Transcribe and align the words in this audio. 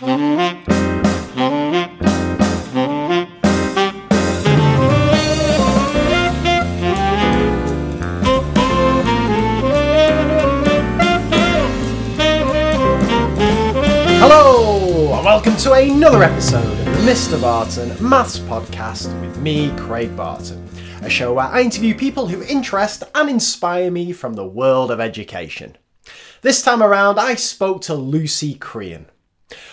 Hello, 0.00 0.14
and 15.14 15.24
welcome 15.24 15.56
to 15.56 15.72
another 15.72 16.22
episode 16.22 16.62
of 16.62 16.84
the 16.84 16.92
Mr. 17.00 17.40
Barton 17.40 17.88
Maths 18.00 18.38
Podcast 18.38 19.20
with 19.20 19.36
me, 19.38 19.74
Craig 19.76 20.16
Barton, 20.16 20.64
a 21.02 21.10
show 21.10 21.34
where 21.34 21.46
I 21.46 21.62
interview 21.62 21.96
people 21.96 22.28
who 22.28 22.44
interest 22.44 23.02
and 23.16 23.28
inspire 23.28 23.90
me 23.90 24.12
from 24.12 24.34
the 24.34 24.46
world 24.46 24.92
of 24.92 25.00
education. 25.00 25.76
This 26.42 26.62
time 26.62 26.84
around, 26.84 27.18
I 27.18 27.34
spoke 27.34 27.80
to 27.82 27.94
Lucy 27.94 28.54
Crehan. 28.54 29.06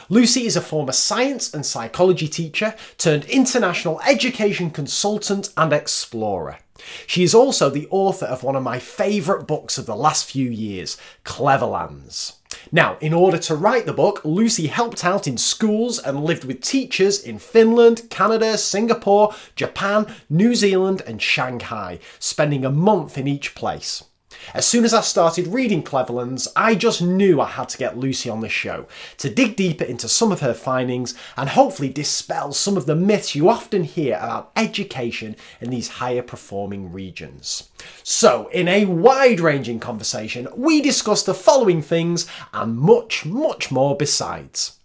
Lucy 0.10 0.46
is 0.46 0.56
a 0.56 0.62
former 0.62 0.92
science 0.92 1.54
and 1.54 1.66
psychology 1.66 2.28
teacher 2.28 2.76
turned 2.98 3.26
international 3.26 4.00
education 4.02 4.70
consultant 4.70 5.50
and 5.58 5.74
explorer. 5.74 6.60
She 7.08 7.24
is 7.24 7.34
also 7.34 7.70
the 7.70 7.88
author 7.90 8.26
of 8.26 8.44
one 8.44 8.56
of 8.56 8.64
my 8.64 8.80
favourite 8.80 9.48
books 9.48 9.78
of 9.78 9.86
the 9.86 9.96
last 9.96 10.30
few 10.30 10.50
years, 10.50 10.98
Cleverlands. 11.24 12.34
Now, 12.72 12.98
in 13.02 13.14
order 13.14 13.38
to 13.40 13.56
write 13.56 13.86
the 13.86 13.94
book, 13.94 14.22
Lucy 14.24 14.68
helped 14.68 15.04
out 15.04 15.28
in 15.28 15.38
schools 15.38 16.00
and 16.00 16.24
lived 16.24 16.46
with 16.46 16.62
teachers 16.62 17.22
in 17.22 17.40
Finland, 17.40 18.10
Canada, 18.10 18.58
Singapore, 18.58 19.34
Japan, 19.56 20.14
New 20.30 20.56
Zealand, 20.56 21.02
and 21.06 21.22
Shanghai, 21.22 22.00
spending 22.20 22.66
a 22.66 22.72
month 22.72 23.18
in 23.18 23.28
each 23.28 23.56
place. 23.56 24.04
As 24.54 24.66
soon 24.66 24.86
as 24.86 24.94
I 24.94 25.02
started 25.02 25.48
reading 25.48 25.84
Cleverlands, 25.84 26.48
I 26.56 26.76
just 26.76 27.02
knew 27.02 27.42
I 27.42 27.48
had 27.48 27.70
to 27.70 27.78
get 27.78 27.98
Lucy 27.98 28.30
on 28.30 28.42
the 28.42 28.50
show 28.50 28.88
to 29.18 29.30
dig 29.30 29.56
deeper 29.56 29.84
into 29.84 30.08
some 30.08 30.32
of 30.32 30.40
her 30.42 30.54
findings 30.54 31.16
and 31.36 31.50
hopefully 31.50 31.90
dispel 31.90 32.54
some 32.54 32.78
of 32.78 32.86
the 32.86 32.96
myths 32.96 33.36
you 33.36 33.50
often 33.50 33.84
hear 33.84 34.16
about 34.16 34.52
education 34.56 35.36
in 35.62 35.70
these 35.70 35.88
higher 35.88 36.22
performing 36.22 36.92
regions. 36.92 37.70
So, 38.04 38.48
in 38.50 38.68
a 38.68 38.86
wide 38.86 39.40
ranging 39.40 39.80
conversation, 39.80 40.48
we 40.56 40.82
discussed 40.82 41.26
the 41.26 41.34
following 41.34 41.82
things 41.82 42.28
and 42.54 42.78
much, 42.78 43.26
much 43.26 43.72
more 43.72 43.96
besides. 43.96 44.78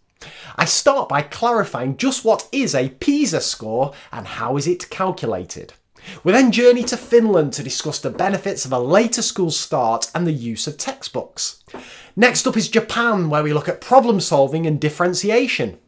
I 0.56 0.66
start 0.66 1.08
by 1.08 1.22
clarifying 1.22 1.96
just 1.96 2.24
what 2.24 2.48
is 2.52 2.74
a 2.74 2.90
PISA 2.90 3.40
score 3.40 3.94
and 4.12 4.26
how 4.26 4.56
is 4.56 4.66
it 4.66 4.90
calculated. 4.90 5.72
We 6.24 6.32
then 6.32 6.52
journey 6.52 6.84
to 6.84 6.96
Finland 6.96 7.52
to 7.54 7.62
discuss 7.62 7.98
the 7.98 8.10
benefits 8.10 8.64
of 8.64 8.72
a 8.72 8.78
later 8.78 9.22
school 9.22 9.50
start 9.50 10.10
and 10.14 10.26
the 10.26 10.32
use 10.32 10.66
of 10.66 10.76
textbooks. 10.76 11.62
Next 12.16 12.46
up 12.46 12.56
is 12.56 12.68
Japan, 12.68 13.30
where 13.30 13.42
we 13.42 13.52
look 13.52 13.68
at 13.68 13.80
problem 13.80 14.20
solving 14.20 14.66
and 14.66 14.80
differentiation. 14.80 15.78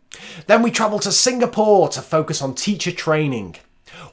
Then 0.46 0.62
we 0.62 0.70
travel 0.70 0.98
to 1.00 1.12
Singapore 1.12 1.88
to 1.88 2.02
focus 2.02 2.42
on 2.42 2.54
teacher 2.54 2.92
training. 2.92 3.56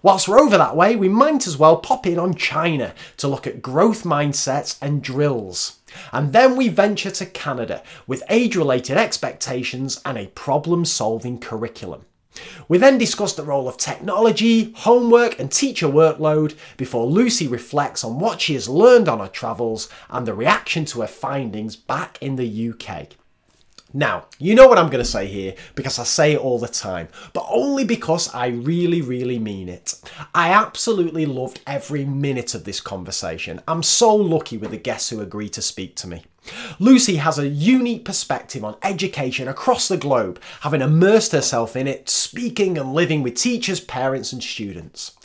Whilst 0.01 0.27
we're 0.27 0.39
over 0.39 0.57
that 0.57 0.75
way, 0.75 0.95
we 0.95 1.09
might 1.09 1.45
as 1.45 1.57
well 1.57 1.77
pop 1.77 2.07
in 2.07 2.17
on 2.17 2.33
China 2.33 2.93
to 3.17 3.27
look 3.27 3.45
at 3.45 3.61
growth 3.61 4.03
mindsets 4.03 4.77
and 4.81 5.01
drills. 5.01 5.79
And 6.13 6.31
then 6.31 6.55
we 6.55 6.69
venture 6.69 7.11
to 7.11 7.25
Canada 7.25 7.83
with 8.07 8.23
age 8.29 8.55
related 8.55 8.97
expectations 8.97 9.99
and 10.05 10.17
a 10.17 10.27
problem 10.27 10.85
solving 10.85 11.39
curriculum. 11.39 12.05
We 12.67 12.77
then 12.77 12.97
discuss 12.97 13.33
the 13.33 13.43
role 13.43 13.67
of 13.67 13.77
technology, 13.77 14.73
homework, 14.73 15.39
and 15.39 15.51
teacher 15.51 15.87
workload 15.87 16.55
before 16.77 17.05
Lucy 17.05 17.47
reflects 17.47 18.03
on 18.03 18.19
what 18.19 18.41
she 18.41 18.53
has 18.53 18.69
learned 18.69 19.09
on 19.09 19.19
her 19.19 19.27
travels 19.27 19.89
and 20.09 20.25
the 20.25 20.33
reaction 20.33 20.85
to 20.85 21.01
her 21.01 21.07
findings 21.07 21.75
back 21.75 22.17
in 22.21 22.35
the 22.35 22.69
UK. 22.69 23.07
Now, 23.91 24.25
you 24.37 24.53
know 24.53 24.67
what 24.67 24.77
I'm 24.77 24.89
going 24.91 25.03
to 25.03 25.09
say 25.09 25.25
here 25.25 25.55
because 25.73 25.97
I 25.97 26.03
say 26.03 26.33
it 26.33 26.39
all 26.39 26.59
the 26.59 26.67
time, 26.67 27.07
but 27.33 27.47
only 27.49 27.83
because 27.83 28.33
I 28.35 28.47
really, 28.47 29.01
really 29.01 29.39
mean 29.39 29.67
it. 29.67 29.99
I 30.35 30.51
absolutely 30.51 31.25
loved 31.25 31.61
every 31.65 32.05
minute 32.05 32.53
of 32.53 32.65
this 32.65 32.81
conversation. 32.81 33.61
I'm 33.67 33.81
so 33.81 34.15
lucky 34.15 34.57
with 34.57 34.71
the 34.71 34.77
guests 34.77 35.09
who 35.09 35.21
agreed 35.21 35.53
to 35.53 35.63
speak 35.63 35.95
to 35.97 36.07
me. 36.07 36.23
Lucy 36.79 37.17
has 37.17 37.37
a 37.37 37.47
unique 37.47 38.05
perspective 38.05 38.63
on 38.63 38.77
education 38.83 39.47
across 39.47 39.87
the 39.87 39.97
globe, 39.97 40.39
having 40.61 40.81
immersed 40.81 41.31
herself 41.31 41.75
in 41.75 41.87
it, 41.87 42.09
speaking 42.09 42.77
and 42.77 42.93
living 42.93 43.23
with 43.23 43.35
teachers, 43.35 43.79
parents, 43.79 44.33
and 44.33 44.43
students. 44.43 45.15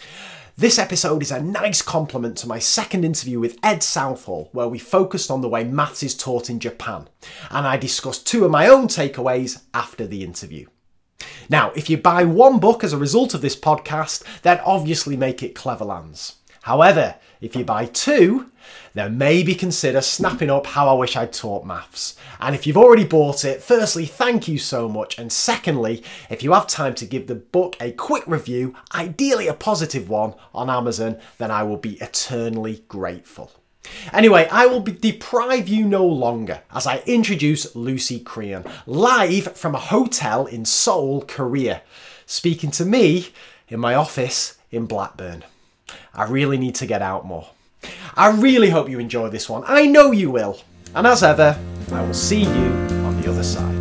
This 0.56 0.78
episode 0.78 1.20
is 1.22 1.32
a 1.32 1.42
nice 1.42 1.82
complement 1.82 2.36
to 2.38 2.46
my 2.46 2.60
second 2.60 3.04
interview 3.04 3.40
with 3.40 3.58
Ed 3.62 3.82
Southall, 3.82 4.50
where 4.52 4.68
we 4.68 4.78
focused 4.78 5.28
on 5.28 5.40
the 5.40 5.48
way 5.48 5.64
maths 5.64 6.04
is 6.04 6.16
taught 6.16 6.48
in 6.48 6.60
Japan, 6.60 7.08
and 7.50 7.66
I 7.66 7.76
discussed 7.76 8.26
two 8.26 8.44
of 8.44 8.52
my 8.52 8.68
own 8.68 8.86
takeaways 8.86 9.62
after 9.74 10.06
the 10.06 10.22
interview. 10.22 10.66
Now, 11.48 11.72
if 11.74 11.90
you 11.90 11.96
buy 11.96 12.24
one 12.24 12.60
book 12.60 12.84
as 12.84 12.92
a 12.92 12.98
result 12.98 13.34
of 13.34 13.40
this 13.40 13.56
podcast, 13.56 14.22
then 14.42 14.60
obviously 14.64 15.16
make 15.16 15.42
it 15.42 15.54
Cleverlands. 15.56 16.34
However, 16.62 17.16
if 17.40 17.56
you 17.56 17.64
buy 17.64 17.86
two, 17.86 18.50
then 18.94 19.18
maybe 19.18 19.54
consider 19.54 20.00
snapping 20.00 20.50
up 20.50 20.66
How 20.66 20.88
I 20.88 20.92
Wish 20.98 21.16
I'd 21.16 21.32
Taught 21.32 21.66
Maths. 21.66 22.16
And 22.40 22.54
if 22.54 22.66
you've 22.66 22.76
already 22.76 23.04
bought 23.04 23.44
it, 23.44 23.62
firstly, 23.62 24.06
thank 24.06 24.46
you 24.48 24.56
so 24.56 24.88
much. 24.88 25.18
And 25.18 25.32
secondly, 25.32 26.02
if 26.30 26.42
you 26.42 26.52
have 26.52 26.66
time 26.68 26.94
to 26.94 27.04
give 27.04 27.26
the 27.26 27.34
book 27.34 27.76
a 27.80 27.92
quick 27.92 28.24
review, 28.26 28.74
ideally 28.94 29.48
a 29.48 29.54
positive 29.54 30.08
one, 30.08 30.34
on 30.54 30.70
Amazon, 30.70 31.18
then 31.38 31.50
I 31.50 31.64
will 31.64 31.76
be 31.76 31.94
eternally 32.00 32.84
grateful. 32.88 33.50
Anyway, 34.12 34.48
I 34.50 34.66
will 34.66 34.80
deprive 34.80 35.68
you 35.68 35.86
no 35.86 36.06
longer 36.06 36.62
as 36.72 36.86
I 36.86 37.02
introduce 37.06 37.74
Lucy 37.76 38.20
Crehan, 38.20 38.66
live 38.86 39.56
from 39.56 39.74
a 39.74 39.80
hotel 39.80 40.46
in 40.46 40.64
Seoul, 40.64 41.22
Korea, 41.22 41.82
speaking 42.26 42.70
to 42.72 42.84
me 42.84 43.28
in 43.68 43.80
my 43.80 43.94
office 43.94 44.56
in 44.70 44.86
Blackburn. 44.86 45.44
I 46.14 46.24
really 46.24 46.56
need 46.56 46.76
to 46.76 46.86
get 46.86 47.02
out 47.02 47.26
more. 47.26 47.50
I 48.16 48.30
really 48.30 48.70
hope 48.70 48.88
you 48.88 48.98
enjoy 48.98 49.28
this 49.28 49.48
one. 49.48 49.64
I 49.66 49.86
know 49.86 50.12
you 50.12 50.30
will. 50.30 50.60
And 50.94 51.06
as 51.06 51.22
ever, 51.22 51.58
I 51.92 52.02
will 52.02 52.14
see 52.14 52.42
you 52.42 52.66
on 53.04 53.20
the 53.20 53.30
other 53.30 53.42
side. 53.42 53.74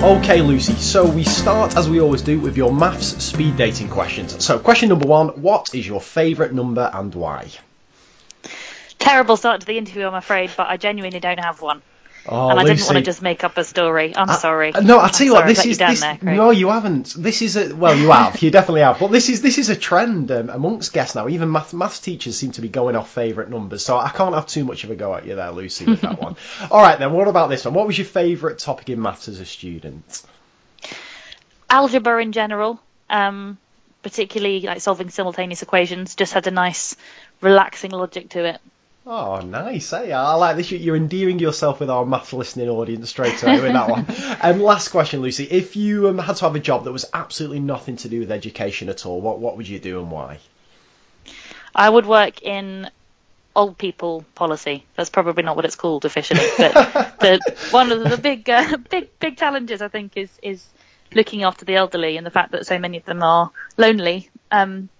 Okay, 0.00 0.40
Lucy, 0.40 0.74
so 0.74 1.04
we 1.04 1.24
start 1.24 1.76
as 1.76 1.90
we 1.90 2.00
always 2.00 2.22
do 2.22 2.38
with 2.38 2.56
your 2.56 2.72
maths 2.72 3.22
speed 3.22 3.56
dating 3.56 3.88
questions. 3.88 4.44
So, 4.44 4.58
question 4.58 4.88
number 4.88 5.06
one 5.06 5.28
What 5.42 5.74
is 5.74 5.86
your 5.86 6.00
favourite 6.00 6.52
number 6.52 6.88
and 6.94 7.12
why? 7.14 7.48
Terrible 8.98 9.36
start 9.36 9.60
to 9.62 9.66
the 9.66 9.76
interview, 9.76 10.06
I'm 10.06 10.14
afraid, 10.14 10.50
but 10.56 10.68
I 10.68 10.76
genuinely 10.76 11.18
don't 11.18 11.40
have 11.40 11.60
one. 11.60 11.82
Oh, 12.30 12.50
and 12.50 12.60
I 12.60 12.64
didn't 12.64 12.84
want 12.84 12.96
to 12.98 13.02
just 13.02 13.22
make 13.22 13.42
up 13.42 13.56
a 13.56 13.64
story. 13.64 14.14
I'm 14.14 14.28
sorry. 14.38 14.74
Uh, 14.74 14.80
no, 14.80 14.98
I'll 14.98 15.08
tell 15.08 15.26
you 15.26 15.32
what. 15.32 15.40
sorry 15.40 15.50
I 15.50 15.54
This 15.54 15.64
is 15.64 15.78
this, 15.78 16.00
there, 16.00 16.18
no, 16.22 16.50
you 16.50 16.68
haven't. 16.68 17.14
This 17.16 17.40
is 17.40 17.56
a 17.56 17.74
well, 17.74 17.96
you 17.96 18.10
have. 18.10 18.42
You 18.42 18.50
definitely 18.50 18.82
have. 18.82 18.98
But 18.98 19.08
this 19.08 19.30
is 19.30 19.40
this 19.40 19.56
is 19.56 19.70
a 19.70 19.76
trend 19.76 20.30
um, 20.30 20.50
amongst 20.50 20.92
guests 20.92 21.14
now. 21.14 21.28
Even 21.28 21.50
math 21.50 21.72
maths 21.72 22.00
teachers 22.00 22.36
seem 22.36 22.52
to 22.52 22.60
be 22.60 22.68
going 22.68 22.96
off 22.96 23.10
favourite 23.10 23.48
numbers. 23.48 23.84
So 23.84 23.96
I 23.96 24.10
can't 24.10 24.34
have 24.34 24.46
too 24.46 24.64
much 24.64 24.84
of 24.84 24.90
a 24.90 24.94
go 24.94 25.14
at 25.14 25.26
you 25.26 25.36
there, 25.36 25.50
Lucy, 25.52 25.86
with 25.86 26.02
that 26.02 26.20
one. 26.20 26.36
All 26.70 26.82
right, 26.82 26.98
then. 26.98 27.12
What 27.12 27.28
about 27.28 27.48
this 27.48 27.64
one? 27.64 27.72
What 27.72 27.86
was 27.86 27.96
your 27.96 28.06
favourite 28.06 28.58
topic 28.58 28.90
in 28.90 29.00
maths 29.00 29.28
as 29.28 29.40
a 29.40 29.46
student? 29.46 30.22
Algebra 31.70 32.22
in 32.22 32.32
general, 32.32 32.80
um, 33.08 33.56
particularly 34.02 34.60
like 34.60 34.80
solving 34.80 35.08
simultaneous 35.08 35.62
equations, 35.62 36.14
just 36.14 36.34
had 36.34 36.46
a 36.46 36.50
nice, 36.50 36.94
relaxing 37.40 37.90
logic 37.90 38.30
to 38.30 38.44
it. 38.44 38.60
Oh, 39.10 39.40
nice. 39.40 39.88
Hey, 39.88 40.12
I 40.12 40.34
like 40.34 40.58
this. 40.58 40.70
You're 40.70 40.94
endearing 40.94 41.38
yourself 41.38 41.80
with 41.80 41.88
our 41.88 42.04
math 42.04 42.34
listening 42.34 42.68
audience 42.68 43.08
straight 43.08 43.42
away 43.42 43.58
with 43.62 43.72
that 43.72 43.88
one. 43.88 44.06
Um, 44.42 44.60
last 44.60 44.88
question, 44.88 45.22
Lucy. 45.22 45.44
If 45.44 45.76
you 45.76 46.08
um, 46.08 46.18
had 46.18 46.36
to 46.36 46.44
have 46.44 46.54
a 46.54 46.60
job 46.60 46.84
that 46.84 46.92
was 46.92 47.06
absolutely 47.14 47.60
nothing 47.60 47.96
to 47.96 48.10
do 48.10 48.20
with 48.20 48.30
education 48.30 48.90
at 48.90 49.06
all, 49.06 49.20
what 49.22 49.38
what 49.38 49.56
would 49.56 49.66
you 49.66 49.78
do 49.78 49.98
and 49.98 50.10
why? 50.10 50.38
I 51.74 51.88
would 51.88 52.04
work 52.04 52.42
in 52.42 52.90
old 53.56 53.78
people 53.78 54.26
policy. 54.34 54.84
That's 54.94 55.08
probably 55.08 55.42
not 55.42 55.56
what 55.56 55.64
it's 55.64 55.74
called 55.74 56.04
officially, 56.04 56.46
but 56.58 56.74
the, 57.20 57.40
one 57.70 57.90
of 57.90 58.04
the 58.04 58.18
big, 58.18 58.48
uh, 58.50 58.76
big, 58.90 59.08
big 59.18 59.38
challenges 59.38 59.80
I 59.80 59.88
think 59.88 60.12
is 60.16 60.30
is 60.42 60.64
looking 61.14 61.44
after 61.44 61.64
the 61.64 61.76
elderly 61.76 62.18
and 62.18 62.26
the 62.26 62.30
fact 62.30 62.52
that 62.52 62.66
so 62.66 62.78
many 62.78 62.98
of 62.98 63.06
them 63.06 63.22
are 63.22 63.50
lonely. 63.78 64.28
Um, 64.52 64.90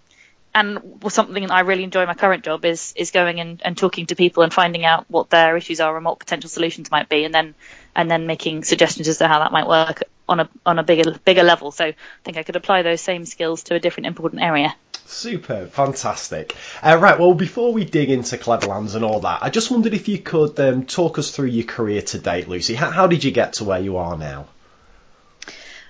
and 0.55 1.03
something 1.09 1.43
that 1.43 1.53
I 1.53 1.61
really 1.61 1.85
enjoy 1.85 2.03
in 2.03 2.09
my 2.09 2.15
current 2.15 2.45
job 2.45 2.65
is 2.65 2.93
is 2.97 3.11
going 3.11 3.41
and, 3.41 3.61
and 3.65 3.77
talking 3.77 4.07
to 4.07 4.17
people 4.17 4.43
and 4.43 4.53
finding 4.53 4.85
out 4.85 5.07
what 5.09 5.31
their 5.31 5.57
issues 5.57 5.81
are 5.81 5.97
and 5.97 6.05
what 6.05 6.19
potential 6.19 6.51
solutions 6.51 6.91
might 6.91 7.09
be, 7.09 7.25
and 7.25 7.35
then 7.35 7.55
and 7.95 8.11
then 8.11 8.27
making 8.27 8.65
suggestions 8.65 9.09
as 9.09 9.19
to 9.19 9.29
how 9.29 9.41
that 9.41 9.53
might 9.53 9.67
work 9.67 10.03
on 10.29 10.41
a 10.41 10.49
on 10.65 10.79
a 10.79 10.83
bigger 10.83 11.19
bigger 11.25 11.43
level. 11.43 11.71
So 11.71 11.87
I 11.87 11.95
think 12.25 12.37
I 12.37 12.43
could 12.43 12.57
apply 12.57 12.83
those 12.83 13.01
same 13.01 13.25
skills 13.25 13.65
to 13.65 13.75
a 13.75 13.81
different 13.81 14.07
important 14.07 14.43
area. 14.43 14.75
Super, 15.07 15.67
fantastic. 15.67 16.55
Uh, 16.83 16.99
right, 17.01 17.19
well, 17.19 17.33
before 17.33 17.73
we 17.73 17.87
dig 17.87 18.11
into 18.11 18.37
Cleverlands 18.37 18.95
and 18.95 19.03
all 19.03 19.21
that, 19.21 19.43
I 19.43 19.49
just 19.49 19.71
wondered 19.71 19.95
if 19.95 20.07
you 20.07 20.19
could 20.19 20.61
um, 20.61 20.85
talk 20.85 21.19
us 21.19 21.31
through 21.31 21.47
your 21.47 21.65
career 21.65 22.03
to 22.03 22.19
date, 22.19 22.47
Lucy. 22.47 22.75
How, 22.75 22.91
how 22.91 23.07
did 23.07 23.25
you 23.25 23.31
get 23.31 23.55
to 23.55 23.65
where 23.65 23.81
you 23.81 23.97
are 23.97 24.19
now? 24.19 24.49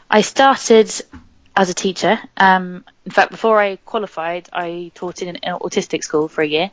I 0.08 0.20
started 0.20 0.92
as 1.58 1.68
a 1.68 1.74
teacher. 1.74 2.20
Um, 2.36 2.84
in 3.04 3.10
fact, 3.10 3.32
before 3.32 3.60
I 3.60 3.76
qualified, 3.76 4.48
I 4.52 4.92
taught 4.94 5.22
in 5.22 5.36
an 5.36 5.58
autistic 5.58 6.04
school 6.04 6.28
for 6.28 6.40
a 6.40 6.46
year. 6.46 6.70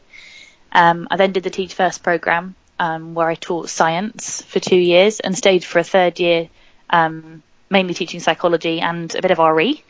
Um, 0.72 1.08
I 1.10 1.18
then 1.18 1.32
did 1.32 1.42
the 1.42 1.50
Teach 1.50 1.74
First 1.74 2.04
program, 2.04 2.54
um, 2.80 3.16
where 3.16 3.28
I 3.28 3.34
taught 3.34 3.70
science 3.70 4.44
for 4.44 4.60
two 4.60 4.78
years 4.78 5.20
and 5.20 5.36
stayed 5.36 5.66
for 5.66 5.80
a 5.80 5.84
third 5.84 6.20
year, 6.20 6.50
um, 6.92 7.42
mainly 7.68 7.96
teaching 7.96 8.20
psychology 8.20 8.80
and 8.80 9.14
a 9.16 9.24
bit 9.24 9.32
of 9.32 9.40
RE. 9.40 9.84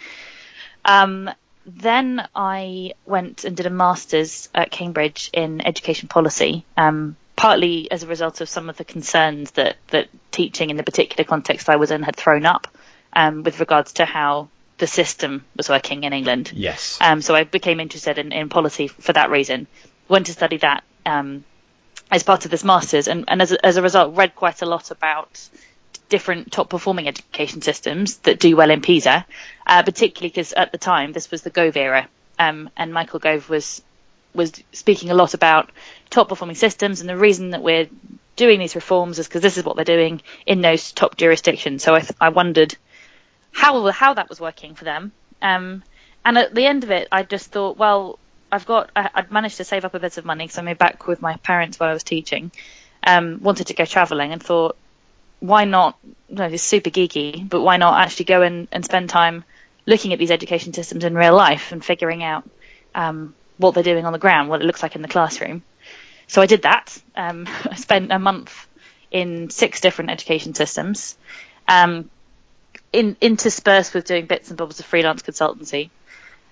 Um, 0.86 1.30
then 1.66 2.26
I 2.34 2.94
went 3.06 3.44
and 3.44 3.58
did 3.58 3.66
a 3.66 3.72
master's 3.72 4.48
at 4.56 4.72
Cambridge 4.72 5.30
in 5.34 5.60
education 5.68 6.08
policy, 6.08 6.64
um, 6.78 7.18
partly 7.36 7.92
as 7.92 8.04
a 8.04 8.08
result 8.08 8.40
of 8.40 8.48
some 8.48 8.70
of 8.70 8.78
the 8.78 8.86
concerns 8.86 9.52
that, 9.52 9.76
that 9.90 10.08
teaching 10.32 10.70
in 10.70 10.78
the 10.78 10.84
particular 10.84 11.26
context 11.26 11.68
I 11.68 11.76
was 11.76 11.92
in 11.92 12.02
had 12.02 12.16
thrown 12.16 12.46
up 12.46 12.70
with 13.44 13.60
regards 13.60 13.94
to 13.94 14.06
how 14.06 14.50
the 14.78 14.88
system 14.88 15.46
was 15.56 15.70
working 15.70 16.04
in 16.04 16.14
England. 16.14 16.52
Yes. 16.54 16.98
Um, 17.02 17.22
so 17.22 17.34
I 17.36 17.44
became 17.44 17.80
interested 17.80 18.18
in, 18.18 18.32
in 18.32 18.50
policy 18.50 18.88
for 18.88 19.14
that 19.14 19.30
reason. 19.30 19.68
Went 20.08 20.26
to 20.28 20.34
study 20.34 20.58
that 20.58 20.84
um, 21.06 21.44
as 22.12 22.24
part 22.24 22.46
of 22.46 22.52
this 22.52 22.64
master's, 22.64 23.08
and, 23.08 23.26
and 23.28 23.42
as, 23.42 23.52
a, 23.52 23.66
as 23.66 23.78
a 23.78 23.82
result, 23.82 24.16
read 24.16 24.36
quite 24.36 24.62
a 24.62 24.66
lot 24.66 24.92
about 24.92 25.50
different 26.10 26.52
top 26.52 26.70
performing 26.70 27.08
education 27.08 27.62
systems 27.62 28.18
that 28.20 28.40
do 28.40 28.56
well 28.56 28.70
in 28.70 28.82
PISA, 28.82 29.26
uh, 29.66 29.84
particularly 29.84 30.30
because 30.30 30.54
at 30.54 30.72
the 30.72 30.78
time 30.78 31.14
this 31.14 31.32
was 31.32 31.42
the 31.42 31.50
Gove 31.50 31.78
era, 31.78 32.08
um, 32.38 32.70
and 32.78 32.94
Michael 32.94 33.20
Gove 33.20 33.50
was 33.50 33.82
was 34.34 34.52
speaking 34.74 35.10
a 35.10 35.14
lot 35.14 35.34
about 35.34 35.72
top 36.10 36.28
performing 36.28 36.58
systems, 36.58 37.00
and 37.00 37.10
the 37.10 37.18
reason 37.18 37.52
that 37.52 37.64
we're 37.64 37.88
doing 38.36 38.60
these 38.60 38.76
reforms 38.76 39.18
is 39.18 39.28
because 39.28 39.42
this 39.42 39.58
is 39.58 39.64
what 39.64 39.78
they're 39.78 39.86
doing 39.86 40.22
in 40.46 40.60
those 40.60 40.92
top 40.92 41.16
jurisdictions. 41.16 41.82
So 41.84 41.96
I, 41.96 42.06
I 42.20 42.30
wondered 42.30 42.76
how 43.56 43.90
how 43.92 44.14
that 44.14 44.30
was 44.30 44.40
working 44.40 44.76
for 44.76 44.84
them, 44.84 45.12
um, 45.42 45.84
and 46.24 46.38
at 46.38 46.54
the 46.54 46.66
end 46.66 46.84
of 46.84 46.92
it, 46.92 47.08
I 47.12 47.24
just 47.24 47.52
thought, 47.52 47.78
well, 47.78 48.20
I've 48.52 48.66
got 48.66 48.92
I, 48.96 49.10
would 49.16 49.32
managed 49.32 49.58
to 49.58 49.64
save 49.64 49.86
up 49.86 49.94
a 49.96 50.00
bit 50.00 50.18
of 50.18 50.26
money 50.26 50.46
because 50.46 50.58
I 50.58 50.62
moved 50.62 50.80
back 50.80 51.08
with 51.08 51.22
my 51.22 51.38
parents 51.38 51.80
while 51.80 51.90
I 51.90 51.94
was 51.94 52.04
teaching. 52.04 52.52
Um, 53.04 53.40
wanted 53.42 53.68
to 53.68 53.74
go 53.74 53.86
travelling 53.86 54.32
and 54.32 54.42
thought 54.42 54.76
why 55.40 55.66
not? 55.66 55.98
No, 56.30 56.46
it's 56.46 56.64
super 56.64 56.90
geeky, 56.90 57.48
but 57.48 57.62
why 57.62 57.78
not 57.78 58.02
actually 58.02 58.26
go 58.26 58.42
and, 58.42 58.68
and 58.72 58.84
spend 58.84 59.10
time 59.10 59.44
looking 59.86 60.14
at 60.14 60.20
these 60.20 60.32
education 60.32 60.74
systems 60.74 61.04
in 61.04 61.16
real 61.16 61.36
life 61.36 61.72
and 61.72 61.84
figuring 61.84 62.24
out 62.24 62.50
um, 62.96 63.36
what 63.58 63.74
they're 63.74 63.84
doing 63.84 64.06
on 64.06 64.14
the 64.14 64.20
ground, 64.20 64.50
what 64.50 64.62
it 64.62 64.66
looks 64.66 64.82
like 64.82 64.96
in 64.96 65.02
the 65.02 65.08
classroom. 65.08 65.62
So 66.28 66.42
I 66.42 66.48
did 66.48 66.64
that. 66.64 66.98
Um, 67.16 67.48
I 67.70 67.76
spent 67.76 68.12
a 68.12 68.20
month 68.20 68.68
in 69.12 69.50
six 69.50 69.82
different 69.82 70.12
education 70.12 70.54
systems, 70.56 71.18
um, 71.68 72.10
in, 72.96 73.18
interspersed 73.22 73.94
with 73.94 74.06
doing 74.06 74.26
bits 74.26 74.50
and 74.50 74.58
bobs 74.58 74.80
of 74.80 74.86
freelance 74.86 75.22
consultancy. 75.22 75.90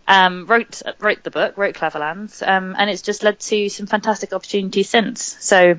Um, 0.05 0.45
wrote 0.47 0.81
wrote 0.99 1.23
the 1.23 1.31
book, 1.31 1.57
wrote 1.57 1.75
Cleverlands, 1.75 2.45
um, 2.45 2.75
and 2.77 2.89
it's 2.89 3.01
just 3.01 3.23
led 3.23 3.39
to 3.39 3.69
some 3.69 3.87
fantastic 3.87 4.33
opportunities 4.33 4.89
since. 4.89 5.23
So 5.39 5.77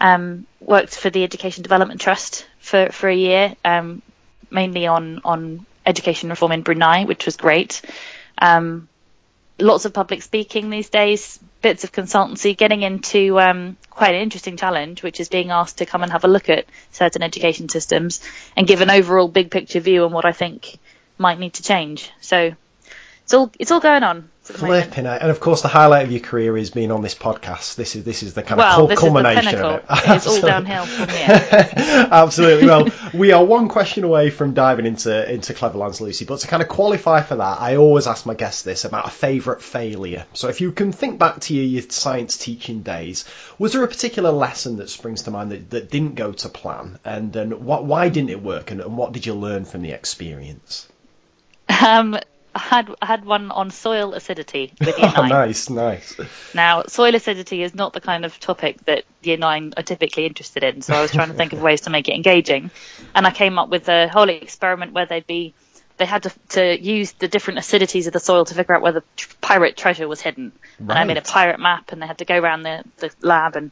um, 0.00 0.46
worked 0.60 0.96
for 0.96 1.10
the 1.10 1.22
Education 1.22 1.62
Development 1.62 2.00
Trust 2.00 2.46
for, 2.58 2.90
for 2.90 3.08
a 3.08 3.14
year, 3.14 3.54
um, 3.64 4.02
mainly 4.50 4.88
on, 4.88 5.20
on 5.24 5.64
education 5.86 6.28
reform 6.28 6.50
in 6.50 6.62
Brunei, 6.62 7.04
which 7.04 7.24
was 7.24 7.36
great. 7.36 7.82
Um, 8.36 8.88
lots 9.58 9.84
of 9.84 9.92
public 9.92 10.22
speaking 10.22 10.70
these 10.70 10.88
days, 10.88 11.38
bits 11.60 11.84
of 11.84 11.92
consultancy, 11.92 12.56
getting 12.56 12.82
into 12.82 13.38
um, 13.40 13.76
quite 13.90 14.14
an 14.14 14.20
interesting 14.20 14.56
challenge, 14.56 15.02
which 15.02 15.20
is 15.20 15.28
being 15.28 15.50
asked 15.50 15.78
to 15.78 15.86
come 15.86 16.02
and 16.02 16.12
have 16.12 16.24
a 16.24 16.28
look 16.28 16.48
at 16.48 16.66
certain 16.90 17.22
education 17.22 17.68
systems 17.68 18.20
and 18.56 18.66
give 18.66 18.80
an 18.80 18.90
overall 18.90 19.28
big 19.28 19.50
picture 19.50 19.80
view 19.80 20.04
on 20.04 20.12
what 20.12 20.24
I 20.24 20.32
think 20.32 20.78
might 21.18 21.38
need 21.38 21.54
to 21.54 21.62
change. 21.62 22.10
So 22.20 22.52
it's 23.22 23.34
all 23.34 23.50
it's 23.58 23.70
all 23.70 23.80
going 23.80 24.02
on. 24.02 24.30
Flipping 24.44 25.06
it, 25.06 25.22
and 25.22 25.30
of 25.30 25.38
course 25.38 25.62
the 25.62 25.68
highlight 25.68 26.04
of 26.04 26.10
your 26.10 26.20
career 26.20 26.56
is 26.56 26.72
being 26.72 26.90
on 26.90 27.00
this 27.00 27.14
podcast. 27.14 27.76
This 27.76 27.94
is 27.94 28.02
this 28.02 28.24
is 28.24 28.34
the 28.34 28.42
kind 28.42 28.58
well, 28.58 28.90
of 28.90 28.98
culmination 28.98 29.54
of 29.54 29.76
it. 29.76 29.84
It's 29.88 30.26
all 30.26 30.40
downhill 30.40 30.84
from 30.84 31.08
here. 31.10 31.68
Absolutely. 32.10 32.66
Well, 32.66 32.88
we 33.14 33.30
are 33.30 33.44
one 33.44 33.68
question 33.68 34.02
away 34.02 34.30
from 34.30 34.52
diving 34.52 34.84
into 34.84 35.32
into 35.32 35.54
Cleverlands, 35.54 36.00
Lucy. 36.00 36.24
But 36.24 36.40
to 36.40 36.48
kind 36.48 36.60
of 36.60 36.68
qualify 36.68 37.22
for 37.22 37.36
that, 37.36 37.60
I 37.60 37.76
always 37.76 38.08
ask 38.08 38.26
my 38.26 38.34
guests 38.34 38.62
this 38.62 38.84
about 38.84 39.06
a 39.06 39.10
favourite 39.10 39.62
failure. 39.62 40.26
So 40.32 40.48
if 40.48 40.60
you 40.60 40.72
can 40.72 40.90
think 40.90 41.20
back 41.20 41.38
to 41.42 41.54
your, 41.54 41.64
your 41.64 41.82
science 41.90 42.36
teaching 42.36 42.82
days, 42.82 43.24
was 43.60 43.74
there 43.74 43.84
a 43.84 43.88
particular 43.88 44.32
lesson 44.32 44.78
that 44.78 44.90
springs 44.90 45.22
to 45.22 45.30
mind 45.30 45.52
that, 45.52 45.70
that 45.70 45.88
didn't 45.88 46.16
go 46.16 46.32
to 46.32 46.48
plan, 46.48 46.98
and 47.04 47.32
then 47.32 47.64
what 47.64 47.84
why 47.84 48.08
didn't 48.08 48.30
it 48.30 48.42
work, 48.42 48.72
and, 48.72 48.80
and 48.80 48.96
what 48.96 49.12
did 49.12 49.24
you 49.24 49.34
learn 49.34 49.64
from 49.64 49.82
the 49.82 49.92
experience? 49.92 50.88
Um, 51.68 52.18
I 52.54 52.58
had 52.58 52.94
I 53.00 53.06
had 53.06 53.24
one 53.24 53.50
on 53.50 53.70
soil 53.70 54.14
acidity 54.14 54.72
with 54.80 54.98
year 54.98 55.12
nine. 55.16 55.28
nice, 55.28 55.70
nice. 55.70 56.16
Now, 56.54 56.84
soil 56.86 57.14
acidity 57.14 57.62
is 57.62 57.74
not 57.74 57.92
the 57.92 58.00
kind 58.00 58.24
of 58.24 58.38
topic 58.40 58.84
that 58.84 59.04
year 59.22 59.36
nine 59.36 59.72
are 59.76 59.82
typically 59.82 60.26
interested 60.26 60.62
in, 60.62 60.82
so 60.82 60.94
I 60.94 61.00
was 61.00 61.12
trying 61.12 61.28
to 61.28 61.34
think 61.34 61.52
of 61.52 61.62
ways 61.68 61.82
to 61.82 61.90
make 61.90 62.08
it 62.08 62.14
engaging, 62.14 62.70
and 63.14 63.26
I 63.26 63.30
came 63.30 63.58
up 63.58 63.68
with 63.68 63.88
a 63.88 64.08
whole 64.08 64.28
experiment 64.28 64.92
where 64.92 65.06
they'd 65.06 65.26
be 65.26 65.54
they 65.98 66.06
had 66.06 66.24
to, 66.24 66.32
to 66.50 66.82
use 66.82 67.12
the 67.12 67.28
different 67.28 67.60
acidities 67.60 68.06
of 68.06 68.12
the 68.12 68.20
soil 68.20 68.44
to 68.44 68.54
figure 68.54 68.74
out 68.74 68.82
where 68.82 68.92
the 68.92 69.04
pirate 69.40 69.76
treasure 69.76 70.08
was 70.08 70.20
hidden. 70.20 70.52
Right. 70.80 70.90
And 70.90 70.98
I 70.98 71.04
made 71.04 71.18
a 71.18 71.22
pirate 71.22 71.60
map, 71.60 71.92
and 71.92 72.02
they 72.02 72.06
had 72.06 72.18
to 72.18 72.24
go 72.24 72.38
around 72.38 72.62
the, 72.62 72.82
the 72.96 73.10
lab 73.20 73.56
and 73.56 73.70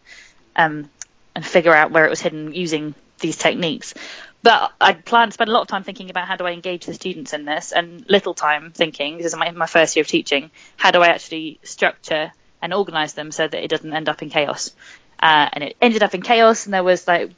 um, 0.56 0.90
and 1.34 1.44
figure 1.44 1.74
out 1.74 1.90
where 1.90 2.06
it 2.06 2.10
was 2.10 2.20
hidden 2.20 2.52
using 2.54 2.94
these 3.20 3.36
techniques. 3.36 3.94
But 4.42 4.72
I 4.80 4.94
plan 4.94 5.28
to 5.28 5.32
spend 5.32 5.50
a 5.50 5.52
lot 5.52 5.62
of 5.62 5.68
time 5.68 5.84
thinking 5.84 6.08
about 6.08 6.26
how 6.26 6.36
do 6.36 6.46
I 6.46 6.52
engage 6.52 6.86
the 6.86 6.94
students 6.94 7.32
in 7.32 7.44
this, 7.44 7.72
and 7.72 8.08
little 8.08 8.34
time 8.34 8.72
thinking, 8.72 9.18
this 9.18 9.26
is 9.26 9.36
my, 9.36 9.50
my 9.50 9.66
first 9.66 9.96
year 9.96 10.02
of 10.02 10.08
teaching, 10.08 10.50
how 10.76 10.90
do 10.90 11.02
I 11.02 11.08
actually 11.08 11.60
structure 11.62 12.32
and 12.62 12.72
organise 12.72 13.12
them 13.12 13.32
so 13.32 13.46
that 13.46 13.62
it 13.62 13.68
doesn't 13.68 13.92
end 13.92 14.08
up 14.08 14.22
in 14.22 14.30
chaos. 14.30 14.74
Uh, 15.22 15.48
and 15.52 15.64
it 15.64 15.76
ended 15.80 16.02
up 16.02 16.14
in 16.14 16.22
chaos, 16.22 16.64
and 16.64 16.72
there 16.72 16.84
was 16.84 17.06
like 17.06 17.30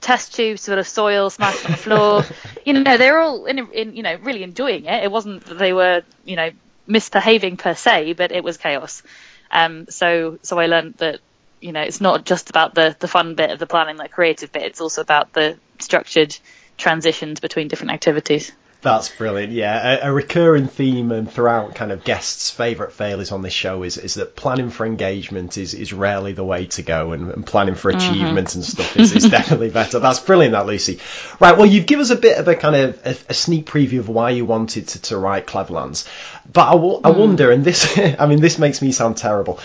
test 0.00 0.34
tubes 0.34 0.66
full 0.66 0.78
of 0.78 0.86
soil 0.86 1.30
smashed 1.30 1.64
on 1.64 1.72
the 1.72 1.76
floor. 1.76 2.24
you 2.64 2.72
know, 2.72 2.96
they 2.96 3.10
were 3.10 3.18
all 3.18 3.46
in, 3.46 3.58
in, 3.72 3.96
you 3.96 4.02
know 4.02 4.16
really 4.22 4.42
enjoying 4.42 4.84
it. 4.84 5.04
It 5.04 5.10
wasn't 5.10 5.44
that 5.44 5.58
they 5.58 5.72
were 5.72 6.02
you 6.24 6.36
know 6.36 6.50
misbehaving 6.86 7.56
per 7.56 7.74
se, 7.74 8.14
but 8.14 8.32
it 8.32 8.42
was 8.42 8.56
chaos. 8.56 9.02
Um, 9.50 9.86
so 9.88 10.38
so 10.42 10.58
I 10.58 10.66
learned 10.66 10.94
that 10.94 11.20
you 11.60 11.72
know 11.72 11.82
it's 11.82 12.00
not 12.00 12.24
just 12.24 12.50
about 12.50 12.74
the 12.74 12.96
the 12.98 13.08
fun 13.08 13.34
bit 13.34 13.50
of 13.50 13.58
the 13.58 13.66
planning, 13.66 13.96
that 13.96 14.12
creative 14.12 14.52
bit. 14.52 14.62
It's 14.62 14.80
also 14.80 15.02
about 15.02 15.32
the 15.32 15.58
structured 15.78 16.36
transitions 16.76 17.40
between 17.40 17.68
different 17.68 17.92
activities. 17.92 18.52
That's 18.80 19.08
brilliant. 19.08 19.52
Yeah, 19.52 20.04
a, 20.04 20.08
a, 20.08 20.12
recurring 20.12 20.68
theme 20.68 21.10
and 21.10 21.28
throughout 21.28 21.74
kind 21.74 21.90
of 21.90 22.04
guests' 22.04 22.52
favourite 22.52 22.92
failures 22.92 23.32
on 23.32 23.42
this 23.42 23.52
show 23.52 23.82
is 23.82 23.98
is 23.98 24.14
that 24.14 24.36
planning 24.36 24.70
for 24.70 24.86
engagement 24.86 25.58
is, 25.58 25.74
is 25.74 25.92
rarely 25.92 26.32
the 26.32 26.44
way 26.44 26.66
to 26.66 26.82
go, 26.82 27.10
and, 27.10 27.28
and 27.32 27.44
planning 27.44 27.74
for 27.74 27.90
mm-hmm. 27.90 27.98
achievement 27.98 28.48
mm-hmm. 28.48 28.58
and 28.58 28.64
stuff 28.64 28.96
is, 28.96 29.16
is 29.16 29.24
definitely 29.30 29.70
better. 29.70 29.98
That's 29.98 30.20
brilliant, 30.20 30.52
that 30.52 30.66
Lucy. 30.66 31.00
Right, 31.40 31.56
well, 31.56 31.66
you've 31.66 31.86
given 31.86 32.02
us 32.02 32.10
a 32.10 32.16
bit 32.16 32.38
of 32.38 32.46
a 32.46 32.54
kind 32.54 32.76
of 32.76 33.04
a, 33.04 33.16
a 33.30 33.34
sneak 33.34 33.66
preview 33.66 33.98
of 33.98 34.08
why 34.08 34.30
you 34.30 34.44
wanted 34.44 34.86
to, 34.88 35.02
to 35.02 35.18
write 35.18 35.48
Cleverlands, 35.48 36.08
but 36.52 36.68
I, 36.68 36.72
w- 36.74 37.00
I 37.02 37.10
mm. 37.10 37.18
wonder, 37.18 37.50
and 37.50 37.64
this, 37.64 37.98
I 38.18 38.26
mean, 38.26 38.40
this 38.40 38.60
makes 38.60 38.80
me 38.80 38.92
sound 38.92 39.16
terrible. 39.16 39.58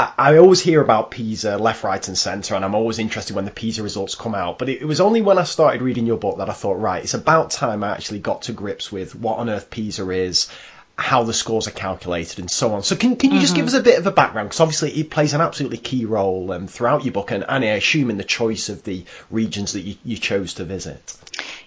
I, 0.00 0.12
I 0.16 0.36
always 0.38 0.60
hear 0.60 0.80
about 0.80 1.10
PISA 1.10 1.58
left, 1.58 1.84
right, 1.84 2.06
and 2.08 2.16
centre, 2.16 2.54
and 2.54 2.64
I'm 2.64 2.74
always 2.74 2.98
interested 2.98 3.36
when 3.36 3.44
the 3.44 3.50
PISA 3.50 3.82
results 3.82 4.14
come 4.14 4.34
out. 4.34 4.58
But 4.58 4.70
it, 4.70 4.80
it, 4.80 4.86
was 4.86 5.00
only 5.00 5.20
when 5.20 5.36
I 5.36 5.44
started 5.44 5.82
reading 5.82 6.06
your 6.06 6.16
book 6.16 6.38
that 6.38 6.48
I 6.48 6.54
thought, 6.54 6.80
right, 6.80 7.02
it's 7.02 7.14
about 7.14 7.50
time 7.50 7.84
I 7.84 7.90
actually 7.90 8.20
got 8.20 8.42
to 8.42 8.52
grips 8.52 8.90
with 8.90 9.14
what 9.14 9.38
on 9.38 9.50
earth 9.50 9.68
PISA 9.68 10.08
is, 10.10 10.48
how 10.96 11.24
the 11.24 11.34
scores 11.34 11.68
are 11.68 11.72
calculated, 11.72 12.38
and 12.38 12.50
so 12.50 12.72
on. 12.72 12.82
So 12.82 12.96
can 12.96 13.16
can 13.16 13.30
you 13.30 13.36
mm-hmm. 13.36 13.42
just 13.42 13.54
give 13.54 13.66
mm-hmm. 13.66 13.74
us 13.74 13.80
a 13.80 13.84
bit 13.84 13.98
of 13.98 14.06
a 14.06 14.10
background? 14.10 14.48
Because 14.48 14.60
obviously 14.60 14.92
it 14.92 15.10
plays 15.10 15.34
an 15.34 15.42
absolutely 15.42 15.78
key 15.78 16.06
role 16.06 16.50
um, 16.52 16.66
throughout 16.66 17.04
your 17.04 17.12
book, 17.12 17.30
and, 17.30 17.44
and 17.46 17.62
I 17.62 17.68
assume 17.68 18.08
in 18.08 18.16
the 18.16 18.24
choice 18.24 18.70
of 18.70 18.82
the 18.84 19.04
regions 19.30 19.74
that 19.74 19.82
you, 19.82 19.96
you 20.02 20.16
chose 20.16 20.54
to 20.54 20.64
visit. 20.64 21.14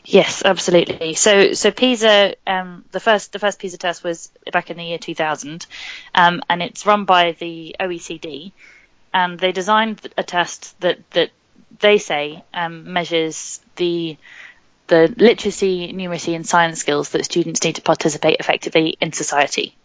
Yes, 0.06 0.44
absolutely. 0.44 1.14
So, 1.14 1.54
so 1.54 1.72
PISA, 1.72 2.36
um, 2.46 2.84
the 2.92 3.00
first 3.00 3.32
the 3.32 3.40
first 3.40 3.60
PISA 3.60 3.78
test 3.78 4.04
was 4.04 4.30
back 4.52 4.70
in 4.70 4.78
the 4.78 4.84
year 4.84 4.98
2000, 4.98 5.66
um, 6.14 6.42
and 6.50 6.62
it's 6.62 6.86
run 6.86 7.06
by 7.06 7.32
the 7.40 7.76
OECD, 7.80 8.52
and 9.14 9.40
they 9.40 9.54
designed 9.54 10.02
a 10.18 10.24
test 10.24 10.80
that 10.82 11.10
that 11.12 11.32
they 11.80 11.98
say 12.00 12.44
um, 12.54 12.92
measures 12.92 13.62
the 13.78 14.18
the 14.88 15.14
literacy, 15.18 15.94
numeracy, 15.94 16.36
and 16.36 16.46
science 16.48 16.80
skills 16.80 17.10
that 17.12 17.26
students 17.26 17.64
need 17.64 17.76
to 17.76 17.82
participate 17.82 18.38
effectively 18.42 18.98
in 19.02 19.14
society. 19.14 19.76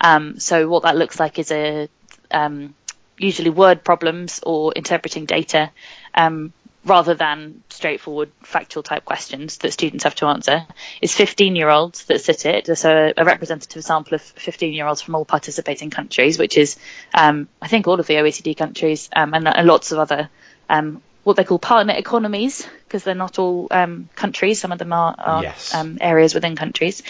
Um, 0.00 0.40
so, 0.40 0.68
what 0.68 0.82
that 0.84 0.96
looks 0.96 1.20
like 1.20 1.38
is 1.38 1.52
a 1.52 1.88
um, 2.32 2.74
usually 3.18 3.50
word 3.50 3.84
problems 3.84 4.40
or 4.44 4.72
interpreting 4.74 5.26
data 5.26 5.70
um, 6.14 6.52
rather 6.84 7.14
than 7.14 7.62
straightforward 7.68 8.30
factual 8.42 8.82
type 8.82 9.04
questions 9.04 9.58
that 9.58 9.72
students 9.72 10.04
have 10.04 10.14
to 10.14 10.26
answer 10.26 10.66
is 11.02 11.14
15 11.14 11.54
year 11.54 11.68
olds 11.68 12.04
that 12.06 12.20
sit 12.20 12.46
it. 12.46 12.78
So 12.78 13.12
a 13.16 13.24
representative 13.24 13.84
sample 13.84 14.14
of 14.14 14.22
15 14.22 14.72
year 14.72 14.86
olds 14.86 15.02
from 15.02 15.14
all 15.14 15.24
participating 15.24 15.90
countries, 15.90 16.38
which 16.38 16.56
is, 16.56 16.78
um, 17.14 17.48
I 17.60 17.68
think 17.68 17.86
all 17.86 18.00
of 18.00 18.06
the 18.06 18.14
OECD 18.14 18.56
countries, 18.56 19.10
um, 19.14 19.34
and, 19.34 19.46
and, 19.46 19.66
lots 19.66 19.92
of 19.92 19.98
other, 19.98 20.30
um, 20.70 21.02
what 21.22 21.36
they 21.36 21.44
call 21.44 21.58
partner 21.58 21.94
economies 21.94 22.66
because 22.84 23.04
they're 23.04 23.14
not 23.14 23.38
all 23.38 23.68
um, 23.70 24.08
countries. 24.16 24.60
Some 24.60 24.72
of 24.72 24.78
them 24.78 24.92
are, 24.92 25.14
are 25.18 25.42
Yes. 25.42 25.74
um, 25.74 25.98
areas 26.00 26.34
within 26.34 26.56
countries. 26.56 27.02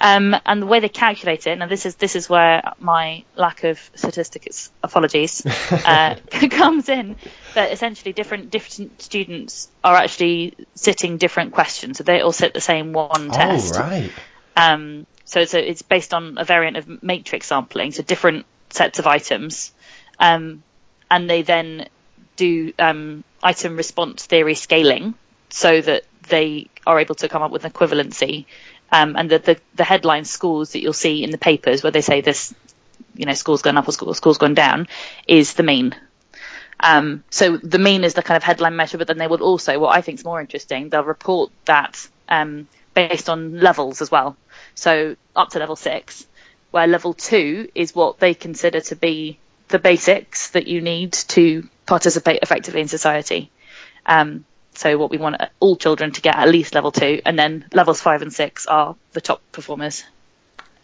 Um, 0.00 0.36
and 0.44 0.60
the 0.60 0.66
way 0.66 0.80
they 0.80 0.88
calculate 0.88 1.46
it, 1.46 1.56
now 1.58 1.66
this 1.66 1.86
is 1.86 1.94
this 1.94 2.16
is 2.16 2.28
where 2.28 2.72
my 2.80 3.24
lack 3.36 3.64
of 3.64 3.78
statistics, 3.94 4.70
apologies, 4.82 5.46
uh, 5.70 6.16
comes 6.50 6.88
in. 6.88 7.16
That 7.54 7.72
essentially 7.72 8.12
different 8.12 8.50
different 8.50 9.00
students 9.00 9.68
are 9.84 9.94
actually 9.94 10.54
sitting 10.74 11.18
different 11.18 11.52
questions, 11.52 11.98
so 11.98 12.04
they 12.04 12.20
all 12.20 12.32
sit 12.32 12.54
the 12.54 12.60
same 12.60 12.92
one 12.92 13.30
test. 13.30 13.74
Oh, 13.76 13.80
right. 13.80 14.10
Um, 14.56 15.06
so 15.24 15.40
it's, 15.40 15.54
a, 15.54 15.70
it's 15.70 15.82
based 15.82 16.12
on 16.12 16.36
a 16.36 16.44
variant 16.44 16.76
of 16.76 17.02
matrix 17.02 17.46
sampling, 17.46 17.92
so 17.92 18.02
different 18.02 18.44
sets 18.70 18.98
of 18.98 19.06
items. 19.06 19.72
Um, 20.18 20.62
and 21.10 21.28
they 21.28 21.42
then 21.42 21.88
do 22.42 22.72
um, 22.78 23.24
item 23.42 23.76
response 23.76 24.26
theory 24.26 24.54
scaling 24.54 25.14
so 25.50 25.80
that 25.80 26.02
they 26.28 26.68
are 26.86 26.98
able 26.98 27.14
to 27.16 27.28
come 27.28 27.42
up 27.42 27.50
with 27.50 27.64
an 27.64 27.70
equivalency. 27.70 28.46
Um, 28.90 29.16
and 29.16 29.30
the, 29.30 29.38
the, 29.38 29.56
the 29.74 29.84
headline 29.84 30.24
scores 30.24 30.72
that 30.72 30.80
you'll 30.80 30.92
see 30.92 31.22
in 31.22 31.30
the 31.30 31.38
papers 31.38 31.82
where 31.82 31.92
they 31.92 32.00
say 32.00 32.20
this, 32.20 32.54
you 33.14 33.26
know, 33.26 33.34
score's 33.34 33.62
gone 33.62 33.78
up 33.78 33.88
or 33.88 33.92
score, 33.92 34.14
score's 34.14 34.38
gone 34.38 34.54
down 34.54 34.88
is 35.26 35.54
the 35.54 35.62
mean. 35.62 35.94
Um, 36.80 37.22
so 37.30 37.56
the 37.58 37.78
mean 37.78 38.02
is 38.02 38.14
the 38.14 38.22
kind 38.22 38.36
of 38.36 38.42
headline 38.42 38.76
measure, 38.76 38.98
but 38.98 39.06
then 39.06 39.18
they 39.18 39.28
will 39.28 39.42
also, 39.42 39.78
what 39.78 39.96
I 39.96 40.00
think 40.00 40.18
is 40.18 40.24
more 40.24 40.40
interesting, 40.40 40.88
they'll 40.88 41.04
report 41.04 41.52
that 41.66 42.08
um, 42.28 42.66
based 42.94 43.28
on 43.28 43.60
levels 43.60 44.02
as 44.02 44.10
well. 44.10 44.36
So 44.74 45.16
up 45.36 45.50
to 45.50 45.58
level 45.58 45.76
six, 45.76 46.26
where 46.72 46.86
level 46.86 47.14
two 47.14 47.68
is 47.74 47.94
what 47.94 48.18
they 48.18 48.34
consider 48.34 48.80
to 48.80 48.96
be 48.96 49.38
the 49.68 49.78
basics 49.78 50.50
that 50.50 50.66
you 50.66 50.80
need 50.80 51.12
to 51.12 51.68
participate 51.92 52.38
effectively 52.40 52.80
in 52.80 52.88
society. 52.88 53.50
Um, 54.06 54.46
so 54.74 54.96
what 54.96 55.10
we 55.10 55.18
want 55.18 55.36
all 55.60 55.76
children 55.76 56.10
to 56.12 56.22
get 56.22 56.36
at 56.36 56.48
least 56.48 56.74
level 56.74 56.90
two, 56.90 57.20
and 57.26 57.38
then 57.38 57.66
levels 57.74 58.00
five 58.00 58.22
and 58.22 58.32
six 58.32 58.64
are 58.64 58.96
the 59.12 59.20
top 59.20 59.42
performers. 59.52 60.02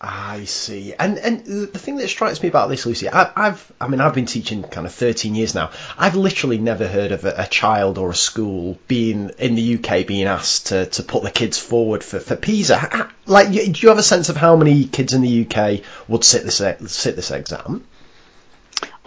I 0.03 0.45
see. 0.45 0.93
And 0.93 1.17
and 1.19 1.45
the 1.47 1.79
thing 1.79 1.97
that 1.97 2.09
strikes 2.09 2.43
me 2.43 2.51
about 2.51 2.69
this, 2.69 2.85
Lucy, 2.85 3.09
I, 3.09 3.33
I've 3.35 3.73
I 3.81 3.89
mean 3.89 4.03
I've 4.03 4.15
been 4.15 4.27
teaching 4.27 4.63
kind 4.63 4.87
of 4.87 4.93
13 4.93 5.35
years 5.35 5.55
now. 5.55 5.71
I've 5.97 6.15
literally 6.15 6.59
never 6.59 6.87
heard 6.87 7.11
of 7.11 7.25
a, 7.25 7.35
a 7.39 7.47
child 7.47 7.97
or 7.97 8.11
a 8.11 8.15
school 8.15 8.79
being 8.87 9.31
in 9.39 9.55
the 9.55 9.77
UK 9.77 10.07
being 10.07 10.27
asked 10.27 10.67
to, 10.67 10.85
to 10.87 11.03
put 11.03 11.23
the 11.23 11.31
kids 11.31 11.59
forward 11.59 12.05
for, 12.05 12.21
for 12.21 12.37
PISA. 12.37 13.11
Like, 13.25 13.51
do 13.51 13.59
you 13.59 13.89
have 13.89 13.99
a 13.99 14.03
sense 14.03 14.29
of 14.29 14.37
how 14.37 14.57
many 14.57 14.85
kids 14.85 15.15
in 15.15 15.23
the 15.23 15.47
UK 15.47 15.81
would 16.07 16.23
sit 16.23 16.45
this 16.45 16.59
sit 16.93 17.17
this 17.17 17.31
exam? 17.31 17.85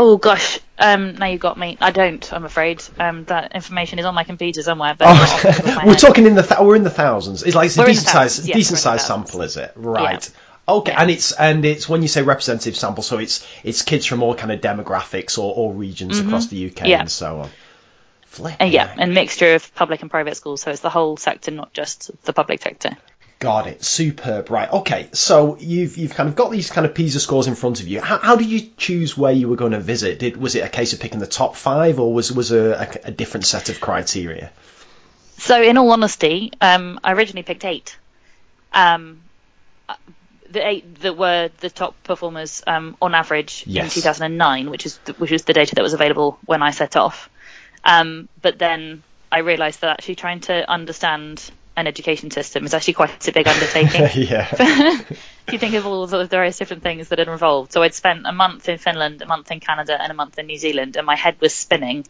Oh 0.03 0.17
gosh, 0.17 0.59
um, 0.79 1.13
now 1.15 1.27
you 1.27 1.37
got 1.37 1.59
me. 1.59 1.77
I 1.79 1.91
don't. 1.91 2.33
I'm 2.33 2.43
afraid. 2.43 2.81
Um, 2.99 3.23
that 3.25 3.53
information 3.53 3.99
is 3.99 4.05
on 4.05 4.15
my 4.15 4.23
computer 4.23 4.63
somewhere, 4.63 4.95
but 4.97 5.05
not 5.05 5.21
off 5.21 5.41
the 5.43 5.49
top 5.51 5.59
of 5.59 5.65
my 5.75 5.83
Oh, 5.83 5.87
we're 5.89 5.95
talking 5.95 6.25
in 6.25 6.33
the 6.33 6.41
th- 6.41 6.59
we're 6.59 6.75
in 6.75 6.83
the 6.83 6.89
thousands. 6.89 7.43
It's 7.43 7.55
like 7.55 7.67
it's 7.67 7.77
a 7.77 7.81
We're 7.81 7.85
decent 7.85 8.07
size 8.07 8.37
decent 8.37 8.55
we're 8.55 8.59
in 8.61 8.67
the 8.71 8.77
size 8.77 9.05
sample, 9.05 9.41
is 9.43 9.57
it? 9.57 9.73
Right. 9.75 10.31
Okay, 10.67 10.91
and 10.91 11.11
it's 11.11 11.33
and 11.33 11.63
it's 11.65 11.87
when 11.87 12.01
you 12.01 12.07
say 12.07 12.23
representative 12.23 12.75
sample, 12.75 13.03
so 13.03 13.19
it's 13.19 13.47
it's 13.63 13.83
kids 13.83 14.07
from 14.07 14.23
all 14.23 14.33
kind 14.33 14.51
of 14.51 14.59
demographics 14.59 15.37
or, 15.37 15.53
or 15.55 15.71
regions 15.71 16.17
across 16.19 16.47
the 16.47 16.65
UK 16.65 16.71
Mm-hmm. 16.73 16.85
Yeah. 16.87 16.99
and 17.01 17.11
so 17.11 17.41
on. 17.41 17.49
Flip. 18.25 18.55
And 18.59 18.71
yeah, 18.73 18.91
and 18.97 19.13
mixture 19.13 19.53
of 19.53 19.75
public 19.75 20.01
and 20.01 20.09
private 20.09 20.35
schools, 20.35 20.61
so 20.61 20.71
it's 20.71 20.79
the 20.81 20.89
whole 20.89 21.15
sector, 21.17 21.51
not 21.51 21.73
just 21.73 22.09
the 22.23 22.33
public 22.33 22.61
sector. 22.61 22.97
Got 23.41 23.65
it. 23.65 23.83
Superb. 23.83 24.51
Right. 24.51 24.71
Okay. 24.71 25.09
So 25.13 25.57
you've 25.59 25.97
you've 25.97 26.13
kind 26.13 26.29
of 26.29 26.35
got 26.35 26.51
these 26.51 26.69
kind 26.69 26.85
of 26.85 26.93
PISA 26.93 27.19
scores 27.19 27.47
in 27.47 27.55
front 27.55 27.81
of 27.81 27.87
you. 27.87 27.99
How, 27.99 28.19
how 28.19 28.35
did 28.35 28.47
you 28.47 28.61
choose 28.77 29.17
where 29.17 29.31
you 29.31 29.49
were 29.49 29.55
going 29.55 29.71
to 29.71 29.79
visit? 29.79 30.19
Did 30.19 30.37
was 30.37 30.53
it 30.53 30.59
a 30.59 30.69
case 30.69 30.93
of 30.93 30.99
picking 30.99 31.19
the 31.19 31.25
top 31.25 31.55
five, 31.55 31.99
or 31.99 32.13
was 32.13 32.31
was 32.31 32.51
a, 32.51 32.73
a, 33.03 33.07
a 33.07 33.11
different 33.11 33.47
set 33.47 33.69
of 33.69 33.81
criteria? 33.81 34.51
So, 35.39 35.59
in 35.59 35.77
all 35.77 35.91
honesty, 35.91 36.53
um, 36.61 36.99
I 37.03 37.13
originally 37.13 37.41
picked 37.41 37.65
eight. 37.65 37.97
Um, 38.73 39.21
the 40.51 40.67
eight 40.67 41.01
that 41.01 41.17
were 41.17 41.49
the 41.61 41.69
top 41.71 41.95
performers 42.03 42.61
um, 42.67 42.95
on 43.01 43.15
average 43.15 43.63
Yes. 43.65 43.85
in 43.85 44.01
2009, 44.03 44.69
which 44.69 44.85
is 44.85 44.97
the, 45.05 45.13
which 45.13 45.31
was 45.31 45.45
the 45.45 45.53
data 45.53 45.73
that 45.75 45.81
was 45.81 45.93
available 45.93 46.37
when 46.45 46.61
I 46.61 46.69
set 46.71 46.95
off. 46.95 47.27
Um, 47.83 48.29
but 48.39 48.59
then 48.59 49.01
I 49.31 49.39
realised 49.39 49.81
that 49.81 49.89
actually 49.89 50.15
trying 50.15 50.41
to 50.41 50.69
understand 50.69 51.49
an 51.77 51.87
education 51.87 52.31
system 52.31 52.65
is 52.65 52.73
actually 52.73 52.93
quite 52.93 53.27
a 53.27 53.31
big 53.31 53.47
undertaking. 53.47 54.01
yeah. 54.27 54.47
if 55.47 55.53
you 55.53 55.57
think 55.57 55.73
of 55.75 55.85
all 55.85 56.05
the 56.05 56.25
various 56.25 56.57
different 56.57 56.83
things 56.83 57.09
that 57.09 57.19
are 57.19 57.31
involved. 57.31 57.71
So 57.71 57.81
I'd 57.81 57.93
spent 57.93 58.25
a 58.25 58.31
month 58.31 58.67
in 58.67 58.77
Finland, 58.77 59.21
a 59.21 59.25
month 59.25 59.51
in 59.51 59.59
Canada, 59.59 59.97
and 59.99 60.11
a 60.11 60.15
month 60.15 60.37
in 60.37 60.47
New 60.47 60.57
Zealand, 60.57 60.97
and 60.97 61.05
my 61.05 61.15
head 61.15 61.37
was 61.39 61.53
spinning. 61.53 62.05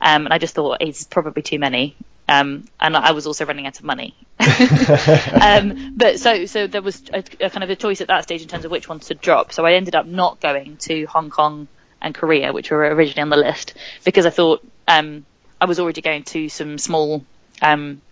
Um, 0.00 0.26
and 0.26 0.32
I 0.34 0.38
just 0.38 0.54
thought 0.54 0.78
it's 0.80 1.04
probably 1.04 1.42
too 1.42 1.58
many. 1.58 1.96
Um, 2.28 2.64
and 2.80 2.96
I 2.96 3.12
was 3.12 3.26
also 3.28 3.46
running 3.46 3.66
out 3.66 3.78
of 3.78 3.84
money. 3.84 4.16
um, 4.40 5.94
but 5.96 6.18
so 6.18 6.46
so 6.46 6.66
there 6.66 6.82
was 6.82 7.00
a, 7.12 7.22
a 7.40 7.50
kind 7.50 7.62
of 7.62 7.70
a 7.70 7.76
choice 7.76 8.00
at 8.00 8.08
that 8.08 8.24
stage 8.24 8.42
in 8.42 8.48
terms 8.48 8.64
of 8.64 8.72
which 8.72 8.88
ones 8.88 9.06
to 9.06 9.14
drop. 9.14 9.52
So 9.52 9.64
I 9.64 9.74
ended 9.74 9.94
up 9.94 10.06
not 10.06 10.40
going 10.40 10.76
to 10.78 11.04
Hong 11.06 11.30
Kong 11.30 11.68
and 12.02 12.14
Korea, 12.14 12.52
which 12.52 12.70
were 12.70 12.80
originally 12.80 13.22
on 13.22 13.28
the 13.28 13.36
list, 13.36 13.74
because 14.04 14.26
I 14.26 14.30
thought 14.30 14.66
um, 14.88 15.24
I 15.60 15.66
was 15.66 15.78
already 15.78 16.00
going 16.00 16.24
to 16.24 16.48
some 16.48 16.78
small 16.78 17.24
um, 17.62 18.02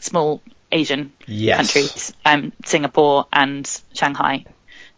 small 0.00 0.42
Asian 0.70 1.12
Yes. 1.26 1.56
countries, 1.56 2.12
um, 2.24 2.52
Singapore 2.64 3.26
and 3.32 3.68
Shanghai, 3.94 4.44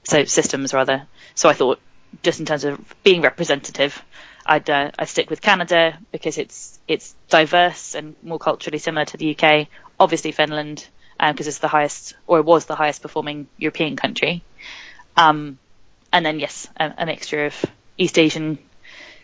so 0.04 0.24
systems 0.24 0.74
rather. 0.74 1.06
So 1.34 1.48
I 1.48 1.52
thought, 1.52 1.80
just 2.22 2.40
in 2.40 2.46
terms 2.46 2.64
of 2.64 2.78
being 3.04 3.22
representative, 3.22 4.02
I'd 4.44 4.68
uh, 4.68 4.90
I'd 4.98 5.08
stick 5.08 5.30
with 5.30 5.40
Canada 5.40 5.98
because 6.10 6.38
it's 6.38 6.78
it's 6.88 7.14
diverse 7.28 7.94
and 7.94 8.16
more 8.22 8.38
culturally 8.38 8.78
similar 8.78 9.04
to 9.06 9.16
the 9.16 9.36
UK. 9.36 9.68
Obviously 9.98 10.32
Finland 10.32 10.86
because 11.28 11.46
it's 11.46 11.58
the 11.58 11.68
highest 11.68 12.14
or 12.26 12.38
it 12.38 12.44
was 12.44 12.64
the 12.64 12.74
highest 12.74 13.02
performing 13.02 13.46
European 13.58 13.96
country. 13.96 14.42
Um, 15.16 15.58
and 16.12 16.24
then 16.24 16.40
yes, 16.40 16.68
a, 16.78 16.92
a 16.98 17.06
mixture 17.06 17.46
of 17.46 17.64
East 17.98 18.18
Asian 18.18 18.58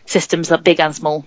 systems, 0.05 0.51
like 0.51 0.63
big 0.63 0.79
and 0.79 0.95
small. 0.95 1.25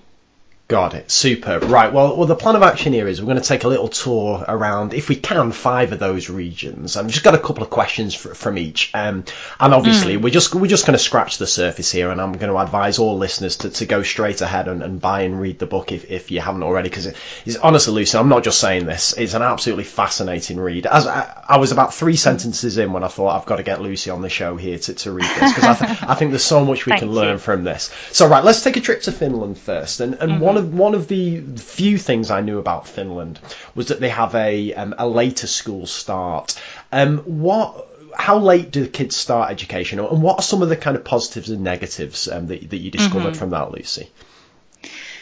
Got 0.70 0.94
it. 0.94 1.10
Superb. 1.10 1.64
Right. 1.64 1.92
Well, 1.92 2.16
well, 2.16 2.28
the 2.28 2.36
plan 2.36 2.54
of 2.54 2.62
action 2.62 2.92
here 2.92 3.08
is 3.08 3.20
we're 3.20 3.26
going 3.26 3.42
to 3.42 3.48
take 3.48 3.64
a 3.64 3.68
little 3.68 3.88
tour 3.88 4.44
around, 4.46 4.94
if 4.94 5.08
we 5.08 5.16
can, 5.16 5.50
five 5.50 5.90
of 5.90 5.98
those 5.98 6.30
regions. 6.30 6.96
I've 6.96 7.08
just 7.08 7.24
got 7.24 7.34
a 7.34 7.38
couple 7.38 7.64
of 7.64 7.70
questions 7.70 8.14
fr- 8.14 8.34
from 8.34 8.56
each, 8.56 8.92
um, 8.94 9.24
and 9.58 9.74
obviously 9.74 10.16
we're 10.16 10.30
just 10.30 10.54
we're 10.54 10.68
just 10.68 10.86
going 10.86 10.96
to 10.96 11.02
scratch 11.02 11.38
the 11.38 11.48
surface 11.48 11.90
here, 11.90 12.12
and 12.12 12.20
I'm 12.20 12.34
going 12.34 12.52
to 12.52 12.58
advise 12.58 13.00
all 13.00 13.18
listeners 13.18 13.56
to, 13.58 13.70
to 13.70 13.84
go 13.84 14.04
straight 14.04 14.42
ahead 14.42 14.68
and, 14.68 14.80
and 14.84 15.00
buy 15.00 15.22
and 15.22 15.40
read 15.40 15.58
the 15.58 15.66
book 15.66 15.90
if, 15.90 16.08
if 16.08 16.30
you 16.30 16.38
haven't 16.40 16.62
already, 16.62 16.88
because 16.88 17.06
it, 17.06 17.16
it's 17.44 17.56
honestly, 17.56 17.92
Lucy, 17.92 18.16
I'm 18.16 18.28
not 18.28 18.44
just 18.44 18.60
saying 18.60 18.86
this. 18.86 19.12
It's 19.18 19.34
an 19.34 19.42
absolutely 19.42 19.82
fascinating 19.82 20.60
read. 20.60 20.86
As 20.86 21.04
I, 21.04 21.42
I 21.48 21.56
was 21.56 21.72
about 21.72 21.94
three 21.94 22.14
sentences 22.14 22.78
in 22.78 22.92
when 22.92 23.02
I 23.02 23.08
thought 23.08 23.36
I've 23.40 23.46
got 23.46 23.56
to 23.56 23.64
get 23.64 23.80
Lucy 23.82 24.10
on 24.10 24.22
the 24.22 24.28
show 24.28 24.56
here 24.56 24.78
to, 24.78 24.94
to 24.94 25.10
read 25.10 25.24
this 25.24 25.52
because 25.52 25.64
I, 25.64 25.86
th- 25.86 26.02
I 26.04 26.14
think 26.14 26.30
there's 26.30 26.44
so 26.44 26.64
much 26.64 26.86
we 26.86 26.90
Thank 26.90 27.00
can 27.00 27.08
you. 27.08 27.14
learn 27.16 27.38
from 27.38 27.64
this. 27.64 27.92
So 28.12 28.28
right, 28.28 28.44
let's 28.44 28.62
take 28.62 28.76
a 28.76 28.80
trip 28.80 29.02
to 29.02 29.10
Finland 29.10 29.58
first. 29.58 29.98
And 29.98 30.14
and 30.14 30.40
one 30.40 30.59
of 30.60 30.72
one 30.72 30.94
of 30.94 31.08
the 31.08 31.40
few 31.40 31.98
things 31.98 32.30
I 32.30 32.40
knew 32.40 32.58
about 32.58 32.86
Finland 32.86 33.40
was 33.74 33.88
that 33.88 34.00
they 34.00 34.10
have 34.10 34.34
a 34.34 34.74
um, 34.74 34.94
a 34.96 35.08
later 35.08 35.46
school 35.46 35.86
start. 35.86 36.60
Um, 36.92 37.18
what? 37.18 37.88
How 38.12 38.38
late 38.38 38.70
do 38.70 38.86
kids 38.88 39.16
start 39.16 39.50
education, 39.50 39.98
and 40.00 40.22
what 40.22 40.38
are 40.38 40.42
some 40.42 40.62
of 40.62 40.68
the 40.68 40.76
kind 40.76 40.96
of 40.96 41.04
positives 41.04 41.50
and 41.50 41.62
negatives 41.62 42.28
um, 42.28 42.46
that 42.48 42.70
that 42.70 42.78
you 42.78 42.90
discovered 42.90 43.36
from 43.36 43.50
that, 43.50 43.70
Lucy? 43.72 44.10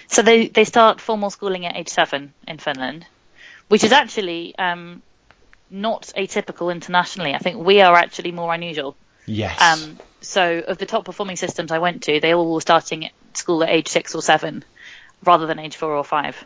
So 0.09 0.23
they, 0.23 0.49
they 0.49 0.65
start 0.65 1.01
formal 1.01 1.31
schooling 1.31 1.67
at 1.67 1.77
age 1.77 1.91
seven 1.91 2.33
in 2.47 2.59
Finland, 2.59 3.07
which 3.69 3.85
is 3.85 3.93
actually 3.93 4.57
um, 4.59 5.03
not 5.71 6.13
atypical 6.17 6.73
internationally. 6.73 7.35
I 7.35 7.39
think 7.39 7.59
we 7.59 7.83
are 7.83 7.95
actually 7.95 8.33
more 8.33 8.53
unusual. 8.55 8.97
Yes. 9.27 9.61
Um, 9.61 9.99
so 10.23 10.63
of 10.67 10.79
the 10.79 10.87
top 10.87 11.05
performing 11.05 11.37
systems 11.37 11.71
I 11.71 11.79
went 11.79 12.05
to, 12.05 12.21
they 12.21 12.35
all 12.35 12.55
were 12.55 12.61
starting 12.63 13.05
at 13.05 13.13
school 13.35 13.63
at 13.63 13.69
age 13.69 13.89
six 13.89 14.15
or 14.15 14.23
seven, 14.23 14.65
rather 15.25 15.47
than 15.47 15.59
age 15.59 15.77
four 15.77 15.95
or 15.95 16.05
five. 16.05 16.45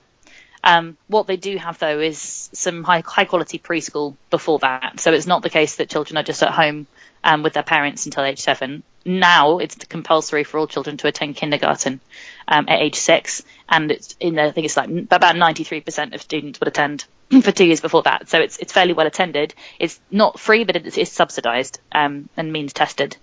Um, 0.64 0.96
what 1.08 1.26
they 1.26 1.36
do 1.36 1.56
have 1.56 1.78
though 1.78 1.98
is 1.98 2.48
some 2.52 2.84
high 2.84 3.02
high 3.04 3.24
quality 3.24 3.58
preschool 3.58 4.16
before 4.30 4.60
that. 4.60 5.00
So 5.00 5.12
it's 5.12 5.26
not 5.26 5.42
the 5.42 5.50
case 5.50 5.76
that 5.76 5.90
children 5.90 6.16
are 6.16 6.22
just 6.22 6.42
at 6.42 6.52
home 6.52 6.86
um, 7.24 7.42
with 7.42 7.54
their 7.54 7.62
parents 7.62 8.06
until 8.06 8.24
age 8.24 8.40
seven. 8.40 8.82
Now 9.04 9.58
it's 9.58 9.74
compulsory 9.74 10.44
for 10.44 10.58
all 10.58 10.68
children 10.68 10.96
to 10.98 11.08
attend 11.08 11.34
kindergarten 11.36 12.00
um, 12.46 12.66
at 12.68 12.80
age 12.80 12.94
six, 12.94 13.42
and 13.68 13.90
it's 13.90 14.16
in 14.20 14.36
the, 14.36 14.44
I 14.44 14.50
think 14.52 14.66
it's 14.66 14.76
like 14.76 14.88
about 14.88 15.36
ninety 15.36 15.64
three 15.64 15.80
percent 15.80 16.14
of 16.14 16.22
students 16.22 16.60
would 16.60 16.68
attend 16.68 17.06
for 17.42 17.50
two 17.50 17.64
years 17.64 17.80
before 17.80 18.02
that. 18.04 18.28
So 18.28 18.38
it's 18.38 18.58
it's 18.58 18.72
fairly 18.72 18.92
well 18.92 19.06
attended. 19.06 19.54
It's 19.80 20.00
not 20.12 20.38
free, 20.38 20.62
but 20.62 20.76
it's, 20.76 20.96
it's 20.96 21.10
subsidised 21.12 21.80
um, 21.90 22.28
and 22.36 22.52
means 22.52 22.72
tested. 22.72 23.16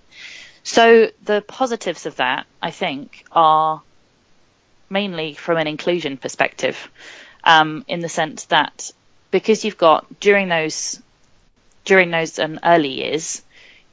So 0.64 1.10
the 1.24 1.42
positives 1.42 2.06
of 2.06 2.18
that, 2.18 2.46
I 2.62 2.72
think, 2.72 3.24
are 3.32 3.82
mainly 4.90 5.34
from 5.34 5.58
an 5.58 5.68
inclusion 5.68 6.18
perspective, 6.18 6.90
um, 7.44 7.86
in 7.88 8.00
the 8.00 8.10
sense 8.10 8.46
that 8.46 8.92
because 9.32 9.64
you've 9.64 9.78
got 9.78 10.20
during 10.20 10.50
those 10.50 11.02
during 11.86 12.12
those 12.12 12.38
um, 12.40 12.60
early 12.64 12.90
years, 12.90 13.42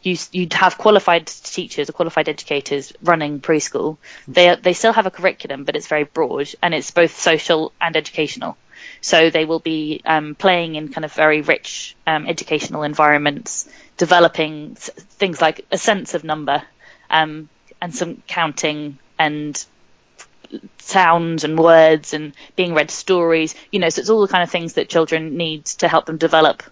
you 0.03 0.17
you'd 0.33 0.53
have 0.53 0.79
qualified 0.79 1.27
teachers 1.27 1.89
or 1.89 1.93
qualified 1.93 2.29
educators 2.29 2.93
running 3.03 3.41
preschool. 3.41 3.99
They 4.29 4.55
they 4.57 4.73
still 4.73 4.93
have 4.93 5.07
a 5.07 5.11
curriculum, 5.11 5.65
but 5.65 5.77
it's 5.77 5.89
very 5.89 6.05
broad 6.05 6.49
and 6.63 6.75
it's 6.75 6.91
both 6.91 7.19
social 7.19 7.73
and 7.81 7.97
educational. 7.97 8.57
So 9.01 9.31
they 9.31 9.45
will 9.45 9.59
be 9.59 10.01
um, 10.05 10.35
playing 10.35 10.75
in 10.75 10.89
kind 10.89 11.05
of 11.05 11.13
very 11.13 11.41
rich 11.41 11.97
um, 12.07 12.27
educational 12.27 12.83
environments, 12.83 13.69
developing 13.97 14.75
things 14.75 15.41
like 15.41 15.65
a 15.71 15.79
sense 15.79 16.15
of 16.15 16.25
number 16.25 16.63
um, 17.11 17.49
and 17.81 17.95
some 17.95 18.23
counting 18.27 18.99
and 19.19 19.65
sounds 20.79 21.45
and 21.45 21.59
words 21.59 22.15
and 22.15 22.33
being 22.55 22.75
read 22.75 22.91
stories. 22.91 23.55
You 23.71 23.81
know, 23.81 23.89
so 23.89 24.01
it's 24.01 24.11
all 24.11 24.21
the 24.21 24.33
kind 24.33 24.43
of 24.43 24.51
things 24.51 24.75
that 24.75 24.89
children 24.89 25.37
need 25.37 25.65
to 25.67 25.89
help 25.89 26.07
them 26.07 26.17
develop 26.17 26.63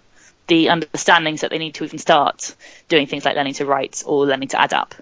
the 0.47 0.69
understandings 0.69 1.41
that 1.41 1.49
they 1.49 1.57
need 1.57 1.75
to 1.75 1.83
even 1.83 1.99
start 1.99 2.55
doing 2.87 3.07
things 3.07 3.25
like 3.25 3.35
learning 3.35 3.55
to 3.55 3.65
write 3.65 4.03
or 4.05 4.25
learning 4.25 4.49
to 4.49 4.61
add 4.61 4.73
up. 4.73 4.95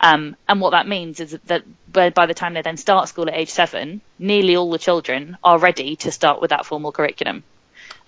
Um, 0.00 0.36
and 0.48 0.60
what 0.60 0.70
that 0.70 0.86
means 0.86 1.20
is 1.20 1.38
that 1.46 1.64
by 1.92 2.26
the 2.26 2.34
time 2.34 2.54
they 2.54 2.62
then 2.62 2.76
start 2.76 3.08
school 3.08 3.28
at 3.28 3.34
age 3.34 3.48
seven, 3.48 4.02
nearly 4.18 4.54
all 4.56 4.70
the 4.70 4.78
children 4.78 5.38
are 5.42 5.58
ready 5.58 5.96
to 5.96 6.12
start 6.12 6.40
with 6.40 6.50
that 6.50 6.66
formal 6.66 6.92
curriculum. 6.92 7.42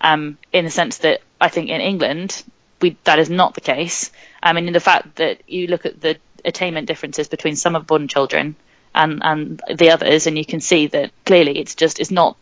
Um, 0.01 0.37
in 0.53 0.65
the 0.65 0.71
sense 0.71 0.99
that 0.99 1.21
I 1.41 1.49
think 1.49 1.69
in 1.69 1.81
England, 1.81 2.43
we, 2.81 2.95
that 3.03 3.19
is 3.19 3.29
not 3.29 3.55
the 3.55 3.61
case. 3.61 4.11
I 4.41 4.53
mean, 4.53 4.67
in 4.67 4.73
the 4.73 4.79
fact 4.79 5.15
that 5.15 5.41
you 5.49 5.67
look 5.67 5.85
at 5.85 5.99
the 5.99 6.17
attainment 6.45 6.87
differences 6.87 7.27
between 7.27 7.55
some 7.55 7.75
of 7.75 7.87
born 7.87 8.07
children 8.07 8.55
and, 8.93 9.21
and 9.23 9.61
the 9.73 9.91
others, 9.91 10.27
and 10.27 10.37
you 10.37 10.45
can 10.45 10.59
see 10.59 10.87
that 10.87 11.11
clearly 11.25 11.59
it's 11.59 11.75
just, 11.75 11.99
it's 11.99 12.11
not 12.11 12.37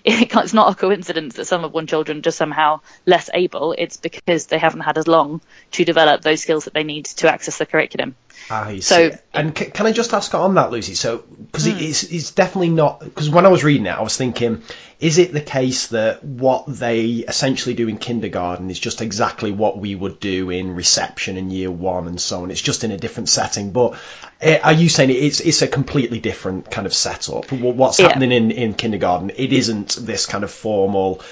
it's 0.04 0.54
not 0.54 0.72
a 0.72 0.76
coincidence 0.76 1.34
that 1.34 1.46
some 1.46 1.64
of 1.64 1.72
one 1.72 1.86
children 1.86 2.22
just 2.22 2.38
somehow 2.38 2.80
less 3.04 3.28
able. 3.34 3.74
It's 3.76 3.96
because 3.96 4.46
they 4.46 4.58
haven't 4.58 4.80
had 4.80 4.96
as 4.96 5.08
long 5.08 5.40
to 5.72 5.84
develop 5.84 6.22
those 6.22 6.40
skills 6.40 6.64
that 6.64 6.74
they 6.74 6.84
need 6.84 7.06
to 7.06 7.32
access 7.32 7.58
the 7.58 7.66
curriculum. 7.66 8.14
I 8.50 8.80
so, 8.80 9.10
see. 9.10 9.16
And 9.34 9.56
c- 9.56 9.66
can 9.66 9.86
I 9.86 9.92
just 9.92 10.12
ask 10.12 10.34
on 10.34 10.54
that, 10.54 10.70
Lucy? 10.70 10.94
So, 10.94 11.18
because 11.18 11.66
mm. 11.66 11.80
it's, 11.80 12.04
it's 12.04 12.30
definitely 12.30 12.70
not. 12.70 13.00
Because 13.00 13.28
when 13.28 13.44
I 13.44 13.48
was 13.48 13.64
reading 13.64 13.86
it, 13.86 13.90
I 13.90 14.02
was 14.02 14.16
thinking, 14.16 14.62
is 15.00 15.18
it 15.18 15.32
the 15.32 15.40
case 15.40 15.88
that 15.88 16.24
what 16.24 16.64
they 16.66 17.06
essentially 17.06 17.74
do 17.74 17.88
in 17.88 17.98
kindergarten 17.98 18.70
is 18.70 18.78
just 18.78 19.02
exactly 19.02 19.52
what 19.52 19.78
we 19.78 19.94
would 19.94 20.18
do 20.18 20.50
in 20.50 20.74
reception 20.74 21.36
in 21.36 21.50
year 21.50 21.70
one 21.70 22.06
and 22.06 22.20
so 22.20 22.42
on? 22.42 22.50
It's 22.50 22.62
just 22.62 22.84
in 22.84 22.90
a 22.90 22.96
different 22.96 23.28
setting. 23.28 23.70
But 23.70 23.98
eh, 24.40 24.58
are 24.62 24.72
you 24.72 24.88
saying 24.88 25.10
it's 25.10 25.40
it's 25.40 25.62
a 25.62 25.68
completely 25.68 26.20
different 26.20 26.70
kind 26.70 26.86
of 26.86 26.94
setup? 26.94 27.52
What's 27.52 27.98
yeah. 27.98 28.08
happening 28.08 28.32
in 28.32 28.50
in 28.50 28.74
kindergarten? 28.74 29.30
It 29.30 29.52
isn't 29.52 29.96
this 30.00 30.26
kind 30.26 30.44
of 30.44 30.50
formal 30.50 31.22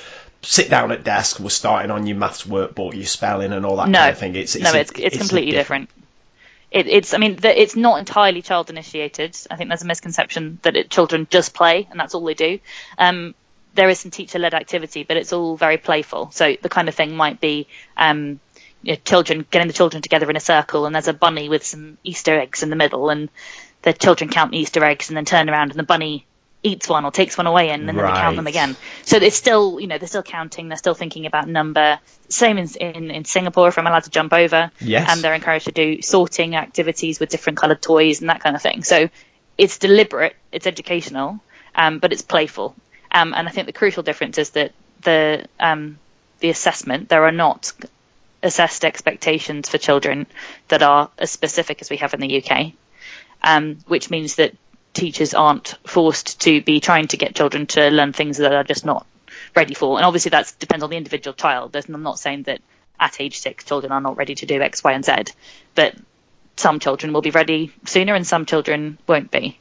sit 0.43 0.71
down 0.71 0.93
at 0.93 1.03
desk, 1.03 1.41
we're 1.41 1.49
starting 1.49 1.91
on 1.91 2.07
your 2.07 2.17
maths 2.17 2.45
workbook, 2.45 2.95
your 2.95 3.07
spelling 3.07 3.53
and 3.53 3.67
all 3.67 3.77
that 3.77 3.89
no. 3.89 3.99
kind 3.99 4.13
of 4.13 4.19
thing. 4.19 4.37
It's, 4.37 4.55
it's 4.55 4.65
no, 4.65 4.79
it's, 4.79 4.93
it's, 4.93 5.01
it's 5.01 5.19
completely 5.19 5.53
different. 5.53 5.91
It, 6.71 6.87
it's 6.87 7.15
I 7.15 7.19
mean 7.19 7.37
the, 7.37 7.61
it's 7.61 7.77
not 7.77 7.99
entirely 7.99 8.43
child 8.43 8.71
initiated. 8.71 9.37
I 9.51 9.57
think 9.57 9.69
there's 9.69 9.83
a 9.83 9.87
misconception 9.87 10.59
that 10.63 10.77
it, 10.77 10.91
children 10.91 11.27
just 11.31 11.55
play 11.55 11.87
and 11.91 11.99
that's 11.99 12.15
all 12.15 12.25
they 12.25 12.35
do. 12.35 12.59
Um, 12.99 13.35
there 13.75 13.89
is 13.89 14.01
some 14.01 14.11
teacher 14.11 14.39
led 14.39 14.55
activity, 14.55 15.05
but 15.05 15.17
it's 15.17 15.33
all 15.33 15.57
very 15.57 15.77
playful. 15.77 16.31
So 16.33 16.57
the 16.61 16.69
kind 16.69 16.89
of 16.89 16.95
thing 16.95 17.15
might 17.15 17.41
be 17.41 17.69
um, 17.97 18.41
you 18.83 18.93
know, 18.93 18.99
children 19.05 19.47
getting 19.51 19.69
the 19.69 19.75
children 19.75 20.03
together 20.03 20.29
in 20.31 20.37
a 20.37 20.41
circle, 20.41 20.87
and 20.87 20.95
there's 20.95 21.09
a 21.09 21.13
bunny 21.13 21.49
with 21.49 21.65
some 21.65 21.99
Easter 22.03 22.39
eggs 22.41 22.63
in 22.63 22.71
the 22.71 22.77
middle, 22.77 23.11
and 23.11 23.29
the 23.83 23.93
children 23.93 24.31
count 24.31 24.51
the 24.51 24.59
Easter 24.59 24.85
eggs 24.85 25.09
and 25.09 25.17
then 25.17 25.25
turn 25.25 25.51
around, 25.51 25.71
and 25.71 25.79
the 25.79 25.85
bunny 25.85 26.27
eats 26.67 26.89
one 26.89 27.05
or 27.05 27.11
takes 27.11 27.39
one 27.39 27.47
away 27.47 27.71
and, 27.71 27.89
and 27.89 27.89
then 27.89 27.97
right. 27.97 28.15
they 28.15 28.21
count 28.21 28.37
them 28.37 28.47
again. 28.47 28.77
So 29.03 29.17
it's 29.17 29.37
still, 29.37 29.79
you 29.81 29.87
know, 29.87 29.99
they're 29.99 30.09
still 30.09 30.23
counting. 30.23 30.69
They're 30.69 30.77
still 30.77 30.95
thinking 30.95 31.27
about 31.27 31.49
number. 31.49 31.99
Same 32.29 32.59
in, 32.59 32.69
in, 32.81 33.11
in 33.11 33.25
Singapore, 33.25 33.69
if 33.69 33.79
I'm 33.79 33.87
allowed 33.87 34.05
to 34.05 34.11
jump 34.11 34.33
over. 34.33 34.71
Yes. 34.81 35.11
And 35.11 35.23
they're 35.23 35.35
encouraged 35.35 35.67
to 35.67 35.73
do 35.73 36.03
sorting 36.03 36.57
activities 36.57 37.21
with 37.21 37.29
different 37.29 37.59
coloured 37.59 37.81
toys 37.81 38.21
and 38.21 38.31
that 38.31 38.41
kind 38.41 38.57
of 38.57 38.63
thing. 38.63 38.83
So 38.83 39.09
it's 39.57 39.79
deliberate, 39.79 40.37
it's 40.53 40.67
educational, 40.67 41.41
um, 41.75 41.99
but 41.99 42.13
it's 42.13 42.23
playful. 42.23 42.75
Um, 43.11 43.33
and 43.35 43.49
I 43.49 43.51
think 43.51 43.67
the 43.67 43.73
crucial 43.73 44.03
difference 44.03 44.39
is 44.39 44.51
that 44.51 44.73
the 45.03 45.47
um, 45.61 45.99
the 46.41 46.51
assessment 46.51 47.09
there 47.09 47.25
are 47.25 47.33
not 47.33 47.73
assessed 48.43 48.85
expectations 48.85 49.69
for 49.69 49.79
children 49.79 50.27
that 50.69 50.83
are 50.83 51.11
as 51.19 51.31
specific 51.31 51.81
as 51.81 51.91
we 51.91 51.97
have 51.99 52.13
in 52.15 52.21
the 52.21 52.43
UK, 52.43 52.73
um, 53.43 53.79
which 53.87 54.11
means 54.11 54.37
that 54.37 54.55
teachers 54.97 55.35
aren't 55.35 55.77
forced 55.87 56.41
to 56.41 56.61
be 56.63 56.81
trying 56.81 57.07
to 57.09 57.17
get 57.17 57.35
children 57.35 57.67
to 57.67 57.91
learn 57.91 58.13
things 58.13 58.39
that 58.39 58.53
are 58.53 58.65
just 58.65 58.85
not 58.85 59.07
ready 59.55 59.75
for. 59.75 59.99
And 59.99 60.07
obviously 60.07 60.31
that 60.31 60.53
depends 60.59 60.83
on 60.83 60.91
the 60.91 60.97
individual 60.97 61.35
child. 61.35 61.73
There's, 61.73 61.89
I'm 61.89 62.03
not 62.03 62.19
saying 62.19 62.45
that 62.45 62.61
at 62.99 63.21
age 63.21 63.39
six 63.39 63.65
children 63.65 63.93
are 63.93 64.01
not 64.01 64.17
ready 64.17 64.35
to 64.35 64.47
do 64.47 64.61
X, 64.61 64.83
Y, 64.83 64.93
and 64.93 65.05
Z, 65.05 65.13
but 65.75 65.95
some 66.57 66.81
children 66.81 67.13
will 67.13 67.21
be 67.21 67.31
ready 67.31 67.73
sooner 67.85 68.15
and 68.15 68.27
some 68.27 68.47
children 68.47 68.99
won't 69.07 69.31
be. 69.31 69.59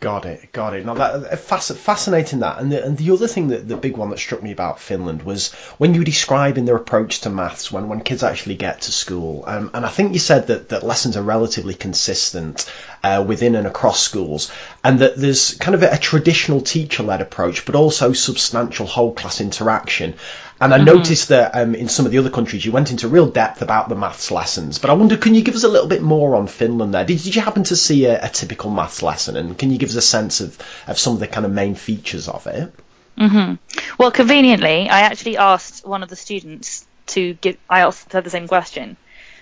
Got 0.00 0.26
it, 0.26 0.52
got 0.52 0.74
it. 0.74 0.86
Now 0.86 0.94
that 0.94 1.40
fascinating 1.40 2.38
that, 2.38 2.60
and 2.60 2.70
the, 2.70 2.84
and 2.84 2.96
the 2.96 3.10
other 3.10 3.26
thing 3.26 3.48
that 3.48 3.66
the 3.66 3.76
big 3.76 3.96
one 3.96 4.10
that 4.10 4.20
struck 4.20 4.40
me 4.40 4.52
about 4.52 4.78
Finland 4.78 5.24
was 5.24 5.52
when 5.78 5.92
you 5.92 6.00
were 6.02 6.04
describing 6.04 6.66
their 6.66 6.76
approach 6.76 7.22
to 7.22 7.30
maths 7.30 7.72
when 7.72 7.88
when 7.88 8.02
kids 8.02 8.22
actually 8.22 8.54
get 8.54 8.82
to 8.82 8.92
school, 8.92 9.42
um, 9.48 9.72
and 9.74 9.84
I 9.84 9.88
think 9.88 10.12
you 10.12 10.20
said 10.20 10.46
that 10.46 10.68
that 10.68 10.84
lessons 10.84 11.16
are 11.16 11.22
relatively 11.22 11.74
consistent 11.74 12.70
uh, 13.02 13.24
within 13.26 13.56
and 13.56 13.66
across 13.66 14.00
schools, 14.00 14.52
and 14.84 15.00
that 15.00 15.16
there's 15.16 15.54
kind 15.54 15.74
of 15.74 15.82
a, 15.82 15.90
a 15.90 15.98
traditional 15.98 16.60
teacher-led 16.60 17.20
approach, 17.20 17.66
but 17.66 17.74
also 17.74 18.12
substantial 18.12 18.86
whole 18.86 19.12
class 19.12 19.40
interaction. 19.40 20.14
And 20.60 20.74
I 20.74 20.78
mm-hmm. 20.78 20.86
noticed 20.86 21.28
that 21.28 21.54
um, 21.54 21.74
in 21.74 21.88
some 21.88 22.04
of 22.04 22.12
the 22.12 22.18
other 22.18 22.30
countries, 22.30 22.64
you 22.64 22.72
went 22.72 22.90
into 22.90 23.06
real 23.06 23.26
depth 23.30 23.62
about 23.62 23.88
the 23.88 23.94
maths 23.94 24.30
lessons. 24.30 24.78
But 24.78 24.90
I 24.90 24.94
wonder, 24.94 25.16
can 25.16 25.34
you 25.34 25.42
give 25.42 25.54
us 25.54 25.64
a 25.64 25.68
little 25.68 25.86
bit 25.86 26.02
more 26.02 26.34
on 26.34 26.48
Finland 26.48 26.92
there? 26.94 27.04
Did, 27.04 27.22
did 27.22 27.36
you 27.36 27.42
happen 27.42 27.64
to 27.64 27.76
see 27.76 28.06
a, 28.06 28.24
a, 28.24 28.28
typical 28.28 28.70
maths 28.70 29.02
lesson? 29.02 29.36
And 29.36 29.56
can 29.56 29.70
you 29.70 29.78
give 29.78 29.90
us 29.90 29.94
a 29.94 30.02
sense 30.02 30.40
of, 30.40 30.58
of 30.88 30.98
some 30.98 31.14
of 31.14 31.20
the 31.20 31.28
kind 31.28 31.46
of 31.46 31.52
main 31.52 31.76
features 31.76 32.28
of 32.28 32.46
it? 32.48 32.72
Mm-hmm. 33.16 33.54
Well, 33.98 34.10
conveniently, 34.10 34.88
I 34.88 35.00
actually 35.00 35.36
asked 35.36 35.86
one 35.86 36.02
of 36.02 36.08
the 36.08 36.16
students 36.16 36.86
to 37.08 37.34
give, 37.34 37.56
I 37.70 37.80
asked 37.80 38.12
her 38.12 38.20
the 38.20 38.30
same 38.30 38.48
question. 38.48 38.96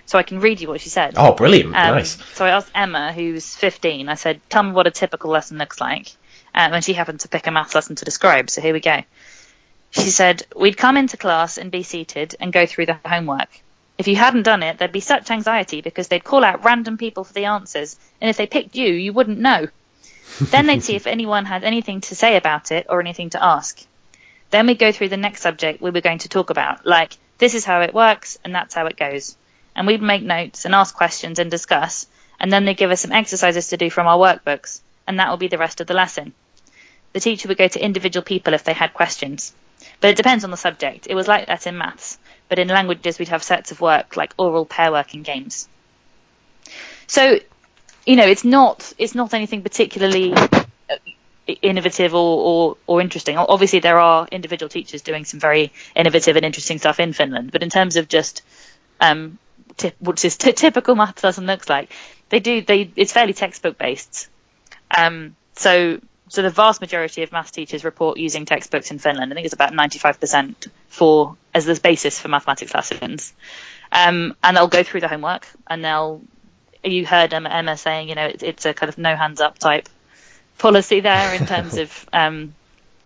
So 0.05 0.19
I 0.19 0.23
can 0.23 0.41
read 0.41 0.61
you 0.61 0.69
what 0.69 0.81
she 0.81 0.89
said. 0.89 1.15
Oh, 1.17 1.33
brilliant. 1.33 1.75
Um, 1.75 1.97
nice. 1.97 2.17
So 2.35 2.45
I 2.45 2.51
asked 2.51 2.71
Emma, 2.75 3.13
who's 3.13 3.57
15, 3.57 4.09
I 4.09 4.15
said, 4.15 4.41
tell 4.49 4.63
me 4.63 4.73
what 4.73 4.87
a 4.87 4.93
typical 4.93 5.31
lesson 5.31 5.59
looks 5.59 5.81
like. 5.81 6.09
Um, 6.55 6.73
and 6.73 6.85
she 6.85 6.93
happened 6.93 7.21
to 7.21 7.29
pick 7.29 7.47
a 7.47 7.51
maths 7.51 7.75
lesson 7.75 7.97
to 7.97 8.05
describe. 8.05 8.49
So 8.49 8.61
here 8.61 8.73
we 8.73 8.81
go. 8.81 9.03
She 9.97 10.11
said, 10.11 10.47
We'd 10.55 10.77
come 10.77 10.99
into 10.99 11.17
class 11.17 11.57
and 11.57 11.71
be 11.71 11.83
seated 11.83 12.37
and 12.39 12.53
go 12.53 12.67
through 12.67 12.87
the 12.87 12.99
homework. 13.05 13.49
If 13.97 14.09
you 14.09 14.17
hadn't 14.17 14.43
done 14.43 14.63
it, 14.63 14.77
there'd 14.77 14.93
be 14.93 15.01
such 15.01 15.31
anxiety 15.31 15.81
because 15.81 16.09
they'd 16.09 16.23
call 16.23 16.45
out 16.45 16.65
random 16.65 16.99
people 16.99 17.25
for 17.25 17.33
the 17.33 17.47
answers, 17.47 17.97
and 18.21 18.29
if 18.29 18.37
they 18.37 18.47
picked 18.47 18.77
you, 18.77 18.93
you 18.93 19.15
wouldn't 19.15 19.39
know. 19.39 19.69
then 20.41 20.67
they'd 20.67 20.83
see 20.83 20.97
if 20.97 21.07
anyone 21.07 21.47
had 21.47 21.65
anything 21.65 22.03
to 22.03 22.15
say 22.15 22.37
about 22.37 22.73
it 22.73 22.87
or 22.91 23.01
anything 23.01 23.31
to 23.31 23.43
ask. 23.43 23.83
Then 24.51 24.67
we'd 24.67 24.79
go 24.79 24.93
through 24.93 25.09
the 25.09 25.17
next 25.17 25.41
subject 25.41 25.81
we 25.81 25.91
were 25.91 26.03
going 26.03 26.19
to 26.19 26.29
talk 26.29 26.51
about, 26.51 26.85
like, 26.85 27.17
this 27.39 27.55
is 27.55 27.65
how 27.65 27.81
it 27.81 27.95
works, 27.95 28.39
and 28.45 28.55
that's 28.55 28.75
how 28.75 28.85
it 28.87 28.99
goes. 28.99 29.35
And 29.75 29.87
we'd 29.87 30.03
make 30.03 30.23
notes 30.23 30.67
and 30.67 30.75
ask 30.75 30.95
questions 30.95 31.39
and 31.39 31.51
discuss, 31.51 32.07
and 32.39 32.53
then 32.53 32.67
they'd 32.67 32.77
give 32.77 32.91
us 32.91 33.01
some 33.01 33.13
exercises 33.13 33.69
to 33.69 33.79
do 33.79 33.89
from 33.89 34.07
our 34.07 34.19
workbooks, 34.19 34.83
and 35.07 35.19
that 35.19 35.31
would 35.31 35.41
be 35.41 35.49
the 35.49 35.59
rest 35.59 35.81
of 35.81 35.87
the 35.87 35.95
lesson. 35.95 36.35
The 37.15 37.21
teacher 37.21 37.49
would 37.49 37.57
go 37.59 37.69
to 37.69 37.83
individual 37.83 38.23
people 38.23 38.53
if 38.53 38.63
they 38.63 38.75
had 38.75 38.93
questions. 38.93 39.55
But 40.01 40.11
it 40.11 40.17
depends 40.17 40.45
on 40.45 40.51
the 40.51 40.57
subject. 40.57 41.07
It 41.09 41.15
was 41.15 41.27
like 41.27 41.47
that 41.47 41.67
in 41.67 41.79
maths, 41.79 42.19
but 42.49 42.59
in 42.59 42.69
languages 42.69 43.19
we'd 43.19 43.29
have 43.29 43.43
sets 43.43 43.73
of 43.73 43.81
work 43.81 44.17
like 44.17 44.35
oral 44.39 44.67
pair 44.67 44.93
work 44.93 45.15
and 45.15 45.25
games. 45.25 45.69
So, 47.07 47.39
you 48.05 48.17
know, 48.17 48.27
it's 48.27 48.45
not 48.45 48.93
it's 48.99 49.15
not 49.15 49.33
anything 49.35 49.63
particularly 49.63 50.33
uh, 50.35 50.47
innovative 51.63 52.15
or, 52.15 52.19
or, 52.19 52.77
or 52.87 53.01
interesting. 53.01 53.39
Obviously, 53.39 53.79
there 53.81 53.99
are 53.99 54.27
individual 54.31 54.69
teachers 54.69 55.03
doing 55.03 55.25
some 55.25 55.41
very 55.41 55.73
innovative 55.95 56.37
and 56.37 56.45
interesting 56.45 56.79
stuff 56.79 57.01
in 57.01 57.13
Finland, 57.13 57.53
but 57.53 57.63
in 57.63 57.71
terms 57.71 57.97
of 57.97 58.09
just 58.09 58.43
um, 59.01 59.39
t- 59.77 59.93
what 60.01 60.17
this 60.17 60.37
t- 60.37 60.53
typical 60.53 60.95
maths 60.95 61.23
lesson 61.23 61.47
looks 61.47 61.69
like, 61.69 61.91
they 62.29 62.41
do 62.41 62.63
they 62.63 62.91
it's 62.97 63.13
fairly 63.13 63.33
textbook 63.33 63.79
based. 63.79 64.29
Um, 64.97 65.37
so 65.55 66.01
so 66.29 66.43
the 66.43 66.51
vast 66.51 66.81
majority 66.81 67.23
of 67.23 67.31
maths 67.31 67.53
teachers 67.53 67.85
report 67.85 68.19
using 68.19 68.47
textbooks 68.47 68.91
in 68.91 68.99
Finland. 68.99 69.33
I 69.33 69.35
think 69.35 69.45
it's 69.45 69.55
about 69.55 69.73
95% 69.73 70.69
for 70.89 71.37
as 71.55 71.67
the 71.67 71.75
basis 71.75 72.19
for 72.19 72.29
mathematics 72.29 72.75
lessons. 72.75 73.33
Um, 73.93 74.35
and 74.43 74.57
they'll 74.57 74.67
go 74.67 74.83
through 74.83 75.01
the 75.01 75.09
homework 75.09 75.47
and 75.67 75.85
they'll. 75.85 76.23
You 76.85 77.05
heard 77.05 77.35
Emma 77.35 77.77
saying, 77.77 78.09
you 78.09 78.15
know, 78.15 78.27
it's, 78.27 78.43
it's 78.45 78.65
a 78.65 78.73
kind 78.73 78.89
of 78.89 78.97
no 78.97 79.17
hands 79.17 79.41
up 79.41 79.59
type 79.59 79.89
policy 80.59 81.01
there 81.01 81.35
in 81.35 81.47
terms 81.47 81.77
of 81.79 82.09
um, 82.13 82.55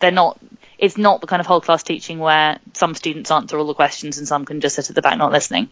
they're 0.01 0.11
not. 0.11 0.39
It's 0.79 0.97
not 0.97 1.21
the 1.21 1.27
kind 1.27 1.41
of 1.41 1.47
whole 1.47 1.61
class 1.61 1.83
teaching 1.83 2.19
where 2.19 2.59
some 2.73 2.95
students 2.95 3.31
answer 3.31 3.59
all 3.59 3.67
the 3.67 3.75
questions 3.75 4.17
and 4.17 4.27
some 4.27 4.47
can 4.47 4.61
just 4.61 4.77
sit 4.77 4.89
at 4.89 4.95
the 4.95 5.03
back 5.03 5.19
not 5.19 5.31
listening. 5.31 5.71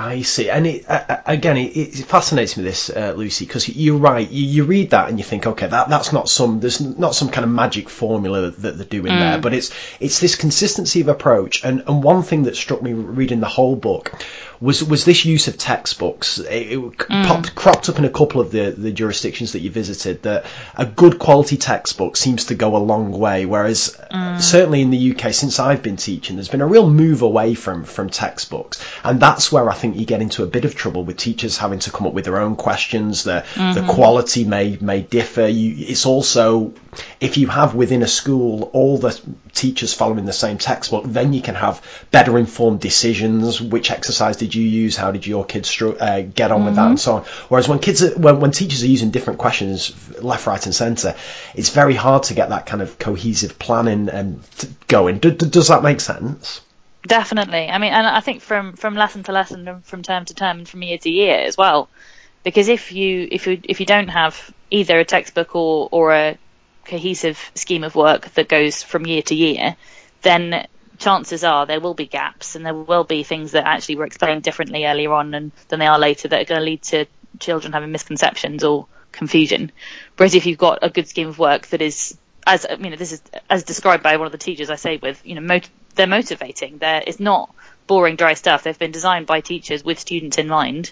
I 0.00 0.22
see, 0.22 0.48
and 0.48 0.64
it, 0.64 0.88
uh, 0.88 1.16
again, 1.26 1.56
it, 1.56 1.76
it, 1.76 2.04
fascinates 2.04 2.56
me 2.56 2.62
this, 2.62 2.88
uh, 2.88 3.14
Lucy, 3.16 3.46
because 3.46 3.68
you're 3.68 3.98
right. 3.98 4.30
You, 4.30 4.44
you, 4.44 4.64
read 4.64 4.90
that 4.90 5.08
and 5.08 5.18
you 5.18 5.24
think, 5.24 5.44
okay, 5.44 5.66
that 5.66 5.88
that's 5.88 6.12
not 6.12 6.28
some 6.28 6.60
there's 6.60 6.80
not 6.80 7.16
some 7.16 7.30
kind 7.30 7.44
of 7.44 7.50
magic 7.50 7.88
formula 7.88 8.52
that 8.52 8.76
they're 8.76 8.86
doing 8.86 9.12
mm. 9.12 9.18
there, 9.18 9.40
but 9.40 9.54
it's 9.54 9.72
it's 9.98 10.20
this 10.20 10.36
consistency 10.36 11.00
of 11.00 11.08
approach. 11.08 11.64
And 11.64 11.82
and 11.88 12.00
one 12.00 12.22
thing 12.22 12.44
that 12.44 12.54
struck 12.54 12.80
me 12.80 12.92
reading 12.92 13.40
the 13.40 13.48
whole 13.48 13.74
book 13.74 14.12
was 14.60 14.82
was 14.82 15.04
this 15.04 15.24
use 15.24 15.48
of 15.48 15.56
textbooks. 15.56 16.38
It, 16.38 16.72
it 16.72 16.78
mm. 16.78 17.26
popped, 17.26 17.54
cropped 17.54 17.88
up 17.88 17.98
in 17.98 18.04
a 18.04 18.10
couple 18.10 18.40
of 18.40 18.50
the, 18.50 18.70
the 18.70 18.90
jurisdictions 18.90 19.52
that 19.52 19.60
you 19.60 19.70
visited 19.70 20.22
that 20.22 20.46
a 20.76 20.84
good 20.84 21.18
quality 21.18 21.56
textbook 21.56 22.16
seems 22.16 22.46
to 22.46 22.54
go 22.54 22.76
a 22.76 22.78
long 22.78 23.12
way. 23.12 23.46
Whereas 23.46 23.98
uh, 24.10 24.36
mm. 24.36 24.40
certainly 24.40 24.82
in 24.82 24.90
the 24.90 25.12
UK, 25.12 25.32
since 25.32 25.58
I've 25.58 25.82
been 25.82 25.96
teaching, 25.96 26.36
there's 26.36 26.48
been 26.48 26.60
a 26.60 26.66
real 26.66 26.88
move 26.90 27.22
away 27.22 27.54
from 27.54 27.84
from 27.84 28.10
textbooks, 28.10 28.84
and 29.04 29.20
that's 29.20 29.52
where 29.52 29.70
I 29.70 29.74
think 29.74 29.96
you 29.96 30.06
get 30.06 30.22
into 30.22 30.42
a 30.42 30.46
bit 30.46 30.64
of 30.64 30.74
trouble 30.74 31.04
with 31.04 31.16
teachers 31.16 31.58
having 31.58 31.78
to 31.80 31.90
come 31.90 32.06
up 32.06 32.12
with 32.12 32.24
their 32.24 32.38
own 32.38 32.56
questions. 32.56 33.24
The 33.24 33.44
mm-hmm. 33.54 33.74
the 33.74 33.92
quality 33.92 34.44
may 34.44 34.76
may 34.80 35.02
differ. 35.02 35.46
You, 35.46 35.74
it's 35.88 36.06
also 36.06 36.72
if 37.20 37.36
you 37.36 37.48
have 37.48 37.74
within 37.74 38.02
a 38.02 38.06
school 38.06 38.70
all 38.72 38.98
the 38.98 39.20
teachers 39.52 39.94
following 39.94 40.24
the 40.24 40.32
same 40.32 40.58
textbook, 40.58 41.04
then 41.06 41.32
you 41.32 41.42
can 41.42 41.54
have 41.54 41.82
better 42.10 42.38
informed 42.38 42.80
decisions. 42.80 43.60
Which 43.60 43.90
exercise 43.90 44.36
did 44.36 44.54
you 44.54 44.64
use? 44.64 44.96
How 44.96 45.10
did 45.10 45.26
your 45.26 45.44
kids 45.44 45.68
stru- 45.68 46.00
uh, 46.00 46.22
get 46.22 46.50
on 46.50 46.64
with 46.64 46.76
that, 46.76 46.88
and 46.88 47.00
so 47.00 47.16
on. 47.16 47.22
Whereas 47.48 47.68
when 47.68 47.78
kids, 47.78 48.02
are, 48.02 48.18
when 48.18 48.40
when 48.40 48.50
teachers 48.50 48.82
are 48.82 48.88
using 48.88 49.10
different 49.10 49.38
questions 49.38 50.22
left, 50.22 50.46
right, 50.46 50.64
and 50.64 50.74
centre, 50.74 51.14
it's 51.54 51.70
very 51.70 51.94
hard 51.94 52.24
to 52.24 52.34
get 52.34 52.50
that 52.50 52.66
kind 52.66 52.82
of 52.82 52.98
cohesive 52.98 53.58
planning 53.58 54.08
and 54.08 54.42
going. 54.86 55.18
D- 55.18 55.30
d- 55.30 55.48
does 55.48 55.68
that 55.68 55.82
make 55.82 56.00
sense? 56.00 56.60
Definitely. 57.06 57.68
I 57.68 57.78
mean, 57.78 57.92
and 57.92 58.06
I 58.06 58.20
think 58.20 58.42
from 58.42 58.74
from 58.74 58.94
lesson 58.94 59.22
to 59.24 59.32
lesson 59.32 59.66
and 59.68 59.84
from 59.84 60.02
term 60.02 60.24
to 60.26 60.34
term 60.34 60.58
and 60.58 60.68
from 60.68 60.82
year 60.82 60.98
to 60.98 61.10
year 61.10 61.38
as 61.38 61.56
well. 61.56 61.88
Because 62.44 62.68
if 62.68 62.92
you 62.92 63.28
if 63.30 63.46
you 63.46 63.60
if 63.64 63.80
you 63.80 63.86
don't 63.86 64.08
have 64.08 64.52
either 64.70 64.98
a 64.98 65.04
textbook 65.04 65.54
or 65.54 65.88
or 65.90 66.12
a 66.12 66.38
cohesive 66.88 67.52
scheme 67.54 67.84
of 67.84 67.94
work 67.94 68.30
that 68.34 68.48
goes 68.48 68.82
from 68.82 69.06
year 69.06 69.22
to 69.22 69.34
year, 69.34 69.76
then 70.22 70.66
chances 70.98 71.44
are 71.44 71.66
there 71.66 71.80
will 71.80 71.94
be 71.94 72.06
gaps 72.06 72.56
and 72.56 72.66
there 72.66 72.74
will 72.74 73.04
be 73.04 73.22
things 73.22 73.52
that 73.52 73.66
actually 73.66 73.96
were 73.96 74.04
explained 74.04 74.42
differently 74.42 74.84
earlier 74.84 75.12
on 75.12 75.32
and, 75.34 75.52
than 75.68 75.78
they 75.78 75.86
are 75.86 75.98
later 75.98 76.28
that 76.28 76.40
are 76.40 76.44
going 76.44 76.60
to 76.60 76.64
lead 76.64 76.82
to 76.82 77.06
children 77.38 77.72
having 77.72 77.92
misconceptions 77.92 78.64
or 78.64 78.86
confusion. 79.12 79.70
Whereas 80.16 80.34
if 80.34 80.46
you've 80.46 80.58
got 80.58 80.80
a 80.82 80.90
good 80.90 81.08
scheme 81.08 81.28
of 81.28 81.38
work 81.38 81.68
that 81.68 81.82
is, 81.82 82.18
as 82.46 82.66
I 82.68 82.76
mean, 82.76 82.96
this 82.98 83.12
is 83.12 83.22
as 83.48 83.62
described 83.62 84.02
by 84.02 84.16
one 84.16 84.26
of 84.26 84.32
the 84.32 84.38
teachers 84.38 84.70
I 84.70 84.76
say 84.76 84.96
with, 84.96 85.24
you 85.24 85.34
know, 85.34 85.40
mot- 85.40 85.70
they're 85.94 86.06
motivating. 86.06 86.78
They're, 86.78 87.02
it's 87.06 87.20
not 87.20 87.54
boring, 87.86 88.16
dry 88.16 88.34
stuff. 88.34 88.62
They've 88.62 88.78
been 88.78 88.92
designed 88.92 89.26
by 89.26 89.40
teachers 89.40 89.84
with 89.84 89.98
students 89.98 90.38
in 90.38 90.48
mind. 90.48 90.90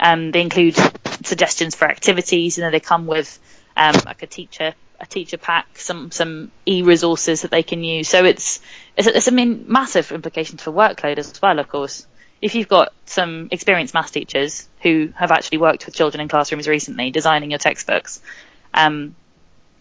Um, 0.00 0.30
they 0.30 0.42
include 0.42 0.76
suggestions 1.24 1.74
for 1.74 1.88
activities, 1.88 2.56
you 2.56 2.64
know, 2.64 2.70
they 2.70 2.80
come 2.80 3.06
with 3.06 3.38
um, 3.76 3.94
like 4.06 4.22
a 4.22 4.26
teacher 4.26 4.74
a 5.00 5.06
teacher 5.06 5.38
pack, 5.38 5.78
some 5.78 6.10
some 6.10 6.50
e 6.66 6.82
resources 6.82 7.42
that 7.42 7.50
they 7.50 7.62
can 7.62 7.84
use. 7.84 8.08
So 8.08 8.24
it's 8.24 8.60
it's, 8.96 9.06
it's 9.06 9.28
I 9.28 9.30
mean 9.30 9.64
massive 9.68 10.12
implications 10.12 10.62
for 10.62 10.72
workload 10.72 11.18
as 11.18 11.40
well, 11.40 11.58
of 11.58 11.68
course. 11.68 12.06
If 12.40 12.54
you've 12.54 12.68
got 12.68 12.92
some 13.06 13.48
experienced 13.50 13.94
maths 13.94 14.12
teachers 14.12 14.68
who 14.82 15.12
have 15.16 15.32
actually 15.32 15.58
worked 15.58 15.86
with 15.86 15.94
children 15.94 16.20
in 16.20 16.28
classrooms 16.28 16.68
recently, 16.68 17.10
designing 17.10 17.50
your 17.50 17.58
textbooks, 17.58 18.20
um, 18.72 19.16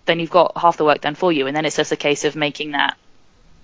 then 0.06 0.19
you've 0.19 0.32
got 0.32 0.58
half 0.58 0.77
the 0.77 0.86
work 0.86 1.01
done 1.01 1.15
for 1.15 1.32
you, 1.32 1.45
and 1.45 1.56
then 1.56 1.65
it's 1.65 1.75
just 1.75 1.91
a 1.91 1.97
case 1.97 2.25
of 2.25 2.36
making 2.36 2.71
that 2.71 2.97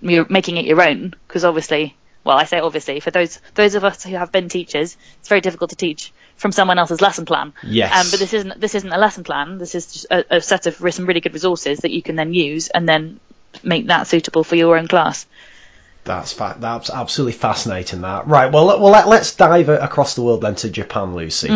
you're 0.00 0.26
making 0.28 0.58
it 0.58 0.64
your 0.64 0.80
own. 0.82 1.14
Because 1.26 1.44
obviously, 1.44 1.96
well, 2.24 2.36
I 2.36 2.44
say 2.44 2.58
obviously 2.58 3.00
for 3.00 3.10
those 3.10 3.38
those 3.54 3.74
of 3.74 3.84
us 3.84 4.02
who 4.02 4.16
have 4.16 4.32
been 4.32 4.48
teachers, 4.48 4.96
it's 5.20 5.28
very 5.28 5.40
difficult 5.40 5.70
to 5.70 5.76
teach 5.76 6.12
from 6.36 6.52
someone 6.52 6.78
else's 6.78 7.00
lesson 7.00 7.26
plan. 7.26 7.52
Yes. 7.62 7.92
Um, 7.92 8.10
but 8.10 8.18
this 8.18 8.32
isn't 8.32 8.60
this 8.60 8.74
isn't 8.74 8.92
a 8.92 8.98
lesson 8.98 9.24
plan. 9.24 9.58
This 9.58 9.74
is 9.74 9.92
just 9.92 10.06
a, 10.10 10.36
a 10.36 10.40
set 10.40 10.66
of 10.66 10.76
some 10.94 11.06
really 11.06 11.20
good 11.20 11.34
resources 11.34 11.80
that 11.80 11.90
you 11.90 12.02
can 12.02 12.16
then 12.16 12.32
use 12.32 12.68
and 12.68 12.88
then 12.88 13.20
make 13.62 13.86
that 13.86 14.06
suitable 14.06 14.42
for 14.42 14.56
your 14.56 14.76
own 14.76 14.88
class. 14.88 15.26
That's 16.04 16.34
fa- 16.34 16.56
that's 16.58 16.90
absolutely 16.90 17.32
fascinating. 17.32 18.02
That 18.02 18.26
right. 18.26 18.52
Well, 18.52 18.66
well 18.66 18.90
let, 18.90 19.06
us 19.06 19.34
dive 19.34 19.70
across 19.70 20.14
the 20.14 20.22
world 20.22 20.42
then 20.42 20.54
to 20.56 20.68
Japan, 20.68 21.14
Lucy. 21.14 21.48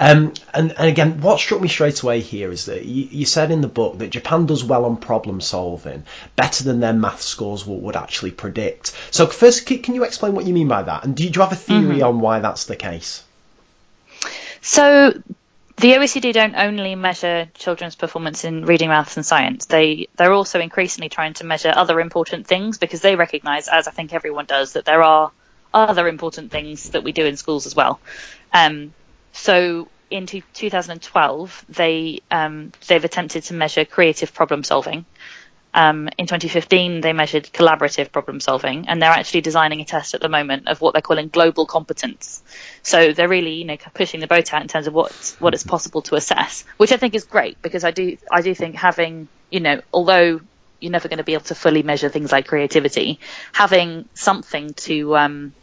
Um, 0.00 0.34
and, 0.52 0.72
and 0.72 0.88
again, 0.88 1.20
what 1.20 1.38
struck 1.38 1.60
me 1.60 1.68
straight 1.68 2.02
away 2.02 2.20
here 2.20 2.50
is 2.50 2.66
that 2.66 2.84
you, 2.84 3.04
you 3.10 3.26
said 3.26 3.52
in 3.52 3.60
the 3.60 3.68
book 3.68 3.98
that 3.98 4.10
Japan 4.10 4.46
does 4.46 4.64
well 4.64 4.86
on 4.86 4.96
problem 4.96 5.40
solving, 5.40 6.02
better 6.34 6.64
than 6.64 6.80
their 6.80 6.92
math 6.92 7.22
scores 7.22 7.64
would, 7.64 7.80
would 7.82 7.96
actually 7.96 8.32
predict. 8.32 8.92
So 9.12 9.26
first, 9.26 9.66
can, 9.66 9.82
can 9.82 9.94
you 9.94 10.02
explain 10.02 10.34
what 10.34 10.46
you 10.46 10.54
mean 10.54 10.68
by 10.68 10.82
that? 10.82 11.04
And 11.04 11.16
do 11.16 11.22
you, 11.22 11.30
do 11.30 11.38
you 11.38 11.42
have 11.44 11.52
a 11.52 11.56
theory 11.56 12.02
on 12.02 12.18
why 12.18 12.40
that's 12.40 12.64
the 12.64 12.76
case? 12.76 13.22
So 14.62 15.12
the 15.82 15.94
OECD 15.94 16.32
don't 16.32 16.54
only 16.54 16.94
measure 16.94 17.50
children's 17.54 17.96
performance 17.96 18.44
in 18.44 18.64
reading, 18.64 18.88
maths, 18.88 19.16
and 19.16 19.26
science. 19.26 19.66
They 19.66 20.06
they're 20.14 20.32
also 20.32 20.60
increasingly 20.60 21.08
trying 21.08 21.34
to 21.34 21.44
measure 21.44 21.72
other 21.74 21.98
important 22.00 22.46
things 22.46 22.78
because 22.78 23.00
they 23.00 23.16
recognise, 23.16 23.66
as 23.66 23.88
I 23.88 23.90
think 23.90 24.14
everyone 24.14 24.46
does, 24.46 24.74
that 24.74 24.84
there 24.84 25.02
are 25.02 25.32
other 25.74 26.06
important 26.06 26.52
things 26.52 26.90
that 26.90 27.02
we 27.02 27.10
do 27.10 27.26
in 27.26 27.36
schools 27.36 27.66
as 27.66 27.74
well. 27.74 28.00
Um, 28.52 28.94
so 29.32 29.88
in 30.08 30.26
two, 30.26 30.42
2012, 30.52 31.64
they 31.68 32.20
um, 32.30 32.70
they've 32.86 33.04
attempted 33.04 33.42
to 33.44 33.54
measure 33.54 33.84
creative 33.84 34.32
problem 34.32 34.62
solving. 34.62 35.04
Um, 35.74 36.10
in 36.18 36.26
2015, 36.26 37.00
they 37.00 37.12
measured 37.12 37.44
collaborative 37.44 38.12
problem 38.12 38.40
solving, 38.40 38.88
and 38.88 39.00
they're 39.00 39.10
actually 39.10 39.40
designing 39.40 39.80
a 39.80 39.84
test 39.84 40.14
at 40.14 40.20
the 40.20 40.28
moment 40.28 40.68
of 40.68 40.80
what 40.80 40.92
they're 40.92 41.02
calling 41.02 41.28
global 41.28 41.64
competence. 41.64 42.42
So 42.82 43.12
they're 43.12 43.28
really, 43.28 43.54
you 43.54 43.64
know, 43.64 43.76
pushing 43.94 44.20
the 44.20 44.26
boat 44.26 44.52
out 44.52 44.62
in 44.62 44.68
terms 44.68 44.86
of 44.86 44.92
what 44.92 45.12
what 45.38 45.54
it's 45.54 45.64
possible 45.64 46.02
to 46.02 46.14
assess, 46.16 46.64
which 46.76 46.92
I 46.92 46.98
think 46.98 47.14
is 47.14 47.24
great 47.24 47.60
because 47.62 47.84
I 47.84 47.90
do 47.90 48.18
I 48.30 48.42
do 48.42 48.54
think 48.54 48.74
having, 48.74 49.28
you 49.50 49.60
know, 49.60 49.80
although 49.92 50.40
you're 50.80 50.92
never 50.92 51.08
going 51.08 51.18
to 51.18 51.24
be 51.24 51.34
able 51.34 51.44
to 51.44 51.54
fully 51.54 51.82
measure 51.82 52.08
things 52.08 52.32
like 52.32 52.46
creativity, 52.46 53.20
having 53.52 54.08
something 54.14 54.74
to 54.74 55.16
um, 55.16 55.54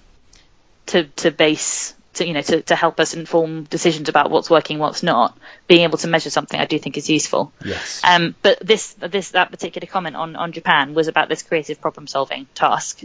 to 0.88 1.04
to 1.18 1.30
base 1.30 1.94
to 2.16 2.28
you 2.28 2.34
know 2.34 2.42
to, 2.42 2.62
to 2.64 2.76
help 2.76 3.00
us 3.00 3.14
inform 3.14 3.64
decisions 3.64 4.10
about 4.10 4.32
what's 4.32 4.50
working, 4.50 4.80
what's 4.80 5.04
not. 5.04 5.38
Being 5.68 5.82
able 5.82 5.98
to 6.00 6.08
measure 6.08 6.30
something, 6.30 6.60
I 6.60 6.66
do 6.66 6.80
think 6.80 6.98
is 6.98 7.10
useful. 7.10 7.52
Yes. 7.64 8.02
Um, 8.04 8.36
but 8.42 8.60
this 8.60 8.94
this 8.94 9.32
that 9.32 9.52
particular 9.52 9.88
comment 9.88 10.16
on 10.16 10.36
on 10.36 10.52
Japan 10.52 10.94
was 10.94 11.08
about 11.08 11.30
this 11.30 11.44
creative 11.44 11.82
problem 11.82 12.08
solving 12.08 12.48
task. 12.56 13.02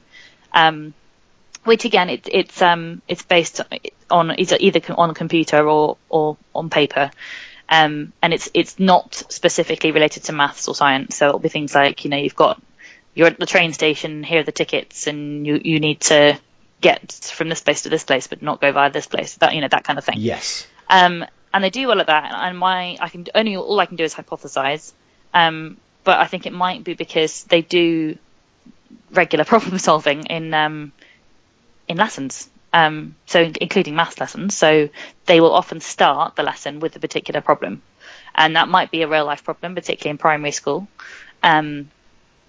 Um, 0.53 0.95
which 1.64 1.85
again, 1.85 2.11
it, 2.11 2.29
it's 2.31 2.61
um, 2.62 3.03
it's 3.09 3.23
based 3.23 3.61
on 4.11 4.38
either, 4.38 4.57
either 4.61 4.81
on 4.97 5.14
computer 5.14 5.67
or 5.69 5.97
or 6.09 6.37
on 6.55 6.71
paper, 6.71 7.11
um, 7.69 8.12
and 8.23 8.35
it's 8.35 8.51
it's 8.55 8.79
not 8.79 9.14
specifically 9.14 9.90
related 9.90 10.25
to 10.25 10.33
maths 10.33 10.69
or 10.69 10.75
science. 10.75 11.17
So 11.17 11.29
it'll 11.29 11.40
be 11.40 11.49
things 11.49 11.75
like 11.75 12.05
you 12.05 12.11
know 12.11 12.19
you've 12.19 12.37
got 12.37 12.62
you're 13.14 13.29
at 13.29 13.38
the 13.38 13.47
train 13.47 13.73
station, 13.73 14.23
here 14.23 14.40
are 14.40 14.45
the 14.45 14.53
tickets, 14.53 15.07
and 15.07 15.47
you 15.47 15.61
you 15.62 15.81
need 15.81 16.01
to 16.03 16.38
get 16.85 17.12
from 17.12 17.49
this 17.49 17.62
place 17.62 17.83
to 17.83 17.88
this 17.88 18.05
place, 18.05 18.27
but 18.27 18.42
not 18.42 18.61
go 18.61 18.70
via 18.70 18.90
this 18.90 19.07
place. 19.07 19.37
That 19.37 19.55
you 19.55 19.62
know 19.62 19.68
that 19.68 19.85
kind 19.85 19.99
of 19.99 20.05
thing. 20.05 20.16
Yes. 20.18 20.66
Um, 20.88 21.25
and 21.53 21.64
they 21.64 21.70
do 21.70 21.88
well 21.88 22.01
at 22.01 22.09
that. 22.09 22.33
And 22.35 22.59
my 22.59 22.99
I 23.01 23.09
can 23.09 23.27
only 23.35 23.57
all 23.57 23.81
I 23.81 23.87
can 23.87 23.97
do 23.97 24.05
is 24.05 24.14
hypothesize. 24.14 24.92
Um, 25.33 25.79
but 26.05 26.18
I 26.20 26.27
think 26.27 26.44
it 26.47 26.53
might 26.53 26.85
be 26.85 26.92
because 26.94 27.44
they 27.44 27.62
do 27.62 28.18
regular 29.11 29.44
problem 29.53 29.79
solving 29.79 30.27
in 30.27 30.53
um, 30.53 30.92
in 31.88 31.97
lessons. 31.97 32.51
Um, 32.73 33.14
so 33.27 33.40
including 33.61 33.94
math 33.94 34.20
lessons. 34.20 34.57
So 34.57 34.90
they 35.27 35.40
will 35.40 35.53
often 35.53 35.81
start 35.81 36.37
the 36.37 36.42
lesson 36.42 36.81
with 36.81 36.97
a 36.97 37.01
particular 37.01 37.40
problem, 37.40 37.83
and 38.35 38.57
that 38.57 38.68
might 38.68 38.90
be 38.90 39.03
a 39.03 39.09
real 39.09 39.25
life 39.25 39.44
problem, 39.44 39.75
particularly 39.75 40.11
in 40.11 40.18
primary 40.18 40.51
school. 40.51 40.87
Um, 41.42 41.90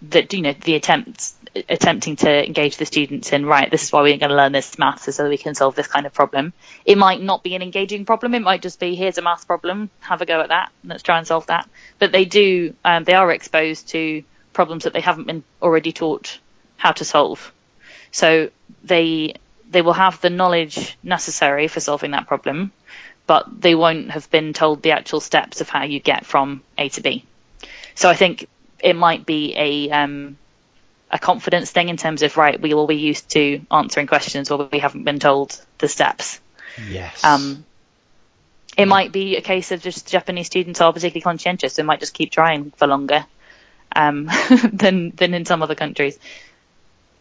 that 0.09 0.33
you 0.33 0.41
know 0.41 0.53
the 0.53 0.75
attempts 0.75 1.35
attempting 1.69 2.17
to 2.17 2.45
engage 2.45 2.75
the 2.77 2.85
students 2.85 3.31
in 3.31 3.45
right 3.45 3.71
this 3.71 3.83
is 3.83 3.91
why 3.91 4.01
we're 4.01 4.17
going 4.17 4.29
to 4.29 4.35
learn 4.35 4.51
this 4.51 4.77
maths 4.77 5.03
so 5.03 5.23
that 5.23 5.29
we 5.29 5.37
can 5.37 5.55
solve 5.55 5.73
this 5.75 5.87
kind 5.87 6.05
of 6.05 6.13
problem. 6.13 6.51
It 6.83 6.97
might 6.97 7.21
not 7.21 7.43
be 7.43 7.55
an 7.55 7.61
engaging 7.61 8.05
problem 8.05 8.33
it 8.33 8.41
might 8.41 8.61
just 8.61 8.79
be 8.79 8.95
here's 8.95 9.17
a 9.17 9.21
maths 9.21 9.45
problem 9.45 9.89
have 10.01 10.21
a 10.21 10.25
go 10.25 10.41
at 10.41 10.49
that 10.49 10.71
let's 10.83 11.03
try 11.03 11.17
and 11.17 11.27
solve 11.27 11.47
that. 11.47 11.69
But 11.99 12.11
they 12.11 12.25
do 12.25 12.73
um, 12.83 13.03
they 13.03 13.13
are 13.13 13.31
exposed 13.31 13.89
to 13.89 14.23
problems 14.53 14.83
that 14.83 14.93
they 14.93 15.01
haven't 15.01 15.27
been 15.27 15.43
already 15.61 15.91
taught 15.91 16.39
how 16.77 16.91
to 16.91 17.05
solve. 17.05 17.51
So 18.11 18.49
they 18.83 19.35
they 19.69 19.81
will 19.81 19.93
have 19.93 20.21
the 20.21 20.29
knowledge 20.29 20.97
necessary 21.03 21.67
for 21.67 21.79
solving 21.79 22.11
that 22.11 22.27
problem 22.27 22.71
but 23.27 23.61
they 23.61 23.73
won't 23.73 24.11
have 24.11 24.29
been 24.29 24.53
told 24.53 24.83
the 24.83 24.91
actual 24.91 25.19
steps 25.19 25.59
of 25.59 25.67
how 25.67 25.83
you 25.83 25.99
get 25.99 26.27
from 26.27 26.61
a 26.77 26.89
to 26.89 27.01
b. 27.01 27.25
So 27.95 28.09
i 28.09 28.13
think 28.13 28.47
it 28.79 28.95
might 28.95 29.25
be 29.25 29.55
a 29.55 29.89
um, 29.91 30.37
a 31.11 31.19
confidence 31.19 31.71
thing 31.71 31.89
in 31.89 31.97
terms 31.97 32.21
of 32.21 32.35
right, 32.37 32.59
we 32.59 32.73
will 32.73 32.87
be 32.87 32.97
used 32.97 33.29
to 33.29 33.61
answering 33.71 34.07
questions 34.07 34.51
or 34.51 34.69
we 34.71 34.79
haven't 34.79 35.03
been 35.03 35.19
told 35.19 35.59
the 35.77 35.87
steps. 35.87 36.39
Yes. 36.89 37.23
Um, 37.23 37.65
it 38.77 38.87
might 38.87 39.11
be 39.11 39.37
a 39.37 39.41
case 39.41 39.71
of 39.71 39.81
just 39.81 40.09
Japanese 40.09 40.47
students 40.47 40.81
are 40.81 40.91
particularly 40.91 41.21
conscientious 41.21 41.77
and 41.77 41.87
might 41.87 42.01
just 42.01 42.13
keep 42.13 42.31
trying 42.31 42.71
for 42.71 42.87
longer 42.87 43.25
um, 43.95 44.29
than 44.73 45.11
than 45.11 45.33
in 45.33 45.45
some 45.45 45.63
other 45.63 45.75
countries. 45.75 46.19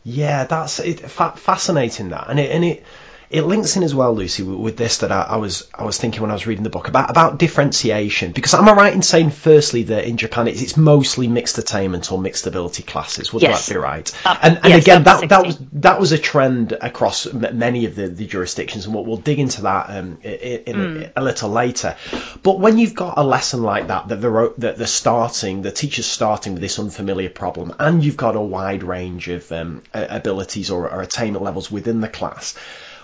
Yeah, 0.02 0.44
that's 0.44 0.80
it, 0.80 1.00
fa- 1.00 1.34
fascinating. 1.36 2.08
That 2.10 2.28
and 2.28 2.40
it 2.40 2.50
and 2.50 2.64
it 2.64 2.84
it 3.30 3.42
links 3.42 3.76
in 3.76 3.82
as 3.82 3.94
well, 3.94 4.14
Lucy, 4.14 4.42
with, 4.42 4.76
this 4.76 4.98
that 4.98 5.10
I, 5.12 5.22
I, 5.22 5.36
was 5.36 5.68
I 5.74 5.84
was 5.84 5.98
thinking 5.98 6.20
when 6.22 6.30
I 6.30 6.34
was 6.34 6.46
reading 6.46 6.64
the 6.64 6.70
book 6.70 6.88
about 6.88 7.10
about 7.10 7.38
differentiation. 7.38 8.32
Because 8.32 8.54
am 8.54 8.68
I 8.68 8.72
right 8.72 8.92
in 8.94 9.02
saying, 9.02 9.30
firstly, 9.30 9.84
that 9.84 10.04
in 10.04 10.16
Japan 10.16 10.48
it's, 10.48 10.62
it's 10.62 10.76
mostly 10.76 11.28
mixed 11.28 11.58
attainment 11.58 12.10
or 12.12 12.18
mixed 12.18 12.46
ability 12.46 12.82
classes? 12.82 13.32
Would 13.32 13.42
yes. 13.42 13.66
that 13.66 13.74
be 13.74 13.78
right? 13.78 14.12
Uh, 14.26 14.36
and 14.42 14.56
and 14.56 14.66
yes, 14.66 14.82
again, 14.82 15.02
that 15.04 15.20
60. 15.20 15.26
that 15.28 15.46
was 15.46 15.58
that 15.72 16.00
was 16.00 16.12
a 16.12 16.18
trend 16.18 16.72
across 16.72 17.26
m- 17.26 17.58
many 17.58 17.86
of 17.86 17.94
the, 17.94 18.08
the 18.08 18.26
jurisdictions, 18.26 18.86
and 18.86 18.94
we'll, 18.94 19.04
we'll 19.04 19.16
dig 19.16 19.38
into 19.38 19.62
that 19.62 19.90
um, 19.90 20.18
in, 20.22 20.62
in 20.66 20.74
Mm. 20.74 21.12
a, 21.16 21.20
a 21.20 21.22
little 21.22 21.50
later. 21.50 21.96
But 22.42 22.58
when 22.58 22.78
you've 22.78 22.94
got 22.94 23.14
a 23.16 23.22
lesson 23.22 23.62
like 23.62 23.86
that, 23.88 24.08
that 24.08 24.20
they're 24.20 24.48
that 24.58 24.76
they're 24.76 24.86
starting, 24.86 25.62
the 25.62 25.70
teacher's 25.70 26.06
starting 26.06 26.54
with 26.54 26.62
this 26.62 26.78
unfamiliar 26.78 27.30
problem, 27.30 27.74
and 27.78 28.04
you've 28.04 28.16
got 28.16 28.36
a 28.36 28.40
wide 28.40 28.82
range 28.82 29.28
of 29.28 29.50
um, 29.52 29.82
abilities 29.94 30.70
or, 30.70 30.90
or 30.90 31.00
attainment 31.02 31.44
levels 31.44 31.70
within 31.70 32.00
the 32.00 32.08
class. 32.08 32.54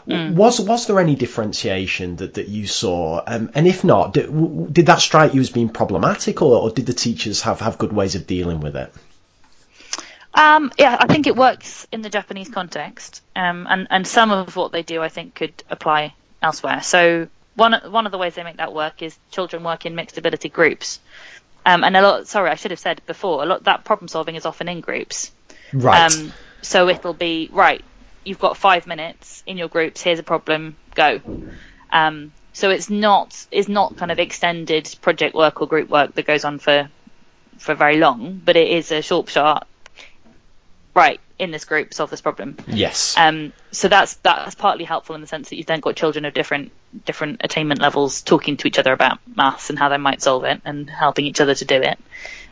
Was 0.06 0.60
was 0.60 0.86
there 0.86 0.98
any 1.00 1.14
differentiation 1.14 2.16
that, 2.16 2.34
that 2.34 2.48
you 2.48 2.66
saw? 2.66 3.22
Um, 3.26 3.50
and 3.54 3.66
if 3.66 3.84
not, 3.84 4.14
did, 4.14 4.26
w- 4.26 4.68
did 4.70 4.86
that 4.86 5.00
strike 5.00 5.34
you 5.34 5.40
as 5.40 5.50
being 5.50 5.68
problematic, 5.68 6.42
or, 6.42 6.60
or 6.62 6.70
did 6.70 6.86
the 6.86 6.92
teachers 6.92 7.42
have, 7.42 7.60
have 7.60 7.78
good 7.78 7.92
ways 7.92 8.14
of 8.14 8.26
dealing 8.26 8.60
with 8.60 8.76
it? 8.76 8.92
Um, 10.32 10.72
yeah, 10.78 10.96
I 10.98 11.06
think 11.06 11.26
it 11.26 11.36
works 11.36 11.86
in 11.90 12.02
the 12.02 12.08
Japanese 12.08 12.48
context, 12.48 13.22
um, 13.34 13.66
and 13.68 13.88
and 13.90 14.06
some 14.06 14.30
of 14.30 14.56
what 14.56 14.72
they 14.72 14.82
do, 14.82 15.02
I 15.02 15.08
think, 15.08 15.34
could 15.34 15.52
apply 15.68 16.14
elsewhere. 16.40 16.82
So 16.82 17.28
one 17.56 17.72
one 17.90 18.06
of 18.06 18.12
the 18.12 18.18
ways 18.18 18.34
they 18.36 18.44
make 18.44 18.58
that 18.58 18.72
work 18.72 19.02
is 19.02 19.18
children 19.30 19.64
work 19.64 19.86
in 19.86 19.94
mixed 19.94 20.18
ability 20.18 20.48
groups, 20.48 21.00
um, 21.66 21.82
and 21.84 21.96
a 21.96 22.02
lot. 22.02 22.28
Sorry, 22.28 22.50
I 22.50 22.54
should 22.54 22.70
have 22.70 22.80
said 22.80 23.02
before. 23.06 23.42
A 23.42 23.46
lot 23.46 23.64
that 23.64 23.84
problem 23.84 24.08
solving 24.08 24.36
is 24.36 24.46
often 24.46 24.68
in 24.68 24.80
groups. 24.80 25.32
Right. 25.72 26.12
Um, 26.12 26.32
so 26.62 26.88
it'll 26.88 27.12
be 27.14 27.48
right. 27.52 27.84
You've 28.24 28.38
got 28.38 28.56
five 28.56 28.86
minutes 28.86 29.42
in 29.46 29.56
your 29.56 29.68
groups. 29.68 30.02
Here's 30.02 30.18
a 30.18 30.22
problem. 30.24 30.76
Go. 30.94 31.20
Um, 31.90 32.32
so 32.52 32.70
it's 32.70 32.90
not 32.90 33.46
it's 33.50 33.68
not 33.68 33.96
kind 33.96 34.10
of 34.10 34.18
extended 34.18 34.94
project 35.00 35.34
work 35.34 35.60
or 35.60 35.66
group 35.66 35.88
work 35.88 36.14
that 36.14 36.26
goes 36.26 36.44
on 36.44 36.58
for 36.58 36.88
for 37.58 37.74
very 37.74 37.96
long, 37.96 38.40
but 38.44 38.56
it 38.56 38.68
is 38.68 38.92
a 38.92 39.02
short 39.02 39.28
shot. 39.28 39.66
Right 40.94 41.20
in 41.38 41.52
this 41.52 41.64
group, 41.64 41.94
solve 41.94 42.10
this 42.10 42.20
problem. 42.20 42.56
yes. 42.66 43.14
Um, 43.16 43.52
so 43.70 43.88
that's 43.88 44.14
that's 44.16 44.54
partly 44.56 44.84
helpful 44.84 45.14
in 45.14 45.20
the 45.20 45.26
sense 45.26 45.48
that 45.48 45.56
you've 45.56 45.66
then 45.66 45.80
got 45.80 45.96
children 45.96 46.24
of 46.24 46.34
different 46.34 46.72
different 47.06 47.40
attainment 47.44 47.80
levels 47.80 48.22
talking 48.22 48.56
to 48.58 48.66
each 48.66 48.78
other 48.78 48.92
about 48.92 49.18
maths 49.36 49.70
and 49.70 49.78
how 49.78 49.88
they 49.88 49.96
might 49.96 50.20
solve 50.20 50.44
it 50.44 50.60
and 50.64 50.90
helping 50.90 51.24
each 51.24 51.40
other 51.40 51.54
to 51.54 51.64
do 51.64 51.76
it. 51.76 51.98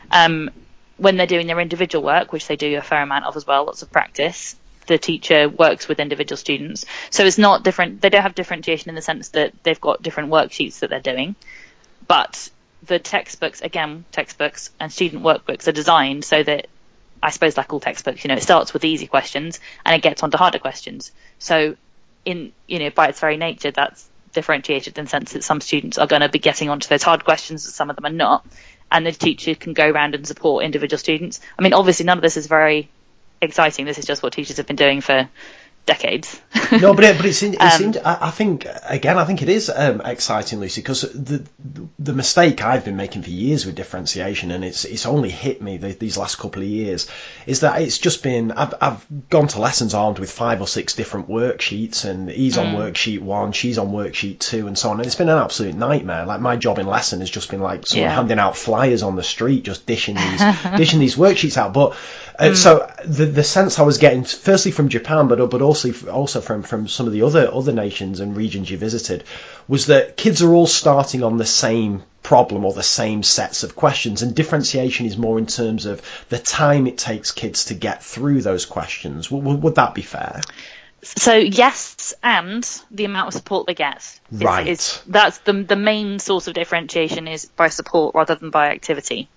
Um, 0.09 0.49
when 0.97 1.17
they're 1.17 1.27
doing 1.27 1.47
their 1.47 1.59
individual 1.59 2.03
work, 2.03 2.31
which 2.33 2.47
they 2.47 2.55
do 2.55 2.77
a 2.77 2.81
fair 2.81 3.01
amount 3.01 3.25
of 3.25 3.35
as 3.37 3.45
well, 3.45 3.65
lots 3.65 3.81
of 3.81 3.91
practice, 3.91 4.55
the 4.89 4.97
teacher 4.97 5.47
works 5.47 5.87
with 5.87 5.99
individual 5.99 6.35
students. 6.35 6.85
So 7.11 7.23
it's 7.23 7.37
not 7.37 7.63
different. 7.63 8.01
They 8.01 8.09
don't 8.09 8.23
have 8.23 8.35
differentiation 8.35 8.89
in 8.89 8.95
the 8.95 9.01
sense 9.01 9.29
that 9.29 9.53
they've 9.63 9.79
got 9.79 10.01
different 10.01 10.31
worksheets 10.31 10.79
that 10.79 10.89
they're 10.89 10.99
doing, 10.99 11.35
but 12.07 12.49
the 12.83 12.99
textbooks, 12.99 13.61
again, 13.61 14.03
textbooks 14.11 14.71
and 14.79 14.91
student 14.91 15.23
workbooks 15.23 15.67
are 15.67 15.71
designed 15.71 16.25
so 16.25 16.41
that 16.41 16.67
I 17.21 17.29
suppose 17.29 17.55
like 17.55 17.71
all 17.71 17.79
textbooks, 17.79 18.23
you 18.23 18.29
know, 18.29 18.35
it 18.35 18.43
starts 18.43 18.73
with 18.73 18.83
easy 18.83 19.05
questions 19.05 19.59
and 19.85 19.95
it 19.95 20.01
gets 20.01 20.23
onto 20.23 20.37
harder 20.37 20.59
questions. 20.59 21.11
So 21.37 21.75
in, 22.25 22.51
you 22.67 22.79
know, 22.79 22.89
by 22.89 23.09
its 23.09 23.19
very 23.19 23.37
nature, 23.37 23.71
that's 23.71 24.09
differentiated 24.33 24.97
in 24.97 25.05
the 25.05 25.09
sense 25.09 25.33
that 25.33 25.43
some 25.43 25.61
students 25.61 25.97
are 25.97 26.07
going 26.07 26.21
to 26.21 26.29
be 26.29 26.39
getting 26.39 26.69
onto 26.69 26.87
those 26.87 27.03
hard 27.03 27.25
questions 27.25 27.65
and 27.65 27.73
some 27.73 27.89
of 27.89 27.95
them 27.95 28.05
are 28.05 28.15
not. 28.15 28.45
And 28.91 29.05
the 29.05 29.11
teacher 29.11 29.53
can 29.53 29.73
go 29.73 29.87
around 29.87 30.15
and 30.15 30.25
support 30.25 30.65
individual 30.65 30.97
students. 30.97 31.41
I 31.59 31.61
mean, 31.61 31.73
obviously 31.73 32.05
none 32.07 32.17
of 32.17 32.23
this 32.23 32.37
is 32.37 32.47
very 32.47 32.89
exciting. 33.41 33.85
This 33.85 33.97
is 33.97 34.05
just 34.05 34.23
what 34.23 34.33
teachers 34.33 34.57
have 34.57 34.67
been 34.67 34.75
doing 34.75 35.01
for 35.01 35.29
decades. 35.89 36.39
no, 36.71 36.93
but 36.93 37.03
it, 37.03 37.17
but 37.17 37.25
it's, 37.25 37.43
in, 37.43 37.53
it's 37.59 37.75
Um, 37.79 37.83
in, 37.83 37.97
I, 38.05 38.27
I 38.27 38.31
think 38.31 38.65
again, 38.87 39.17
I 39.17 39.25
think 39.25 39.41
it 39.41 39.49
is 39.49 39.69
um, 39.69 40.01
exciting, 40.05 40.59
Lucy, 40.59 40.81
because 40.81 41.01
the 41.01 41.43
the 41.97 42.13
mistake 42.13 42.63
I've 42.63 42.85
been 42.85 42.95
making 42.95 43.23
for 43.23 43.29
years 43.31 43.65
with 43.65 43.75
differentiation, 43.75 44.51
and 44.51 44.63
it's 44.63 44.85
it's 44.85 45.05
only 45.05 45.29
hit 45.29 45.61
me 45.61 45.77
the, 45.77 45.89
these 45.93 46.17
last 46.17 46.37
couple 46.37 46.61
of 46.61 46.67
years, 46.67 47.07
is 47.45 47.59
that 47.61 47.81
it's 47.81 47.97
just 47.97 48.23
been 48.23 48.51
I've 48.51 48.73
I've 48.81 49.05
gone 49.29 49.47
to 49.49 49.59
lessons 49.61 49.93
armed 49.93 50.19
with 50.19 50.31
five 50.31 50.61
or 50.61 50.67
six 50.67 50.95
different 50.95 51.27
worksheets, 51.29 52.05
and 52.05 52.29
he's 52.29 52.57
on 52.57 52.75
worksheet 52.75 53.21
one, 53.21 53.51
she's 53.51 53.77
on 53.77 53.87
worksheet 53.87 54.39
two, 54.39 54.67
and 54.67 54.77
so 54.77 54.89
on, 54.89 54.97
and 54.99 55.05
it's 55.07 55.15
been 55.15 55.29
an 55.29 55.37
absolute 55.37 55.75
nightmare. 55.75 56.25
Like 56.25 56.41
my 56.41 56.55
job 56.55 56.79
in 56.79 56.87
lesson 56.87 57.19
has 57.21 57.29
just 57.29 57.49
been 57.49 57.61
like 57.61 57.85
someone 57.87 58.09
Yeah. 58.09 58.15
handing 58.15 58.39
out 58.39 58.55
flyers 58.57 59.03
on 59.03 59.15
the 59.15 59.23
street, 59.23 59.63
just 59.63 59.85
dishing 59.85 60.15
these 60.25 60.41
dishing 60.77 60.99
these 60.99 61.15
worksheets 61.15 61.57
out, 61.57 61.73
but. 61.73 61.95
Uh, 62.39 62.53
So 62.55 62.89
the 63.05 63.25
the 63.25 63.43
sense 63.43 63.79
I 63.79 63.81
was 63.83 63.97
getting, 63.97 64.23
firstly 64.23 64.71
from 64.71 64.87
Japan, 64.87 65.27
but 65.27 65.39
but 65.49 65.61
also 65.61 65.78
also 65.85 66.41
from 66.41 66.63
from 66.63 66.87
some 66.87 67.07
of 67.07 67.13
the 67.13 67.23
other 67.23 67.49
other 67.53 67.71
nations 67.71 68.19
and 68.19 68.35
regions 68.35 68.69
you 68.69 68.77
visited, 68.77 69.23
was 69.67 69.87
that 69.87 70.17
kids 70.17 70.41
are 70.41 70.53
all 70.53 70.67
starting 70.67 71.23
on 71.23 71.37
the 71.37 71.45
same 71.45 72.03
problem 72.23 72.65
or 72.65 72.73
the 72.73 72.83
same 72.83 73.23
sets 73.23 73.63
of 73.63 73.75
questions, 73.75 74.21
and 74.21 74.35
differentiation 74.35 75.05
is 75.05 75.17
more 75.17 75.37
in 75.37 75.45
terms 75.45 75.85
of 75.85 76.01
the 76.29 76.37
time 76.37 76.87
it 76.87 76.97
takes 76.97 77.31
kids 77.31 77.65
to 77.65 77.73
get 77.73 78.03
through 78.03 78.41
those 78.41 78.65
questions. 78.65 79.27
W- 79.27 79.43
w- 79.43 79.61
would 79.61 79.75
that 79.75 79.93
be 79.93 80.01
fair? 80.01 80.41
So 81.01 81.33
yes, 81.33 82.13
and 82.21 82.67
the 82.91 83.05
amount 83.05 83.29
of 83.29 83.33
support 83.33 83.67
they 83.67 83.73
get. 83.73 83.97
Is, 83.97 84.19
Right. 84.31 84.67
Is, 84.67 85.01
that's 85.07 85.37
the 85.39 85.53
the 85.53 85.75
main 85.75 86.19
source 86.19 86.47
of 86.47 86.53
differentiation 86.53 87.27
is 87.27 87.45
by 87.45 87.69
support 87.69 88.15
rather 88.15 88.35
than 88.35 88.49
by 88.49 88.69
activity. 88.71 89.29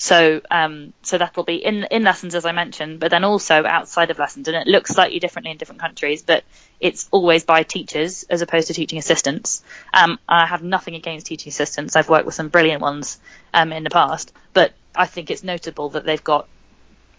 So 0.00 0.40
um, 0.50 0.94
so 1.02 1.18
that'll 1.18 1.44
be 1.44 1.56
in 1.56 1.84
in 1.90 2.04
lessons 2.04 2.34
as 2.34 2.46
I 2.46 2.52
mentioned, 2.52 3.00
but 3.00 3.10
then 3.10 3.22
also 3.22 3.66
outside 3.66 4.10
of 4.10 4.18
lessons, 4.18 4.48
and 4.48 4.56
it 4.56 4.66
looks 4.66 4.92
slightly 4.92 5.18
differently 5.18 5.50
in 5.50 5.58
different 5.58 5.82
countries, 5.82 6.22
but 6.22 6.42
it's 6.80 7.06
always 7.10 7.44
by 7.44 7.64
teachers 7.64 8.22
as 8.22 8.40
opposed 8.40 8.68
to 8.68 8.74
teaching 8.74 8.98
assistants. 8.98 9.62
Um, 9.92 10.18
I 10.26 10.46
have 10.46 10.62
nothing 10.62 10.94
against 10.94 11.26
teaching 11.26 11.50
assistants. 11.50 11.96
I've 11.96 12.08
worked 12.08 12.24
with 12.24 12.34
some 12.34 12.48
brilliant 12.48 12.80
ones 12.80 13.18
um, 13.52 13.74
in 13.74 13.84
the 13.84 13.90
past, 13.90 14.32
but 14.54 14.72
I 14.94 15.04
think 15.04 15.30
it's 15.30 15.44
notable 15.44 15.90
that 15.90 16.06
they've 16.06 16.24
got 16.24 16.48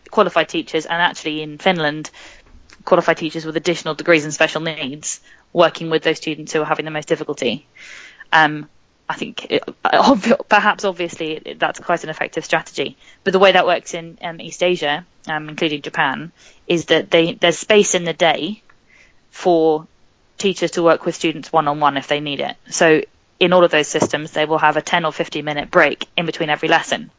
qualified 0.10 0.50
teachers, 0.50 0.88
and 0.88 1.00
actually 1.00 1.44
in 1.44 1.60
Finland, 1.60 2.10
qualified 2.84 3.18
teachers 3.18 3.46
with 3.46 3.58
additional 3.58 3.94
degrees 3.94 4.26
in 4.26 4.32
special 4.32 4.60
needs 4.60 5.22
working 5.54 5.92
with 5.92 6.02
those 6.02 6.18
students 6.18 6.52
who 6.52 6.64
are 6.64 6.66
having 6.66 6.86
the 6.86 6.92
most 6.92 7.08
difficulty. 7.08 7.68
Um, 8.34 8.68
I 9.12 9.16
think 9.16 9.48
it, 9.52 9.64
perhaps 10.48 10.86
obviously 10.86 11.58
that's 11.60 11.82
quite 11.82 12.06
an 12.06 12.10
effective 12.10 12.46
strategy. 12.46 12.96
But 13.26 13.34
the 13.34 13.40
way 13.40 13.52
that 13.52 13.66
works 13.66 13.94
in 13.94 14.18
um, 14.22 14.40
East 14.40 14.64
Asia, 14.64 15.06
um, 15.28 15.50
including 15.50 15.82
Japan, 15.82 16.32
is 16.66 16.86
that 16.86 17.12
they, 17.12 17.34
there's 17.34 17.58
space 17.58 17.94
in 17.94 18.06
the 18.06 18.14
day 18.14 18.64
for 19.30 19.86
teachers 20.38 20.72
to 20.72 20.84
work 20.84 21.06
with 21.06 21.14
students 21.14 21.52
one 21.52 21.68
on 21.68 21.82
one 21.82 21.98
if 21.98 22.08
they 22.08 22.22
need 22.22 22.40
it. 22.40 22.56
So 22.70 23.02
in 23.38 23.52
all 23.52 23.66
of 23.66 23.72
those 23.72 23.90
systems, 23.90 24.32
they 24.32 24.46
will 24.46 24.60
have 24.60 24.78
a 24.78 24.82
10 24.82 25.04
or 25.04 25.12
15 25.12 25.44
minute 25.44 25.70
break 25.70 26.08
in 26.16 26.26
between 26.26 26.50
every 26.50 26.70
lesson. 26.70 27.12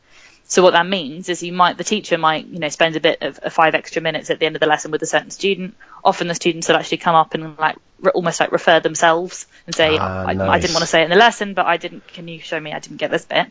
So 0.52 0.62
what 0.62 0.74
that 0.74 0.86
means 0.86 1.30
is 1.30 1.42
you 1.42 1.54
might 1.54 1.78
the 1.78 1.84
teacher 1.84 2.18
might 2.18 2.46
you 2.46 2.58
know 2.58 2.68
spend 2.68 2.94
a 2.94 3.00
bit 3.00 3.22
of, 3.22 3.38
of 3.38 3.54
five 3.54 3.74
extra 3.74 4.02
minutes 4.02 4.28
at 4.28 4.38
the 4.38 4.44
end 4.44 4.54
of 4.54 4.60
the 4.60 4.66
lesson 4.66 4.90
with 4.90 5.00
a 5.00 5.06
certain 5.06 5.30
student. 5.30 5.74
Often 6.04 6.28
the 6.28 6.34
students 6.34 6.68
will 6.68 6.76
actually 6.76 6.98
come 6.98 7.14
up 7.14 7.32
and 7.32 7.56
like 7.58 7.76
re- 8.00 8.12
almost 8.14 8.38
like 8.38 8.52
refer 8.52 8.78
themselves 8.78 9.46
and 9.64 9.74
say 9.74 9.96
Ah, 9.96 10.26
I, 10.26 10.32
I 10.32 10.34
nice. 10.34 10.60
didn't 10.60 10.74
want 10.74 10.82
to 10.82 10.88
say 10.88 11.00
it 11.00 11.04
in 11.04 11.10
the 11.10 11.16
lesson, 11.16 11.54
but 11.54 11.64
I 11.64 11.78
didn't. 11.78 12.06
Can 12.06 12.28
you 12.28 12.38
show 12.38 12.60
me? 12.60 12.70
I 12.70 12.80
didn't 12.80 12.98
get 12.98 13.10
this 13.10 13.24
bit. 13.24 13.46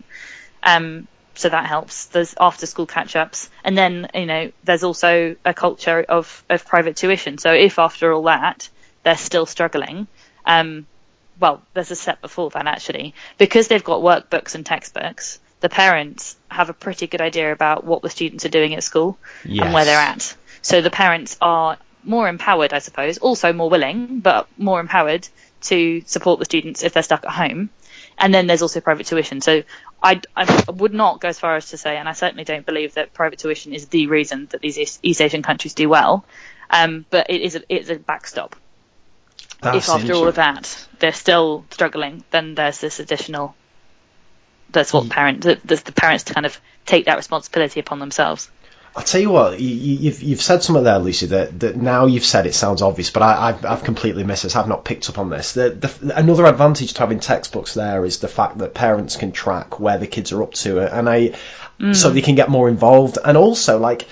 Um, 0.61 1.07
so 1.33 1.49
that 1.49 1.65
helps. 1.65 2.05
There's 2.05 2.35
after 2.39 2.67
school 2.67 2.85
catch 2.85 3.15
ups, 3.15 3.49
and 3.63 3.75
then 3.75 4.07
you 4.13 4.27
know 4.27 4.51
there's 4.63 4.83
also 4.83 5.35
a 5.43 5.55
culture 5.55 6.05
of 6.07 6.43
of 6.51 6.67
private 6.67 6.97
tuition. 6.97 7.39
So 7.39 7.51
if 7.51 7.79
after 7.79 8.13
all 8.13 8.23
that 8.25 8.69
they're 9.01 9.17
still 9.17 9.47
struggling, 9.47 10.05
um, 10.45 10.85
well, 11.39 11.63
there's 11.73 11.89
a 11.89 11.95
step 11.95 12.21
before 12.21 12.51
that 12.51 12.67
actually, 12.67 13.15
because 13.39 13.69
they've 13.69 13.83
got 13.83 14.01
workbooks 14.01 14.53
and 14.53 14.63
textbooks. 14.63 15.39
The 15.61 15.69
parents 15.69 16.35
have 16.49 16.69
a 16.69 16.73
pretty 16.73 17.07
good 17.07 17.21
idea 17.21 17.51
about 17.51 17.83
what 17.83 18.01
the 18.01 18.09
students 18.09 18.45
are 18.45 18.49
doing 18.49 18.75
at 18.75 18.83
school 18.83 19.17
and 19.65 19.73
where 19.73 19.85
they're 19.85 19.97
at. 19.99 20.35
So 20.61 20.81
the 20.81 20.89
parents 20.91 21.37
are 21.41 21.77
more 22.03 22.27
empowered, 22.27 22.73
I 22.73 22.79
suppose, 22.79 23.17
also 23.19 23.53
more 23.53 23.69
willing, 23.69 24.19
but 24.19 24.47
more 24.57 24.79
empowered 24.79 25.27
to 25.61 26.01
support 26.05 26.39
the 26.39 26.45
students 26.45 26.83
if 26.83 26.93
they're 26.93 27.03
stuck 27.03 27.23
at 27.25 27.31
home. 27.31 27.69
And 28.17 28.33
then 28.33 28.47
there's 28.47 28.61
also 28.61 28.81
private 28.81 29.05
tuition. 29.05 29.41
So 29.41 29.63
I, 30.01 30.21
I 30.35 30.63
would 30.71 30.93
not 30.93 31.19
go 31.21 31.27
as 31.29 31.39
far 31.39 31.55
as 31.55 31.69
to 31.69 31.77
say, 31.77 31.95
and 31.97 32.09
I 32.09 32.13
certainly 32.13 32.43
don't 32.43 32.65
believe 32.65 32.95
that 32.95 33.13
private 33.13 33.39
tuition 33.39 33.73
is 33.73 33.87
the 33.87 34.07
reason 34.07 34.47
that 34.51 34.61
these 34.61 34.77
East- 34.77 34.99
East 35.03 35.21
Asian 35.21 35.43
countries 35.43 35.73
do 35.73 35.87
well. 35.89 36.25
Um, 36.69 37.05
but 37.09 37.29
it 37.29 37.41
is 37.41 37.55
a, 37.55 37.61
it's 37.69 37.89
a 37.89 37.95
backstop. 37.95 38.55
That's 39.61 39.87
if 39.87 39.89
after 39.93 40.13
all 40.13 40.27
of 40.27 40.35
that 40.35 40.87
they're 40.99 41.13
still 41.13 41.65
struggling, 41.69 42.23
then 42.31 42.55
there's 42.55 42.79
this 42.79 42.99
additional. 42.99 43.55
That's 44.71 44.93
what 44.93 45.09
parent. 45.09 45.41
that- 45.41 45.63
That's 45.63 45.83
the 45.83 45.91
parents 45.91 46.25
to 46.25 46.33
kind 46.33 46.45
of 46.45 46.59
take 46.85 47.05
that 47.05 47.17
responsibility 47.17 47.79
upon 47.79 47.99
themselves. 47.99 48.49
I'll 48.93 49.03
tell 49.03 49.21
you 49.21 49.29
what, 49.29 49.57
you, 49.59 49.69
you- 49.69 49.97
you've 49.99 50.21
you've 50.21 50.41
said 50.41 50.63
something 50.63 50.83
there, 50.83 50.99
Lucy. 50.99 51.27
That, 51.27 51.57
that 51.61 51.77
now 51.77 52.07
you've 52.07 52.25
said 52.25 52.45
it 52.45 52.53
sounds 52.53 52.81
obvious, 52.81 53.09
but 53.09 53.23
I, 53.23 53.49
I've, 53.49 53.65
I've 53.65 53.83
completely 53.85 54.25
missed 54.25 54.43
this. 54.43 54.55
I've 54.57 54.67
not 54.67 54.83
picked 54.83 55.09
up 55.09 55.17
on 55.17 55.29
this. 55.29 55.53
The, 55.53 55.69
the, 55.69 56.17
another 56.17 56.45
advantage 56.45 56.93
to 56.93 56.99
having 56.99 57.21
textbooks 57.21 57.73
there 57.73 58.03
is 58.03 58.19
the 58.19 58.27
fact 58.27 58.57
that 58.57 58.73
parents 58.73 59.15
can 59.15 59.31
track 59.31 59.79
where 59.79 59.97
the 59.97 60.07
kids 60.07 60.33
are 60.33 60.43
up 60.43 60.53
to, 60.55 60.79
and 60.93 61.07
I, 61.09 61.35
mm. 61.79 61.95
so 61.95 62.09
they 62.09 62.21
can 62.21 62.35
get 62.35 62.49
more 62.49 62.67
involved. 62.67 63.17
And 63.23 63.37
also, 63.37 63.79
like, 63.79 64.07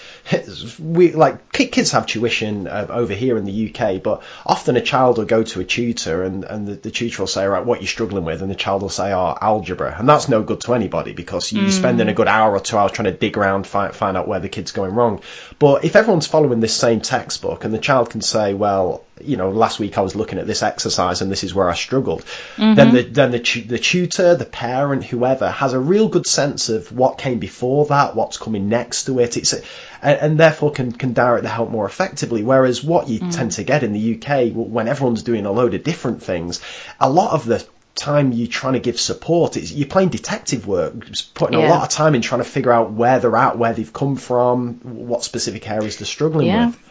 we 0.79 1.11
like 1.11 1.51
kids 1.51 1.91
have 1.91 2.05
tuition 2.05 2.67
uh, 2.67 2.87
over 2.89 3.13
here 3.13 3.37
in 3.37 3.45
the 3.45 3.69
UK, 3.69 4.01
but 4.01 4.21
often 4.45 4.77
a 4.77 4.81
child 4.81 5.17
will 5.17 5.25
go 5.25 5.43
to 5.43 5.59
a 5.59 5.65
tutor 5.65 6.23
and, 6.23 6.43
and 6.43 6.67
the, 6.67 6.75
the 6.75 6.91
tutor 6.91 7.21
will 7.21 7.27
say, 7.27 7.45
right, 7.45 7.65
what 7.65 7.81
you're 7.81 7.87
struggling 7.87 8.25
with, 8.25 8.41
and 8.41 8.51
the 8.51 8.55
child 8.55 8.81
will 8.81 8.89
say, 8.89 9.11
oh, 9.11 9.37
algebra, 9.41 9.95
and 9.97 10.07
that's 10.07 10.29
no 10.29 10.43
good 10.43 10.61
to 10.61 10.73
anybody 10.73 11.13
because 11.13 11.51
you're 11.51 11.65
mm. 11.65 11.71
spending 11.71 12.07
a 12.07 12.13
good 12.13 12.27
hour 12.27 12.55
or 12.55 12.59
two 12.59 12.77
hours 12.77 12.91
trying 12.91 13.11
to 13.11 13.17
dig 13.17 13.37
around, 13.37 13.65
find, 13.65 13.95
find 13.95 14.17
out 14.17 14.27
where 14.27 14.39
the 14.39 14.49
kid's 14.49 14.71
going 14.71 14.93
wrong. 14.93 15.21
But 15.57 15.83
if 15.83 15.95
everyone's 15.95 16.27
following 16.27 16.59
this 16.59 16.75
same 16.75 17.01
textbook 17.01 17.63
and 17.63 17.73
the 17.73 17.79
child 17.79 18.09
can 18.09 18.21
say, 18.21 18.53
well, 18.53 19.03
you 19.21 19.37
know, 19.37 19.49
last 19.49 19.79
week 19.79 19.97
I 19.97 20.01
was 20.01 20.15
looking 20.15 20.39
at 20.39 20.47
this 20.47 20.63
exercise 20.63 21.21
and 21.21 21.31
this 21.31 21.43
is 21.43 21.53
where 21.53 21.69
I 21.69 21.75
struggled. 21.75 22.23
Mm-hmm. 22.55 22.75
Then 22.75 22.93
the 22.93 23.01
then 23.03 23.31
the 23.31 23.61
the 23.67 23.79
tutor, 23.79 24.35
the 24.35 24.45
parent, 24.45 25.03
whoever 25.03 25.49
has 25.49 25.73
a 25.73 25.79
real 25.79 26.07
good 26.07 26.27
sense 26.27 26.69
of 26.69 26.91
what 26.91 27.17
came 27.17 27.39
before 27.39 27.85
that, 27.87 28.15
what's 28.15 28.37
coming 28.37 28.69
next 28.69 29.05
to 29.05 29.19
it. 29.19 29.37
It's 29.37 29.53
a, 29.53 29.61
and, 30.01 30.19
and, 30.19 30.39
therefore 30.39 30.71
can 30.71 30.91
can 30.91 31.13
direct 31.13 31.43
the 31.43 31.49
help 31.49 31.69
more 31.69 31.85
effectively. 31.85 32.43
Whereas 32.43 32.83
what 32.83 33.09
you 33.09 33.19
mm. 33.19 33.35
tend 33.35 33.51
to 33.53 33.63
get 33.63 33.83
in 33.83 33.93
the 33.93 34.15
UK 34.15 34.53
when 34.53 34.87
everyone's 34.87 35.23
doing 35.23 35.45
a 35.45 35.51
load 35.51 35.73
of 35.73 35.83
different 35.83 36.23
things, 36.23 36.61
a 36.99 37.09
lot 37.09 37.33
of 37.33 37.45
the 37.45 37.65
time 37.95 38.31
you're 38.31 38.47
trying 38.47 38.73
to 38.73 38.79
give 38.79 38.99
support 38.99 39.57
is 39.57 39.73
you're 39.73 39.87
playing 39.87 40.09
detective 40.09 40.65
work 40.65 40.93
putting 41.33 41.59
yeah. 41.59 41.67
a 41.67 41.69
lot 41.69 41.83
of 41.83 41.89
time 41.89 42.15
in 42.15 42.21
trying 42.21 42.39
to 42.39 42.49
figure 42.49 42.71
out 42.71 42.91
where 42.91 43.19
they're 43.19 43.35
at 43.35 43.57
where 43.57 43.73
they've 43.73 43.91
come 43.91 44.15
from 44.15 44.75
what 44.83 45.21
specific 45.23 45.69
areas 45.69 45.97
they're 45.97 46.05
struggling 46.05 46.47
yeah. 46.47 46.67
with 46.67 46.88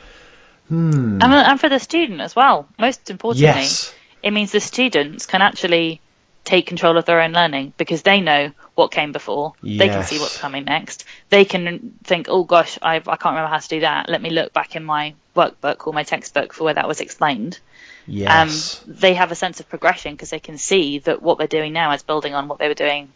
Hmm. 0.68 1.18
And, 1.22 1.32
and 1.32 1.60
for 1.60 1.68
the 1.68 1.78
student 1.78 2.20
as 2.20 2.36
well. 2.36 2.68
Most 2.78 3.10
importantly, 3.10 3.62
yes. 3.62 3.94
it 4.22 4.30
means 4.32 4.52
the 4.52 4.60
students 4.60 5.26
can 5.26 5.42
actually 5.42 6.00
take 6.44 6.66
control 6.66 6.96
of 6.96 7.04
their 7.04 7.20
own 7.20 7.32
learning 7.32 7.74
because 7.76 8.02
they 8.02 8.20
know 8.20 8.50
what 8.74 8.90
came 8.90 9.12
before. 9.12 9.52
Yes. 9.62 9.78
They 9.78 9.88
can 9.88 10.02
see 10.04 10.18
what's 10.18 10.38
coming 10.38 10.64
next. 10.64 11.04
They 11.28 11.44
can 11.44 11.98
think, 12.04 12.26
oh 12.28 12.44
gosh, 12.44 12.78
I've, 12.80 13.08
I 13.08 13.16
can't 13.16 13.34
remember 13.34 13.50
how 13.50 13.58
to 13.58 13.68
do 13.68 13.80
that. 13.80 14.08
Let 14.08 14.22
me 14.22 14.30
look 14.30 14.52
back 14.52 14.76
in 14.76 14.84
my 14.84 15.14
workbook 15.36 15.86
or 15.86 15.92
my 15.92 16.04
textbook 16.04 16.52
for 16.52 16.64
where 16.64 16.74
that 16.74 16.88
was 16.88 17.00
explained. 17.00 17.58
Yes. 18.06 18.82
Um, 18.86 18.94
they 18.94 19.14
have 19.14 19.30
a 19.30 19.34
sense 19.34 19.60
of 19.60 19.68
progression 19.68 20.14
because 20.14 20.30
they 20.30 20.40
can 20.40 20.56
see 20.56 21.00
that 21.00 21.20
what 21.20 21.36
they're 21.38 21.46
doing 21.46 21.72
now 21.72 21.92
is 21.92 22.02
building 22.02 22.34
on 22.34 22.48
what 22.48 22.58
they 22.58 22.68
were 22.68 22.74
doing 22.74 23.10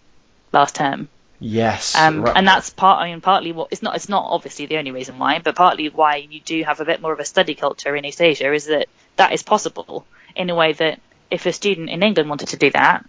last 0.52 0.74
term. 0.74 1.08
Yes, 1.42 1.94
um, 1.96 2.22
right. 2.22 2.36
and 2.36 2.46
that's 2.46 2.70
part. 2.70 3.02
I 3.02 3.10
mean, 3.10 3.20
partly 3.20 3.52
what 3.52 3.68
it's 3.70 3.82
not. 3.82 3.96
It's 3.96 4.08
not 4.08 4.24
obviously 4.30 4.66
the 4.66 4.78
only 4.78 4.92
reason 4.92 5.18
why, 5.18 5.38
but 5.40 5.56
partly 5.56 5.88
why 5.88 6.16
you 6.16 6.40
do 6.40 6.62
have 6.62 6.80
a 6.80 6.84
bit 6.84 7.00
more 7.00 7.12
of 7.12 7.20
a 7.20 7.24
study 7.24 7.54
culture 7.54 7.94
in 7.96 8.04
East 8.04 8.20
Asia 8.20 8.52
is 8.52 8.66
that 8.66 8.88
that 9.16 9.32
is 9.32 9.42
possible 9.42 10.06
in 10.36 10.50
a 10.50 10.54
way 10.54 10.72
that 10.72 11.00
if 11.30 11.46
a 11.46 11.52
student 11.52 11.90
in 11.90 12.02
England 12.02 12.28
wanted 12.28 12.48
to 12.48 12.56
do 12.56 12.70
that, 12.70 13.04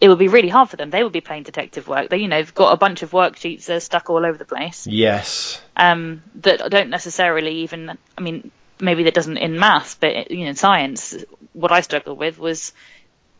it 0.00 0.08
would 0.08 0.18
be 0.18 0.28
really 0.28 0.48
hard 0.48 0.68
for 0.68 0.76
them. 0.76 0.90
They 0.90 1.02
would 1.02 1.12
be 1.12 1.20
playing 1.20 1.44
detective 1.44 1.88
work. 1.88 2.10
They, 2.10 2.18
you 2.18 2.28
know, 2.28 2.36
have 2.36 2.54
got 2.54 2.72
a 2.72 2.76
bunch 2.76 3.02
of 3.02 3.12
worksheets 3.12 3.66
that 3.66 3.76
are 3.76 3.80
stuck 3.80 4.10
all 4.10 4.24
over 4.24 4.36
the 4.36 4.44
place. 4.44 4.86
Yes. 4.86 5.60
Um, 5.76 6.22
that 6.36 6.70
don't 6.70 6.90
necessarily 6.90 7.58
even. 7.58 7.96
I 8.16 8.20
mean, 8.20 8.50
maybe 8.80 9.04
that 9.04 9.14
doesn't 9.14 9.38
in 9.38 9.58
maths, 9.58 9.94
but 9.94 10.30
you 10.30 10.44
know, 10.44 10.50
in 10.50 10.56
science, 10.56 11.14
what 11.52 11.72
I 11.72 11.80
struggled 11.80 12.18
with 12.18 12.38
was 12.38 12.72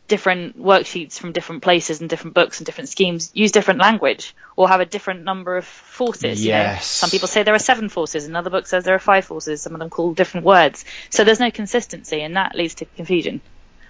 different 0.07 0.61
worksheets 0.61 1.19
from 1.19 1.31
different 1.31 1.61
places 1.61 2.01
and 2.01 2.09
different 2.09 2.33
books 2.33 2.59
and 2.59 2.65
different 2.65 2.89
schemes 2.89 3.31
use 3.33 3.51
different 3.51 3.79
language 3.79 4.35
or 4.55 4.67
have 4.67 4.79
a 4.79 4.85
different 4.85 5.23
number 5.23 5.57
of 5.57 5.65
forces. 5.65 6.43
Yes. 6.43 6.45
You 6.45 6.75
know? 6.75 6.81
Some 6.81 7.09
people 7.09 7.27
say 7.27 7.43
there 7.43 7.55
are 7.55 7.59
seven 7.59 7.89
forces, 7.89 8.25
another 8.25 8.49
book 8.49 8.67
says 8.67 8.83
there 8.85 8.95
are 8.95 8.99
five 8.99 9.25
forces, 9.25 9.61
some 9.61 9.73
of 9.73 9.79
them 9.79 9.89
call 9.89 10.13
different 10.13 10.45
words. 10.45 10.85
So 11.09 11.23
there's 11.23 11.39
no 11.39 11.51
consistency 11.51 12.21
and 12.21 12.35
that 12.35 12.55
leads 12.55 12.75
to 12.75 12.85
confusion. 12.85 13.41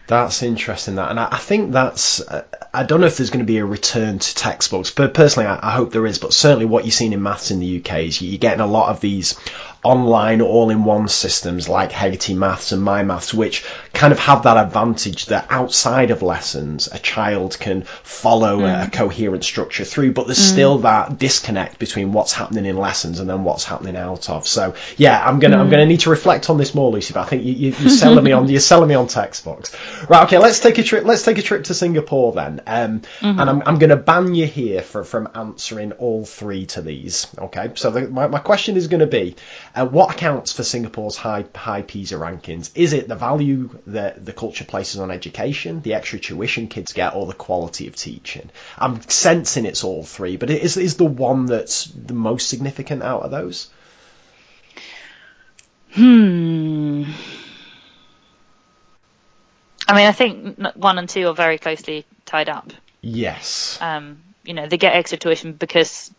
That's 0.08 0.42
interesting, 0.42 0.96
that, 0.96 1.12
and 1.12 1.20
I, 1.20 1.28
I 1.34 1.38
think 1.38 1.74
that's. 1.74 2.22
Uh, 2.22 2.46
I 2.74 2.84
don't 2.84 3.02
know 3.02 3.08
if 3.08 3.18
there's 3.18 3.30
going 3.30 3.46
to 3.46 3.46
be 3.46 3.58
a 3.58 3.66
return 3.66 4.20
to 4.20 4.36
textbooks, 4.36 4.90
but 4.90 5.14
personally, 5.14 5.48
I, 5.48 5.60
I, 5.62 5.72
hope 5.72 5.92
there 5.92 6.06
is. 6.06 6.18
But 6.18 6.32
certainly, 6.32 6.64
what 6.64 6.86
you're 6.86 6.94
seeing 6.94 7.12
in 7.12 7.22
maths 7.22 7.52
in 7.52 7.60
the 7.60 7.80
UK 7.80 8.04
is 8.04 8.22
you're 8.22 8.38
getting 8.38 8.62
a 8.62 8.68
lot 8.68 8.90
of 8.90 9.02
these 9.02 9.38
online 9.88 10.42
all-in-one 10.42 11.08
systems 11.08 11.70
like 11.70 11.94
Hegarty 11.94 12.34
Maths 12.34 12.74
and 12.74 12.84
My 12.84 13.04
Maths, 13.04 13.34
which 13.34 13.64
kind 13.94 14.12
of 14.12 14.20
have 14.20 14.44
that 14.44 14.58
advantage 14.58 15.28
that 15.28 15.48
outside 15.50 16.12
of 16.12 16.22
lessons, 16.22 16.90
a 16.92 17.00
child 17.00 17.58
can 17.58 17.84
follow 17.84 18.60
mm. 18.60 18.88
a, 18.88 18.92
coherent 18.92 19.46
structure 19.46 19.86
through, 19.86 20.12
but 20.12 20.26
there's 20.26 20.40
mm. 20.40 20.52
still 20.52 20.80
that 20.80 21.18
disconnect 21.18 21.80
between 21.80 22.12
what's 22.12 22.34
happening 22.34 22.66
in 22.66 22.76
lessons 22.76 23.22
and 23.22 23.30
then 23.30 23.46
what's 23.46 23.64
happening 23.64 23.96
out 23.96 24.30
of. 24.30 24.46
So 24.46 24.76
yeah, 24.98 25.26
I'm 25.26 25.40
gonna 25.40 25.56
mm. 25.56 25.62
I'm 25.62 25.70
gonna 25.70 25.86
need 25.86 26.02
to 26.02 26.10
reflect 26.10 26.50
on 26.50 26.58
this 26.58 26.76
more, 26.76 26.92
Lucy. 26.92 27.14
But 27.14 27.22
I 27.22 27.26
think 27.30 27.46
you, 27.46 27.54
you, 27.54 27.88
are 27.88 27.90
selling 27.90 28.26
me 28.26 28.34
on 28.34 28.50
you're 28.50 28.60
selling 28.60 28.90
me 28.90 28.96
on 28.96 29.08
textbooks. 29.22 29.74
Right, 30.10 30.24
okay, 30.24 30.38
let's 30.38 30.60
take 30.60 30.78
a 30.80 30.84
trip. 30.84 31.06
Let's 31.06 31.24
take 31.24 31.38
a 31.38 31.42
trip 31.42 31.64
to 31.66 31.74
Singapore 31.74 32.34
then. 32.34 32.62
Um, 32.68 33.00
mm-hmm. 33.00 33.40
and 33.40 33.50
I'm 33.50 33.64
I'm 33.66 33.80
gonna 33.80 33.96
ban 33.96 34.36
you 34.36 34.48
here 34.48 34.82
for, 34.82 35.06
from 35.06 35.30
answering 35.34 35.94
all 35.94 36.26
three 36.26 36.66
to 36.68 36.82
these. 36.82 37.28
Okay, 37.38 37.72
so 37.76 37.90
the, 37.90 38.10
my 38.10 38.28
my 38.28 38.40
question 38.40 38.76
is 38.76 38.88
going 38.88 39.00
to 39.00 39.08
be. 39.08 39.36
Uh, 39.78 39.86
what 39.86 40.16
accounts 40.16 40.52
for 40.52 40.64
Singapore's 40.64 41.16
high 41.16 41.46
high 41.54 41.84
PISA 41.84 42.16
rankings? 42.16 42.72
Is 42.74 42.94
it 42.94 43.08
the 43.08 43.16
value 43.16 43.70
that 43.86 44.26
the 44.26 44.34
culture 44.34 44.66
places 44.66 45.00
on 45.00 45.12
education, 45.12 45.82
the 45.82 45.94
extra 45.94 46.18
tuition 46.18 46.68
kids 46.68 46.94
get, 46.94 47.14
or 47.14 47.28
the 47.28 47.34
quality 47.34 47.88
of 47.88 47.96
teaching? 47.96 48.50
I'm 48.80 49.02
sensing 49.08 49.66
it's 49.66 49.84
all 49.84 50.04
three, 50.04 50.36
but 50.36 50.50
is 50.50 50.78
is 50.78 50.98
the 50.98 51.06
one 51.06 51.46
that's 51.46 51.86
the 51.86 52.16
most 52.16 52.50
significant 52.50 53.04
out 53.04 53.22
of 53.22 53.30
those? 53.30 53.70
Hmm. 55.92 57.04
I 59.88 59.96
mean, 59.96 60.08
I 60.08 60.12
think 60.12 60.60
one 60.76 60.98
and 60.98 61.08
two 61.08 61.28
are 61.28 61.36
very 61.36 61.60
closely 61.60 62.08
tied 62.26 62.50
up. 62.50 62.74
Yes. 63.02 63.78
Um, 63.80 64.24
you 64.44 64.56
know, 64.56 64.68
they 64.68 64.78
get 64.78 64.96
extra 64.96 65.20
tuition 65.20 65.54
because 65.54 66.12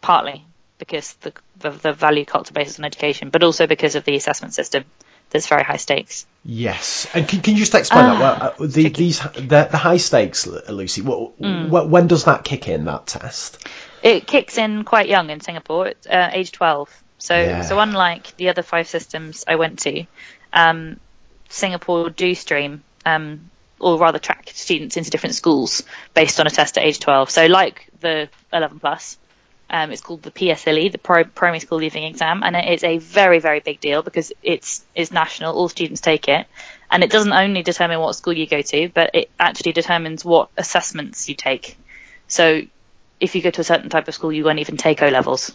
partly 0.00 0.44
because 0.78 1.12
the, 1.14 1.32
the, 1.58 1.70
the 1.70 1.92
value 1.92 2.24
culture 2.24 2.54
basis 2.54 2.78
on 2.78 2.84
education, 2.84 3.30
but 3.30 3.42
also 3.42 3.66
because 3.66 3.94
of 3.94 4.04
the 4.04 4.16
assessment 4.16 4.54
system. 4.54 4.84
There's 5.30 5.46
very 5.46 5.62
high 5.62 5.76
stakes. 5.76 6.26
Yes, 6.42 7.06
and 7.12 7.28
can, 7.28 7.42
can 7.42 7.52
you 7.52 7.58
just 7.58 7.74
explain 7.74 8.06
uh, 8.06 8.18
that? 8.18 8.58
Well, 8.58 8.68
uh, 8.68 8.72
the, 8.72 8.88
these 8.88 9.20
the, 9.20 9.68
the 9.70 9.76
high 9.76 9.98
stakes, 9.98 10.46
Lucy. 10.46 11.02
What, 11.02 11.38
mm. 11.38 11.90
when 11.90 12.06
does 12.06 12.24
that 12.24 12.44
kick 12.44 12.66
in? 12.66 12.86
That 12.86 13.06
test? 13.06 13.58
It 14.02 14.26
kicks 14.26 14.56
in 14.56 14.84
quite 14.84 15.08
young 15.08 15.28
in 15.28 15.40
Singapore, 15.40 15.88
at 15.88 16.06
uh, 16.08 16.30
age 16.32 16.52
12. 16.52 17.02
So, 17.18 17.34
yeah. 17.34 17.62
so 17.62 17.78
unlike 17.78 18.36
the 18.36 18.48
other 18.48 18.62
five 18.62 18.88
systems 18.88 19.44
I 19.46 19.56
went 19.56 19.80
to, 19.80 20.06
um, 20.52 20.98
Singapore 21.48 22.08
do 22.10 22.34
stream, 22.34 22.84
um, 23.04 23.50
or 23.80 23.98
rather 23.98 24.18
track 24.18 24.50
students 24.54 24.96
into 24.96 25.10
different 25.10 25.34
schools 25.34 25.82
based 26.14 26.40
on 26.40 26.46
a 26.46 26.50
test 26.50 26.78
at 26.78 26.84
age 26.84 27.00
12. 27.00 27.30
So, 27.30 27.46
like 27.46 27.88
the 28.00 28.28
11 28.52 28.80
plus, 28.80 29.18
um, 29.70 29.90
it's 29.90 30.00
called 30.00 30.22
the 30.22 30.30
PSLE, 30.30 30.90
the 30.92 30.98
Primary 30.98 31.60
School 31.60 31.78
Leaving 31.78 32.04
Exam, 32.04 32.42
and 32.42 32.56
it 32.56 32.72
is 32.72 32.84
a 32.84 32.98
very, 32.98 33.38
very 33.38 33.60
big 33.60 33.80
deal 33.80 34.02
because 34.02 34.32
it's 34.42 34.84
is 34.94 35.12
national. 35.12 35.54
All 35.54 35.68
students 35.68 36.00
take 36.00 36.26
it, 36.28 36.46
and 36.90 37.04
it 37.04 37.10
doesn't 37.10 37.32
only 37.32 37.62
determine 37.62 38.00
what 38.00 38.14
school 38.14 38.32
you 38.32 38.46
go 38.46 38.62
to, 38.62 38.88
but 38.88 39.10
it 39.12 39.30
actually 39.38 39.72
determines 39.72 40.24
what 40.24 40.48
assessments 40.56 41.28
you 41.28 41.34
take. 41.34 41.76
So, 42.28 42.62
if 43.20 43.34
you 43.34 43.42
go 43.42 43.50
to 43.50 43.60
a 43.60 43.64
certain 43.64 43.90
type 43.90 44.08
of 44.08 44.14
school, 44.14 44.32
you 44.32 44.44
won't 44.44 44.58
even 44.58 44.78
take 44.78 45.02
O 45.02 45.08
levels, 45.08 45.54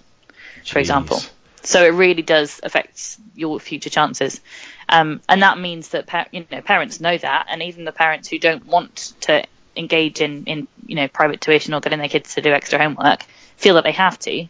for 0.65 0.77
example. 0.77 1.19
So 1.63 1.83
it 1.83 1.93
really 1.93 2.21
does 2.21 2.59
affect 2.61 3.17
your 3.35 3.59
future 3.59 3.89
chances, 3.89 4.41
um, 4.89 5.21
and 5.27 5.41
that 5.41 5.57
means 5.57 5.89
that 5.89 6.05
par- 6.05 6.27
you 6.31 6.45
know 6.51 6.61
parents 6.61 6.99
know 6.99 7.17
that, 7.17 7.47
and 7.49 7.63
even 7.63 7.85
the 7.85 7.91
parents 7.91 8.27
who 8.27 8.37
don't 8.37 8.67
want 8.67 9.13
to 9.21 9.43
engage 9.75 10.21
in 10.21 10.43
in 10.43 10.67
you 10.85 10.95
know 10.95 11.07
private 11.07 11.41
tuition 11.41 11.73
or 11.73 11.79
getting 11.79 11.97
their 11.97 12.09
kids 12.09 12.35
to 12.35 12.41
do 12.41 12.51
extra 12.51 12.77
homework 12.77 13.25
feel 13.57 13.75
that 13.75 13.83
they 13.83 13.91
have 13.91 14.17
to 14.19 14.47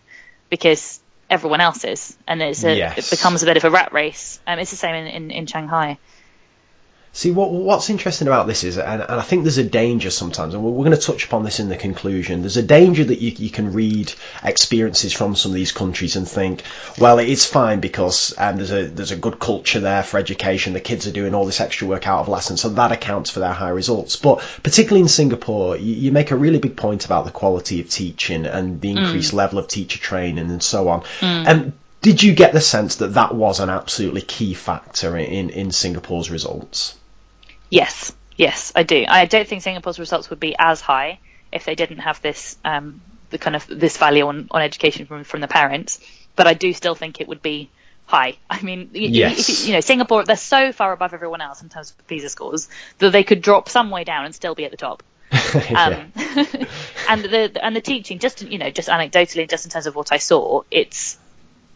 because 0.50 1.00
everyone 1.30 1.62
else 1.62 1.84
is, 1.84 2.18
and 2.28 2.42
it's 2.42 2.64
a, 2.64 2.76
yes. 2.76 2.98
it 2.98 3.16
becomes 3.16 3.44
a 3.44 3.46
bit 3.46 3.58
of 3.58 3.64
a 3.64 3.72
rat 3.72 3.94
race. 3.94 4.40
Um, 4.46 4.60
it's 4.60 4.72
the 4.72 4.78
same 4.78 4.96
in, 4.96 5.08
in, 5.08 5.32
in 5.32 5.46
Shanghai. 5.46 5.98
See, 7.16 7.30
what, 7.30 7.52
what's 7.52 7.92
interesting 7.92 8.28
about 8.28 8.48
this 8.48 8.64
is, 8.64 8.80
and, 8.80 9.00
and, 9.04 9.12
I 9.12 9.22
think 9.22 9.44
there's 9.44 9.60
a 9.60 9.64
danger 9.64 10.10
sometimes, 10.10 10.56
and 10.56 10.64
we're, 10.64 10.72
we're, 10.72 10.86
going 10.86 10.98
to 10.98 11.06
touch 11.06 11.26
upon 11.26 11.44
this 11.44 11.60
in 11.60 11.70
the 11.70 11.78
conclusion. 11.78 12.42
There's 12.42 12.58
a 12.58 12.64
danger 12.64 13.04
that 13.04 13.20
you, 13.20 13.30
you, 13.38 13.52
can 13.52 13.72
read 13.72 14.12
experiences 14.44 15.14
from 15.14 15.36
some 15.36 15.52
of 15.52 15.56
these 15.56 15.72
countries 15.72 16.16
and 16.16 16.28
think, 16.28 16.64
well, 16.98 17.20
it's 17.20 17.46
fine 17.46 17.82
because 17.82 18.34
um, 18.40 18.56
there's 18.58 18.72
a 18.72 18.88
there's 18.88 19.12
a 19.12 19.16
good 19.16 19.38
culture 19.38 19.80
there 19.80 20.02
for 20.02 20.18
education. 20.18 20.74
The 20.74 20.80
kids 20.80 21.06
are 21.06 21.12
doing 21.12 21.36
all 21.36 21.46
this 21.46 21.62
extra 21.62 21.88
work 21.88 22.08
out 22.08 22.22
of 22.22 22.30
lessons, 22.30 22.62
so 22.62 22.70
that 22.70 22.92
accounts 22.92 23.30
for 23.30 23.42
their 23.42 23.54
high 23.54 23.70
results. 23.70 24.16
But 24.16 24.40
particularly 24.64 25.02
in 25.02 25.08
Singapore, 25.08 25.78
you, 25.78 25.94
you 25.94 26.12
make 26.12 26.32
a 26.32 26.36
really 26.36 26.58
big 26.58 26.76
point 26.76 27.06
about 27.06 27.26
the 27.26 27.32
quality 27.32 27.80
of 27.80 27.92
teaching 27.92 28.48
and 28.48 28.82
the 28.82 28.90
increased 28.90 29.34
mm. 29.34 29.38
level 29.38 29.60
of 29.60 29.68
teacher 29.68 30.00
training 30.00 30.50
and 30.50 30.64
so 30.64 30.90
on. 30.90 31.02
Mm. 31.20 31.46
And 31.46 31.74
did 32.02 32.24
you 32.24 32.34
get 32.34 32.54
the 32.54 32.60
sense 32.60 32.96
that 32.96 33.14
that 33.14 33.36
was 33.36 33.60
an 33.60 33.70
absolutely 33.70 34.22
key 34.22 34.56
factor 34.56 35.16
in, 35.16 35.52
in 35.52 35.72
Singapore's 35.72 36.32
results? 36.32 36.96
Yes, 37.74 38.14
yes, 38.38 38.72
I 38.76 38.84
do. 38.84 39.04
I 39.08 39.26
don't 39.26 39.48
think 39.48 39.64
Singapore's 39.64 39.98
results 39.98 40.30
would 40.30 40.40
be 40.40 40.56
as 40.60 40.80
high 40.80 41.18
if 41.52 41.66
they 41.66 41.74
didn't 41.74 41.98
have 41.98 42.22
this 42.22 42.56
um, 42.64 43.02
the 43.32 43.40
kind 43.40 43.56
of 43.56 43.66
this 43.68 43.98
value 43.98 44.28
on, 44.28 44.48
on 44.52 44.62
education 44.62 45.08
from 45.08 45.24
from 45.24 45.42
the 45.42 45.48
parents. 45.48 46.00
But 46.36 46.46
I 46.46 46.54
do 46.54 46.72
still 46.74 46.94
think 46.94 47.20
it 47.20 47.28
would 47.28 47.42
be 47.42 47.72
high. 48.06 48.38
I 48.48 48.62
mean, 48.62 48.92
yes. 48.94 49.50
you, 49.50 49.68
you 49.68 49.74
know, 49.74 49.80
Singapore 49.80 50.24
they're 50.24 50.36
so 50.36 50.72
far 50.72 50.94
above 50.94 51.16
everyone 51.16 51.42
else 51.42 51.64
in 51.64 51.70
terms 51.70 51.90
of 51.90 52.06
PISA 52.06 52.30
scores 52.30 52.70
that 53.00 53.10
they 53.10 53.24
could 53.24 53.42
drop 53.42 53.70
some 53.70 53.90
way 53.90 54.04
down 54.04 54.26
and 54.26 54.36
still 54.36 54.54
be 54.54 54.66
at 54.66 54.72
the 54.72 54.78
top. 54.78 55.02
um, 55.32 56.12
and 57.10 57.24
the 57.24 57.60
and 57.60 57.76
the 57.76 57.82
teaching, 57.82 58.20
just 58.20 58.44
you 58.44 58.60
know, 58.60 58.70
just 58.70 58.88
anecdotally, 58.88 59.50
just 59.50 59.66
in 59.66 59.72
terms 59.72 59.88
of 59.88 59.96
what 59.96 60.12
I 60.12 60.18
saw, 60.18 60.62
it's 60.70 61.18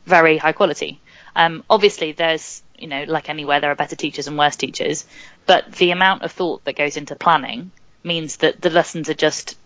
very 0.06 0.38
high 0.38 0.52
quality. 0.52 1.02
Um, 1.36 1.64
obviously, 1.68 2.12
there's 2.12 2.62
you 2.78 2.88
know, 2.88 3.04
like 3.08 3.30
anywhere, 3.30 3.60
there 3.60 3.72
are 3.72 3.76
better 3.76 3.96
teachers 3.96 4.28
and 4.28 4.38
worse 4.38 4.56
teachers, 4.56 5.06
but 5.48 5.72
the 5.74 5.92
amount 5.92 6.24
of 6.24 6.32
thought 6.32 6.64
that 6.66 6.76
goes 6.76 6.98
into 6.98 7.16
planning 7.16 7.72
means 8.04 8.38
that 8.38 8.62
the 8.62 8.70
lessons 8.70 9.10
are 9.10 9.16
just, 9.16 9.58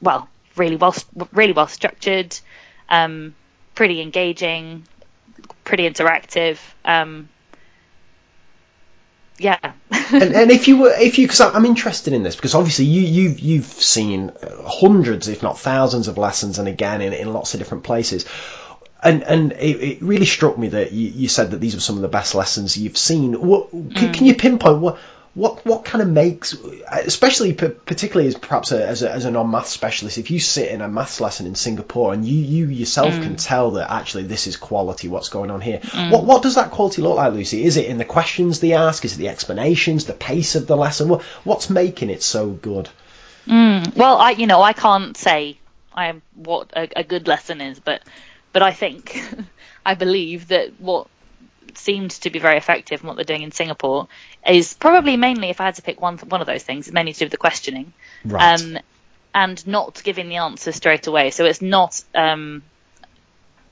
well, 0.00 0.28
really 0.56 0.76
well, 0.76 0.94
really 1.32 1.52
well 1.52 1.66
structured, 1.66 2.38
um, 2.88 3.34
pretty 3.74 4.00
engaging, 4.00 4.86
pretty 5.64 5.88
interactive. 5.88 6.58
Um, 6.84 7.28
yeah. 9.38 9.58
and, 10.12 10.34
and, 10.34 10.50
if 10.50 10.68
you 10.68 10.78
were, 10.78 10.94
if 10.96 11.18
you, 11.18 11.26
because 11.26 11.40
I'm 11.40 11.66
interested 11.66 12.14
in 12.14 12.22
this, 12.22 12.36
because 12.36 12.54
obviously 12.54 12.86
you, 12.86 13.02
you've, 13.02 13.40
you've 13.40 13.66
seen 13.66 14.32
hundreds, 14.64 15.28
if 15.28 15.42
not 15.42 15.58
thousands, 15.58 16.08
of 16.08 16.16
lessons, 16.16 16.58
and 16.58 16.68
again 16.68 17.02
in, 17.02 17.12
in 17.12 17.32
lots 17.32 17.54
of 17.54 17.60
different 17.60 17.84
places. 17.84 18.24
And 19.06 19.22
and 19.22 19.52
it, 19.52 19.76
it 19.82 20.02
really 20.02 20.26
struck 20.26 20.58
me 20.58 20.68
that 20.68 20.92
you, 20.92 21.08
you, 21.08 21.28
said 21.28 21.52
that 21.52 21.58
these 21.58 21.74
were 21.74 21.80
some 21.80 21.96
of 21.96 22.02
the 22.02 22.08
best 22.08 22.34
lessons 22.34 22.76
you've 22.76 22.98
seen. 22.98 23.40
What 23.40 23.70
can, 23.70 23.90
mm. 23.90 24.14
can 24.14 24.26
you 24.26 24.34
pinpoint 24.34 24.78
what 24.78 24.98
what 25.36 25.66
what 25.66 25.84
kind 25.84 26.00
of 26.00 26.08
makes, 26.08 26.54
especially 26.90 27.52
particularly 27.52 28.26
as 28.26 28.34
perhaps 28.34 28.72
a, 28.72 28.84
as 28.84 29.02
a, 29.02 29.12
as 29.12 29.26
a 29.26 29.30
non-math 29.30 29.66
specialist, 29.66 30.16
if 30.16 30.30
you 30.30 30.40
sit 30.40 30.70
in 30.70 30.80
a 30.80 30.88
maths 30.88 31.20
lesson 31.20 31.46
in 31.46 31.54
Singapore 31.54 32.14
and 32.14 32.24
you 32.24 32.40
you 32.42 32.66
yourself 32.68 33.12
mm. 33.12 33.22
can 33.22 33.36
tell 33.36 33.72
that 33.72 33.92
actually 33.92 34.24
this 34.24 34.46
is 34.46 34.56
quality, 34.56 35.08
what's 35.08 35.28
going 35.28 35.50
on 35.50 35.60
here. 35.60 35.80
Mm. 35.80 36.10
What 36.10 36.24
what 36.24 36.42
does 36.42 36.54
that 36.54 36.70
quality 36.70 37.02
look 37.02 37.16
like, 37.16 37.34
Lucy? 37.34 37.64
Is 37.64 37.76
it 37.76 37.84
in 37.84 37.98
the 37.98 38.06
questions 38.06 38.60
they 38.60 38.72
ask? 38.72 39.04
Is 39.04 39.14
it 39.14 39.18
the 39.18 39.28
explanations, 39.28 40.06
the 40.06 40.14
pace 40.14 40.54
of 40.54 40.66
the 40.66 40.76
lesson? 40.76 41.08
What 41.10 41.22
what's 41.44 41.68
making 41.68 42.08
it 42.08 42.22
so 42.22 42.48
good? 42.48 42.88
Mm. 43.46 43.94
Well, 43.94 44.16
I 44.16 44.30
you 44.30 44.46
know 44.46 44.62
I 44.62 44.72
can't 44.72 45.18
say 45.18 45.58
I 45.92 46.06
am 46.06 46.22
what 46.34 46.72
a, 46.74 46.88
a 47.00 47.04
good 47.04 47.28
lesson 47.28 47.60
is, 47.60 47.78
but 47.78 48.02
but 48.56 48.62
I 48.62 48.72
think 48.72 49.22
I 49.84 49.92
believe 49.92 50.48
that 50.48 50.80
what 50.80 51.08
seemed 51.74 52.10
to 52.12 52.30
be 52.30 52.38
very 52.38 52.56
effective 52.56 53.00
and 53.00 53.06
what 53.06 53.16
they're 53.16 53.36
doing 53.36 53.42
in 53.42 53.50
Singapore 53.52 54.08
is 54.48 54.72
probably 54.72 55.18
mainly, 55.18 55.50
if 55.50 55.60
I 55.60 55.66
had 55.66 55.74
to 55.74 55.82
pick 55.82 56.00
one 56.00 56.16
one 56.16 56.40
of 56.40 56.46
those 56.46 56.62
things, 56.62 56.90
mainly 56.90 57.12
to 57.12 57.18
do 57.18 57.24
with 57.26 57.32
the 57.32 57.36
questioning, 57.36 57.92
right. 58.24 58.58
um, 58.58 58.78
and 59.34 59.66
not 59.66 60.02
giving 60.02 60.30
the 60.30 60.36
answer 60.36 60.72
straight 60.72 61.06
away. 61.06 61.32
So 61.32 61.44
it's 61.44 61.60
not 61.60 62.02
um, 62.14 62.62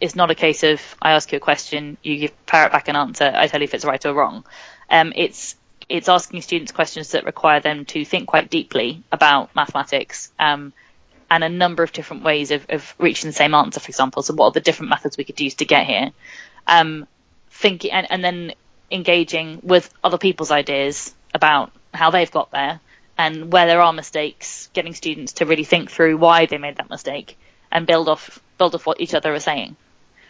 it's 0.03 0.15
not 0.15 0.31
a 0.31 0.35
case 0.35 0.63
of 0.65 0.83
I 1.01 1.13
ask 1.13 1.33
you 1.33 1.39
a 1.39 1.41
question, 1.41 1.97
you 2.03 2.19
give 2.19 2.45
parrot 2.45 2.73
back 2.73 2.89
an 2.89 2.97
answer, 2.97 3.33
I 3.35 3.47
tell 3.47 3.61
you 3.61 3.65
if 3.65 3.73
it's 3.73 3.87
right 3.87 4.05
or 4.05 4.13
wrong. 4.13 4.45
Um, 4.91 5.15
it's 5.17 5.57
it's 5.89 6.11
asking 6.11 6.43
students 6.43 6.73
questions 6.73 7.13
that 7.13 7.25
require 7.25 7.61
them 7.61 7.87
to 7.87 8.05
think 8.05 8.29
quite 8.29 8.51
deeply 8.51 9.03
about 9.11 9.57
mathematics 9.57 10.31
um, 10.39 10.75
and 11.35 11.43
a 11.43 11.49
number 11.49 11.83
of 11.83 11.91
different 11.91 12.23
ways 12.23 12.53
of, 12.53 12.65
of, 12.69 12.95
reaching 12.97 13.29
the 13.29 13.35
same 13.35 13.55
answer, 13.55 13.81
for 13.81 13.89
example. 13.89 14.23
So 14.23 14.35
what 14.35 14.47
are 14.47 14.53
the 14.53 14.61
different 14.61 14.91
methods 14.91 15.17
we 15.17 15.25
could 15.25 15.41
use 15.41 15.55
to 15.55 15.65
get 15.65 15.85
here? 15.85 16.13
Um, 16.69 17.09
thinking 17.51 17.91
and, 17.91 18.07
and 18.09 18.25
then 18.25 18.53
engaging 18.89 19.59
with 19.65 19.93
other 20.05 20.17
people's 20.17 20.53
ideas 20.53 21.13
about 21.35 21.73
how 21.93 22.11
they've 22.11 22.31
got 22.31 22.53
there 22.53 22.79
and 23.19 23.53
where 23.53 23.67
there 23.67 23.81
are 23.81 23.93
mistakes, 23.93 24.69
getting 24.75 24.95
students 24.95 25.35
to 25.35 25.45
really 25.45 25.65
think 25.65 25.91
through 25.91 26.17
why 26.17 26.47
they 26.47 26.59
made 26.59 26.77
that 26.77 26.89
mistake 26.89 27.37
and 27.73 27.85
build 27.85 28.09
off 28.09 28.41
build 28.57 28.77
off 28.77 28.87
what 28.87 29.01
each 29.01 29.15
other 29.15 29.35
are 29.35 29.41
saying, 29.41 29.75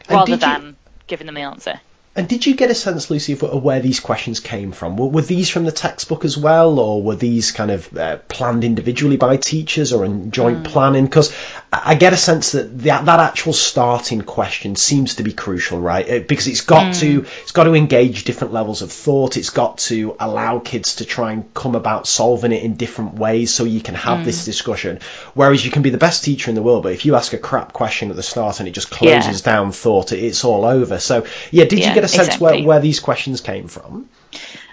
rather 0.08 0.36
than 0.36 0.62
you, 0.62 0.76
giving 1.06 1.26
them 1.26 1.34
the 1.34 1.42
answer. 1.42 1.82
And 2.16 2.28
did 2.28 2.46
you 2.46 2.54
get 2.54 2.70
a 2.70 2.76
sense, 2.76 3.10
Lucy, 3.10 3.32
of 3.32 3.42
where 3.64 3.80
these 3.80 3.98
questions 3.98 4.38
came 4.38 4.70
from? 4.70 4.96
Were, 4.96 5.20
these 5.20 5.50
from 5.50 5.64
the 5.64 5.72
textbook 5.72 6.24
as 6.24 6.38
well, 6.38 6.78
or 6.78 7.02
were 7.02 7.16
these 7.16 7.50
kind 7.50 7.72
of 7.72 7.96
uh, 7.96 8.18
planned 8.28 8.62
individually 8.62 9.16
by 9.16 9.36
teachers 9.36 9.92
or 9.92 10.04
in 10.04 10.30
joint 10.30 10.62
mm. 10.62 10.64
planning? 10.64 11.06
Because 11.06 11.34
I 11.72 11.96
get 11.96 12.12
a 12.12 12.16
sense 12.16 12.52
that 12.52 12.78
that, 12.82 13.06
that 13.06 13.18
actual 13.18 13.52
starting 13.52 14.22
question 14.22 14.76
seems 14.76 15.16
to 15.16 15.24
be 15.24 15.32
crucial, 15.32 15.80
right? 15.80 16.28
Because 16.28 16.46
it's 16.46 16.60
got 16.60 16.94
mm. 16.94 17.00
to 17.00 17.26
it's 17.42 17.50
got 17.50 17.64
to 17.64 17.74
engage 17.74 18.22
different 18.22 18.52
levels 18.52 18.82
of 18.82 18.92
thought. 18.92 19.36
It's 19.36 19.50
got 19.50 19.78
to 19.78 20.14
allow 20.20 20.60
kids 20.60 20.96
to 20.96 21.04
try 21.04 21.32
and 21.32 21.52
come 21.52 21.74
about 21.74 22.06
solving 22.06 22.52
it 22.52 22.62
in 22.62 22.76
different 22.76 23.14
ways, 23.14 23.52
so 23.52 23.64
you 23.64 23.80
can 23.80 23.96
have 23.96 24.20
mm. 24.20 24.24
this 24.24 24.44
discussion. 24.44 25.00
Whereas 25.34 25.64
you 25.64 25.72
can 25.72 25.82
be 25.82 25.90
the 25.90 25.98
best 25.98 26.22
teacher 26.22 26.48
in 26.48 26.54
the 26.54 26.62
world, 26.62 26.84
but 26.84 26.92
if 26.92 27.04
you 27.06 27.16
ask 27.16 27.32
a 27.32 27.38
crap 27.38 27.72
question 27.72 28.10
at 28.10 28.16
the 28.16 28.22
start 28.22 28.60
and 28.60 28.68
it 28.68 28.72
just 28.72 28.90
closes 28.90 29.40
yeah. 29.40 29.52
down 29.52 29.72
thought, 29.72 30.12
it, 30.12 30.22
it's 30.22 30.44
all 30.44 30.64
over. 30.64 31.00
So 31.00 31.26
yeah, 31.50 31.64
did 31.64 31.80
yeah. 31.80 31.88
you 31.88 31.94
get 31.94 32.03
a 32.04 32.08
sense 32.08 32.28
exactly. 32.28 32.60
where, 32.60 32.66
where 32.66 32.80
these 32.80 33.00
questions 33.00 33.40
came 33.40 33.68
from? 33.68 34.08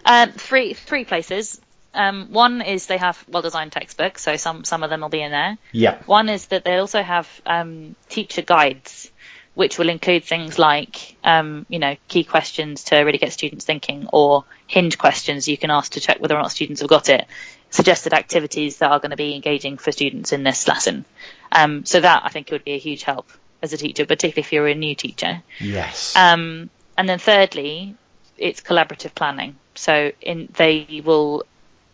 Um, 0.05 0.31
three 0.31 0.73
three 0.73 1.05
places. 1.05 1.59
Um, 1.93 2.31
one 2.31 2.61
is 2.61 2.87
they 2.87 2.97
have 2.97 3.23
well 3.27 3.41
designed 3.41 3.71
textbooks, 3.71 4.21
so 4.23 4.37
some 4.37 4.63
some 4.63 4.83
of 4.83 4.89
them 4.89 5.01
will 5.01 5.09
be 5.09 5.21
in 5.21 5.31
there. 5.31 5.57
Yeah. 5.71 6.01
One 6.05 6.29
is 6.29 6.47
that 6.47 6.63
they 6.63 6.77
also 6.77 7.01
have 7.01 7.27
um, 7.45 7.95
teacher 8.09 8.41
guides, 8.41 9.11
which 9.55 9.77
will 9.77 9.89
include 9.89 10.23
things 10.23 10.57
like 10.57 11.17
um, 11.23 11.65
you 11.69 11.79
know 11.79 11.97
key 12.07 12.23
questions 12.23 12.85
to 12.85 12.99
really 12.99 13.17
get 13.17 13.33
students 13.33 13.65
thinking, 13.65 14.07
or 14.13 14.45
hinge 14.67 14.97
questions 14.97 15.47
you 15.47 15.57
can 15.57 15.69
ask 15.69 15.93
to 15.93 15.99
check 15.99 16.19
whether 16.19 16.35
or 16.35 16.41
not 16.41 16.51
students 16.51 16.81
have 16.81 16.89
got 16.89 17.09
it. 17.09 17.25
Suggested 17.69 18.13
activities 18.13 18.77
that 18.77 18.91
are 18.91 18.99
going 18.99 19.11
to 19.11 19.17
be 19.17 19.35
engaging 19.35 19.77
for 19.77 19.91
students 19.91 20.33
in 20.33 20.43
this 20.43 20.67
lesson. 20.67 21.05
Um, 21.51 21.85
so 21.85 21.99
that 21.99 22.23
I 22.25 22.29
think 22.29 22.51
would 22.51 22.63
be 22.65 22.73
a 22.73 22.77
huge 22.77 23.03
help 23.03 23.29
as 23.61 23.73
a 23.73 23.77
teacher, 23.77 24.05
particularly 24.05 24.45
if 24.45 24.51
you're 24.51 24.67
a 24.67 24.75
new 24.75 24.95
teacher. 24.95 25.41
Yes. 25.59 26.15
Um, 26.15 26.69
and 27.01 27.09
then 27.09 27.17
thirdly, 27.17 27.95
it's 28.37 28.61
collaborative 28.61 29.15
planning. 29.15 29.55
So 29.73 30.11
in 30.21 30.49
they 30.55 31.01
will 31.03 31.45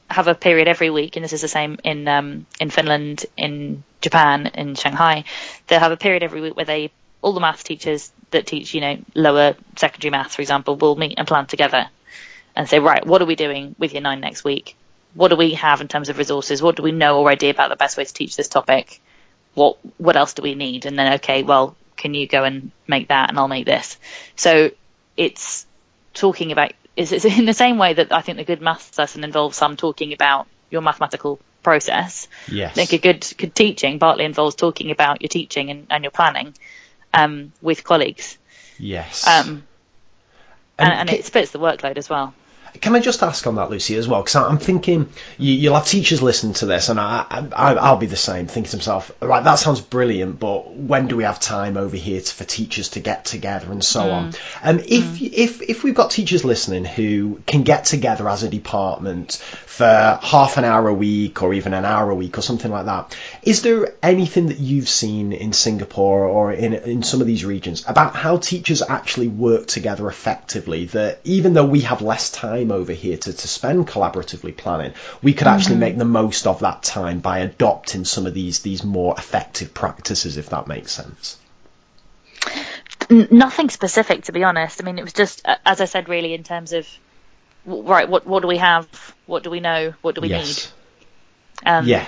have 0.09 0.27
a 0.27 0.35
period 0.35 0.67
every 0.67 0.89
week, 0.89 1.15
and 1.15 1.23
this 1.23 1.31
is 1.31 1.39
the 1.41 1.47
same 1.47 1.79
in 1.85 2.09
um, 2.09 2.45
in 2.59 2.69
Finland, 2.69 3.25
in 3.37 3.85
Japan, 4.01 4.47
in 4.47 4.75
Shanghai. 4.75 5.23
They'll 5.67 5.79
have 5.79 5.93
a 5.93 6.03
period 6.05 6.23
every 6.23 6.41
week 6.41 6.57
where 6.57 6.65
they 6.65 6.91
all 7.21 7.31
the 7.31 7.39
maths 7.39 7.63
teachers 7.63 8.11
that 8.31 8.47
teach, 8.47 8.73
you 8.73 8.81
know, 8.81 8.97
lower 9.15 9.55
secondary 9.77 10.11
maths, 10.11 10.35
for 10.35 10.41
example, 10.41 10.75
will 10.75 10.97
meet 10.97 11.17
and 11.17 11.25
plan 11.25 11.45
together 11.45 11.87
and 12.53 12.67
say, 12.67 12.79
right, 12.79 13.07
what 13.07 13.21
are 13.21 13.25
we 13.25 13.37
doing 13.37 13.75
with 13.79 13.93
year 13.93 14.01
nine 14.01 14.19
next 14.19 14.43
week? 14.43 14.75
What 15.13 15.29
do 15.29 15.37
we 15.37 15.53
have 15.53 15.79
in 15.79 15.87
terms 15.87 16.09
of 16.09 16.17
resources? 16.17 16.61
What 16.61 16.75
do 16.75 16.83
we 16.83 16.91
know 16.91 17.15
already 17.15 17.49
about 17.49 17.69
the 17.69 17.77
best 17.77 17.95
way 17.95 18.03
to 18.03 18.13
teach 18.13 18.35
this 18.35 18.49
topic? 18.49 18.99
What 19.53 19.77
what 19.97 20.17
else 20.17 20.33
do 20.33 20.41
we 20.41 20.53
need? 20.53 20.85
And 20.85 20.99
then, 20.99 21.13
okay, 21.13 21.43
well, 21.43 21.77
can 21.95 22.13
you 22.13 22.27
go 22.27 22.43
and 22.43 22.71
make 22.87 23.07
that, 23.07 23.29
and 23.29 23.39
I'll 23.39 23.47
make 23.47 23.65
this. 23.65 23.97
So 24.35 24.71
it's 25.17 25.65
talking 26.13 26.51
about 26.51 26.71
is 26.95 27.25
in 27.25 27.45
the 27.45 27.53
same 27.53 27.77
way 27.77 27.93
that 27.93 28.11
I 28.11 28.21
think 28.21 28.37
the 28.37 28.43
good 28.43 28.61
maths 28.61 28.97
lesson 28.97 29.23
involves 29.23 29.57
some 29.57 29.77
talking 29.77 30.13
about 30.13 30.47
your 30.69 30.81
mathematical 30.81 31.39
process. 31.61 32.27
Yes. 32.47 32.71
I 32.71 32.73
think 32.73 32.93
a 32.93 32.97
good 32.97 33.33
good 33.37 33.53
teaching 33.53 33.99
partly 33.99 34.25
involves 34.25 34.55
talking 34.55 34.91
about 34.91 35.21
your 35.21 35.29
teaching 35.29 35.69
and, 35.69 35.87
and 35.89 36.03
your 36.03 36.11
planning 36.11 36.55
um, 37.13 37.51
with 37.61 37.83
colleagues. 37.83 38.37
Yes. 38.79 39.27
Um, 39.27 39.63
and, 40.79 40.91
and, 40.91 41.09
and 41.09 41.09
it 41.09 41.25
splits 41.25 41.51
the 41.51 41.59
workload 41.59 41.97
as 41.97 42.09
well. 42.09 42.33
Can 42.81 42.95
I 42.95 42.99
just 42.99 43.23
ask 43.23 43.45
on 43.47 43.55
that, 43.55 43.69
Lucy, 43.69 43.95
as 43.95 44.07
well? 44.07 44.21
Because 44.21 44.35
I'm 44.35 44.57
thinking 44.57 45.09
you, 45.37 45.69
will 45.69 45.77
have 45.77 45.87
teachers 45.87 46.21
listen 46.21 46.53
to 46.53 46.65
this, 46.65 46.89
and 46.89 46.99
I, 46.99 47.47
I, 47.55 47.91
will 47.91 47.97
be 47.97 48.05
the 48.05 48.15
same, 48.15 48.47
thinking 48.47 48.71
to 48.71 48.77
myself, 48.77 49.11
right, 49.21 49.43
that 49.43 49.55
sounds 49.55 49.81
brilliant, 49.81 50.39
but 50.39 50.75
when 50.75 51.07
do 51.07 51.17
we 51.17 51.23
have 51.23 51.39
time 51.39 51.77
over 51.77 51.95
here 51.95 52.21
to, 52.21 52.33
for 52.33 52.43
teachers 52.43 52.89
to 52.89 52.99
get 52.99 53.25
together 53.25 53.71
and 53.71 53.83
so 53.83 54.01
mm. 54.01 54.11
on? 54.11 54.33
Um, 54.63 54.79
if, 54.79 55.03
mm. 55.03 55.31
if, 55.33 55.61
if 55.61 55.83
we've 55.83 55.95
got 55.95 56.11
teachers 56.11 56.43
listening 56.43 56.85
who 56.85 57.41
can 57.45 57.63
get 57.63 57.85
together 57.85 58.27
as 58.29 58.43
a 58.43 58.49
department 58.49 59.33
for 59.33 60.19
half 60.21 60.57
an 60.57 60.65
hour 60.65 60.87
a 60.87 60.93
week 60.93 61.43
or 61.43 61.53
even 61.53 61.73
an 61.73 61.85
hour 61.85 62.09
a 62.09 62.15
week 62.15 62.37
or 62.37 62.41
something 62.41 62.71
like 62.71 62.85
that, 62.85 63.15
is 63.43 63.61
there 63.61 63.93
anything 64.01 64.47
that 64.47 64.59
you've 64.59 64.89
seen 64.89 65.33
in 65.33 65.53
Singapore 65.53 66.25
or 66.25 66.51
in, 66.51 66.73
in 66.73 67.03
some 67.03 67.21
of 67.21 67.27
these 67.27 67.45
regions 67.45 67.83
about 67.87 68.15
how 68.15 68.37
teachers 68.37 68.81
actually 68.81 69.27
work 69.27 69.67
together 69.67 70.07
effectively? 70.07 70.85
That 70.85 71.19
even 71.23 71.53
though 71.53 71.65
we 71.65 71.81
have 71.81 72.01
less 72.01 72.31
time 72.31 72.56
time 72.57 72.71
over 72.71 72.93
here 72.93 73.17
to, 73.17 73.33
to 73.33 73.47
spend 73.47 73.87
collaboratively 73.87 74.55
planning, 74.55 74.93
we 75.21 75.33
could 75.33 75.47
actually 75.47 75.75
mm-hmm. 75.75 75.79
make 75.81 75.97
the 75.97 76.05
most 76.05 76.47
of 76.47 76.59
that 76.59 76.83
time 76.83 77.19
by 77.19 77.39
adopting 77.39 78.05
some 78.05 78.25
of 78.25 78.33
these 78.33 78.59
these 78.59 78.83
more 78.83 79.15
effective 79.17 79.73
practices, 79.73 80.37
if 80.37 80.49
that 80.49 80.67
makes 80.67 80.91
sense. 80.91 81.37
Nothing 83.09 83.69
specific, 83.69 84.23
to 84.25 84.31
be 84.31 84.43
honest. 84.43 84.81
I 84.81 84.85
mean, 84.85 84.99
it 84.99 85.03
was 85.03 85.13
just, 85.13 85.45
as 85.65 85.81
I 85.81 85.85
said, 85.85 86.09
really 86.09 86.33
in 86.33 86.43
terms 86.43 86.73
of 86.73 86.87
right, 87.65 88.07
what 88.07 88.25
what 88.25 88.41
do 88.41 88.47
we 88.47 88.57
have? 88.57 89.15
What 89.25 89.43
do 89.43 89.49
we 89.49 89.59
know? 89.59 89.93
What 90.01 90.15
do 90.15 90.21
we 90.21 90.29
yes. 90.29 90.73
need? 91.63 91.69
Um, 91.69 91.87
yeah, 91.87 92.07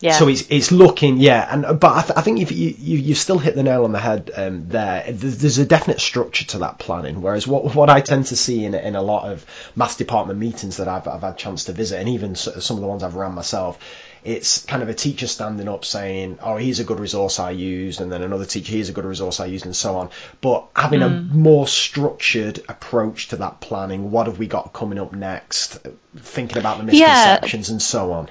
yeah. 0.00 0.12
So 0.12 0.28
it's 0.28 0.44
it's 0.50 0.72
looking 0.72 1.18
yeah, 1.18 1.46
and 1.50 1.80
but 1.80 1.92
I, 1.92 2.02
th- 2.02 2.18
I 2.18 2.20
think 2.20 2.40
you've, 2.40 2.52
you 2.52 2.98
you 2.98 3.14
still 3.14 3.38
hit 3.38 3.54
the 3.54 3.62
nail 3.62 3.84
on 3.84 3.92
the 3.92 4.00
head 4.00 4.30
um, 4.34 4.68
there. 4.68 5.04
There's 5.10 5.58
a 5.58 5.66
definite 5.66 6.00
structure 6.00 6.44
to 6.46 6.58
that 6.58 6.78
planning. 6.78 7.22
Whereas 7.22 7.46
what 7.46 7.74
what 7.74 7.88
I 7.88 8.00
tend 8.00 8.26
to 8.26 8.36
see 8.36 8.64
in 8.64 8.74
in 8.74 8.96
a 8.96 9.02
lot 9.02 9.30
of 9.30 9.46
maths 9.76 9.96
department 9.96 10.38
meetings 10.38 10.78
that 10.78 10.88
I've 10.88 11.06
I've 11.06 11.22
had 11.22 11.38
chance 11.38 11.64
to 11.64 11.72
visit, 11.72 12.00
and 12.00 12.08
even 12.08 12.34
some 12.34 12.76
of 12.76 12.82
the 12.82 12.88
ones 12.88 13.02
I've 13.02 13.14
run 13.14 13.34
myself, 13.34 13.78
it's 14.24 14.64
kind 14.64 14.82
of 14.82 14.88
a 14.88 14.94
teacher 14.94 15.28
standing 15.28 15.68
up 15.68 15.84
saying, 15.84 16.38
"Oh, 16.42 16.56
here's 16.56 16.80
a 16.80 16.84
good 16.84 16.98
resource 16.98 17.38
I 17.38 17.52
used," 17.52 18.00
and 18.00 18.10
then 18.10 18.22
another 18.22 18.46
teacher, 18.46 18.72
"Here's 18.72 18.88
a 18.88 18.92
good 18.92 19.04
resource 19.04 19.38
I 19.38 19.46
used," 19.46 19.64
and 19.64 19.76
so 19.76 19.96
on. 19.96 20.10
But 20.40 20.66
having 20.74 21.00
mm. 21.00 21.06
a 21.06 21.34
more 21.34 21.68
structured 21.68 22.62
approach 22.68 23.28
to 23.28 23.36
that 23.36 23.60
planning, 23.60 24.10
what 24.10 24.26
have 24.26 24.38
we 24.38 24.48
got 24.48 24.72
coming 24.72 24.98
up 24.98 25.12
next? 25.12 25.78
Thinking 26.16 26.58
about 26.58 26.78
the 26.78 26.84
misconceptions 26.84 27.68
yeah. 27.68 27.72
and 27.72 27.80
so 27.80 28.12
on 28.12 28.28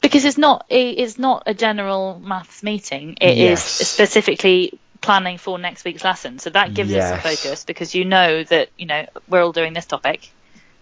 because 0.00 0.24
it's 0.24 0.38
not 0.38 0.66
it's 0.68 1.18
not 1.18 1.44
a 1.46 1.54
general 1.54 2.18
maths 2.18 2.62
meeting. 2.62 3.16
It 3.20 3.36
yes. 3.36 3.80
is 3.80 3.88
specifically 3.88 4.78
planning 5.00 5.38
for 5.38 5.58
next 5.58 5.84
week's 5.84 6.04
lesson. 6.04 6.38
So 6.38 6.50
that 6.50 6.74
gives 6.74 6.92
us 6.92 7.10
a 7.12 7.20
focus 7.20 7.64
because 7.64 7.94
you 7.94 8.04
know 8.04 8.44
that 8.44 8.68
you 8.76 8.86
know 8.86 9.06
we're 9.28 9.42
all 9.42 9.52
doing 9.52 9.72
this 9.72 9.86
topic, 9.86 10.30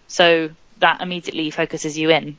so 0.07 0.51
that 0.79 1.01
immediately 1.01 1.51
focuses 1.51 1.99
you 1.99 2.11
in. 2.11 2.39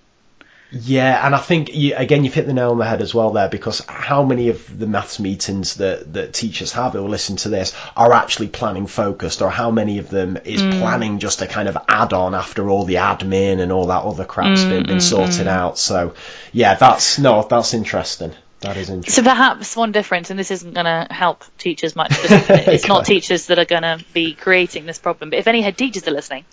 Yeah, 0.71 1.25
and 1.25 1.33
I 1.33 1.39
think 1.39 1.73
you, 1.73 1.95
again 1.95 2.23
you've 2.23 2.33
hit 2.33 2.45
the 2.45 2.53
nail 2.53 2.71
on 2.71 2.77
the 2.77 2.85
head 2.85 3.01
as 3.01 3.13
well 3.13 3.31
there 3.31 3.49
because 3.49 3.83
how 3.87 4.23
many 4.23 4.49
of 4.49 4.77
the 4.77 4.85
maths 4.85 5.19
meetings 5.19 5.75
that, 5.75 6.13
that 6.13 6.33
teachers 6.33 6.71
have 6.73 6.93
who 6.93 7.07
listen 7.07 7.37
to 7.37 7.49
this 7.49 7.73
are 7.97 8.13
actually 8.13 8.49
planning 8.49 8.85
focused, 8.85 9.41
or 9.41 9.49
how 9.49 9.71
many 9.71 9.97
of 9.97 10.09
them 10.09 10.37
is 10.45 10.61
mm. 10.61 10.79
planning 10.79 11.17
just 11.17 11.41
a 11.41 11.47
kind 11.47 11.67
of 11.67 11.77
add 11.87 12.13
on 12.13 12.35
after 12.35 12.69
all 12.69 12.83
the 12.83 12.95
admin 12.95 13.59
and 13.59 13.71
all 13.71 13.87
that 13.87 14.03
other 14.03 14.25
crap's 14.25 14.63
been, 14.63 14.83
been 14.83 14.97
mm, 14.97 14.99
mm, 14.99 15.01
sorted 15.01 15.47
out. 15.47 15.79
So 15.79 16.13
yeah, 16.53 16.75
that's 16.75 17.17
no, 17.17 17.41
that's 17.49 17.73
interesting. 17.73 18.33
That 18.61 18.75
is 18.77 18.89
interesting. 18.89 19.23
So 19.23 19.29
perhaps 19.29 19.75
one 19.75 19.91
difference, 19.91 20.29
and 20.29 20.37
this 20.37 20.51
isn't 20.51 20.73
going 20.73 20.85
to 20.85 21.07
help 21.09 21.45
teachers 21.57 21.95
much, 21.95 22.11
it's 22.19 22.87
not 22.87 23.05
teachers 23.05 23.47
that 23.47 23.57
are 23.57 23.65
going 23.65 23.83
to 23.83 24.03
be 24.13 24.33
creating 24.33 24.85
this 24.85 24.99
problem. 24.99 25.29
But 25.29 25.39
if 25.39 25.47
any 25.47 25.61
head 25.61 25.77
teachers 25.77 26.07
are 26.07 26.11
listening, 26.11 26.43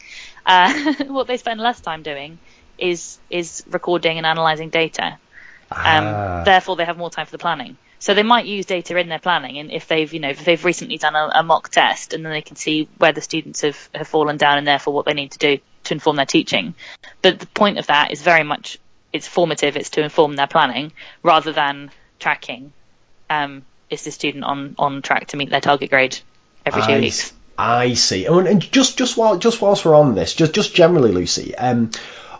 uh, 0.47 0.95
what 1.09 1.27
they 1.27 1.37
spend 1.37 1.61
less 1.61 1.81
time 1.81 2.03
doing 2.03 2.39
is 2.79 3.18
is 3.31 3.64
recording 3.70 4.18
and 4.18 4.27
analysing 4.27 4.70
data. 4.70 5.18
Um, 5.70 6.05
Ah. 6.05 6.43
Therefore, 6.45 6.77
they 6.77 6.85
have 6.85 6.97
more 6.97 7.11
time 7.11 7.27
for 7.27 7.33
the 7.33 7.39
planning. 7.39 7.77
So 7.99 8.14
they 8.14 8.22
might 8.22 8.47
use 8.47 8.66
data 8.66 8.97
in 8.99 9.09
their 9.09 9.18
planning, 9.18 9.59
and 9.59 9.72
if 9.72 9.89
they've 9.89 10.12
you 10.12 10.20
know 10.20 10.29
if 10.29 10.45
they've 10.45 10.64
recently 10.64 10.99
done 10.99 11.16
a, 11.16 11.31
a 11.35 11.43
mock 11.43 11.70
test, 11.70 12.12
and 12.12 12.24
then 12.24 12.33
they 12.33 12.43
can 12.43 12.57
see 12.57 12.89
where 12.99 13.12
the 13.12 13.22
students 13.22 13.62
have, 13.62 13.89
have 13.95 14.07
fallen 14.07 14.37
down, 14.37 14.59
and 14.59 14.66
therefore 14.66 14.95
what 14.95 15.07
they 15.07 15.14
need 15.14 15.33
to 15.33 15.39
do 15.39 15.59
to 15.85 15.95
inform 15.95 16.16
their 16.16 16.27
teaching. 16.27 16.74
But 17.22 17.39
the 17.39 17.47
point 17.47 17.79
of 17.79 17.87
that 17.87 18.12
is 18.12 18.22
very 18.22 18.43
much 18.45 18.79
it's 19.12 19.27
formative. 19.27 19.77
It's 19.77 19.91
to 19.91 20.03
inform 20.03 20.37
their 20.37 20.47
planning 20.47 20.93
rather 21.22 21.53
than 21.53 21.91
tracking. 22.18 22.72
Um, 23.31 23.64
is 23.91 24.05
the 24.05 24.11
student 24.11 24.45
on 24.45 24.74
on 24.79 25.03
track 25.03 25.29
to 25.29 25.37
meet 25.37 25.51
their 25.51 25.61
target 25.61 25.91
grade 25.91 26.18
every 26.64 26.83
two 26.83 26.93
I, 26.93 27.01
weeks? 27.01 27.33
I 27.59 27.95
see. 27.95 28.27
Oh, 28.27 28.39
And, 28.39 28.61
just 28.61 28.99
just 28.99 29.16
while 29.16 29.39
just 29.39 29.62
whilst 29.62 29.85
we're 29.85 29.95
on 29.95 30.14
this, 30.14 30.35
just 30.35 30.53
just 30.53 30.74
generally, 30.74 31.12
Lucy, 31.12 31.55
um, 31.57 31.91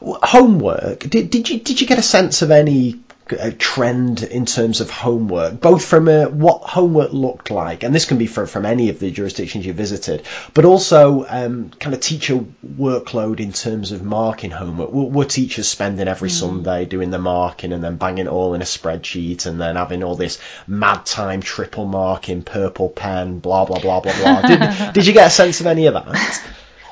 homework. 0.01 1.01
Did 1.01 1.31
did 1.31 1.49
you 1.49 1.59
did 1.61 1.81
you 1.81 1.87
get 1.87 1.99
a 1.99 2.03
sense 2.03 2.43
of 2.43 2.51
any 2.51 3.01
uh, 3.29 3.51
trend 3.59 4.23
in 4.23 4.47
terms 4.47 4.81
of 4.81 4.89
homework, 4.89 5.61
both 5.61 5.85
from 5.85 6.09
uh, 6.09 6.27
what 6.27 6.63
homework 6.63 7.13
looked 7.13 7.51
like, 7.51 7.83
and 7.83 7.93
this 7.93 8.05
can 8.05 8.19
be 8.19 8.27
from 8.27 8.47
from 8.47 8.65
any 8.65 8.89
of 8.89 9.01
the 9.01 9.11
jurisdictions 9.11 9.67
you 9.67 9.73
visited, 9.73 10.23
but 10.55 10.65
also 10.65 11.27
um, 11.29 11.71
kind 11.81 11.93
of 11.95 12.01
teacher 12.01 12.45
workload 12.65 13.41
in 13.41 13.53
terms 13.53 13.91
of 13.91 14.03
marking 14.03 14.53
homework. 14.53 14.93
Were, 14.93 15.07
were 15.07 15.25
teachers 15.25 15.67
spending 15.69 16.07
every 16.07 16.31
Sunday 16.31 16.85
doing 16.85 17.11
the 17.11 17.19
marking 17.19 17.73
and 17.73 17.83
then 17.83 17.97
banging 17.97 18.27
it 18.27 18.29
all 18.29 18.55
in 18.55 18.63
a 18.63 18.65
spreadsheet 18.65 19.47
and 19.47 19.61
then 19.61 19.75
having 19.75 20.05
all 20.05 20.15
this 20.15 20.39
mad 20.69 21.05
time 21.05 21.41
triple 21.41 21.87
marking, 21.87 22.43
purple 22.43 22.89
pen, 22.89 23.41
blah 23.41 23.65
blah 23.65 23.81
blah 23.81 24.01
blah 24.01 24.17
blah? 24.19 24.43
did, 24.43 24.93
did 24.95 25.07
you 25.07 25.13
get 25.13 25.27
a 25.27 25.31
sense 25.31 25.61
of 25.61 25.67
any 25.67 25.87
of 25.87 25.95
that? 25.95 26.43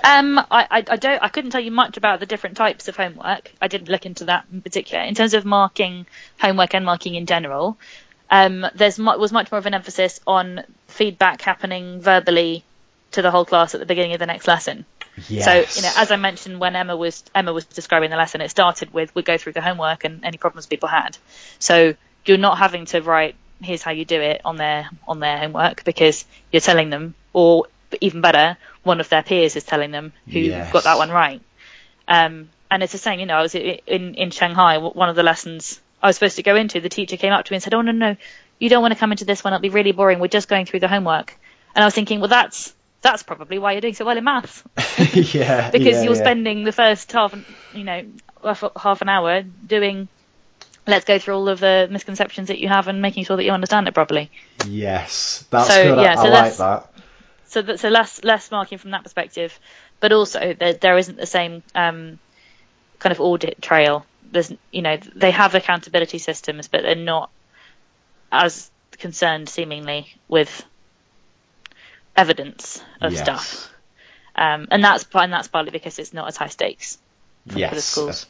Um, 0.04 0.38
I, 0.38 0.66
I, 0.70 0.84
I 0.88 0.96
don't. 0.96 1.22
I 1.22 1.28
couldn't 1.28 1.50
tell 1.50 1.60
you 1.60 1.70
much 1.70 1.96
about 1.96 2.20
the 2.20 2.26
different 2.26 2.56
types 2.56 2.88
of 2.88 2.96
homework. 2.96 3.52
I 3.60 3.68
didn't 3.68 3.88
look 3.88 4.06
into 4.06 4.26
that 4.26 4.44
in 4.52 4.60
particular. 4.60 5.02
In 5.04 5.14
terms 5.14 5.34
of 5.34 5.44
marking 5.44 6.06
homework 6.38 6.74
and 6.74 6.84
marking 6.84 7.14
in 7.14 7.26
general, 7.26 7.78
um, 8.30 8.66
there's 8.74 8.98
mu- 8.98 9.18
was 9.18 9.32
much 9.32 9.50
more 9.50 9.58
of 9.58 9.66
an 9.66 9.74
emphasis 9.74 10.20
on 10.26 10.64
feedback 10.88 11.40
happening 11.42 12.00
verbally 12.00 12.64
to 13.12 13.22
the 13.22 13.30
whole 13.30 13.44
class 13.44 13.74
at 13.74 13.80
the 13.80 13.86
beginning 13.86 14.12
of 14.12 14.18
the 14.18 14.26
next 14.26 14.46
lesson. 14.46 14.84
Yes. 15.28 15.44
So, 15.44 15.52
you 15.52 15.82
know, 15.82 15.92
as 15.96 16.10
I 16.10 16.16
mentioned 16.16 16.58
when 16.58 16.74
Emma 16.74 16.96
was 16.96 17.22
Emma 17.34 17.52
was 17.52 17.64
describing 17.64 18.10
the 18.10 18.16
lesson, 18.16 18.40
it 18.40 18.50
started 18.50 18.92
with 18.92 19.14
we 19.14 19.22
go 19.22 19.38
through 19.38 19.52
the 19.52 19.60
homework 19.60 20.04
and 20.04 20.24
any 20.24 20.36
problems 20.36 20.66
people 20.66 20.88
had. 20.88 21.16
So 21.58 21.94
you're 22.26 22.38
not 22.38 22.58
having 22.58 22.86
to 22.86 23.00
write 23.00 23.36
here's 23.62 23.82
how 23.82 23.92
you 23.92 24.04
do 24.04 24.20
it 24.20 24.40
on 24.44 24.56
their 24.56 24.90
on 25.06 25.20
their 25.20 25.38
homework 25.38 25.84
because 25.84 26.24
you're 26.50 26.60
telling 26.60 26.90
them, 26.90 27.14
or 27.32 27.66
even 28.00 28.20
better, 28.20 28.56
one 28.84 29.00
of 29.00 29.08
their 29.08 29.22
peers 29.22 29.56
is 29.56 29.64
telling 29.64 29.90
them 29.90 30.12
who 30.30 30.38
Yes. 30.38 30.72
got 30.72 30.84
that 30.84 30.96
one 30.98 31.10
right. 31.10 31.40
Um, 32.06 32.48
and 32.70 32.82
it's 32.82 32.92
the 32.92 32.98
same, 32.98 33.18
you 33.20 33.26
know. 33.26 33.36
I 33.36 33.42
was 33.42 33.54
in 33.54 34.14
in 34.14 34.30
Shanghai. 34.30 34.78
One 34.78 35.08
of 35.08 35.16
the 35.16 35.22
lessons 35.22 35.80
I 36.02 36.06
was 36.08 36.16
supposed 36.16 36.36
to 36.36 36.42
go 36.42 36.54
into, 36.56 36.80
the 36.80 36.88
teacher 36.88 37.16
came 37.16 37.32
up 37.32 37.44
to 37.44 37.52
me 37.52 37.56
and 37.56 37.62
said, 37.62 37.74
"Oh 37.74 37.80
no, 37.82 37.92
no, 37.92 38.16
you 38.58 38.68
don't 38.68 38.82
want 38.82 38.92
to 38.94 39.00
come 39.00 39.10
into 39.12 39.24
this 39.24 39.42
one. 39.44 39.52
It'll 39.52 39.62
be 39.62 39.68
really 39.70 39.92
boring. 39.92 40.18
We're 40.18 40.28
just 40.28 40.48
going 40.48 40.66
through 40.66 40.80
the 40.80 40.88
homework." 40.88 41.34
And 41.74 41.82
I 41.82 41.86
was 41.86 41.94
thinking, 41.94 42.20
well, 42.20 42.28
that's 42.28 42.74
that's 43.02 43.22
probably 43.22 43.58
why 43.58 43.72
you're 43.72 43.80
doing 43.80 43.94
so 43.94 44.04
well 44.04 44.16
in 44.16 44.24
maths 44.24 44.62
yeah. 45.14 45.70
because 45.72 45.86
yeah, 45.96 46.02
you're 46.02 46.14
yeah. 46.14 46.20
spending 46.22 46.64
the 46.64 46.72
first 46.72 47.10
half, 47.12 47.32
an- 47.32 47.44
you 47.74 47.84
know, 47.84 48.04
half, 48.76 49.02
an 49.02 49.08
hour 49.08 49.42
doing. 49.42 50.08
Let's 50.86 51.04
go 51.06 51.18
through 51.18 51.34
all 51.36 51.48
of 51.48 51.60
the 51.60 51.88
misconceptions 51.90 52.48
that 52.48 52.58
you 52.58 52.68
have 52.68 52.88
and 52.88 53.00
making 53.00 53.24
sure 53.24 53.36
that 53.38 53.44
you 53.44 53.52
understand 53.52 53.88
it 53.88 53.94
properly. 53.94 54.30
Yes, 54.66 55.44
that's 55.50 55.68
So, 55.68 55.82
good. 55.82 55.98
I- 55.98 56.02
yeah, 56.02 56.12
I, 56.12 56.14
so 56.16 56.22
like 56.22 56.30
that's- 56.32 56.56
that. 56.58 56.90
So 57.46 57.62
that, 57.62 57.80
so 57.80 57.88
less 57.88 58.24
less 58.24 58.50
marking 58.50 58.78
from 58.78 58.92
that 58.92 59.02
perspective, 59.02 59.58
but 60.00 60.12
also 60.12 60.54
there, 60.58 60.74
there 60.74 60.98
isn't 60.98 61.16
the 61.16 61.26
same 61.26 61.62
um, 61.74 62.18
kind 62.98 63.12
of 63.12 63.20
audit 63.20 63.60
trail. 63.62 64.04
There's 64.30 64.52
you 64.72 64.82
know 64.82 64.96
they 65.14 65.30
have 65.30 65.54
accountability 65.54 66.18
systems, 66.18 66.68
but 66.68 66.82
they're 66.82 66.94
not 66.94 67.30
as 68.32 68.70
concerned 68.98 69.48
seemingly 69.48 70.06
with 70.28 70.64
evidence 72.16 72.82
of 73.02 73.12
Yes. 73.12 73.22
stuff. 73.22 73.74
Um, 74.36 74.66
and 74.70 74.82
that's 74.82 75.06
and 75.14 75.32
that's 75.32 75.48
partly 75.48 75.70
because 75.70 75.98
it's 75.98 76.12
not 76.12 76.26
as 76.28 76.36
high 76.36 76.48
stakes 76.48 76.98
for, 77.48 77.54
for 77.54 77.74
the 77.74 78.06
Yes. 78.08 78.26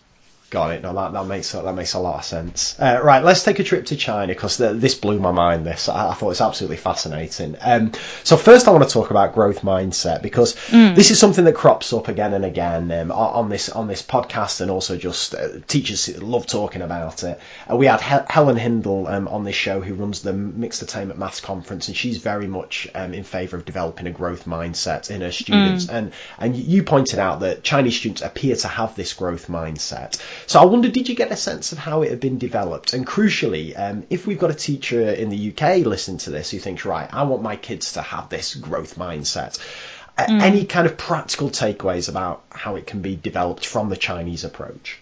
Got 0.54 0.70
it. 0.70 0.82
No, 0.82 0.94
that, 0.94 1.12
that 1.14 1.26
makes 1.26 1.50
that 1.50 1.74
makes 1.74 1.94
a 1.94 1.98
lot 1.98 2.20
of 2.20 2.24
sense. 2.24 2.78
Uh, 2.78 3.00
right, 3.02 3.24
let's 3.24 3.42
take 3.42 3.58
a 3.58 3.64
trip 3.64 3.86
to 3.86 3.96
China 3.96 4.28
because 4.32 4.56
this 4.56 4.94
blew 4.94 5.18
my 5.18 5.32
mind. 5.32 5.66
This 5.66 5.88
I, 5.88 6.10
I 6.10 6.14
thought 6.14 6.30
it's 6.30 6.40
absolutely 6.40 6.76
fascinating. 6.76 7.56
Um, 7.60 7.90
so 8.22 8.36
first, 8.36 8.68
I 8.68 8.70
want 8.70 8.84
to 8.84 8.90
talk 8.90 9.10
about 9.10 9.34
growth 9.34 9.62
mindset 9.62 10.22
because 10.22 10.54
this 10.70 11.10
is 11.10 11.18
something 11.18 11.44
that 11.46 11.56
crops 11.56 11.92
up 11.92 12.06
again 12.06 12.34
and 12.34 12.44
again 12.44 12.92
um, 12.92 13.10
on 13.10 13.48
this 13.48 13.68
on 13.68 13.88
this 13.88 14.00
podcast, 14.00 14.60
and 14.60 14.70
also 14.70 14.96
just 14.96 15.34
uh, 15.34 15.58
teachers 15.66 16.22
love 16.22 16.46
talking 16.46 16.82
about 16.82 17.24
it. 17.24 17.40
Uh, 17.68 17.74
we 17.74 17.86
had 17.86 18.00
Hel- 18.00 18.26
Helen 18.30 18.56
Hindle 18.56 19.08
um, 19.08 19.26
on 19.26 19.42
this 19.42 19.56
show 19.56 19.80
who 19.80 19.94
runs 19.94 20.22
the 20.22 20.32
Mixed 20.32 20.82
Attainment 20.82 21.18
Maths 21.18 21.40
Conference, 21.40 21.88
and 21.88 21.96
she's 21.96 22.18
very 22.18 22.46
much 22.46 22.86
um, 22.94 23.12
in 23.12 23.24
favour 23.24 23.56
of 23.56 23.64
developing 23.64 24.06
a 24.06 24.12
growth 24.12 24.44
mindset 24.44 25.10
in 25.10 25.20
her 25.20 25.32
students. 25.32 25.88
And 25.88 26.12
and 26.38 26.54
you 26.54 26.84
pointed 26.84 27.18
out 27.18 27.40
that 27.40 27.64
Chinese 27.64 27.96
students 27.96 28.22
appear 28.22 28.54
to 28.54 28.68
have 28.68 28.94
this 28.94 29.14
growth 29.14 29.48
mindset. 29.48 30.20
So 30.46 30.60
I 30.60 30.64
wonder, 30.64 30.88
did 30.88 31.08
you 31.08 31.14
get 31.14 31.30
a 31.30 31.36
sense 31.36 31.72
of 31.72 31.78
how 31.78 32.02
it 32.02 32.10
had 32.10 32.20
been 32.20 32.38
developed? 32.38 32.92
And 32.92 33.06
crucially, 33.06 33.78
um, 33.78 34.04
if 34.10 34.26
we've 34.26 34.38
got 34.38 34.50
a 34.50 34.54
teacher 34.54 35.00
in 35.10 35.30
the 35.30 35.50
UK 35.52 35.86
listening 35.86 36.18
to 36.18 36.30
this 36.30 36.50
who 36.50 36.58
thinks, 36.58 36.84
right, 36.84 37.12
I 37.12 37.22
want 37.24 37.42
my 37.42 37.56
kids 37.56 37.94
to 37.94 38.02
have 38.02 38.28
this 38.28 38.54
growth 38.54 38.96
mindset. 38.96 39.58
uh, 40.18 40.26
Any 40.28 40.64
kind 40.66 40.86
of 40.86 40.96
practical 40.96 41.50
takeaways 41.50 42.08
about 42.08 42.42
how 42.50 42.76
it 42.76 42.86
can 42.86 43.00
be 43.00 43.16
developed 43.16 43.66
from 43.66 43.88
the 43.88 43.96
Chinese 43.96 44.44
approach? 44.44 44.98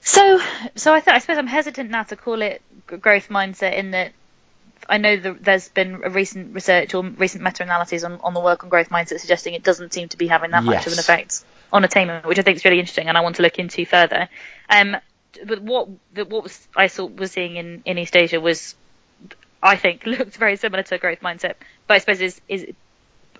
So, 0.00 0.40
so 0.76 0.94
I, 0.94 1.00
th- 1.00 1.14
I 1.14 1.18
suppose 1.18 1.38
I'm 1.38 1.48
hesitant 1.48 1.90
now 1.90 2.04
to 2.04 2.16
call 2.16 2.42
it 2.42 2.62
growth 2.86 3.28
mindset 3.28 3.74
in 3.74 3.90
that 3.90 4.12
I 4.88 4.98
know 4.98 5.16
that 5.16 5.42
there's 5.42 5.68
been 5.68 6.02
a 6.04 6.10
recent 6.10 6.54
research 6.54 6.94
or 6.94 7.02
recent 7.02 7.42
meta-analyses 7.42 8.04
on, 8.04 8.20
on 8.22 8.34
the 8.34 8.40
work 8.40 8.62
on 8.62 8.70
growth 8.70 8.88
mindset 8.88 9.18
suggesting 9.18 9.54
it 9.54 9.64
doesn't 9.64 9.92
seem 9.92 10.08
to 10.10 10.16
be 10.16 10.28
having 10.28 10.52
that 10.52 10.62
much 10.62 10.86
of 10.86 10.92
an 10.92 10.98
effect 11.00 11.42
on 11.72 11.84
attainment, 11.84 12.26
which 12.26 12.38
I 12.38 12.42
think 12.42 12.56
is 12.56 12.64
really 12.64 12.78
interesting 12.78 13.08
and 13.08 13.16
I 13.16 13.20
want 13.20 13.36
to 13.36 13.42
look 13.42 13.58
into 13.58 13.84
further. 13.84 14.28
Um, 14.68 14.96
but 15.44 15.60
what 15.60 15.88
what 16.14 16.42
was 16.42 16.68
I 16.74 16.86
saw 16.86 17.06
was 17.06 17.32
seeing 17.32 17.56
in, 17.56 17.82
in 17.84 17.98
East 17.98 18.16
Asia 18.16 18.40
was 18.40 18.74
I 19.62 19.76
think 19.76 20.06
looked 20.06 20.36
very 20.36 20.56
similar 20.56 20.82
to 20.84 20.94
a 20.94 20.98
growth 20.98 21.20
mindset, 21.20 21.54
but 21.86 21.94
I 21.94 21.98
suppose 21.98 22.20
is 22.20 22.40
is 22.48 22.66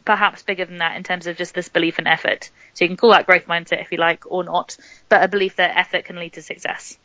perhaps 0.04 0.42
bigger 0.42 0.64
than 0.64 0.78
that 0.78 0.96
in 0.96 1.02
terms 1.02 1.26
of 1.26 1.36
just 1.36 1.54
this 1.54 1.68
belief 1.68 1.98
in 1.98 2.06
effort. 2.06 2.50
So 2.74 2.84
you 2.84 2.88
can 2.88 2.96
call 2.96 3.10
that 3.10 3.26
growth 3.26 3.46
mindset 3.46 3.80
if 3.80 3.90
you 3.90 3.98
like 3.98 4.24
or 4.26 4.44
not, 4.44 4.76
but 5.08 5.22
a 5.22 5.28
belief 5.28 5.56
that 5.56 5.76
effort 5.76 6.04
can 6.04 6.16
lead 6.16 6.34
to 6.34 6.42
success. 6.42 6.96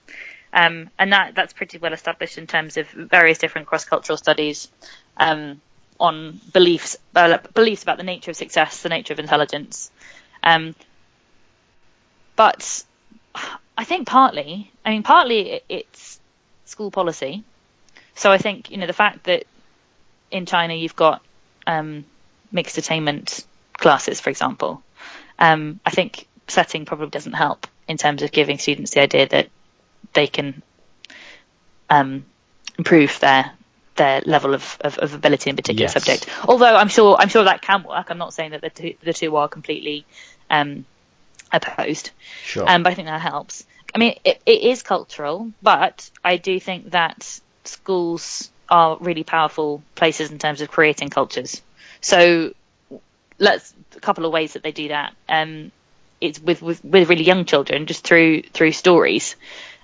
Um, 0.53 0.89
and 0.99 1.13
that 1.13 1.34
that's 1.36 1.53
pretty 1.53 1.78
well 1.78 1.93
established 1.93 2.38
in 2.38 2.45
terms 2.45 2.78
of 2.78 2.88
various 2.89 3.38
different 3.38 3.67
cross-cultural 3.67 4.17
studies 4.17 4.69
um, 5.17 5.61
on 5.99 6.41
beliefs 6.51 6.97
uh, 7.15 7.38
beliefs 7.53 7.84
about 7.84 7.97
the 7.97 8.03
nature 8.03 8.32
of 8.32 8.38
success, 8.38 8.82
the 8.82 8.89
nature 8.89 9.13
of 9.13 9.19
intelligence. 9.19 9.91
Um, 10.43 10.76
but 12.42 12.84
I 13.78 13.84
think 13.84 14.08
partly, 14.08 14.72
I 14.84 14.89
mean, 14.89 15.04
partly 15.04 15.62
it's 15.70 16.20
school 16.66 16.89
policy. 16.89 17.44
So 18.16 18.32
I 18.32 18.39
think 18.39 18.72
you 18.72 18.78
know 18.78 18.88
the 18.88 18.94
fact 18.94 19.26
that 19.26 19.44
in 20.32 20.48
China 20.48 20.74
you've 20.74 20.96
got 20.96 21.22
um, 21.68 22.04
mixed 22.52 22.80
attainment 22.80 23.46
classes, 23.74 24.20
for 24.20 24.32
example. 24.32 24.82
Um, 25.38 25.80
I 25.86 25.92
think 25.92 26.26
setting 26.48 26.86
probably 26.86 27.12
doesn't 27.12 27.34
help 27.34 27.68
in 27.88 27.98
terms 27.98 28.24
of 28.24 28.32
giving 28.32 28.58
students 28.58 28.89
the 28.96 29.02
idea 29.02 29.28
that 29.28 29.50
they 30.14 30.26
can 30.26 30.64
um, 31.92 32.26
improve 32.80 33.20
their 33.20 33.52
their 33.98 34.22
level 34.26 34.56
of, 34.56 34.80
of, 34.82 34.98
of 34.98 35.14
ability 35.14 35.52
in 35.52 35.54
a 35.54 35.58
particular 35.58 35.84
Yes. 35.84 35.94
subject. 35.94 36.28
Although 36.48 36.76
I'm 36.76 36.89
sure 36.89 37.18
I'm 37.20 37.30
sure 37.30 37.44
that 37.44 37.62
can 37.62 37.84
work. 37.84 38.10
I'm 38.10 38.18
not 38.18 38.34
saying 38.34 38.52
that 38.52 38.62
the 38.62 38.72
two, 38.72 38.96
the 39.04 39.14
two 39.14 39.36
are 39.36 39.48
completely 39.48 40.08
um, 40.50 40.86
opposed. 41.52 42.12
Sure. 42.43 42.70
Um, 42.70 42.84
but 42.84 42.91
I 42.91 42.95
think 42.95 43.08
that 43.08 43.22
helps. 43.22 43.66
I 43.93 43.97
mean, 43.97 44.18
it, 44.24 44.41
it 44.45 44.62
is 44.62 44.84
cultural, 44.84 45.52
but 45.62 46.10
I 46.24 46.38
do 46.38 46.60
think 46.60 46.91
that 46.91 47.41
schools 47.66 48.49
are 48.70 48.97
really 48.99 49.24
powerful 49.24 49.84
places 49.95 50.32
in 50.32 50.39
terms 50.39 50.62
of 50.62 50.72
creating 50.72 51.10
cultures. 51.10 51.62
So 51.99 52.54
let's 53.38 53.74
a 53.95 53.99
couple 53.99 54.26
of 54.26 54.32
ways 54.32 54.54
that 54.54 54.64
they 54.64 54.72
do 54.72 54.88
that. 54.89 55.14
Um, 55.28 55.72
it's 56.22 56.39
with, 56.39 56.62
with 56.62 56.84
with 56.86 57.10
really 57.10 57.24
young 57.24 57.45
children, 57.45 57.86
just 57.86 58.06
through 58.06 58.43
through 58.43 58.72
stories, 58.72 59.36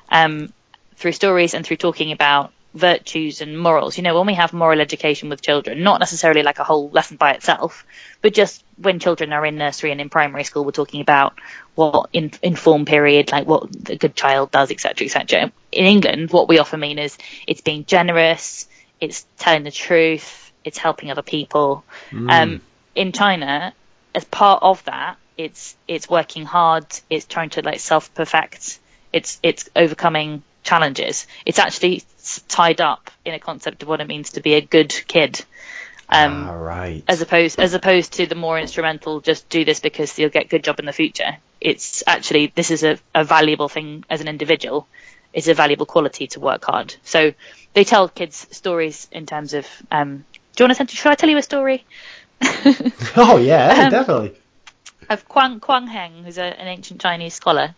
um, 0.09 0.53
through 0.95 1.11
stories 1.11 1.53
and 1.53 1.65
through 1.65 1.77
talking 1.77 2.11
about 2.11 2.53
virtues 2.77 3.41
and 3.41 3.59
morals. 3.59 3.97
You 3.97 4.03
know, 4.03 4.17
when 4.17 4.27
we 4.27 4.35
have 4.35 4.53
moral 4.53 4.79
education 4.81 5.29
with 5.29 5.41
children, 5.41 5.83
not 5.83 5.99
necessarily 5.99 6.43
like 6.43 6.59
a 6.59 6.63
whole 6.63 6.89
lesson 6.89 7.17
by 7.17 7.33
itself, 7.33 7.85
but 8.21 8.33
just 8.33 8.63
when 8.77 8.99
children 8.99 9.33
are 9.33 9.45
in 9.45 9.57
nursery 9.57 9.91
and 9.91 9.99
in 9.99 10.09
primary 10.09 10.43
school, 10.43 10.63
we're 10.63 10.71
talking 10.71 11.01
about 11.01 11.39
what 11.75 12.09
in 12.13 12.31
inform 12.41 12.85
period, 12.85 13.31
like 13.31 13.47
what 13.47 13.69
a 13.89 13.95
good 13.95 14.15
child 14.15 14.51
does, 14.51 14.71
etc., 14.71 15.05
etc. 15.05 15.51
In 15.71 15.85
England, 15.85 16.31
what 16.31 16.47
we 16.47 16.59
often 16.59 16.79
mean 16.79 16.99
is 16.99 17.17
it's 17.45 17.61
being 17.61 17.85
generous, 17.85 18.67
it's 18.99 19.25
telling 19.37 19.63
the 19.63 19.71
truth, 19.71 20.51
it's 20.63 20.77
helping 20.77 21.11
other 21.11 21.21
people. 21.21 21.83
Mm. 22.11 22.31
Um, 22.31 22.61
in 22.95 23.11
China, 23.11 23.73
as 24.15 24.25
part 24.25 24.63
of 24.63 24.83
that, 24.85 25.17
it's 25.37 25.75
it's 25.87 26.09
working 26.09 26.45
hard, 26.45 26.85
it's 27.09 27.25
trying 27.25 27.51
to 27.51 27.61
like 27.61 27.79
self 27.79 28.13
perfect, 28.13 28.79
it's 29.13 29.39
it's 29.43 29.69
overcoming 29.75 30.43
challenges. 30.67 31.27
It's 31.45 31.59
actually 31.59 32.03
tied 32.49 32.81
up 32.81 33.09
in 33.23 33.33
a 33.33 33.39
concept 33.39 33.83
of 33.83 33.89
what 33.89 34.01
it 34.01 34.07
means 34.07 34.31
to 34.31 34.41
be 34.41 34.53
a 34.55 34.61
good 34.61 34.93
kid. 35.07 35.43
Um, 36.09 36.47
right. 36.49 37.03
As 37.07 37.21
opposed 37.21 37.59
as 37.59 37.73
opposed 37.73 38.13
to 38.13 38.27
the 38.27 38.35
more 38.35 38.59
instrumental, 38.59 39.19
just 39.21 39.49
do 39.49 39.65
this 39.65 39.79
because 39.79 40.17
you'll 40.19 40.29
get 40.29 40.45
a 40.45 40.47
good 40.47 40.63
job 40.63 40.79
in 40.79 40.85
the 40.85 40.93
future. 40.93 41.37
It's 41.59 42.03
actually 42.05 42.51
this 42.55 42.71
is 42.71 42.83
a, 42.83 42.97
a 43.15 43.23
valuable 43.23 43.69
thing 43.69 44.03
as 44.09 44.21
an 44.21 44.27
individual. 44.27 44.87
It's 45.33 45.47
a 45.47 45.53
valuable 45.53 45.85
quality 45.85 46.27
to 46.27 46.39
work 46.39 46.63
hard. 46.65 46.95
So 47.03 47.33
they 47.73 47.83
tell 47.83 48.07
kids 48.09 48.47
stories 48.51 49.07
in 49.11 49.25
terms 49.25 49.53
of. 49.53 49.67
Um, 49.91 50.25
do 50.55 50.63
you 50.63 50.67
want 50.69 50.89
to? 50.89 50.95
Should 50.95 51.11
I 51.11 51.15
tell 51.15 51.29
you 51.29 51.37
a 51.37 51.43
story? 51.43 51.85
oh 53.15 53.37
yeah, 53.41 53.83
um, 53.85 53.91
definitely. 53.91 54.33
Of 55.09 55.27
Kuang 55.27 55.59
Kuang 55.59 55.87
Heng, 55.87 56.23
who's 56.23 56.37
a, 56.37 56.43
an 56.43 56.67
ancient 56.67 57.01
Chinese 57.01 57.33
scholar, 57.33 57.75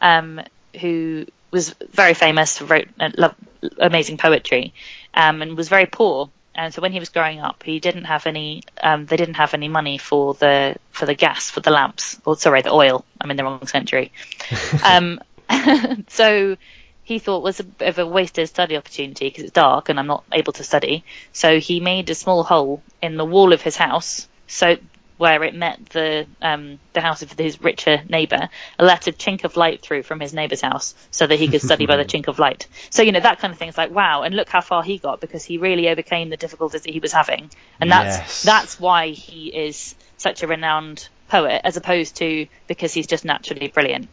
um, 0.00 0.40
who 0.80 1.26
was 1.54 1.74
very 1.90 2.12
famous, 2.12 2.60
wrote 2.60 2.88
uh, 3.00 3.30
amazing 3.78 4.18
poetry, 4.18 4.74
um, 5.14 5.40
and 5.40 5.56
was 5.56 5.70
very 5.70 5.86
poor 5.86 6.28
and 6.54 6.72
so 6.72 6.80
when 6.80 6.92
he 6.92 7.00
was 7.00 7.08
growing 7.08 7.40
up, 7.40 7.64
he 7.64 7.80
didn't 7.80 8.04
have 8.04 8.26
any. 8.26 8.62
Um, 8.80 9.06
they 9.06 9.16
didn't 9.16 9.34
have 9.34 9.54
any 9.54 9.68
money 9.68 9.98
for 9.98 10.34
the 10.34 10.76
for 10.92 11.04
the 11.04 11.14
gas 11.14 11.50
for 11.50 11.60
the 11.60 11.70
lamps, 11.70 12.20
or 12.24 12.36
sorry, 12.36 12.62
the 12.62 12.72
oil. 12.72 13.04
I'm 13.20 13.30
in 13.30 13.36
the 13.36 13.42
wrong 13.42 13.66
century. 13.66 14.12
um, 14.84 15.20
so 16.08 16.56
he 17.02 17.18
thought 17.18 17.42
was 17.42 17.60
a 17.60 17.64
bit 17.64 17.88
of 17.88 17.98
a 17.98 18.06
wasted 18.06 18.48
study 18.48 18.76
opportunity 18.76 19.28
because 19.28 19.44
it's 19.44 19.52
dark 19.52 19.88
and 19.88 19.98
I'm 19.98 20.06
not 20.06 20.24
able 20.32 20.52
to 20.54 20.64
study. 20.64 21.04
So 21.32 21.58
he 21.58 21.80
made 21.80 22.08
a 22.08 22.14
small 22.14 22.44
hole 22.44 22.82
in 23.02 23.16
the 23.16 23.24
wall 23.24 23.52
of 23.52 23.60
his 23.60 23.76
house 23.76 24.28
so 24.46 24.76
where 25.16 25.42
it 25.44 25.54
met 25.54 25.84
the 25.86 26.26
um, 26.42 26.78
the 26.92 27.00
house 27.00 27.22
of 27.22 27.32
his 27.32 27.60
richer 27.60 28.02
neighbour, 28.08 28.48
let 28.78 29.06
a 29.06 29.12
chink 29.12 29.44
of 29.44 29.56
light 29.56 29.82
through 29.82 30.02
from 30.02 30.20
his 30.20 30.34
neighbor's 30.34 30.60
house 30.60 30.94
so 31.10 31.26
that 31.26 31.38
he 31.38 31.48
could 31.48 31.62
study 31.62 31.86
by 31.86 31.96
the 31.96 32.04
chink 32.12 32.28
of 32.28 32.38
light. 32.38 32.66
So 32.90 33.02
you 33.02 33.12
know 33.12 33.20
that 33.20 33.38
kind 33.38 33.52
of 33.52 33.58
thing 33.58 33.68
is 33.68 33.78
like 33.78 33.90
wow, 33.90 34.22
and 34.22 34.34
look 34.34 34.48
how 34.48 34.60
far 34.60 34.82
he 34.82 34.98
got 34.98 35.20
because 35.20 35.44
he 35.44 35.58
really 35.58 35.88
overcame 35.88 36.30
the 36.30 36.36
difficulties 36.36 36.82
that 36.82 36.92
he 36.92 37.00
was 37.00 37.12
having, 37.12 37.50
and 37.80 37.90
that's 37.90 38.18
yes. 38.18 38.42
that's 38.42 38.80
why 38.80 39.08
he 39.08 39.48
is 39.48 39.94
such 40.16 40.42
a 40.42 40.46
renowned 40.46 41.08
poet 41.28 41.60
as 41.64 41.76
opposed 41.76 42.16
to 42.16 42.46
because 42.66 42.92
he's 42.92 43.06
just 43.06 43.24
naturally 43.24 43.68
brilliant. 43.68 44.08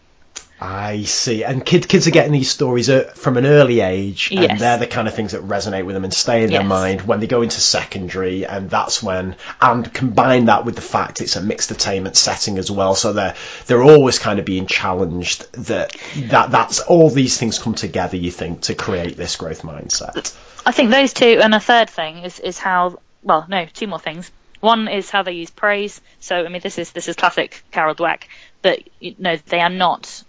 I 0.63 1.03
see. 1.05 1.43
And 1.43 1.65
kids 1.65 1.87
kids 1.87 2.07
are 2.07 2.11
getting 2.11 2.33
these 2.33 2.51
stories 2.51 2.87
from 3.15 3.37
an 3.37 3.47
early 3.47 3.79
age, 3.79 4.29
and 4.29 4.41
yes. 4.41 4.59
they're 4.59 4.77
the 4.77 4.85
kind 4.85 5.07
of 5.07 5.15
things 5.15 5.31
that 5.31 5.41
resonate 5.41 5.85
with 5.85 5.95
them 5.95 6.03
and 6.03 6.13
stay 6.13 6.43
in 6.43 6.51
yes. 6.51 6.59
their 6.59 6.67
mind 6.67 7.01
when 7.01 7.19
they 7.19 7.25
go 7.25 7.41
into 7.41 7.59
secondary, 7.59 8.45
and 8.45 8.69
that's 8.69 9.01
when. 9.01 9.35
And 9.59 9.91
combine 9.91 10.45
that 10.45 10.63
with 10.63 10.75
the 10.75 10.81
fact 10.81 11.19
it's 11.19 11.35
a 11.35 11.41
mixed 11.41 11.71
attainment 11.71 12.15
setting 12.15 12.59
as 12.59 12.69
well, 12.69 12.93
so 12.93 13.11
they're 13.11 13.33
they're 13.65 13.81
always 13.81 14.19
kind 14.19 14.37
of 14.37 14.45
being 14.45 14.67
challenged. 14.67 15.51
That 15.53 15.97
that 16.27 16.51
that's 16.51 16.79
all 16.79 17.09
these 17.09 17.39
things 17.39 17.57
come 17.57 17.73
together. 17.73 18.17
You 18.17 18.29
think 18.29 18.61
to 18.61 18.75
create 18.75 19.17
this 19.17 19.37
growth 19.37 19.63
mindset. 19.63 20.37
I 20.63 20.71
think 20.71 20.91
those 20.91 21.11
two, 21.11 21.39
and 21.41 21.55
a 21.55 21.59
third 21.59 21.89
thing 21.89 22.19
is 22.19 22.39
is 22.39 22.59
how. 22.59 22.99
Well, 23.23 23.45
no, 23.49 23.65
two 23.65 23.87
more 23.87 23.99
things. 23.99 24.31
One 24.59 24.87
is 24.87 25.09
how 25.09 25.23
they 25.23 25.31
use 25.31 25.49
praise. 25.49 26.01
So 26.19 26.45
I 26.45 26.49
mean, 26.49 26.61
this 26.61 26.77
is 26.77 26.91
this 26.91 27.07
is 27.07 27.15
classic 27.15 27.63
Carol 27.71 27.95
Dweck, 27.95 28.25
but 28.61 28.79
you 28.99 29.15
know 29.17 29.37
they 29.47 29.59
are 29.59 29.69
not 29.69 30.23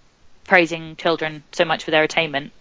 praising 0.44 0.96
children 0.96 1.42
so 1.52 1.64
much 1.64 1.84
for 1.84 1.90
their 1.90 2.02
attainment. 2.02 2.52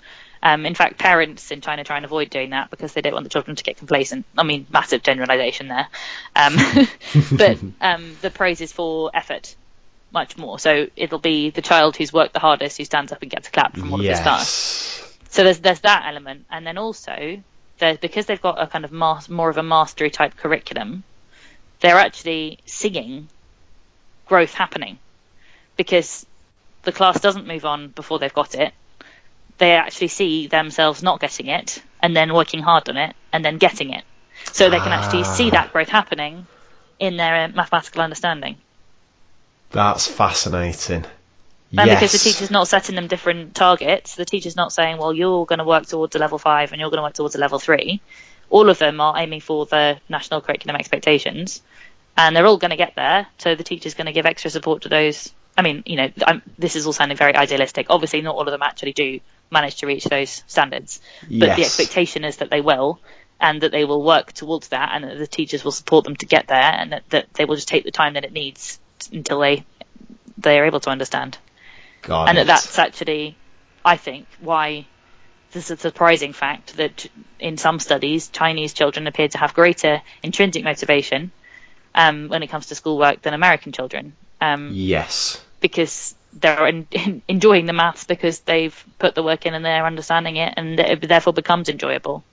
Um, 0.43 0.65
in 0.65 0.73
fact, 0.73 0.97
parents 0.97 1.51
in 1.51 1.61
China 1.61 1.83
try 1.83 1.97
and 1.97 2.05
avoid 2.05 2.29
doing 2.29 2.49
that 2.49 2.71
because 2.71 2.93
they 2.93 3.01
don't 3.01 3.13
want 3.13 3.25
the 3.25 3.29
children 3.29 3.55
to 3.55 3.63
get 3.63 3.77
complacent. 3.77 4.25
I 4.37 4.43
mean, 4.43 4.65
massive 4.71 5.03
generalization 5.03 5.67
there. 5.67 5.87
Um, 6.35 6.57
but 7.37 7.59
um, 7.81 8.17
the 8.21 8.31
praise 8.31 8.61
is 8.61 8.71
for 8.71 9.11
effort 9.13 9.55
much 10.11 10.37
more. 10.37 10.57
So 10.57 10.87
it'll 10.95 11.19
be 11.19 11.51
the 11.51 11.61
child 11.61 11.95
who's 11.95 12.11
worked 12.11 12.33
the 12.33 12.39
hardest 12.39 12.77
who 12.77 12.85
stands 12.85 13.11
up 13.11 13.21
and 13.21 13.29
gets 13.29 13.47
a 13.47 13.51
clap 13.51 13.77
from 13.77 13.93
all 13.93 14.01
yes. 14.01 14.13
of 14.13 14.17
his 14.17 14.23
class. 14.23 15.17
So 15.29 15.43
there's 15.43 15.59
there's 15.59 15.79
that 15.81 16.05
element, 16.07 16.45
and 16.49 16.67
then 16.67 16.77
also 16.77 17.41
because 17.99 18.27
they've 18.27 18.41
got 18.41 18.61
a 18.61 18.67
kind 18.67 18.85
of 18.85 18.91
mas- 18.91 19.29
more 19.29 19.49
of 19.49 19.57
a 19.57 19.63
mastery 19.63 20.11
type 20.11 20.37
curriculum, 20.37 21.03
they're 21.79 21.97
actually 21.97 22.59
seeing 22.65 23.27
growth 24.27 24.53
happening 24.53 24.99
because 25.77 26.25
the 26.83 26.91
class 26.91 27.19
doesn't 27.19 27.47
move 27.47 27.65
on 27.65 27.89
before 27.89 28.19
they've 28.19 28.33
got 28.33 28.55
it, 28.55 28.73
they 29.57 29.73
actually 29.73 30.07
see 30.07 30.47
themselves 30.47 31.03
not 31.03 31.19
getting 31.19 31.47
it 31.47 31.81
and 32.01 32.15
then 32.15 32.33
working 32.33 32.61
hard 32.61 32.89
on 32.89 32.97
it 32.97 33.15
and 33.31 33.45
then 33.45 33.57
getting 33.57 33.91
it. 33.91 34.03
So 34.51 34.69
they 34.69 34.79
can 34.79 34.91
actually 34.91 35.23
see 35.23 35.51
that 35.51 35.71
growth 35.71 35.89
happening 35.89 36.47
in 36.99 37.17
their 37.17 37.45
uh, 37.45 37.47
mathematical 37.49 38.01
understanding. 38.01 38.57
That's 39.69 40.07
fascinating. 40.07 41.05
And 41.77 41.87
yes. 41.87 41.99
because 41.99 42.11
the 42.11 42.17
teacher's 42.17 42.51
not 42.51 42.67
setting 42.67 42.95
them 42.95 43.07
different 43.07 43.55
targets, 43.55 44.15
the 44.15 44.25
teacher's 44.25 44.55
not 44.57 44.73
saying, 44.73 44.97
well, 44.97 45.13
you're 45.13 45.45
going 45.45 45.59
to 45.59 45.65
work 45.65 45.85
towards 45.85 46.15
a 46.15 46.19
level 46.19 46.37
five 46.37 46.71
and 46.71 46.81
you're 46.81 46.89
going 46.89 46.97
to 46.97 47.03
work 47.03 47.13
towards 47.13 47.35
a 47.35 47.39
level 47.39 47.59
three. 47.59 48.01
All 48.49 48.69
of 48.69 48.77
them 48.77 48.99
are 48.99 49.17
aiming 49.17 49.39
for 49.39 49.65
the 49.65 49.99
national 50.09 50.41
curriculum 50.41 50.75
expectations 50.75 51.61
and 52.17 52.35
they're 52.35 52.45
all 52.45 52.57
going 52.57 52.71
to 52.71 52.77
get 52.77 52.95
there. 52.95 53.27
So 53.37 53.55
the 53.55 53.63
teacher's 53.63 53.93
going 53.93 54.07
to 54.07 54.11
give 54.11 54.25
extra 54.25 54.51
support 54.51 54.81
to 54.81 54.89
those 54.89 55.31
I 55.57 55.61
mean, 55.63 55.83
you 55.85 55.97
know, 55.97 56.09
I'm, 56.25 56.41
this 56.57 56.75
is 56.75 56.85
all 56.85 56.93
sounding 56.93 57.17
very 57.17 57.35
idealistic. 57.35 57.87
Obviously, 57.89 58.21
not 58.21 58.35
all 58.35 58.41
of 58.41 58.51
them 58.51 58.61
actually 58.61 58.93
do 58.93 59.19
manage 59.49 59.75
to 59.77 59.87
reach 59.87 60.05
those 60.05 60.43
standards, 60.47 61.01
but 61.21 61.31
yes. 61.31 61.57
the 61.57 61.63
expectation 61.63 62.23
is 62.23 62.37
that 62.37 62.49
they 62.49 62.61
will, 62.61 62.99
and 63.39 63.61
that 63.61 63.71
they 63.71 63.83
will 63.83 64.01
work 64.01 64.31
towards 64.31 64.69
that, 64.69 64.91
and 64.93 65.03
that 65.03 65.17
the 65.17 65.27
teachers 65.27 65.63
will 65.63 65.71
support 65.71 66.05
them 66.05 66.15
to 66.17 66.25
get 66.25 66.47
there, 66.47 66.57
and 66.57 66.93
that, 66.93 67.03
that 67.09 67.33
they 67.33 67.45
will 67.45 67.55
just 67.55 67.67
take 67.67 67.83
the 67.83 67.91
time 67.91 68.13
that 68.13 68.23
it 68.23 68.31
needs 68.31 68.79
until 69.11 69.39
they 69.39 69.65
they 70.37 70.59
are 70.59 70.65
able 70.65 70.79
to 70.79 70.89
understand. 70.89 71.37
Got 72.01 72.29
and 72.29 72.37
it. 72.37 72.47
that 72.47 72.47
that's 72.47 72.79
actually, 72.79 73.37
I 73.83 73.97
think, 73.97 74.27
why 74.39 74.87
this 75.51 75.65
is 75.65 75.71
a 75.71 75.77
surprising 75.77 76.33
fact 76.33 76.77
that 76.77 77.07
in 77.39 77.57
some 77.57 77.79
studies 77.79 78.29
Chinese 78.29 78.73
children 78.73 79.07
appear 79.07 79.27
to 79.27 79.37
have 79.37 79.53
greater 79.53 80.01
intrinsic 80.23 80.63
motivation 80.63 81.31
um, 81.93 82.29
when 82.29 82.41
it 82.41 82.47
comes 82.47 82.67
to 82.67 82.75
schoolwork 82.75 83.21
than 83.21 83.33
American 83.33 83.71
children. 83.71 84.13
Um, 84.41 84.71
yes. 84.73 85.41
Because 85.61 86.15
they're 86.33 86.67
in, 86.67 86.87
in, 86.91 87.21
enjoying 87.27 87.67
the 87.67 87.73
maths 87.73 88.05
because 88.05 88.39
they've 88.39 88.85
put 88.99 89.15
the 89.15 89.23
work 89.23 89.45
in 89.45 89.53
and 89.53 89.63
they're 89.63 89.85
understanding 89.85 90.37
it, 90.37 90.53
and 90.57 90.79
it 90.79 91.07
therefore 91.07 91.33
becomes 91.33 91.69
enjoyable. 91.69 92.23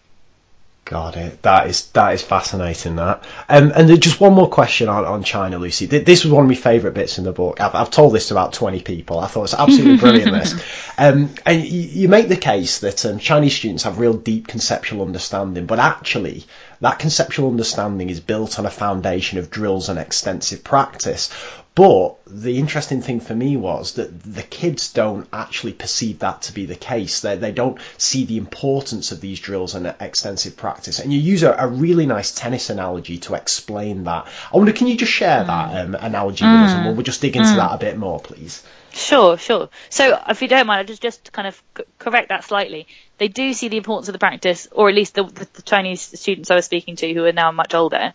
Got 0.89 1.19
it. 1.19 1.43
That 1.43 1.67
is 1.67 1.89
that 1.91 2.15
is 2.15 2.23
fascinating. 2.23 2.97
That 2.97 3.23
um, 3.47 3.73
and 3.77 4.01
just 4.01 4.21
one 4.21 4.33
more 4.33 4.49
question 4.49 4.89
on, 4.89 5.05
on 5.05 5.23
China, 5.23 5.59
Lucy. 5.59 5.85
This 5.85 6.25
was 6.25 6.33
one 6.33 6.45
of 6.45 6.49
my 6.49 6.55
favourite 6.55 6.95
bits 6.95 7.19
in 7.19 7.25
the 7.25 7.33
book. 7.33 7.61
I've, 7.61 7.75
I've 7.75 7.91
told 7.91 8.15
this 8.15 8.29
to 8.29 8.35
about 8.35 8.55
twenty 8.55 8.81
people. 8.81 9.19
I 9.19 9.27
thought 9.27 9.45
it's 9.45 9.55
absolutely 9.55 9.99
brilliant. 9.99 10.29
This, 10.39 10.55
um, 10.97 11.35
and 11.45 11.63
you, 11.63 11.81
you, 11.81 12.09
make 12.09 12.29
the 12.29 12.39
case 12.39 12.79
that 12.81 13.05
um, 13.05 13.19
Chinese 13.19 13.55
students 13.55 13.83
have 13.83 13.99
real 13.99 14.15
deep 14.15 14.49
conceptual 14.49 15.03
understanding, 15.03 15.67
but 15.67 15.79
actually 15.79 16.47
that 16.81 16.99
conceptual 16.99 17.51
understanding 17.51 18.09
is 18.09 18.21
built 18.21 18.59
on 18.59 18.65
a 18.65 18.71
foundation 18.71 19.39
of 19.39 19.51
drills 19.51 19.91
and 19.91 19.99
extensive 19.99 20.65
practice. 20.65 21.31
But 21.79 22.17
the 22.27 22.59
interesting 22.59 23.03
thing 23.03 23.21
for 23.21 23.37
me 23.37 23.57
was 23.57 23.93
that 23.93 24.21
the 24.25 24.43
kids 24.43 24.93
don't 24.93 25.29
actually 25.33 25.75
perceive 25.75 26.19
that 26.19 26.43
to 26.43 26.53
be 26.53 26.67
the 26.67 26.75
case. 26.75 27.21
They, 27.21 27.37
they 27.37 27.53
don't 27.53 27.79
see 27.99 28.25
the 28.25 28.37
importance 28.37 29.13
of 29.13 29.21
these 29.21 29.39
drills 29.39 29.77
and 29.77 29.95
extensive 30.01 30.57
practice. 30.57 30.99
And 30.99 31.13
you 31.13 31.21
use 31.21 31.45
a, 31.45 31.53
a 31.53 31.69
really 31.69 32.05
nice 32.05 32.35
tennis 32.35 32.69
analogy 32.69 33.19
to 33.19 33.35
explain 33.35 34.03
that. 34.05 34.27
I 34.53 34.57
wonder, 34.57 34.73
can 34.73 34.89
you 34.89 34.97
just 34.97 35.13
share 35.13 35.45
that 35.45 35.71
mm. 35.71 35.85
um, 35.85 35.95
analogy 35.95 36.45
mm. 36.45 36.53
with 36.53 36.69
us 36.69 36.75
and 36.75 36.85
we'll, 36.87 36.95
we'll 36.97 37.05
just 37.05 37.21
dig 37.21 37.37
into 37.37 37.51
mm. 37.51 37.57
that 37.59 37.77
a 37.77 37.79
bit 37.79 37.97
more, 37.97 38.19
please? 38.19 38.65
Sure, 38.91 39.39
sure. 39.39 39.69
So, 39.89 40.21
if 40.29 40.43
you 40.43 40.49
don't 40.49 40.67
mind, 40.67 40.81
I'll 40.81 40.85
just 40.85 41.01
just 41.03 41.31
kind 41.31 41.47
of 41.47 41.63
correct 42.01 42.31
that 42.31 42.43
slightly. 42.43 42.89
They 43.19 43.29
do 43.29 43.53
see 43.53 43.69
the 43.69 43.77
importance 43.77 44.09
of 44.09 44.15
the 44.15 44.19
practice, 44.19 44.67
or 44.73 44.89
at 44.89 44.97
least 44.97 45.15
the, 45.15 45.23
the, 45.23 45.47
the 45.53 45.63
Chinese 45.63 46.01
students 46.01 46.51
I 46.51 46.57
was 46.57 46.65
speaking 46.65 46.97
to, 46.97 47.15
who 47.15 47.25
are 47.25 47.33
now 47.33 47.53
much 47.53 47.73
older, 47.73 48.15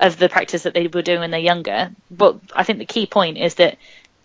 of 0.00 0.16
the 0.16 0.28
practice 0.28 0.64
that 0.64 0.74
they 0.74 0.88
were 0.88 1.02
doing 1.02 1.20
when 1.20 1.30
they're 1.30 1.38
younger. 1.40 1.92
But 2.10 2.40
I 2.56 2.64
think 2.64 2.78
the 2.78 2.86
key 2.86 3.06
point 3.06 3.36
is 3.38 3.54
that 3.56 3.78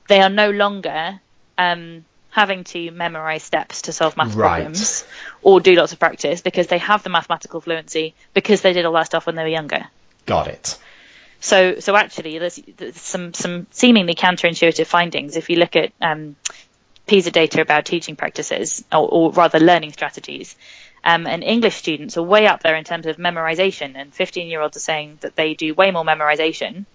they 0.07 0.21
are 0.21 0.30
no 0.30 0.49
longer 0.49 1.19
um, 1.57 2.05
having 2.32 2.63
to 2.65 2.91
memorize 2.91 3.43
steps 3.43 3.84
to 3.84 3.91
solve 3.91 4.17
math 4.17 4.36
Right. 4.36 4.61
problems 4.63 5.05
or 5.41 5.59
do 5.59 5.76
lots 5.76 5.93
of 5.93 5.99
practice 5.99 6.41
because 6.41 6.67
they 6.67 6.78
have 6.78 7.03
the 7.03 7.09
mathematical 7.09 7.61
fluency 7.61 8.13
because 8.34 8.61
they 8.61 8.73
did 8.73 8.86
all 8.86 8.93
that 8.93 9.07
stuff 9.07 9.26
when 9.26 9.36
they 9.36 9.43
were 9.43 9.49
younger. 9.49 9.86
Got 10.26 10.47
it. 10.47 10.78
So, 11.41 11.80
so 11.80 11.95
actually, 11.95 12.39
there's, 12.39 12.59
there's 12.78 12.99
some 12.99 13.34
some 13.34 13.67
seemingly 13.71 14.15
counterintuitive 14.15 14.88
findings 14.88 15.36
if 15.36 15.49
you 15.49 15.57
look 15.57 15.76
at 15.76 15.91
um, 16.01 16.36
PISA 17.07 17.32
data 17.32 17.61
about 17.61 17.86
teaching 17.86 18.15
practices, 18.15 18.84
or, 18.91 19.07
or 19.07 19.32
rather 19.32 19.59
learning 19.59 19.91
strategies. 19.91 20.55
Um, 21.06 21.28
and 21.28 21.43
English 21.43 21.76
students 21.76 22.18
are 22.18 22.24
way 22.24 22.47
up 22.47 22.64
there 22.64 22.76
in 22.76 22.84
terms 22.84 23.06
of 23.06 23.18
memorization, 23.18 23.93
and 23.95 24.12
15-year-olds 24.12 24.76
are 24.76 24.80
saying 24.80 25.20
that 25.22 25.36
they 25.36 25.53
do 25.53 25.74
way 25.76 25.91
more 25.91 26.03
memorization 26.03 26.86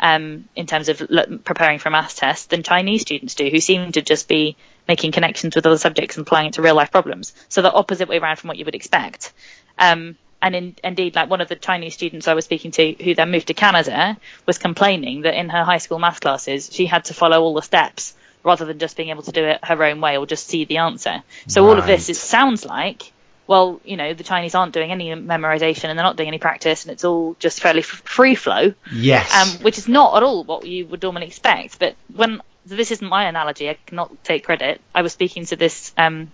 um, 0.00 0.48
in 0.56 0.66
terms 0.66 0.88
of 0.88 1.02
l- 1.10 1.38
preparing 1.44 1.78
for 1.78 1.90
maths 1.90 2.14
tests 2.14 2.46
than 2.46 2.62
Chinese 2.62 3.02
students 3.02 3.34
do, 3.34 3.50
who 3.50 3.60
seem 3.60 3.92
to 3.92 4.00
just 4.00 4.28
be 4.28 4.56
making 4.88 5.12
connections 5.12 5.54
with 5.54 5.66
other 5.66 5.76
subjects 5.76 6.16
and 6.16 6.26
applying 6.26 6.46
it 6.48 6.54
to 6.54 6.62
real 6.62 6.74
life 6.74 6.90
problems. 6.90 7.34
So 7.50 7.60
the 7.60 7.70
opposite 7.70 8.08
way 8.08 8.18
around 8.18 8.36
from 8.36 8.48
what 8.48 8.56
you 8.56 8.64
would 8.64 8.74
expect. 8.74 9.32
Um, 9.78 10.16
and 10.42 10.56
in, 10.56 10.76
indeed, 10.82 11.14
like 11.14 11.28
one 11.28 11.42
of 11.42 11.48
the 11.48 11.54
Chinese 11.56 11.92
students 11.92 12.26
I 12.28 12.32
was 12.32 12.46
speaking 12.46 12.70
to, 12.70 12.92
who 12.94 13.14
then 13.14 13.30
moved 13.30 13.48
to 13.48 13.54
Canada, 13.54 14.16
was 14.46 14.56
complaining 14.56 15.20
that 15.22 15.38
in 15.38 15.50
her 15.50 15.64
high 15.64 15.76
school 15.78 15.98
math 15.98 16.22
classes 16.22 16.70
she 16.72 16.86
had 16.86 17.04
to 17.04 17.14
follow 17.14 17.42
all 17.42 17.52
the 17.52 17.60
steps 17.60 18.14
rather 18.42 18.64
than 18.64 18.78
just 18.78 18.96
being 18.96 19.10
able 19.10 19.22
to 19.24 19.32
do 19.32 19.44
it 19.44 19.62
her 19.62 19.84
own 19.84 20.00
way 20.00 20.16
or 20.16 20.24
just 20.24 20.46
see 20.46 20.64
the 20.64 20.78
answer. 20.78 21.22
So 21.46 21.66
all 21.66 21.78
of 21.78 21.84
this 21.84 22.04
Right. 22.04 22.10
is, 22.10 22.18
sounds 22.18 22.64
like, 22.64 23.12
well, 23.50 23.80
you 23.84 23.96
know, 23.96 24.14
the 24.14 24.22
Chinese 24.22 24.54
aren't 24.54 24.72
doing 24.72 24.92
any 24.92 25.08
memorization 25.08 25.86
and 25.88 25.98
they're 25.98 26.04
not 26.04 26.14
doing 26.16 26.28
any 26.28 26.38
practice, 26.38 26.84
and 26.84 26.92
it's 26.92 27.04
all 27.04 27.34
just 27.40 27.60
fairly 27.60 27.80
f- 27.80 27.86
free 28.04 28.36
flow 28.36 28.74
Yes. 28.92 29.34
um, 29.34 29.64
which 29.64 29.76
is 29.76 29.88
not 29.88 30.16
at 30.16 30.22
all 30.22 30.44
what 30.44 30.64
you 30.64 30.86
would 30.86 31.02
normally 31.02 31.26
expect. 31.26 31.80
But 31.80 31.96
when 32.14 32.40
this 32.64 32.92
isn't 32.92 33.08
my 33.08 33.24
analogy, 33.24 33.68
I 33.68 33.76
cannot 33.86 34.22
take 34.22 34.44
credit. 34.44 34.80
I 34.94 35.02
was 35.02 35.12
speaking 35.12 35.46
to 35.46 35.56
this 35.56 35.92
um, 35.98 36.30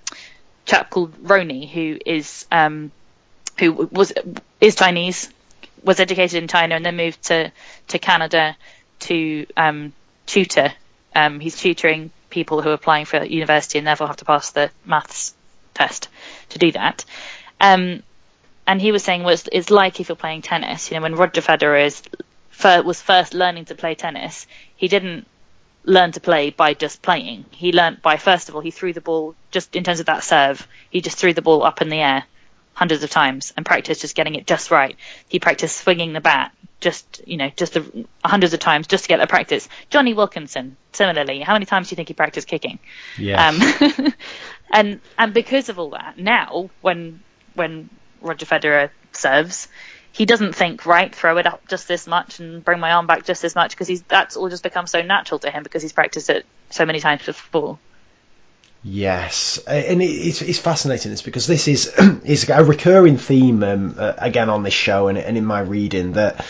chap 0.66 0.90
called 0.90 1.14
Roni, 1.22 1.66
who 1.66 1.98
is 2.04 2.44
um, 2.52 2.92
who 3.58 3.72
was 3.72 4.12
is 4.60 4.74
Chinese, 4.74 5.30
was 5.82 6.00
educated 6.00 6.42
in 6.42 6.48
China, 6.48 6.74
and 6.74 6.84
then 6.84 6.98
moved 6.98 7.22
to 7.28 7.50
to 7.88 7.98
Canada 7.98 8.58
to 8.98 9.46
um, 9.56 9.94
tutor. 10.26 10.70
Um, 11.14 11.40
he's 11.40 11.56
tutoring 11.58 12.10
people 12.28 12.60
who 12.60 12.68
are 12.68 12.74
applying 12.74 13.06
for 13.06 13.24
university 13.24 13.78
and 13.78 13.86
therefore 13.86 14.06
have 14.08 14.18
to 14.18 14.26
pass 14.26 14.50
the 14.50 14.70
maths 14.84 15.32
test 15.76 16.08
to 16.50 16.58
do 16.58 16.72
that. 16.72 17.04
Um, 17.60 18.02
and 18.66 18.80
he 18.80 18.92
was 18.92 19.04
saying 19.04 19.22
was 19.22 19.48
it's 19.52 19.70
like 19.70 20.00
if 20.00 20.08
you're 20.08 20.16
playing 20.16 20.42
tennis. 20.42 20.90
You 20.90 20.96
know, 20.96 21.02
when 21.02 21.14
Roger 21.14 21.40
Federer 21.40 21.86
is 21.86 22.02
was 22.84 23.00
first 23.00 23.34
learning 23.34 23.66
to 23.66 23.74
play 23.74 23.94
tennis, 23.94 24.46
he 24.76 24.88
didn't 24.88 25.26
learn 25.84 26.12
to 26.12 26.20
play 26.20 26.50
by 26.50 26.74
just 26.74 27.00
playing. 27.02 27.44
He 27.50 27.72
learned 27.72 28.02
by 28.02 28.16
first 28.16 28.48
of 28.48 28.54
all 28.54 28.60
he 28.60 28.70
threw 28.70 28.92
the 28.92 29.00
ball 29.00 29.34
just 29.50 29.76
in 29.76 29.84
terms 29.84 30.00
of 30.00 30.06
that 30.06 30.24
serve. 30.24 30.66
He 30.90 31.00
just 31.00 31.18
threw 31.18 31.32
the 31.32 31.42
ball 31.42 31.62
up 31.62 31.80
in 31.80 31.88
the 31.88 32.00
air 32.00 32.24
hundreds 32.74 33.02
of 33.02 33.08
times 33.08 33.54
and 33.56 33.64
practiced 33.64 34.02
just 34.02 34.14
getting 34.14 34.34
it 34.34 34.46
just 34.46 34.70
right. 34.70 34.96
He 35.28 35.38
practiced 35.38 35.78
swinging 35.78 36.12
the 36.12 36.20
bat 36.20 36.52
just 36.78 37.22
you 37.26 37.38
know 37.38 37.50
just 37.56 37.72
the, 37.72 38.06
hundreds 38.22 38.52
of 38.52 38.60
times 38.60 38.86
just 38.86 39.04
to 39.04 39.08
get 39.08 39.18
the 39.18 39.26
practice. 39.26 39.68
Jonny 39.90 40.12
Wilkinson 40.12 40.76
similarly, 40.92 41.40
how 41.40 41.52
many 41.52 41.66
times 41.66 41.88
do 41.88 41.92
you 41.92 41.96
think 41.96 42.08
he 42.08 42.14
practiced 42.14 42.48
kicking? 42.48 42.78
yes. 43.18 43.96
Um, 43.98 44.12
and 44.70 45.00
and 45.18 45.32
because 45.34 45.68
of 45.68 45.78
all 45.78 45.90
that, 45.90 46.18
now 46.18 46.70
when 46.80 47.20
when 47.54 47.88
Roger 48.20 48.46
Federer 48.46 48.90
serves, 49.12 49.68
he 50.12 50.24
doesn't 50.26 50.54
think 50.54 50.86
right, 50.86 51.14
throw 51.14 51.38
it 51.38 51.46
up 51.46 51.66
just 51.68 51.88
this 51.88 52.06
much 52.06 52.40
and 52.40 52.64
bring 52.64 52.80
my 52.80 52.92
arm 52.92 53.06
back 53.06 53.24
just 53.24 53.42
this 53.42 53.54
much 53.54 53.70
because 53.72 53.88
he's 53.88 54.02
that's 54.02 54.36
all 54.36 54.48
just 54.48 54.62
become 54.62 54.86
so 54.86 55.02
natural 55.02 55.38
to 55.40 55.50
him 55.50 55.62
because 55.62 55.82
he's 55.82 55.92
practiced 55.92 56.30
it 56.30 56.46
so 56.70 56.84
many 56.86 57.00
times 57.00 57.24
before. 57.24 57.78
Yes, 58.82 59.58
and 59.66 60.00
it- 60.00 60.06
it's, 60.06 60.42
it's 60.42 60.58
fascinating. 60.58 61.10
This 61.10 61.22
because 61.22 61.46
this 61.46 61.66
is 61.68 61.92
is 62.24 62.48
a 62.48 62.62
recurring 62.64 63.16
theme 63.18 63.62
um, 63.64 63.94
again 63.98 64.48
on 64.48 64.62
this 64.62 64.74
show 64.74 65.08
and, 65.08 65.18
and 65.18 65.36
in 65.36 65.44
my 65.44 65.60
reading 65.60 66.12
that. 66.12 66.44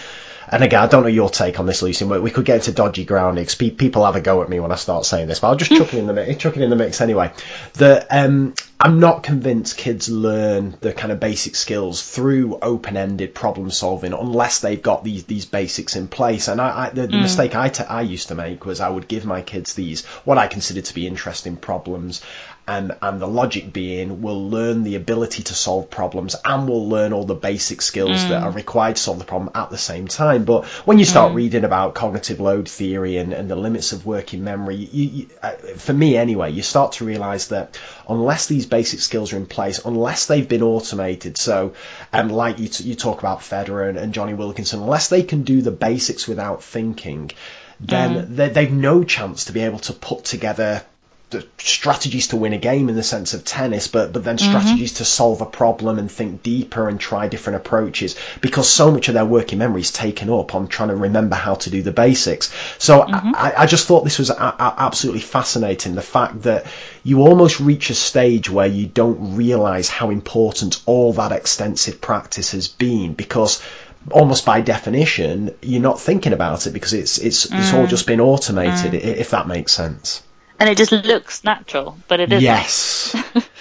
And 0.49 0.62
again, 0.62 0.80
I 0.80 0.86
don't 0.86 1.03
know 1.03 1.09
your 1.09 1.28
take 1.28 1.59
on 1.59 1.66
this, 1.66 1.82
Lucy. 1.82 2.05
but 2.05 2.22
We 2.22 2.30
could 2.30 2.44
get 2.44 2.57
into 2.57 2.72
dodgy 2.72 3.05
ground. 3.05 3.36
Because 3.36 3.55
pe- 3.55 3.70
people 3.70 4.05
have 4.05 4.16
a 4.16 4.20
go 4.20 4.42
at 4.42 4.49
me 4.49 4.61
when 4.61 4.72
I 4.72 4.76
start 4.76 5.05
saying 5.05 5.28
this, 5.28 5.40
but 5.40 5.49
I'll 5.49 5.57
just 5.57 5.72
chuck 5.72 5.92
it 5.92 5.99
in 5.99 6.07
the 6.07 6.12
mix. 6.12 6.40
Chuck 6.40 6.57
it 6.57 6.62
in 6.62 6.70
the 6.70 6.76
mix 6.76 7.01
anyway. 7.01 7.32
That 7.74 8.07
um, 8.11 8.55
I'm 8.78 9.01
not 9.01 9.22
convinced 9.22 9.76
kids 9.76 10.09
learn 10.09 10.76
the 10.80 10.92
kind 10.92 11.11
of 11.11 11.18
basic 11.18 11.57
skills 11.57 12.03
through 12.03 12.59
open-ended 12.61 13.34
problem 13.34 13.70
solving 13.70 14.12
unless 14.12 14.61
they've 14.61 14.82
got 14.82 15.03
these 15.03 15.24
these 15.24 15.47
basics 15.47 15.97
in 15.97 16.09
place. 16.09 16.49
And 16.49 16.61
I, 16.61 16.86
I 16.86 16.90
the, 16.90 17.07
the 17.07 17.16
mistake 17.18 17.57
I, 17.57 17.68
t- 17.68 17.84
I 17.84 18.03
used 18.03 18.28
to 18.28 18.34
make 18.34 18.64
was 18.66 18.80
I 18.80 18.88
would 18.88 19.09
give 19.09 19.24
my 19.24 19.42
kids 19.42 19.74
these 19.74 20.05
what 20.24 20.38
I 20.38 20.47
considered 20.47 20.84
to 20.84 20.94
be 20.94 21.07
interesting 21.07 21.57
problems, 21.57 22.20
and 22.69 22.97
and 23.01 23.21
the 23.21 23.29
logic 23.29 23.73
being 23.73 24.23
we'll 24.23 24.51
learn 24.51 24.83
the 24.83 24.97
ability 24.97 25.45
to 25.45 25.55
solve 25.55 25.89
problems 25.89 26.35
and 26.45 26.69
we'll 26.69 26.89
learn 26.89 27.12
all 27.12 27.25
the 27.25 27.35
basic 27.35 27.81
skills 27.81 28.29
that 28.29 28.43
are 28.43 28.51
mm. 28.51 28.57
required 28.57 28.97
to 28.97 29.03
solve 29.03 29.19
the 29.19 29.25
problem 29.25 29.51
at 29.55 29.71
the 29.71 29.79
same 29.79 30.09
time. 30.09 30.45
But 30.45 30.64
when 30.85 30.99
you 30.99 31.05
start 31.05 31.33
mm. 31.33 31.37
reading 31.37 31.64
about 31.64 31.95
cognitive 31.95 32.41
load 32.41 32.69
theory 32.69 33.19
and, 33.19 33.33
and 33.33 33.49
the 33.49 33.57
limits 33.57 33.93
of 33.93 34.05
working 34.05 34.43
memory, 34.43 34.77
you, 34.77 35.09
you, 35.09 35.29
uh, 35.43 35.53
for 35.77 35.93
me 35.93 36.17
anyway, 36.17 36.51
you 36.51 36.62
start 36.62 36.93
to 36.93 37.05
realise 37.05 37.49
that 37.49 37.79
unless 38.09 38.47
these 38.47 38.67
basic 38.67 39.01
skills 39.01 39.33
are 39.33 39.37
in 39.37 39.47
place, 39.47 39.85
unless 39.85 40.27
they've 40.27 40.49
been 40.49 40.62
automated, 40.62 41.37
so 41.37 41.75
and 42.12 42.33
like 42.33 42.59
you, 42.59 42.69
t- 42.69 42.85
you 42.85 42.95
talk 42.95 43.21
about 43.21 43.41
Federer 43.41 43.89
and, 43.89 43.99
and 43.99 44.12
Jonny 44.12 44.35
Wilkinson, 44.35 44.81
unless 44.81 45.09
they 45.09 45.23
can 45.23 45.43
do 45.43 45.62
the 45.62 45.71
basics 45.71 46.27
without 46.27 46.64
thinking, 46.64 47.31
then 47.79 48.14
mm. 48.14 48.37
they, 48.37 48.49
they've 48.49 48.73
no 48.73 49.05
chance 49.05 49.45
to 49.45 49.53
be 49.53 49.61
able 49.61 49.79
to 49.81 49.93
put 49.93 50.25
together 50.25 50.83
the 50.95 50.95
strategies 51.59 52.29
to 52.29 52.37
win 52.37 52.53
a 52.53 52.59
game 52.59 52.89
in 52.89 52.95
the 52.95 53.03
sense 53.03 53.35
of 53.35 53.45
tennis, 53.45 53.89
but 53.89 54.12
but 54.12 54.22
then 54.22 54.37
mm-hmm. 54.37 54.49
strategies 54.49 54.95
to 54.95 55.05
solve 55.05 55.41
a 55.41 55.47
problem 55.47 55.99
and 55.99 56.11
think 56.11 56.43
deeper 56.43 56.89
and 56.89 57.01
try 57.01 57.27
different 57.27 57.57
approaches 57.57 58.14
because 58.41 58.68
so 58.68 58.93
much 58.93 59.09
of 59.09 59.14
their 59.14 59.24
working 59.24 59.59
memory 59.59 59.81
is 59.81 59.91
taken 59.91 60.31
up 60.31 60.55
on 60.55 60.68
trying 60.68 60.91
to 60.91 60.97
remember 60.97 61.35
how 61.35 61.55
to 61.55 61.70
do 61.70 61.83
the 61.83 61.91
basics. 61.91 62.55
So 62.79 63.03
I, 63.03 63.11
mm-hmm. 63.11 63.33
I 63.35 63.66
just 63.66 63.87
thought 63.89 64.05
this 64.05 64.18
was 64.18 64.31
a, 64.31 64.35
a, 64.35 64.74
absolutely 64.79 65.20
fascinating. 65.20 65.97
The 65.97 66.03
fact 66.03 66.43
that 66.43 66.66
you 67.03 67.20
almost 67.22 67.59
reach 67.59 67.91
a 67.91 67.95
stage 67.95 68.49
where 68.49 68.66
you 68.66 68.87
don't 68.87 69.35
realise 69.35 69.89
how 69.89 70.11
important 70.11 70.81
all 70.87 71.12
that 71.14 71.33
extensive 71.33 72.01
practice 72.01 72.53
has 72.53 72.68
been 72.68 73.14
because 73.14 73.61
almost 74.12 74.47
by 74.47 74.61
definition 74.61 75.53
you're 75.62 75.83
not 75.83 76.01
thinking 76.01 76.33
about 76.33 76.68
it 76.68 76.70
because 76.70 76.93
it's 76.93 77.18
it's 77.18 77.47
it's 77.47 77.72
all 77.72 77.87
mm. 77.87 77.89
just 77.89 78.07
been 78.07 78.20
automated 78.20 78.93
mm. 78.93 79.05
i 79.05 79.09
if 79.09 79.31
that 79.31 79.49
makes 79.49 79.72
sense. 79.72 80.22
And 80.59 80.68
it 80.68 80.78
just 80.78 80.92
looks 80.92 81.44
natural, 81.44 81.98
but 82.09 82.20
it 82.20 82.32
isn't. 82.32 82.42
Yes. 82.42 83.14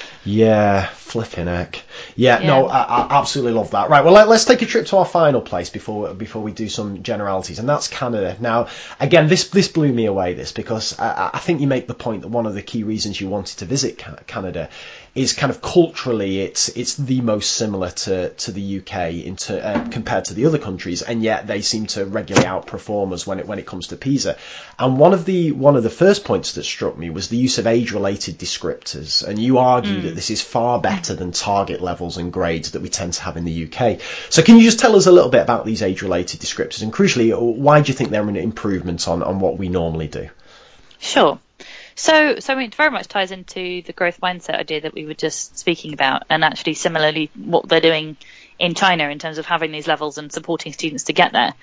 yeah, 0.23 0.87
flipping 0.87 1.47
heck. 1.47 1.81
Yeah, 2.15 2.39
Yeah. 2.39 2.47
no, 2.47 2.67
I, 2.67 2.81
I 2.83 3.19
absolutely 3.19 3.53
love 3.53 3.71
that. 3.71 3.89
Right, 3.89 4.03
well, 4.03 4.13
let, 4.13 4.29
let's 4.29 4.45
take 4.45 4.61
a 4.61 4.65
trip 4.65 4.85
to 4.87 4.97
our 4.97 5.05
final 5.05 5.41
place 5.41 5.69
before 5.69 6.13
before 6.13 6.41
we 6.41 6.51
do 6.53 6.69
some 6.69 7.03
generalities, 7.03 7.59
and 7.59 7.67
that's 7.67 7.87
Canada. 7.89 8.37
Now, 8.39 8.67
again, 8.99 9.27
this 9.27 9.49
this 9.49 9.67
blew 9.67 9.91
me 9.91 10.05
away. 10.05 10.33
This 10.35 10.51
because 10.53 10.97
I, 10.97 11.31
I 11.33 11.39
think 11.39 11.59
you 11.61 11.67
make 11.67 11.87
the 11.87 11.93
point 11.93 12.21
that 12.21 12.29
one 12.29 12.45
of 12.45 12.53
the 12.53 12.61
key 12.61 12.83
reasons 12.83 13.19
you 13.19 13.27
wanted 13.27 13.57
to 13.59 13.65
visit 13.65 14.01
Canada 14.27 14.69
is 15.15 15.31
kind 15.31 15.49
of 15.49 15.61
culturally, 15.61 16.41
it's 16.41 16.67
it's 16.69 16.95
the 16.95 17.21
most 17.21 17.53
similar 17.53 17.89
to, 17.89 18.29
to 18.31 18.51
the 18.51 18.79
UK 18.79 19.13
into 19.25 19.65
uh, 19.65 19.87
compared 19.87 20.25
to 20.25 20.33
the 20.33 20.45
other 20.45 20.57
countries, 20.57 21.01
and 21.01 21.23
yet 21.23 21.47
they 21.47 21.61
seem 21.61 21.85
to 21.85 22.05
regularly 22.05 22.45
outperform 22.45 23.13
us 23.13 23.25
when 23.25 23.39
it 23.39 23.47
when 23.47 23.57
it 23.57 23.65
comes 23.65 23.87
to 23.87 23.95
PISA. 23.95 24.37
And 24.77 24.99
one 24.99 25.13
of 25.13 25.23
the 25.23 25.53
one 25.53 25.77
of 25.77 25.83
the 25.83 25.89
first 25.89 26.25
points 26.25 26.53
that 26.53 26.65
struck 26.65 26.97
me 26.97 27.09
was 27.09 27.29
the 27.29 27.37
use 27.37 27.57
of 27.57 27.65
age-related 27.65 28.37
descriptors, 28.37 29.25
and 29.25 29.39
you 29.39 29.57
argue 29.59 30.01
that 30.01 30.15
this 30.15 30.29
is 30.29 30.41
far 30.41 30.81
better 30.81 31.15
than 31.15 31.31
target 31.31 31.81
levels 31.81 32.17
and 32.17 32.33
grades 32.33 32.71
that 32.71 32.81
we 32.81 32.89
tend 32.89 33.13
to 33.13 33.21
have 33.21 33.37
in 33.37 33.45
the 33.45 33.71
UK. 33.71 34.01
So 34.29 34.43
can 34.43 34.57
you 34.57 34.63
just 34.63 34.79
tell 34.79 34.97
us 34.97 35.05
a 35.05 35.13
little 35.13 35.29
bit 35.29 35.41
about 35.41 35.65
these 35.65 35.81
age-related 35.81 36.41
descriptors, 36.41 36.83
and 36.83 36.91
crucially, 36.91 37.33
why 37.39 37.79
do 37.79 37.87
you 37.87 37.97
think 37.97 38.09
they're 38.09 38.27
an 38.27 38.35
improvement 38.35 39.07
on, 39.07 39.23
on 39.23 39.39
what 39.39 39.57
we 39.57 39.69
normally 39.69 40.07
do? 40.07 40.29
Sure. 40.99 41.39
So, 41.95 42.39
so 42.39 42.53
I 42.53 42.57
mean, 42.57 42.67
it 42.67 42.75
very 42.75 42.91
much 42.91 43.07
ties 43.07 43.31
into 43.31 43.81
the 43.81 43.93
growth 43.93 44.19
mindset 44.19 44.55
idea 44.55 44.81
that 44.81 44.93
we 44.93 45.05
were 45.05 45.13
just 45.13 45.57
speaking 45.57 45.93
about, 45.93 46.23
and 46.29 46.43
actually 46.43 46.73
similarly 46.73 47.31
what 47.35 47.69
they're 47.69 47.79
doing 47.79 48.17
in 48.59 48.73
China 48.73 49.09
in 49.09 49.19
terms 49.19 49.37
of 49.37 49.45
having 49.45 49.71
these 49.71 49.87
levels 49.87 50.17
and 50.17 50.31
supporting 50.31 50.73
students 50.73 51.05
to 51.05 51.13
get 51.13 51.31
there. 51.31 51.53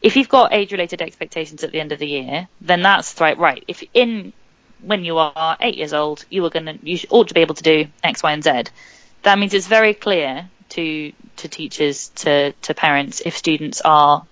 If 0.00 0.16
you've 0.16 0.28
got 0.28 0.52
age-related 0.52 1.02
expectations 1.02 1.64
at 1.64 1.72
the 1.72 1.80
end 1.80 1.92
of 1.92 1.98
the 1.98 2.06
year, 2.06 2.48
then 2.60 2.82
that's 2.82 3.20
right. 3.20 3.36
Right. 3.36 3.64
If 3.68 3.82
in 3.92 4.32
when 4.80 5.04
you 5.04 5.18
are 5.18 5.56
eight 5.60 5.76
years 5.76 5.92
old, 5.92 6.24
you 6.30 6.44
are 6.46 6.50
going 6.50 6.66
to 6.66 6.78
you 6.82 6.98
ought 7.10 7.28
to 7.28 7.34
be 7.34 7.40
able 7.40 7.56
to 7.56 7.62
do 7.62 7.86
X, 8.02 8.22
Y, 8.22 8.32
and 8.32 8.44
Z. 8.44 8.62
That 9.22 9.38
means 9.38 9.52
it's 9.52 9.66
very 9.66 9.92
clear 9.92 10.48
to 10.70 11.12
to 11.36 11.48
teachers, 11.48 12.08
to 12.16 12.52
to 12.52 12.74
parents, 12.74 13.22
if 13.24 13.36
students 13.36 13.80
are 13.80 14.24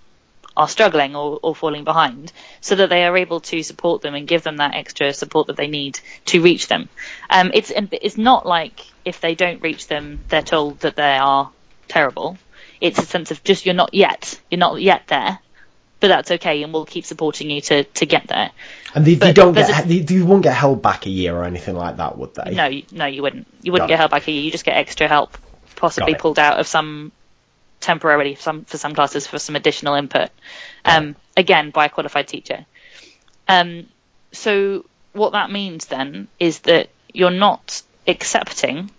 are 0.59 0.67
struggling 0.67 1.15
or, 1.15 1.39
or 1.41 1.55
falling 1.55 1.83
behind 1.85 2.31
so 2.61 2.75
that 2.75 2.89
they 2.89 3.03
are 3.05 3.17
able 3.17 3.39
to 3.39 3.63
support 3.63 4.01
them 4.03 4.13
and 4.13 4.27
give 4.27 4.43
them 4.43 4.57
that 4.57 4.75
extra 4.75 5.13
support 5.13 5.47
that 5.47 5.55
they 5.57 5.67
need 5.67 5.99
to 6.25 6.41
reach 6.41 6.67
them. 6.67 6.89
Um, 7.29 7.49
it's, 7.53 7.71
it's 7.75 8.17
not 8.17 8.45
like 8.45 8.85
if 9.05 9.21
they 9.21 9.33
don't 9.33 9.61
reach 9.63 9.87
them, 9.87 10.19
they're 10.29 10.41
told 10.43 10.81
that 10.81 10.95
they 10.95 11.17
are 11.17 11.49
terrible. 11.87 12.37
It's 12.81 12.99
a 12.99 13.05
sense 13.05 13.31
of 13.31 13.43
just 13.43 13.65
you're 13.65 13.73
not 13.75 13.93
yet, 13.93 14.39
you're 14.51 14.59
not 14.59 14.81
yet 14.81 15.03
there. 15.07 15.39
but 16.01 16.07
that's 16.07 16.31
okay, 16.31 16.63
and 16.63 16.71
we'll 16.71 16.85
keep 16.85 17.03
supporting 17.05 17.49
you 17.49 17.59
to, 17.61 17.83
to 17.83 18.05
get 18.05 18.27
there. 18.27 18.51
And 18.95 19.03
they, 19.05 19.15
they 19.15 19.33
don't 19.33 19.53
get 19.53 19.83
a- 19.83 19.87
they, 19.87 19.99
they 19.99 20.21
won't 20.21 20.43
get 20.43 20.53
held 20.55 20.81
back 20.81 21.05
a 21.05 21.09
year 21.09 21.35
or 21.35 21.43
anything 21.43 21.75
like 21.75 21.97
that, 21.97 22.17
would 22.17 22.35
they? 22.35 22.55
No, 22.55 22.67
you- 22.67 22.83
no, 22.91 23.05
you 23.05 23.21
wouldn't. 23.21 23.47
You 23.61 23.71
wouldn't 23.73 23.89
Got 23.89 23.93
it. 23.93 23.97
get 23.97 23.99
held 23.99 24.11
back 24.11 24.27
a 24.27 24.31
year. 24.31 24.41
You 24.43 24.51
just 24.51 24.63
get 24.65 24.77
extra 24.77 25.07
help, 25.09 25.37
possibly 25.75 26.15
pulled 26.15 26.39
out 26.39 26.59
of 26.59 26.67
some 26.67 27.11
temporarily 27.79 28.35
for 28.35 28.41
some 28.41 28.65
for 28.65 28.77
some 28.77 28.93
classes 28.93 29.27
for 29.27 29.39
some 29.39 29.55
additional 29.55 29.95
input. 29.95 30.29
Um, 30.85 31.15
again, 31.35 31.71
by 31.71 31.85
a 31.85 31.89
qualified 31.89 32.27
teacher. 32.27 32.65
Um, 33.47 33.87
so 34.31 34.85
what 35.13 35.31
that 35.31 35.51
means 35.51 35.87
then 35.87 36.27
is 36.39 36.59
that 36.59 36.89
you're 37.13 37.31
not 37.31 37.81
accepting 38.07 38.91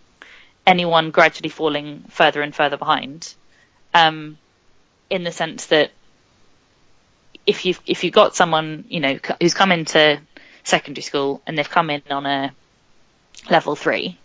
anyone 0.67 1.11
gradually 1.11 1.49
falling 1.49 2.05
further 2.09 2.43
and 2.43 2.55
further 2.55 2.77
behind. 2.77 3.35
Um, 3.95 4.39
in 5.09 5.25
the 5.25 5.33
sense 5.33 5.67
that 5.67 5.91
if 7.47 7.67
you 7.67 7.75
if 7.87 8.05
you've 8.05 8.15
got 8.15 8.37
someone 8.37 8.85
you 8.89 9.01
know 9.01 9.19
who's 9.41 9.55
come 9.55 9.73
into 9.73 10.21
secondary 10.63 11.03
school 11.03 11.43
and 11.47 11.59
they've 11.59 11.69
come 11.69 11.91
in 11.91 12.03
on 12.11 12.27
a 12.27 12.53
level 13.51 13.75
three, 13.75 14.19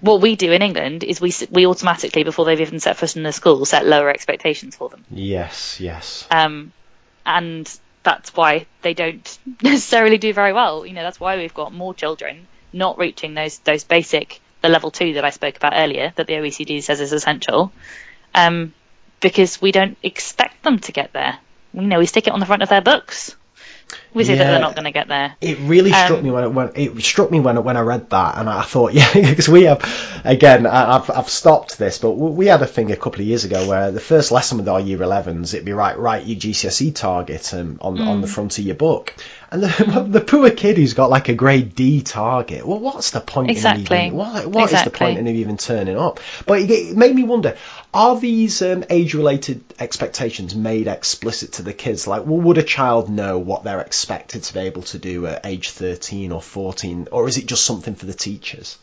what 0.00 0.20
we 0.20 0.36
do 0.36 0.52
in 0.52 0.62
England 0.62 1.04
is 1.04 1.20
we 1.20 1.32
we 1.50 1.66
automatically 1.66 2.22
before 2.24 2.44
they've 2.44 2.60
even 2.60 2.80
set 2.80 2.96
foot 2.96 3.16
in 3.16 3.22
the 3.22 3.32
school 3.32 3.64
set 3.64 3.86
lower 3.86 4.10
expectations 4.10 4.76
for 4.76 4.88
them, 4.88 5.04
Yes, 5.10 5.80
yes. 5.80 6.26
um, 6.30 6.72
and 7.26 7.68
that's 8.04 8.34
why 8.34 8.66
they 8.82 8.94
don't 8.94 9.38
necessarily 9.62 10.18
do 10.18 10.32
very 10.32 10.52
well. 10.52 10.86
You 10.86 10.94
know 10.94 11.02
that's 11.02 11.20
why 11.20 11.36
we've 11.36 11.54
got 11.54 11.72
more 11.72 11.94
children 11.94 12.46
not 12.72 12.98
reaching 12.98 13.34
those 13.34 13.58
those 13.60 13.84
basic 13.84 14.40
the 14.60 14.68
level 14.68 14.90
two 14.90 15.14
that 15.14 15.24
I 15.24 15.30
spoke 15.30 15.56
about 15.56 15.72
earlier 15.76 16.12
that 16.16 16.26
the 16.26 16.34
OECD 16.34 16.82
says 16.82 17.00
is 17.00 17.12
essential, 17.12 17.72
um, 18.34 18.74
because 19.20 19.60
we 19.62 19.72
don't 19.72 19.96
expect 20.02 20.62
them 20.64 20.78
to 20.80 20.92
get 20.92 21.12
there. 21.12 21.38
You 21.72 21.82
know 21.82 21.98
we 21.98 22.06
stick 22.06 22.26
it 22.26 22.32
on 22.32 22.40
the 22.40 22.46
front 22.46 22.62
of 22.62 22.68
their 22.68 22.80
books. 22.80 23.34
We 24.14 24.24
say 24.24 24.36
that 24.36 24.44
they're 24.50 24.60
not 24.60 24.74
going 24.74 24.84
to 24.86 24.90
get 24.90 25.08
there. 25.08 25.36
It 25.40 25.58
really 25.60 25.90
struck 25.92 26.18
Um, 26.18 26.24
me 26.24 26.30
when 26.30 26.44
it, 26.44 26.48
when 26.52 26.70
it 26.74 27.02
struck 27.02 27.30
me 27.30 27.40
when 27.40 27.62
when 27.62 27.76
I 27.76 27.80
read 27.80 28.10
that, 28.10 28.38
and 28.38 28.48
I 28.48 28.62
thought, 28.62 28.92
yeah, 28.94 29.12
because 29.12 29.48
we 29.48 29.64
have, 29.64 29.82
again, 30.24 30.66
I, 30.66 30.96
I've 30.96 31.10
I've 31.10 31.28
stopped 31.28 31.78
this, 31.78 31.98
but 31.98 32.12
we 32.12 32.46
had 32.46 32.62
a 32.62 32.66
thing 32.66 32.90
a 32.90 32.96
couple 32.96 33.20
of 33.20 33.26
years 33.26 33.44
ago 33.44 33.68
where 33.68 33.90
the 33.90 34.00
first 34.00 34.32
lesson 34.32 34.58
with 34.58 34.68
our 34.68 34.80
year 34.80 34.98
11s, 34.98 35.52
it'd 35.54 35.64
be 35.66 35.72
right, 35.72 35.98
write 35.98 36.24
your 36.26 36.38
GCSE 36.38 36.94
target 36.94 37.52
um, 37.54 37.78
on 37.80 38.00
on 38.00 38.20
the 38.20 38.26
Mm. 38.26 38.30
front 38.30 38.58
of 38.58 38.64
your 38.64 38.74
book, 38.76 39.14
and 39.50 39.62
the 39.62 40.04
the 40.08 40.20
poor 40.20 40.50
kid 40.50 40.76
who's 40.78 40.94
got 40.94 41.10
like 41.10 41.28
a 41.28 41.34
grade 41.34 41.74
D 41.74 42.00
target, 42.02 42.66
well, 42.66 42.80
what's 42.80 43.10
the 43.10 43.20
point? 43.20 43.50
Exactly. 43.50 44.06
even, 44.06 44.16
what 44.16 44.46
what 44.46 44.72
is 44.72 44.84
the 44.84 44.90
point 44.90 45.18
in 45.18 45.28
even 45.28 45.56
turning 45.58 45.96
up? 45.98 46.20
But 46.46 46.60
it, 46.62 46.70
it 46.70 46.96
made 46.96 47.14
me 47.14 47.24
wonder. 47.24 47.56
Are 47.94 48.20
these 48.20 48.60
um, 48.60 48.84
age-related 48.90 49.64
expectations 49.78 50.54
made 50.54 50.86
explicit 50.88 51.52
to 51.54 51.62
the 51.62 51.72
kids? 51.72 52.06
Like, 52.06 52.26
well, 52.26 52.38
would 52.42 52.58
a 52.58 52.62
child 52.62 53.08
know 53.08 53.38
what 53.38 53.64
they're 53.64 53.80
expected 54.08 54.42
to 54.42 54.54
be 54.54 54.60
able 54.60 54.80
to 54.80 54.98
do 54.98 55.26
at 55.26 55.44
age 55.44 55.68
13 55.68 56.32
or 56.32 56.40
14, 56.40 57.08
or 57.12 57.28
is 57.28 57.36
it 57.36 57.44
just 57.44 57.66
something 57.66 57.94
for 57.94 58.06
the 58.06 58.14
teachers? 58.14 58.78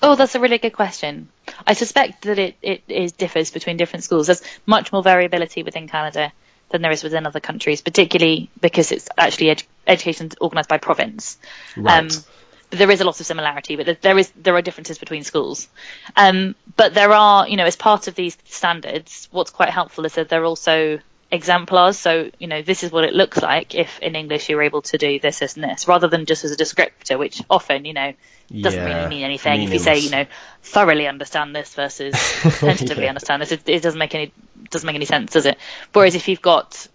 Oh, 0.00 0.14
that's 0.14 0.34
a 0.34 0.40
really 0.40 0.56
good 0.56 0.72
question. 0.72 1.28
I 1.66 1.74
suspect 1.74 2.22
that 2.22 2.38
it, 2.38 2.56
it 2.62 2.82
is 2.88 3.12
differs 3.12 3.50
between 3.50 3.76
different 3.76 4.02
schools. 4.02 4.28
There's 4.28 4.42
much 4.64 4.92
more 4.92 5.02
variability 5.02 5.62
within 5.62 5.88
Canada 5.88 6.32
than 6.70 6.80
there 6.80 6.90
is 6.90 7.02
within 7.02 7.26
other 7.26 7.40
countries, 7.40 7.82
particularly 7.82 8.48
because 8.62 8.92
it's 8.92 9.10
actually 9.18 9.50
ed- 9.50 9.62
education 9.86 10.30
organised 10.40 10.70
by 10.70 10.78
province. 10.78 11.36
Right. 11.76 12.08
but 12.70 12.78
there 12.78 12.90
is 12.90 13.02
a 13.02 13.04
lot 13.04 13.20
of 13.20 13.26
similarity, 13.26 13.76
but 13.76 13.84
there- 13.84 13.98
there 14.00 14.18
is 14.18 14.32
there 14.36 14.56
are 14.56 14.62
differences 14.62 14.96
between 14.98 15.22
schools. 15.22 15.68
Um, 16.16 16.54
but 16.76 16.94
there 16.94 17.12
are, 17.12 17.46
you 17.46 17.58
know, 17.58 17.66
as 17.66 17.76
part 17.76 18.08
of 18.08 18.14
these 18.14 18.38
standards, 18.46 19.28
what's 19.32 19.50
quite 19.50 19.68
helpful 19.68 20.06
is 20.06 20.14
that 20.14 20.30
they're 20.30 20.46
also 20.46 20.98
exemplars. 21.34 21.98
So, 21.98 22.30
you 22.38 22.46
know, 22.46 22.62
this 22.62 22.84
is 22.84 22.92
what 22.92 23.04
it 23.04 23.12
looks 23.12 23.42
like 23.42 23.74
if 23.74 23.98
in 24.00 24.14
English 24.16 24.48
you're 24.48 24.62
able 24.62 24.82
to 24.82 24.98
do 24.98 25.18
this, 25.18 25.40
this, 25.40 25.54
and 25.56 25.64
this, 25.64 25.88
rather 25.88 26.08
than 26.08 26.24
just 26.26 26.44
as 26.44 26.52
a 26.52 26.56
descriptor, 26.56 27.18
which 27.18 27.42
often, 27.50 27.84
you 27.84 27.92
know, 27.92 28.12
doesn't 28.62 28.80
Yeah, 28.80 28.94
really 28.94 29.06
mean 29.08 29.24
anything. 29.24 29.62
If 29.62 29.72
you 29.72 29.78
say, 29.80 29.98
you 29.98 30.10
know, 30.10 30.26
thoroughly 30.62 31.06
understand 31.08 31.54
this 31.54 31.74
versus 31.74 32.12
tentatively 32.60 33.04
Yeah. 33.04 33.10
understand 33.10 33.42
this, 33.42 33.52
it, 33.52 33.68
it 33.68 33.82
doesn't 33.82 33.98
make 33.98 34.14
any 34.14 34.32
doesn't 34.70 34.86
make 34.86 34.96
any 34.96 35.04
sense, 35.06 35.32
does 35.32 35.46
it? 35.46 35.58
Whereas 35.92 36.14
if 36.14 36.28
you've 36.28 36.42
got 36.42 36.86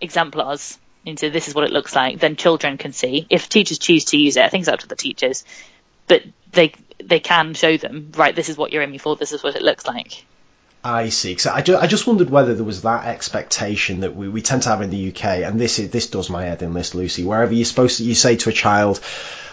exemplars 0.00 0.78
into 1.04 1.30
this 1.30 1.48
is 1.48 1.54
what 1.54 1.64
it 1.64 1.70
looks 1.72 1.94
like, 1.94 2.20
then 2.20 2.36
children 2.36 2.78
can 2.78 2.92
see. 2.92 3.26
If 3.30 3.48
teachers 3.48 3.78
choose 3.78 4.04
to 4.06 4.16
use 4.16 4.36
it, 4.36 4.44
I 4.44 4.48
think 4.48 4.62
it's 4.62 4.68
up 4.68 4.80
to 4.80 4.88
the 4.88 4.96
teachers, 4.96 5.44
but 6.06 6.22
they 6.52 6.72
they 7.02 7.20
can 7.20 7.54
show 7.54 7.76
them 7.76 8.12
right. 8.16 8.34
This 8.34 8.48
is 8.48 8.56
what 8.56 8.72
you're 8.72 8.82
aiming 8.82 9.00
for. 9.00 9.16
This 9.16 9.32
is 9.32 9.42
what 9.42 9.56
it 9.56 9.62
looks 9.62 9.86
like. 9.86 10.24
I 10.84 11.10
see. 11.10 11.36
So 11.36 11.52
I, 11.52 11.62
ju- 11.62 11.76
I 11.76 11.86
just 11.86 12.06
wondered 12.08 12.28
whether 12.28 12.54
there 12.54 12.64
was 12.64 12.82
that 12.82 13.06
expectation 13.06 14.00
that 14.00 14.16
we, 14.16 14.28
we 14.28 14.42
tend 14.42 14.62
to 14.62 14.70
have 14.70 14.82
in 14.82 14.90
the 14.90 15.08
UK, 15.10 15.24
and 15.24 15.60
this 15.60 15.78
is 15.78 15.90
this 15.90 16.08
does 16.08 16.28
my 16.28 16.44
head 16.44 16.62
in 16.62 16.72
this, 16.74 16.94
Lucy. 16.94 17.24
Wherever 17.24 17.52
you're 17.54 17.64
supposed 17.64 17.98
to, 17.98 18.04
you 18.04 18.14
say 18.16 18.36
to 18.36 18.50
a 18.50 18.52
child, 18.52 19.00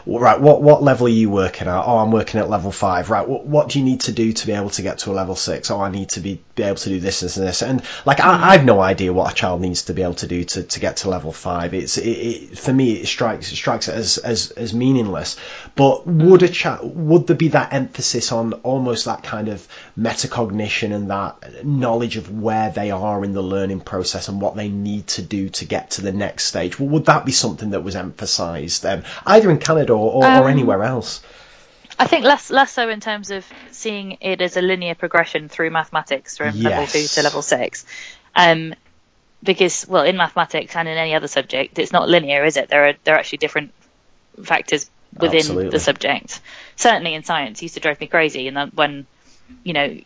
"Well, 0.05 0.19
right, 0.19 0.39
what 0.39 0.61
what 0.61 0.83
level 0.83 1.07
are 1.07 1.09
you 1.09 1.29
working 1.29 1.67
at? 1.67 1.83
Oh, 1.85 1.97
I'm 1.97 2.11
working 2.11 2.39
at 2.39 2.49
level 2.49 2.71
five. 2.71 3.09
Right, 3.09 3.27
what 3.27 3.45
what 3.45 3.69
do 3.69 3.79
you 3.79 3.85
need 3.85 4.01
to 4.01 4.11
do 4.11 4.33
to 4.33 4.47
be 4.47 4.53
able 4.53 4.69
to 4.71 4.81
get 4.81 4.99
to 4.99 5.11
a 5.11 5.13
level 5.13 5.35
six? 5.35 5.71
Oh, 5.71 5.81
I 5.81 5.89
need 5.89 6.09
to 6.09 6.19
be 6.19 6.41
be 6.55 6.63
able 6.63 6.75
to 6.75 6.89
do 6.89 6.99
this, 6.99 7.21
this, 7.21 7.37
and 7.37 7.47
this. 7.47 7.61
And 7.61 7.81
like, 8.05 8.19
I, 8.19 8.51
I've 8.53 8.65
no 8.65 8.79
idea 8.79 9.13
what 9.13 9.31
a 9.31 9.35
child 9.35 9.61
needs 9.61 9.83
to 9.83 9.93
be 9.93 10.03
able 10.03 10.15
to 10.15 10.27
do 10.27 10.43
to, 10.43 10.63
to 10.63 10.79
get 10.79 10.97
to 10.97 11.09
level 11.09 11.31
five. 11.31 11.73
It's 11.73 11.97
it, 11.97 12.09
it, 12.09 12.57
for 12.57 12.73
me, 12.73 12.93
it 12.93 13.07
strikes 13.07 13.51
it 13.51 13.55
strikes 13.55 13.87
it 13.87 13.95
as 13.95 14.17
as 14.17 14.51
as 14.51 14.73
meaningless. 14.73 15.37
But 15.75 16.07
would 16.07 16.43
a 16.43 16.49
child 16.49 16.95
would 16.95 17.27
there 17.27 17.35
be 17.35 17.49
that 17.49 17.73
emphasis 17.73 18.31
on 18.31 18.53
almost 18.53 19.05
that 19.05 19.23
kind 19.23 19.47
of 19.47 19.67
metacognition 19.97 20.93
and 20.93 21.09
that 21.09 21.65
knowledge 21.65 22.17
of 22.17 22.31
where 22.31 22.69
they 22.69 22.91
are 22.91 23.23
in 23.23 23.33
the 23.33 23.41
learning 23.41 23.81
process 23.81 24.27
and 24.27 24.41
what 24.41 24.55
they 24.55 24.69
need 24.69 25.07
to 25.07 25.21
do 25.21 25.49
to 25.49 25.65
get 25.65 25.91
to 25.91 26.01
the 26.01 26.11
next 26.11 26.45
stage? 26.45 26.79
Well, 26.79 26.89
would 26.89 27.05
that 27.05 27.25
be 27.25 27.31
something 27.31 27.71
that 27.71 27.83
was 27.83 27.95
emphasised 27.95 28.85
um, 28.85 29.03
either 29.25 29.49
in 29.49 29.57
Canada 29.57 29.93
or, 29.99 30.23
or, 30.23 30.25
or 30.25 30.43
Um, 30.43 30.47
anywhere 30.47 30.83
else? 30.83 31.21
I 31.99 32.07
think 32.07 32.23
less 32.23 32.49
less 32.49 32.71
so 32.71 32.89
in 32.89 33.01
terms 33.01 33.29
of 33.29 33.45
seeing 33.71 34.17
it 34.21 34.41
as 34.41 34.55
a 34.55 34.61
linear 34.61 34.95
progression 34.95 35.49
through 35.49 35.69
mathematics 35.69 36.37
from 36.37 36.59
level 36.61 36.87
two 36.87 37.05
to 37.05 37.23
level 37.23 37.41
six. 37.41 37.85
Um, 38.35 38.73
because 39.43 39.85
well, 39.87 40.03
in 40.03 40.15
mathematics 40.17 40.75
and 40.75 40.87
in 40.87 40.97
any 40.97 41.13
other 41.13 41.27
subject, 41.27 41.77
it's 41.77 41.91
not 41.91 42.07
linear, 42.07 42.45
is 42.45 42.57
it? 42.57 42.69
There 42.69 42.89
are 42.89 42.93
there 43.03 43.15
are 43.15 43.19
actually 43.19 43.39
different 43.39 43.73
factors 44.43 44.89
within 45.13 45.39
Absolutely. 45.39 45.69
the 45.69 45.79
subject. 45.79 46.39
Certainly 46.75 47.13
in 47.15 47.23
science, 47.23 47.59
it 47.59 47.63
used 47.63 47.73
to 47.75 47.81
drive 47.81 47.99
me 47.99 48.07
crazy, 48.07 48.47
and 48.47 48.55
then 48.55 48.71
when 48.73 49.05
you 49.63 49.73
know 49.73 49.97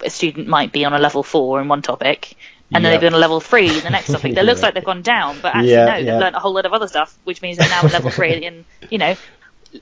a 0.00 0.10
student 0.10 0.48
might 0.48 0.72
be 0.72 0.84
on 0.84 0.94
a 0.94 0.98
level 0.98 1.22
four 1.22 1.60
in 1.60 1.68
one 1.68 1.82
topic. 1.82 2.36
And 2.72 2.84
then 2.84 2.92
Yep. 2.92 3.00
they've 3.00 3.08
been 3.08 3.14
on 3.14 3.20
level 3.20 3.40
three 3.40 3.68
in 3.76 3.84
the 3.84 3.90
next 3.90 4.08
topic. 4.10 4.34
That 4.36 4.44
looks 4.46 4.62
like 4.62 4.74
they've 4.74 4.84
gone 4.84 5.02
down, 5.02 5.40
but 5.40 5.54
actually 5.54 5.72
Yeah, 5.72 5.84
no, 5.84 5.96
they've 5.96 6.06
yeah. 6.06 6.18
learned 6.18 6.36
a 6.36 6.40
whole 6.40 6.54
lot 6.54 6.66
of 6.66 6.72
other 6.72 6.88
stuff, 6.88 7.16
which 7.24 7.42
means 7.42 7.58
they're 7.58 7.68
now 7.68 7.84
at 7.84 7.92
level 7.92 8.10
three 8.10 8.32
in 8.46 8.64
you 8.90 8.98
know 8.98 9.16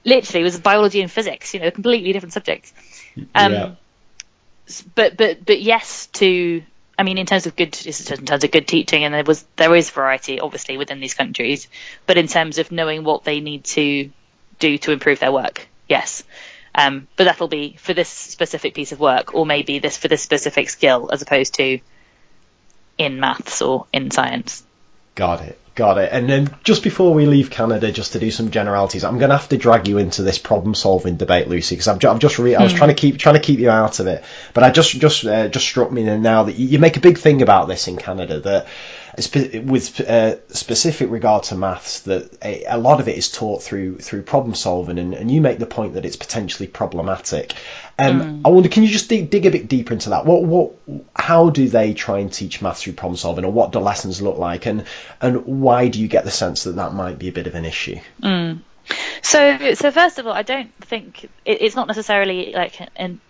literally 0.05 0.41
it 0.41 0.45
was 0.45 0.59
biology 0.59 1.01
and 1.01 1.11
physics, 1.11 1.55
you 1.55 1.61
know, 1.61 1.71
completely 1.71 2.13
different 2.13 2.33
subjects. 2.33 2.73
Um, 3.35 3.53
yeah. 3.53 3.71
But 4.95 5.17
but 5.17 5.45
but 5.45 5.61
yes 5.61 6.07
to, 6.15 6.63
I 6.99 7.03
mean, 7.03 7.19
in 7.19 7.27
terms 7.27 7.47
of 7.47 7.57
good, 7.57 7.77
in 7.87 7.93
terms 8.25 8.45
of 8.45 8.51
good 8.51 8.67
teaching, 8.67 9.05
and 9.05 9.13
there 9.13 9.25
was 9.25 9.45
there 9.57 9.75
is 9.75 9.91
variety 9.91 10.41
obviously 10.41 10.77
within 10.79 11.01
these 11.01 11.15
countries, 11.15 11.69
but 12.07 12.17
in 12.17 12.27
terms 12.27 12.59
of 12.59 12.73
knowing 12.73 13.05
what 13.05 13.25
they 13.25 13.41
need 13.41 13.65
to 13.65 14.11
do 14.59 14.79
to 14.79 14.93
improve 14.93 15.19
their 15.19 15.33
work, 15.33 15.69
yes. 15.89 16.23
Um, 16.75 17.07
but 17.17 17.25
that'll 17.25 17.49
be 17.49 17.77
for 17.79 17.93
this 17.93 18.09
specific 18.09 18.73
piece 18.73 18.93
of 18.93 19.01
work, 19.01 19.35
or 19.35 19.45
maybe 19.45 19.79
this 19.79 19.99
for 19.99 20.09
this 20.09 20.23
specific 20.23 20.71
skill, 20.71 21.11
as 21.13 21.21
opposed 21.21 21.55
to 21.55 21.81
in 22.99 23.21
maths 23.21 23.63
or 23.63 23.87
in 23.93 24.11
science. 24.11 24.65
Got 25.15 25.43
it. 25.43 25.59
Got 25.75 25.97
it. 25.97 26.11
And 26.13 26.29
then 26.29 26.55
just 26.65 26.83
before 26.83 27.15
we 27.15 27.25
leave 27.25 27.51
Canada, 27.51 27.91
just 27.91 28.13
to 28.13 28.19
do 28.19 28.31
some 28.31 28.51
generalities, 28.51 29.05
I'm 29.05 29.19
going 29.19 29.31
to 29.31 29.37
have 29.39 29.49
to 29.49 29.57
drag 29.57 29.89
you 29.89 29.97
into 29.97 30.23
this 30.23 30.37
problem-solving 30.37 31.17
debate, 31.17 31.49
Lucy, 31.49 31.75
because 31.75 31.89
I've, 31.89 31.99
ju- 31.99 32.09
I've 32.11 32.19
just 32.19 32.39
re- 32.39 32.55
I 32.55 32.63
was 32.63 32.75
trying 32.75 32.91
to 32.91 32.95
keep 32.95 33.17
trying 33.17 33.37
to 33.37 33.41
keep 33.41 33.59
you 33.59 33.71
out 33.71 33.99
of 33.99 34.07
it, 34.07 34.23
but 34.53 34.65
I 34.65 34.71
just 34.71 34.91
just 34.91 35.25
uh, 35.25 35.49
just 35.49 35.65
struck 35.65 35.91
me 35.91 36.03
now 36.03 36.43
that 36.45 36.57
you, 36.57 36.67
you 36.67 36.79
make 36.79 36.99
a 36.99 37.01
big 37.01 37.17
thing 37.17 37.41
about 37.41 37.69
this 37.69 37.89
in 37.89 37.97
Canada 37.97 38.41
that 38.41 38.67
with 39.17 40.01
uh, 40.01 40.37
specific 40.49 41.11
regard 41.11 41.45
to 41.45 41.55
maths 41.55 42.01
that 42.01 42.43
a, 42.43 42.65
a 42.65 42.79
lot 42.79 43.01
of 43.01 43.09
it 43.09 43.17
is 43.17 43.31
taught 43.31 43.63
through 43.63 43.99
through 43.99 44.23
problem 44.23 44.55
solving, 44.55 44.99
and, 44.99 45.15
and 45.15 45.31
you 45.31 45.41
make 45.41 45.59
the 45.59 45.67
point 45.67 45.95
that 45.95 46.05
it's 46.05 46.17
potentially 46.17 46.67
problematic. 46.67 47.55
Um, 47.99 48.43
I 48.45 48.49
wonder, 48.49 48.69
can 48.69 48.83
you 48.83 48.89
just 48.89 49.09
dig, 49.09 49.29
dig 49.29 49.45
a 49.47 49.51
bit 49.51 49.69
deeper 49.69 49.93
into 49.93 50.11
that? 50.11 50.25
What 50.25 50.43
what 50.45 50.73
how 51.15 51.51
do 51.51 51.69
they 51.69 51.95
try 51.95 52.19
and 52.19 52.33
teach 52.33 52.63
maths 52.63 52.83
through 52.83 52.95
problem 52.95 53.17
solving, 53.17 53.45
or 53.45 53.53
what 53.53 53.73
do 53.73 53.79
lessons 53.81 54.23
look 54.23 54.39
like, 54.39 54.67
and 54.67 54.85
and 55.21 55.45
why 55.47 55.89
do 55.89 56.01
you 56.01 56.09
get 56.09 56.25
the 56.25 56.31
sense 56.31 56.65
that 56.65 56.77
that 56.77 56.95
might 56.95 57.19
be 57.19 57.29
a 57.29 57.33
bit 57.33 57.47
of 57.47 57.55
an 57.55 57.65
issue? 57.65 57.97
So, 59.23 59.75
so 59.75 59.91
first 59.91 60.19
of 60.19 60.27
all, 60.27 60.33
I 60.33 60.43
don't 60.43 60.75
think 60.85 61.25
it, 61.25 61.63
it's 61.63 61.77
not 61.77 61.87
necessarily 61.87 62.53
like 62.53 62.81
in 62.97 63.21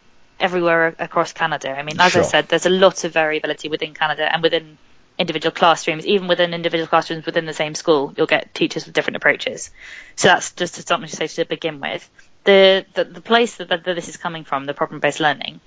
everywhere 0.40 0.94
across 0.98 1.32
Canada. 1.32 1.70
I 1.70 1.82
mean, 1.82 2.00
as 2.00 2.12
Sure. 2.12 2.22
I 2.22 2.24
said, 2.24 2.48
there's 2.48 2.66
a 2.66 2.70
lot 2.70 3.04
of 3.04 3.12
variability 3.12 3.68
within 3.68 3.94
Canada 3.94 4.32
and 4.32 4.42
within 4.42 4.78
individual 5.22 5.52
classrooms. 5.52 6.04
Even 6.04 6.26
within 6.28 6.52
individual 6.52 6.88
classrooms 6.88 7.24
within 7.24 7.46
the 7.46 7.54
same 7.62 7.74
school, 7.74 8.12
you'll 8.16 8.26
get 8.36 8.52
teachers 8.54 8.84
with 8.84 8.94
different 8.94 9.16
approaches. 9.16 9.70
So 10.16 10.28
that's 10.28 10.52
just 10.52 10.86
something 10.86 11.08
to 11.08 11.16
say 11.16 11.28
to 11.28 11.44
begin 11.46 11.80
with. 11.80 12.02
The 12.44 12.84
the, 12.94 13.04
the 13.04 13.20
place 13.20 13.56
that, 13.56 13.68
that 13.68 13.84
this 13.84 14.08
is 14.08 14.16
coming 14.16 14.44
from, 14.44 14.66
the 14.66 14.74
problem-based 14.74 15.20
learning, 15.20 15.60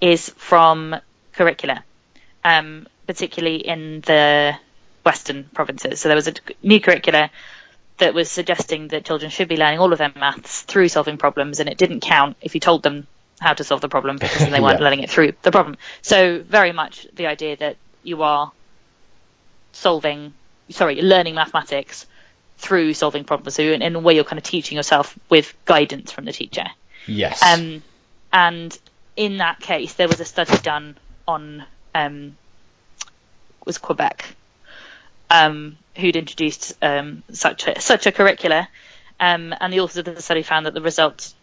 is 0.00 0.30
from 0.30 0.96
curricula, 1.34 1.84
um, 2.42 2.86
particularly 3.06 3.56
in 3.74 4.00
the 4.00 4.54
Western 5.04 5.44
provinces. 5.44 6.00
So 6.00 6.08
there 6.08 6.16
was 6.16 6.28
a 6.28 6.34
new 6.62 6.80
curricula 6.80 7.30
that 7.98 8.14
was 8.14 8.30
suggesting 8.30 8.88
that 8.88 9.04
children 9.04 9.30
should 9.30 9.48
be 9.48 9.56
learning 9.56 9.78
all 9.78 9.92
of 9.92 9.98
their 9.98 10.12
maths 10.16 10.62
through 10.62 10.88
solving 10.88 11.18
problems, 11.18 11.60
and 11.60 11.68
it 11.68 11.76
didn't 11.76 12.00
count 12.00 12.36
if 12.40 12.54
you 12.54 12.60
told 12.60 12.82
them 12.82 13.06
how 13.40 13.52
to 13.52 13.64
solve 13.64 13.80
the 13.82 13.88
problem 13.88 14.16
because 14.16 14.48
they 14.50 14.60
weren't 14.66 14.78
Yeah. 14.78 14.84
learning 14.84 15.02
it 15.02 15.10
through 15.10 15.32
the 15.42 15.50
problem. 15.52 15.76
So 16.00 16.40
very 16.40 16.72
much 16.72 17.06
the 17.14 17.26
idea 17.26 17.56
that 17.56 17.76
you 18.02 18.22
are 18.22 18.50
solving, 19.72 20.34
sorry, 20.70 21.02
learning 21.02 21.34
mathematics 21.34 22.06
through 22.58 22.94
solving 22.94 23.24
problems. 23.24 23.54
So 23.54 23.62
in, 23.62 23.82
in 23.82 23.94
a 23.96 24.00
way, 24.00 24.14
you're 24.14 24.24
kind 24.24 24.38
of 24.38 24.44
teaching 24.44 24.76
yourself 24.76 25.18
with 25.28 25.54
guidance 25.64 26.12
from 26.12 26.24
the 26.24 26.32
teacher. 26.32 26.66
Yes. 27.06 27.42
Um, 27.42 27.82
and 28.32 28.78
in 29.16 29.38
that 29.38 29.60
case, 29.60 29.94
there 29.94 30.08
was 30.08 30.20
a 30.20 30.24
study 30.24 30.56
done 30.58 30.96
on 31.26 31.64
um, 31.94 32.36
was 33.66 33.78
Quebec, 33.78 34.34
um, 35.30 35.76
who'd 35.96 36.16
introduced 36.16 36.74
um, 36.82 37.22
such 37.32 37.66
a, 37.66 37.80
such 37.80 38.06
a 38.06 38.12
curricula, 38.12 38.68
um, 39.20 39.54
and 39.60 39.72
the 39.72 39.80
authors 39.80 39.98
of 39.98 40.04
the 40.04 40.22
study 40.22 40.42
found 40.42 40.66
that 40.66 40.74
the 40.74 40.80
results 40.80 41.34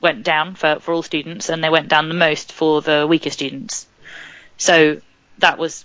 went 0.00 0.22
down 0.22 0.54
for, 0.54 0.78
for 0.80 0.92
all 0.92 1.02
students, 1.02 1.48
and 1.48 1.64
they 1.64 1.70
went 1.70 1.88
down 1.88 2.08
the 2.08 2.14
most 2.14 2.52
for 2.52 2.82
the 2.82 3.06
weaker 3.08 3.30
students. 3.30 3.86
So 4.56 5.00
that 5.38 5.58
was 5.58 5.84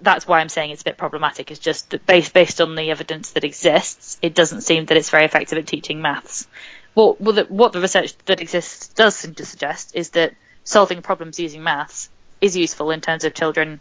that's 0.00 0.26
why 0.26 0.40
I'm 0.40 0.48
saying 0.48 0.70
it's 0.70 0.82
a 0.82 0.84
bit 0.84 0.96
problematic. 0.96 1.50
Is 1.50 1.58
just 1.58 1.90
that 1.90 2.06
based 2.06 2.32
based 2.32 2.60
on 2.60 2.74
the 2.74 2.90
evidence 2.90 3.30
that 3.32 3.44
exists, 3.44 4.18
it 4.22 4.34
doesn't 4.34 4.62
seem 4.62 4.86
that 4.86 4.96
it's 4.96 5.10
very 5.10 5.24
effective 5.24 5.58
at 5.58 5.66
teaching 5.66 6.00
maths. 6.00 6.46
What 6.94 7.20
well, 7.20 7.34
the, 7.34 7.44
what 7.44 7.72
the 7.72 7.80
research 7.80 8.16
that 8.26 8.40
exists 8.40 8.88
does 8.88 9.16
seem 9.16 9.34
to 9.34 9.44
suggest 9.44 9.94
is 9.94 10.10
that 10.10 10.34
solving 10.64 11.02
problems 11.02 11.40
using 11.40 11.62
maths 11.62 12.10
is 12.40 12.56
useful 12.56 12.90
in 12.90 13.00
terms 13.00 13.24
of 13.24 13.34
children 13.34 13.80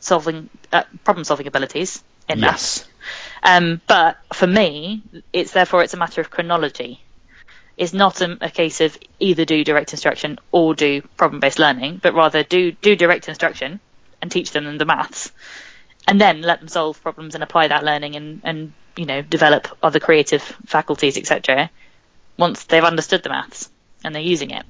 solving 0.00 0.50
uh, 0.72 0.84
problem 1.04 1.24
solving 1.24 1.46
abilities 1.46 2.02
in 2.28 2.40
maths. 2.40 2.86
Um, 3.42 3.80
but 3.86 4.16
for 4.32 4.46
me, 4.46 5.02
it's 5.32 5.52
therefore 5.52 5.82
it's 5.82 5.94
a 5.94 5.98
matter 5.98 6.20
of 6.20 6.30
chronology. 6.30 7.02
It's 7.76 7.92
not 7.92 8.20
a, 8.20 8.38
a 8.40 8.50
case 8.50 8.80
of 8.80 8.96
either 9.18 9.44
do 9.44 9.64
direct 9.64 9.92
instruction 9.92 10.38
or 10.52 10.74
do 10.74 11.02
problem 11.16 11.40
based 11.40 11.58
learning, 11.58 12.00
but 12.02 12.14
rather 12.14 12.42
do 12.42 12.72
do 12.72 12.96
direct 12.96 13.28
instruction 13.28 13.80
and 14.24 14.32
teach 14.32 14.52
them 14.52 14.78
the 14.78 14.86
maths, 14.86 15.30
and 16.08 16.18
then 16.18 16.40
let 16.40 16.60
them 16.60 16.68
solve 16.68 17.02
problems 17.02 17.34
and 17.34 17.44
apply 17.44 17.68
that 17.68 17.84
learning 17.84 18.16
and 18.16 18.40
and 18.42 18.72
you 18.96 19.04
know 19.04 19.20
develop 19.20 19.68
other 19.82 20.00
creative 20.00 20.42
faculties 20.64 21.18
etc. 21.18 21.70
Once 22.38 22.64
they've 22.64 22.82
understood 22.82 23.22
the 23.22 23.28
maths 23.28 23.68
and 24.02 24.14
they're 24.14 24.22
using 24.22 24.50
it 24.50 24.64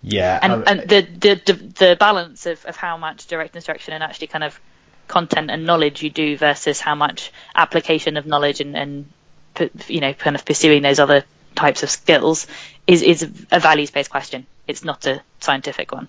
Yeah. 0.00 0.38
and 0.42 0.52
um, 0.52 0.64
and 0.66 0.80
the 0.88 1.02
the 1.02 1.34
the, 1.44 1.52
the 1.52 1.96
balance 2.00 2.46
of, 2.46 2.64
of 2.64 2.74
how 2.76 2.96
much 2.96 3.26
direct 3.26 3.54
instruction 3.54 3.92
and 3.92 4.02
actually 4.02 4.28
kind 4.28 4.44
of 4.44 4.58
content 5.08 5.50
and 5.50 5.66
knowledge 5.66 6.02
you 6.02 6.08
do 6.08 6.38
versus 6.38 6.80
how 6.80 6.94
much 6.94 7.32
application 7.54 8.16
of 8.16 8.24
knowledge 8.24 8.60
and 8.60 8.76
and 8.76 9.12
you 9.88 10.00
know 10.00 10.14
kind 10.14 10.36
of 10.36 10.44
pursuing 10.46 10.80
those 10.82 10.98
other 10.98 11.24
types 11.54 11.82
of 11.82 11.90
skills 11.90 12.46
is 12.86 13.02
is 13.02 13.22
a 13.50 13.60
values 13.60 13.90
based 13.90 14.10
question. 14.10 14.46
It's 14.66 14.84
not 14.84 15.06
a 15.06 15.20
scientific 15.40 15.92
one. 15.92 16.08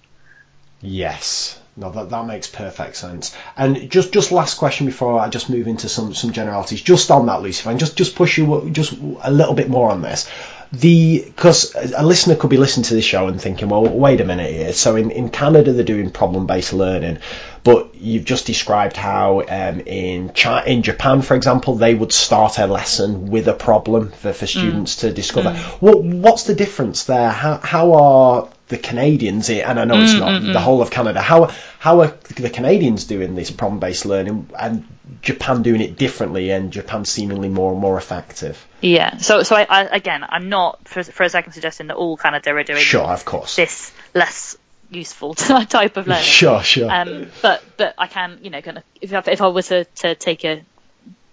Yes. 0.82 1.61
No, 1.78 1.90
that, 1.90 2.10
that 2.10 2.26
makes 2.26 2.48
perfect 2.48 2.98
sense. 2.98 3.36
And 3.56 3.90
just 3.90 4.12
just 4.12 4.32
last 4.32 4.56
question 4.56 4.86
before 4.86 5.20
I 5.20 5.30
just 5.30 5.50
move 5.50 5.68
into 5.68 5.88
some 5.88 6.14
some 6.14 6.34
generalities. 6.34 6.82
Just 6.82 7.10
on 7.12 7.28
that, 7.28 7.42
Lucy, 7.42 7.62
if 7.62 7.68
I 7.68 7.72
can 7.72 7.80
just 7.80 7.98
just 7.98 8.16
push 8.16 8.38
you 8.38 8.70
just 8.72 8.94
a 9.22 9.32
little 9.32 9.54
bit 9.54 9.70
more 9.70 9.90
on 9.90 10.02
this. 10.02 10.30
The 10.74 11.24
because 11.26 11.74
a 11.76 12.04
listener 12.04 12.36
could 12.36 12.50
be 12.50 12.58
listening 12.58 12.86
to 12.86 12.94
this 12.94 13.06
show 13.06 13.28
and 13.28 13.42
thinking, 13.42 13.70
well, 13.70 13.84
wait 13.86 14.22
a 14.22 14.26
minute 14.26 14.52
here. 14.52 14.74
So 14.74 14.96
in, 14.96 15.12
in 15.12 15.30
Canada 15.30 15.72
they're 15.74 15.84
doing 15.84 16.12
problem 16.12 16.46
based 16.46 16.74
learning, 16.74 17.20
but 17.64 17.96
you've 17.96 18.26
just 18.26 18.48
described 18.48 18.96
how 18.98 19.42
um, 19.42 19.82
in 19.82 20.30
Chi- 20.30 20.66
in 20.66 20.82
Japan, 20.82 21.22
for 21.22 21.36
example, 21.36 21.76
they 21.76 21.94
would 21.94 22.12
start 22.12 22.58
a 22.58 22.68
lesson 22.68 23.28
with 23.28 23.48
a 23.48 23.54
problem 23.54 24.12
for, 24.12 24.34
for 24.34 24.48
students 24.48 24.98
to 24.98 25.14
discover. 25.14 25.54
What 25.80 26.04
what's 26.04 26.44
the 26.44 26.56
difference 26.56 27.06
there? 27.06 27.30
How 27.30 27.58
how 27.58 27.94
are 27.94 28.50
the 28.72 28.78
Canadians, 28.78 29.50
and 29.50 29.78
I 29.78 29.84
know 29.84 30.02
it's 30.02 30.14
not 30.14 30.42
the 30.42 30.60
whole 30.60 30.82
of 30.82 30.90
Canada. 30.90 31.22
How 31.22 31.52
how 31.78 32.00
are 32.02 32.08
the 32.08 32.50
Canadians 32.50 33.04
doing 33.04 33.36
this 33.36 33.52
problem-based 33.52 34.06
learning, 34.06 34.50
and 34.58 34.88
Japan 35.22 35.62
doing 35.62 35.82
it 35.82 35.98
differently, 35.98 36.52
and 36.52 36.72
Japan 36.72 37.04
seemingly 37.04 37.50
more 37.50 37.74
and 37.74 37.82
more 37.82 37.98
effective? 37.98 38.66
Yeah. 38.80 39.18
So 39.18 39.44
so 39.44 39.58
I, 39.58 39.68
I 39.70 39.82
again 39.84 40.26
I'm 40.28 40.48
not 40.48 40.88
for 40.88 41.04
for 41.04 41.24
a 41.24 41.30
second 41.30 41.52
suggesting 41.52 41.88
that 41.88 41.98
all 41.98 42.16
Canada 42.16 42.52
are 42.52 42.64
doing 42.64 42.80
Sure, 42.80 43.04
of 43.04 43.26
course. 43.26 43.58
this 43.58 43.92
less 44.16 44.58
useful 44.90 45.34
type 45.36 45.98
of 45.98 46.08
learning. 46.08 46.24
Sure, 46.24 46.64
sure. 46.64 46.90
Um, 46.90 47.28
but 47.42 47.62
but 47.76 47.94
I 47.98 48.08
can 48.08 48.40
you 48.42 48.52
know 48.52 48.62
kind 48.62 48.78
of 48.78 48.84
if 49.02 49.14
I, 49.14 49.24
if 49.28 49.42
I 49.42 49.48
was 49.48 49.68
to, 49.68 49.84
to 49.84 50.16
take 50.16 50.46
a 50.46 50.64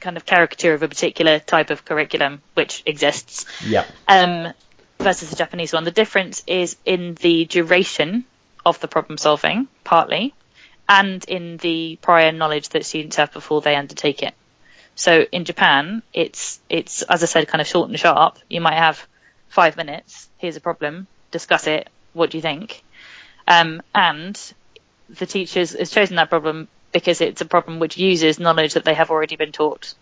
kind 0.00 0.16
of 0.16 0.26
caricature 0.26 0.74
of 0.74 0.82
a 0.82 0.88
particular 0.88 1.38
type 1.38 1.70
of 1.70 1.84
curriculum 1.84 2.42
which 2.54 2.82
exists 2.84 3.46
yeah, 3.64 3.84
um, 4.08 4.52
versus 4.98 5.30
the 5.30 5.36
Japanese 5.36 5.72
one, 5.72 5.84
the 5.84 5.90
difference 5.90 6.42
is 6.46 6.76
in 6.84 7.14
the 7.14 7.44
duration 7.44 8.24
of 8.64 8.80
the 8.80 8.88
problem 8.88 9.18
solving 9.18 9.68
partly, 9.84 10.34
and 10.88 11.24
in 11.24 11.56
the 11.58 11.98
prior 12.00 12.32
knowledge 12.32 12.70
that 12.70 12.84
students 12.84 13.16
have 13.16 13.32
before 13.32 13.60
they 13.60 13.76
undertake 13.76 14.22
it. 14.22 14.34
So 14.94 15.26
in 15.30 15.44
Japan, 15.44 16.02
it's 16.12 16.60
it's 16.68 17.02
as 17.02 17.22
I 17.22 17.26
said, 17.26 17.48
kind 17.48 17.60
of 17.60 17.68
short 17.68 17.88
and 17.88 17.98
sharp. 17.98 18.38
You 18.48 18.60
might 18.60 18.74
have 18.78 19.06
five 19.48 19.76
minutes. 19.76 20.28
Here's 20.38 20.56
a 20.56 20.60
problem. 20.60 21.06
Discuss 21.30 21.66
it. 21.66 21.88
What 22.14 22.30
do 22.30 22.38
you 22.38 22.42
think? 22.42 22.82
Um, 23.46 23.82
and 23.94 24.38
the 25.08 25.26
teachers 25.26 25.72
has 25.72 25.90
chosen 25.90 26.16
that 26.16 26.28
problem 26.28 26.68
because 26.92 27.20
it's 27.20 27.40
a 27.40 27.46
problem 27.46 27.78
which 27.78 27.96
uses 27.96 28.38
knowledge 28.38 28.74
that 28.74 28.84
they 28.84 28.94
have 28.94 29.10
already 29.10 29.36
been 29.36 29.52
taught, 29.52 29.94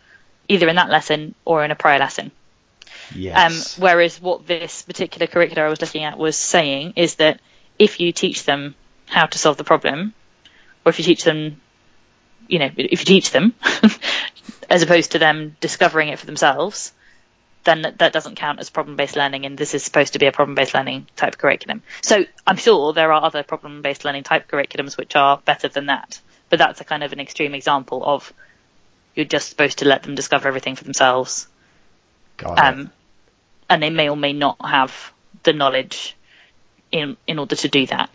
either 0.48 0.68
in 0.68 0.76
that 0.76 0.90
lesson 0.90 1.34
or 1.44 1.64
in 1.64 1.70
a 1.70 1.76
prior 1.76 1.98
lesson. 1.98 2.30
Um, 3.46 3.52
whereas 3.78 4.20
what 4.20 4.46
this 4.46 4.82
particular 4.82 5.26
curricula 5.26 5.66
I 5.66 5.68
was 5.68 5.80
looking 5.80 6.04
at 6.04 6.18
was 6.18 6.36
saying 6.36 6.94
is 6.96 7.16
that 7.16 7.40
if 7.78 8.00
you 8.00 8.12
teach 8.12 8.44
them 8.44 8.74
how 9.06 9.26
to 9.26 9.38
solve 9.38 9.56
the 9.56 9.64
problem, 9.64 10.14
or 10.84 10.90
if 10.90 10.98
you 10.98 11.04
teach 11.04 11.24
them, 11.24 11.60
you 12.48 12.58
know, 12.58 12.70
if 12.76 13.00
you 13.00 13.06
teach 13.06 13.30
them, 13.30 13.54
as 14.70 14.82
opposed 14.82 15.12
to 15.12 15.18
them 15.18 15.56
discovering 15.60 16.08
it 16.08 16.18
for 16.18 16.26
themselves, 16.26 16.92
then 17.64 17.82
that, 17.82 17.98
that 17.98 18.12
doesn't 18.12 18.36
count 18.36 18.60
as 18.60 18.70
problem-based 18.70 19.16
learning, 19.16 19.44
and 19.44 19.58
this 19.58 19.74
is 19.74 19.82
supposed 19.82 20.14
to 20.14 20.18
be 20.18 20.26
a 20.26 20.32
problem-based 20.32 20.74
learning 20.74 21.06
type 21.16 21.36
curriculum. 21.36 21.82
So 22.00 22.24
I'm 22.46 22.56
sure 22.56 22.92
there 22.92 23.12
are 23.12 23.22
other 23.22 23.42
problem-based 23.42 24.04
learning 24.04 24.22
type 24.22 24.48
curriculums 24.48 24.96
which 24.96 25.14
are 25.16 25.38
better 25.44 25.68
than 25.68 25.86
that, 25.86 26.20
but 26.48 26.58
that's 26.58 26.80
a 26.80 26.84
kind 26.84 27.02
of 27.02 27.12
an 27.12 27.20
extreme 27.20 27.54
example 27.54 28.02
of 28.04 28.32
you're 29.14 29.26
just 29.26 29.48
supposed 29.48 29.78
to 29.78 29.84
let 29.84 30.04
them 30.04 30.14
discover 30.14 30.48
everything 30.48 30.76
for 30.76 30.84
themselves. 30.84 31.48
Um, 32.44 32.90
and 33.68 33.82
they 33.82 33.90
may 33.90 34.08
or 34.08 34.16
may 34.16 34.32
not 34.32 34.56
have 34.64 35.12
the 35.42 35.52
knowledge 35.52 36.16
in 36.92 37.16
in 37.26 37.38
order 37.38 37.56
to 37.56 37.68
do 37.68 37.86
that. 37.86 38.10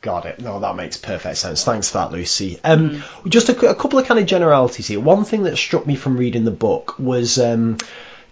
Got 0.00 0.26
it. 0.26 0.40
No, 0.40 0.58
that 0.58 0.74
makes 0.74 0.96
perfect 0.96 1.38
sense. 1.38 1.62
Thanks 1.62 1.90
for 1.90 1.98
that, 1.98 2.10
Lucy. 2.10 2.58
Um, 2.64 3.04
Just 3.28 3.48
a, 3.50 3.70
a 3.70 3.74
couple 3.74 4.00
of 4.00 4.06
kind 4.06 4.18
of 4.18 4.26
generalities 4.26 4.88
here. 4.88 4.98
One 4.98 5.24
thing 5.24 5.44
that 5.44 5.56
struck 5.56 5.86
me 5.86 5.94
from 5.94 6.16
reading 6.16 6.44
the 6.44 6.50
book 6.50 6.98
was 6.98 7.38
um, 7.38 7.78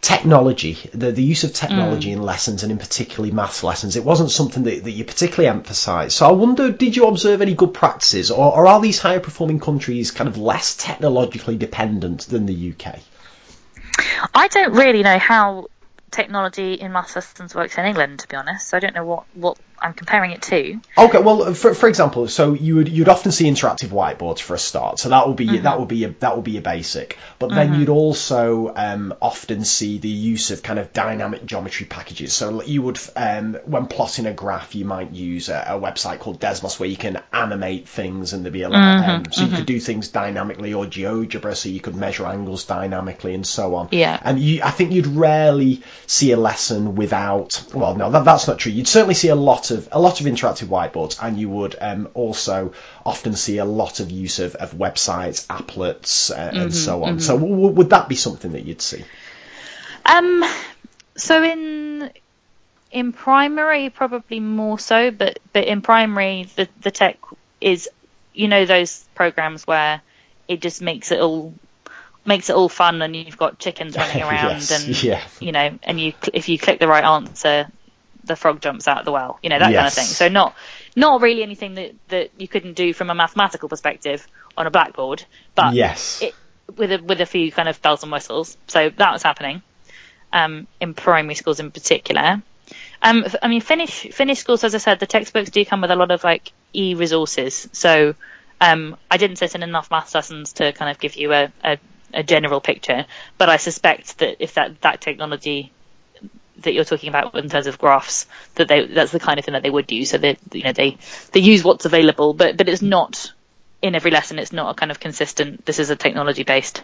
technology, 0.01 0.79
the, 0.93 1.13
the 1.13 1.23
use 1.23 1.45
of 1.45 1.53
technology 1.53 2.11
in 2.11 2.23
lessons, 2.23 2.65
and 2.65 2.73
in 2.73 2.79
particularly 2.79 3.31
maths 3.31 3.63
lessons. 3.63 3.95
It 3.95 4.05
wasn't 4.05 4.33
something 4.33 4.65
that, 4.65 4.83
that 4.83 4.91
you 4.91 5.05
particularly 5.05 5.49
emphasised. 5.49 6.15
So 6.15 6.27
I 6.27 6.33
wonder, 6.33 6.73
did 6.73 6.97
you 6.97 7.07
observe 7.07 7.41
any 7.41 7.55
good 7.55 7.73
practices, 7.73 8.33
or, 8.33 8.53
or 8.53 8.67
are 8.67 8.81
these 8.81 8.99
higher 8.99 9.21
performing 9.21 9.61
countries 9.61 10.11
kind 10.11 10.27
of 10.27 10.37
less 10.37 10.77
technologically 10.77 11.57
dependent 11.57 12.23
than 12.23 12.47
the 12.47 12.73
UK? 12.73 12.99
I 14.35 14.49
don't 14.49 14.73
really 14.73 15.03
know 15.03 15.19
how 15.19 15.67
technology 16.11 16.75
in 16.75 16.93
maths 16.93 17.13
systems 17.13 17.55
works 17.55 17.79
in 17.79 17.87
England, 17.87 18.21
to 18.21 18.29
be 18.29 18.37
honest. 18.37 18.69
So 18.69 18.77
I 18.77 18.81
don't 18.81 18.95
know 18.95 19.05
what 19.05 19.25
what 19.35 19.59
I'm 19.81 19.95
comparing 19.95 20.33
it 20.33 20.43
to. 20.43 20.81
Okay, 20.99 21.19
well, 21.19 21.55
for, 21.55 21.75
for 21.75 21.89
example, 21.89 22.29
so 22.29 22.53
you 22.53 22.77
would 22.77 22.89
you'd 22.89 23.09
often 23.09 23.33
see 23.33 23.51
interactive 23.51 23.89
whiteboards 23.89 24.41
for 24.41 24.55
a 24.55 24.59
start. 24.59 24.99
So 24.99 25.09
that 25.09 25.27
will 25.27 25.35
be 25.35 25.59
that 25.59 25.79
will 25.79 25.87
be 25.87 25.99
your, 25.99 26.11
that 26.21 26.35
will 26.35 26.43
be 26.43 26.53
your 26.53 26.63
basic. 26.63 27.19
But 27.39 27.51
then 27.51 27.75
you'd 27.75 27.89
also 27.89 28.73
um, 28.75 29.15
often 29.23 29.65
see 29.65 29.99
the 29.99 30.09
use 30.09 30.51
of 30.51 30.63
kind 30.63 30.79
of 30.79 30.93
dynamic 30.93 31.45
geometry 31.47 31.87
packages. 31.87 32.33
So 32.33 32.63
you 32.63 32.83
would 32.83 32.99
um, 33.17 33.55
when 33.65 33.87
plotting 33.87 34.27
a 34.27 34.33
graph, 34.33 34.75
you 34.75 34.85
might 34.85 35.13
use 35.13 35.49
a, 35.49 35.65
a 35.69 35.81
website 35.81 36.19
called 36.19 36.41
Desmos 36.41 36.79
where 36.79 36.89
you 36.89 36.97
can 36.97 37.23
animate 37.33 37.89
things 37.89 38.33
and 38.33 38.45
there'd 38.45 38.53
be 38.53 38.63
a 38.63 38.69
lot. 38.69 39.09
Um, 39.09 39.25
so 39.33 39.45
you 39.45 39.57
could 39.57 39.67
do 39.67 39.81
things 39.81 40.09
dynamically 40.09 40.75
or 40.75 40.85
GeoGebra, 40.85 41.57
so 41.57 41.69
you 41.69 41.81
could 41.81 41.97
measure 41.97 42.27
angles 42.27 42.65
dynamically 42.65 43.35
and 43.35 43.47
so 43.47 43.75
on. 43.75 43.89
Yeah. 43.93 44.19
And 44.23 44.39
you, 44.39 44.63
I 44.63 44.71
think 44.71 44.93
you'd 44.93 45.07
rarely 45.07 45.83
see 46.07 46.33
a 46.33 46.37
lesson 46.37 46.95
without. 46.95 47.65
Well, 47.75 47.95
no, 47.95 48.11
that, 48.11 48.25
that's 48.25 48.47
not 48.47 48.59
true. 48.59 48.73
You'd 48.73 48.89
certainly 48.89 49.15
see 49.15 49.29
a 49.29 49.35
lot 49.35 49.70
of 49.71 49.89
a 49.93 50.01
lot 50.01 50.21
of 50.21 50.27
interactive 50.27 50.67
whiteboards, 50.67 51.19
and 51.23 51.39
you 51.39 51.49
would 51.49 51.77
um, 51.81 52.09
also 52.15 52.73
often 53.05 53.35
see 53.35 53.59
a 53.59 53.65
lot 53.65 54.01
of 54.01 54.11
use 54.11 54.39
of, 54.39 54.55
of 54.57 54.73
websites, 54.73 55.47
applets, 55.47 56.31
uh, 56.31 56.59
and 56.59 56.75
so 56.75 57.05
on. 57.05 57.21
So 57.21 57.35
w- 57.35 57.55
w- 57.55 57.75
would 57.75 57.91
that 57.91 58.09
be 58.09 58.17
something 58.17 58.53
that 58.53 58.65
you'd 58.65 58.83
see? 58.83 59.05
Um, 60.05 60.45
so 61.17 61.43
in 61.43 62.11
in 62.91 63.13
primary, 63.13 63.91
probably 63.91 64.41
more 64.41 64.79
so, 64.79 65.11
but 65.11 65.39
but 65.53 65.65
in 65.65 65.83
primary, 65.83 66.49
the 66.57 66.69
the 66.81 66.91
tech 66.91 67.19
is, 67.61 67.89
you 68.35 68.49
know, 68.49 68.65
those 68.65 69.05
programs 69.15 69.67
where 69.67 70.01
it 70.49 70.61
just 70.61 70.83
makes 70.83 71.13
it 71.13 71.21
all 71.21 71.55
makes 72.25 72.51
it 72.51 72.57
all 72.57 72.69
fun, 72.69 73.03
and 73.03 73.15
you've 73.15 73.37
got 73.39 73.59
chickens 73.59 73.97
running 73.97 74.23
around, 74.29 74.51
Yes, 74.51 74.71
and 74.87 75.03
yeah. 75.03 75.23
you 75.41 75.53
know, 75.53 75.79
and 75.83 76.01
you 76.01 76.13
if 76.33 76.49
you 76.49 76.59
click 76.59 76.81
the 76.81 76.89
right 76.89 77.05
answer, 77.05 77.69
the 78.25 78.37
frog 78.37 78.61
jumps 78.61 78.89
out 78.89 78.99
of 78.99 79.05
the 79.05 79.13
well, 79.13 79.39
you 79.43 79.51
know 79.51 79.59
that 79.59 79.73
kind 79.73 79.87
of 79.87 79.93
thing. 79.93 80.05
So 80.05 80.29
not 80.29 80.55
not 80.97 81.21
really 81.21 81.43
anything 81.43 81.75
that 81.75 81.95
that 82.09 82.31
you 82.39 82.49
couldn't 82.49 82.75
do 82.75 82.93
from 82.93 83.11
a 83.11 83.15
mathematical 83.15 83.69
perspective 83.69 84.27
on 84.57 84.67
a 84.67 84.71
blackboard, 84.71 85.25
but 85.55 85.75
yes. 85.75 86.23
it, 86.23 86.35
with 86.77 86.93
a 86.93 87.03
with 87.03 87.21
a 87.21 87.27
few 87.27 87.51
kind 87.53 87.69
of 87.69 87.81
bells 87.83 88.03
and 88.03 88.13
whistles. 88.13 88.57
So 88.67 88.91
that 88.91 89.13
was 89.13 89.23
happening 89.23 89.63
um, 90.33 90.67
in 90.81 90.95
primary 90.95 91.35
schools 91.35 91.61
in 91.61 91.71
particular. 91.71 92.43
Um, 93.03 93.25
I 93.43 93.49
mean, 93.49 93.61
Finnish 93.61 94.09
Finnish 94.13 94.39
schools, 94.39 94.65
as 94.65 94.75
I 94.75 94.79
said, 94.79 95.01
the 95.01 95.07
textbooks 95.07 95.51
do 95.51 95.65
come 95.65 95.81
with 95.81 95.91
a 95.91 95.97
lot 95.97 96.11
of 96.11 96.23
like 96.23 96.53
e 96.73 96.95
resources. 96.95 97.69
So 97.73 98.15
um, 98.61 98.97
I 99.11 99.17
didn't 99.17 99.37
sit 99.37 99.55
in 99.55 99.63
enough 99.63 99.91
maths 99.91 100.15
lessons 100.15 100.53
to 100.55 100.73
kind 100.73 100.91
of 100.91 100.99
give 100.99 101.17
you 101.17 101.33
a, 101.33 101.53
a, 101.65 101.79
a 102.13 102.23
general 102.23 102.61
picture, 102.61 103.07
but 103.39 103.49
I 103.49 103.57
suspect 103.57 104.19
that 104.19 104.37
if 104.43 104.55
that 104.55 104.81
that 104.83 105.01
technology 105.01 105.73
that 106.63 106.73
you're 106.73 106.85
talking 106.85 107.09
about 107.09 107.35
in 107.35 107.49
terms 107.49 107.67
of 107.67 107.79
graphs, 107.79 108.27
that 108.57 108.69
they 108.69 108.87
that's 108.87 109.13
the 109.13 109.21
kind 109.21 109.39
of 109.39 109.45
thing 109.45 109.53
that 109.55 109.63
they 109.63 109.71
would 109.71 109.91
use. 109.91 110.11
So 110.11 110.19
they 110.19 110.37
you 110.53 110.63
know 110.65 110.73
they 110.73 110.99
they 111.33 111.41
use 111.41 111.63
what's 111.65 111.85
available, 111.85 112.33
but 112.35 112.57
but 112.57 112.69
it's 112.69 112.83
not 112.83 113.33
in 113.83 113.95
every 113.95 114.11
lesson. 114.11 114.39
It's 114.39 114.53
not 114.53 114.71
a 114.71 114.75
kind 114.75 114.91
of 114.91 115.01
consistent. 115.01 115.65
This 115.67 115.79
is 115.79 115.91
a 115.91 115.97
technology 115.97 116.43
based 116.45 116.83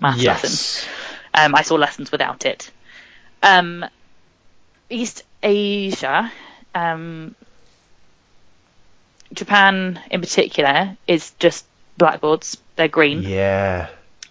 lesson. 0.00 0.22
yes. 0.22 0.86
Um, 1.32 1.54
I 1.54 1.62
saw 1.62 1.74
lessons 1.76 2.12
without 2.12 2.44
it. 2.46 2.70
Um, 3.42 3.84
East 4.90 5.24
Asia, 5.42 6.30
um, 6.74 7.34
Japan 9.32 10.00
in 10.10 10.20
particular, 10.20 10.96
is 11.06 11.32
just 11.38 11.64
blackboards. 11.96 12.56
They're 12.76 12.88
green 12.88 13.22
Yeah. 13.22 13.88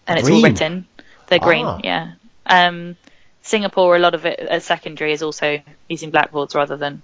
and 0.08 0.20
it's 0.20 0.30
all 0.30 0.41
written. 0.41 0.86
They're 1.28 1.39
green, 1.39 1.66
Ah. 1.66 1.80
yeah. 1.84 2.12
Um, 2.46 2.96
Singapore, 3.44 3.98
a 3.98 4.00
lot 4.00 4.16
of 4.16 4.26
it 4.26 4.39
at 4.39 4.64
secondary 4.64 5.12
is 5.12 5.22
also 5.22 5.60
using 5.89 6.12
blackboards 6.12 6.56
rather 6.56 6.78
than 6.78 7.02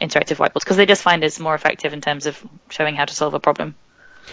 interactive 0.00 0.36
whiteboards 0.36 0.64
because 0.64 0.76
they 0.76 0.86
just 0.86 1.02
find 1.02 1.24
it's 1.24 1.40
more 1.40 1.54
effective 1.54 1.92
in 1.94 2.00
terms 2.00 2.26
of 2.26 2.40
showing 2.68 2.94
how 2.94 3.06
to 3.06 3.14
solve 3.14 3.34
a 3.34 3.40
problem. 3.40 3.74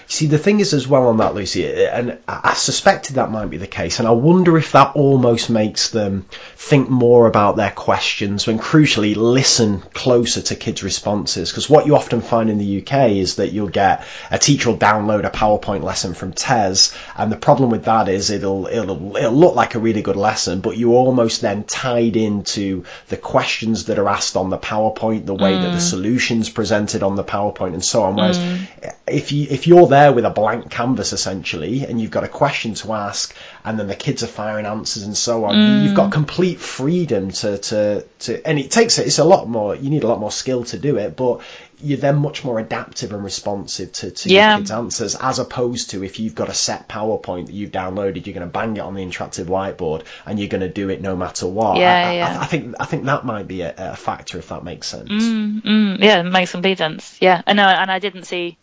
See, 0.07 0.25
the 0.25 0.39
thing 0.39 0.59
is 0.59 0.73
as 0.73 0.87
well 0.87 1.07
on 1.07 1.17
that, 1.17 1.35
Lucy, 1.35 1.67
and 1.67 2.17
I 2.27 2.55
suspected 2.55 3.15
that 3.15 3.29
might 3.29 3.49
be 3.51 3.57
the 3.57 3.67
case, 3.67 3.99
and 3.99 4.07
I 4.07 4.11
wonder 4.11 4.57
if 4.57 4.71
that 4.71 4.95
almost 4.95 5.51
makes 5.51 5.89
them 5.89 6.25
think 6.55 6.89
more 6.89 7.27
about 7.27 7.57
their 7.57 7.69
questions 7.69 8.47
when 8.47 8.57
crucially 8.57 9.15
listen 9.15 9.81
closer 9.93 10.41
to 10.41 10.55
kids' 10.55 10.81
responses. 10.81 11.51
Because 11.51 11.69
what 11.69 11.85
you 11.85 11.95
often 11.95 12.21
find 12.21 12.49
in 12.49 12.57
the 12.57 12.81
UK 12.81 13.11
is 13.11 13.35
that 13.35 13.51
you'll 13.51 13.69
get 13.69 14.03
a 14.31 14.39
teacher 14.39 14.71
will 14.71 14.77
download 14.77 15.25
a 15.25 15.29
PowerPoint 15.29 15.83
lesson 15.83 16.15
from 16.15 16.33
TES, 16.33 16.95
and 17.15 17.31
the 17.31 17.37
problem 17.37 17.69
with 17.69 17.85
that 17.85 18.09
is 18.09 18.31
it'll 18.31 18.65
it'll 18.65 19.15
it'll 19.15 19.31
look 19.31 19.55
like 19.55 19.75
a 19.75 19.79
really 19.79 20.01
good 20.01 20.15
lesson, 20.15 20.61
but 20.61 20.75
you 20.75 20.95
almost 20.95 21.41
then 21.41 21.65
tied 21.65 22.15
into 22.15 22.83
the 23.09 23.17
questions 23.17 23.85
that 23.85 23.99
are 23.99 24.09
asked 24.09 24.35
on 24.35 24.49
the 24.49 24.57
PowerPoint, 24.57 25.27
the 25.27 25.35
way 25.35 25.53
that 25.53 25.71
the 25.71 25.77
mm. 25.77 25.89
solutions 25.89 26.49
presented 26.49 27.03
on 27.03 27.15
the 27.15 27.23
PowerPoint, 27.23 27.73
and 27.73 27.85
so 27.85 28.03
on. 28.03 28.15
Whereas 28.15 28.39
mm. 28.39 28.67
if 29.07 29.31
you 29.31 29.47
if 29.49 29.67
you're 29.67 29.78
there 29.87 30.11
with 30.13 30.25
a 30.25 30.29
blank 30.29 30.69
canvas 30.69 31.13
essentially, 31.13 31.85
and 31.85 31.99
you've 32.01 32.11
got 32.11 32.23
a 32.23 32.27
question 32.27 32.73
to 32.75 32.93
ask, 32.93 33.35
and 33.63 33.79
then 33.79 33.87
the 33.87 33.95
kids 33.95 34.23
are 34.23 34.27
firing 34.27 34.65
answers 34.65 35.03
and 35.03 35.15
so 35.17 35.45
on, 35.45 35.55
you 35.57 35.83
you've 35.87 35.95
got 35.95 36.11
complete 36.11 36.59
freedom 36.59 37.31
to 37.31 37.57
to 37.57 38.05
to, 38.19 38.47
and 38.47 38.59
it 38.59 38.71
takes 38.71 38.97
it. 38.99 39.07
it's 39.07 39.19
a 39.19 39.23
lot 39.23 39.47
more. 39.47 39.75
You 39.75 39.89
need 39.89 40.03
a 40.03 40.07
lot 40.07 40.19
more 40.19 40.31
skill 40.31 40.63
to 40.65 40.77
do 40.79 40.97
it, 40.97 41.15
but 41.15 41.41
you're 41.81 41.97
then 41.97 42.17
much 42.17 42.43
more 42.43 42.59
adaptive 42.59 43.13
and 43.13 43.23
responsive 43.23 43.93
to, 43.93 44.11
to 44.11 44.27
Yeah. 44.29 44.49
your 44.49 44.57
kids' 44.57 44.71
answers, 44.71 45.15
as 45.15 45.39
opposed 45.39 45.91
to 45.91 46.03
if 46.03 46.19
you've 46.19 46.35
got 46.35 46.49
a 46.49 46.53
set 46.53 46.89
PowerPoint 46.89 47.45
that 47.45 47.53
you've 47.53 47.71
downloaded, 47.71 48.25
you're 48.25 48.33
going 48.33 48.45
to 48.45 48.51
bang 48.51 48.75
it 48.75 48.81
on 48.81 48.95
the 48.95 49.01
interactive 49.05 49.45
whiteboard, 49.45 50.03
and 50.25 50.37
you're 50.39 50.49
going 50.49 50.59
to 50.59 50.67
do 50.67 50.89
it 50.89 50.99
no 51.01 51.15
matter 51.15 51.47
what. 51.47 51.77
Yeah, 51.77 51.93
I, 51.93 52.09
I- 52.09 52.13
yeah. 52.15 52.37
I, 52.41 52.45
think 52.47 52.75
I 52.81 52.85
think 52.85 53.05
that 53.05 53.23
might 53.25 53.47
be 53.47 53.61
a, 53.61 53.73
a 53.77 53.95
factor 53.95 54.37
if 54.39 54.49
that 54.49 54.65
makes 54.65 54.87
sense. 54.87 55.09
Mm, 55.09 55.99
yeah, 55.99 56.19
it 56.19 56.23
makes 56.23 56.51
complete 56.51 56.77
sense. 56.79 57.17
Yeah, 57.21 57.41
and 57.47 57.55
no, 57.55 57.63
and 57.67 57.89
I 57.89 57.99
didn't 57.99 58.23
see, 58.23 58.57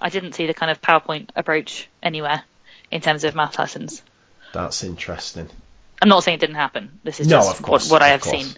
I 0.00 0.08
didn't 0.08 0.32
see 0.34 0.46
the 0.46 0.54
kind 0.54 0.70
of 0.70 0.80
PowerPoint 0.80 1.30
approach 1.36 1.88
anywhere 2.02 2.42
in 2.90 3.00
terms 3.00 3.24
of 3.24 3.34
math 3.34 3.58
lessons. 3.58 4.02
That's 4.52 4.84
interesting. 4.84 5.48
I'm 6.00 6.08
not 6.08 6.24
saying 6.24 6.36
it 6.36 6.40
didn't 6.40 6.56
happen. 6.56 6.98
This 7.04 7.20
is 7.20 7.28
No, 7.28 7.38
just 7.38 7.62
course, 7.62 7.90
what, 7.90 7.96
what 7.96 8.02
I 8.02 8.08
have 8.08 8.22
course. 8.22 8.44
seen. 8.46 8.56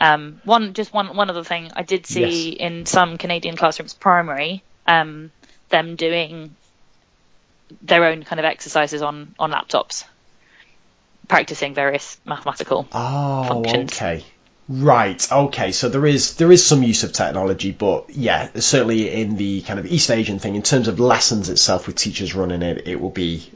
Um, 0.00 0.40
one, 0.44 0.74
just 0.74 0.92
one, 0.92 1.16
one 1.16 1.28
other 1.30 1.42
thing 1.44 1.70
I 1.74 1.82
did 1.82 2.06
see 2.06 2.50
Yes. 2.50 2.56
in 2.60 2.86
some 2.86 3.18
Canadian 3.18 3.56
classrooms, 3.56 3.94
primary, 3.94 4.62
um, 4.86 5.30
them 5.70 5.96
doing 5.96 6.54
their 7.80 8.04
own 8.04 8.22
kind 8.22 8.38
of 8.38 8.44
exercises 8.44 9.00
on 9.02 9.34
on 9.38 9.50
laptops, 9.52 10.04
practicing 11.28 11.74
various 11.74 12.20
mathematical. 12.24 12.86
Oh, 12.92 13.44
functions. 13.48 13.92
okay. 13.92 14.24
Right. 14.68 15.26
Okay. 15.30 15.72
So 15.72 15.88
there 15.88 16.06
is 16.06 16.36
there 16.36 16.52
is 16.52 16.64
some 16.64 16.82
use 16.82 17.02
of 17.02 17.12
technology, 17.12 17.72
but 17.72 18.10
yeah, 18.10 18.48
certainly 18.56 19.10
in 19.10 19.36
the 19.36 19.62
kind 19.62 19.78
of 19.78 19.86
East 19.86 20.10
Asian 20.10 20.38
thing, 20.38 20.54
in 20.54 20.62
terms 20.62 20.88
of 20.88 21.00
lessons 21.00 21.48
itself 21.48 21.86
with 21.86 21.96
teachers 21.96 22.34
running 22.34 22.62
it, 22.62 22.86
it 22.86 23.00
will 23.00 23.10
be 23.10 23.50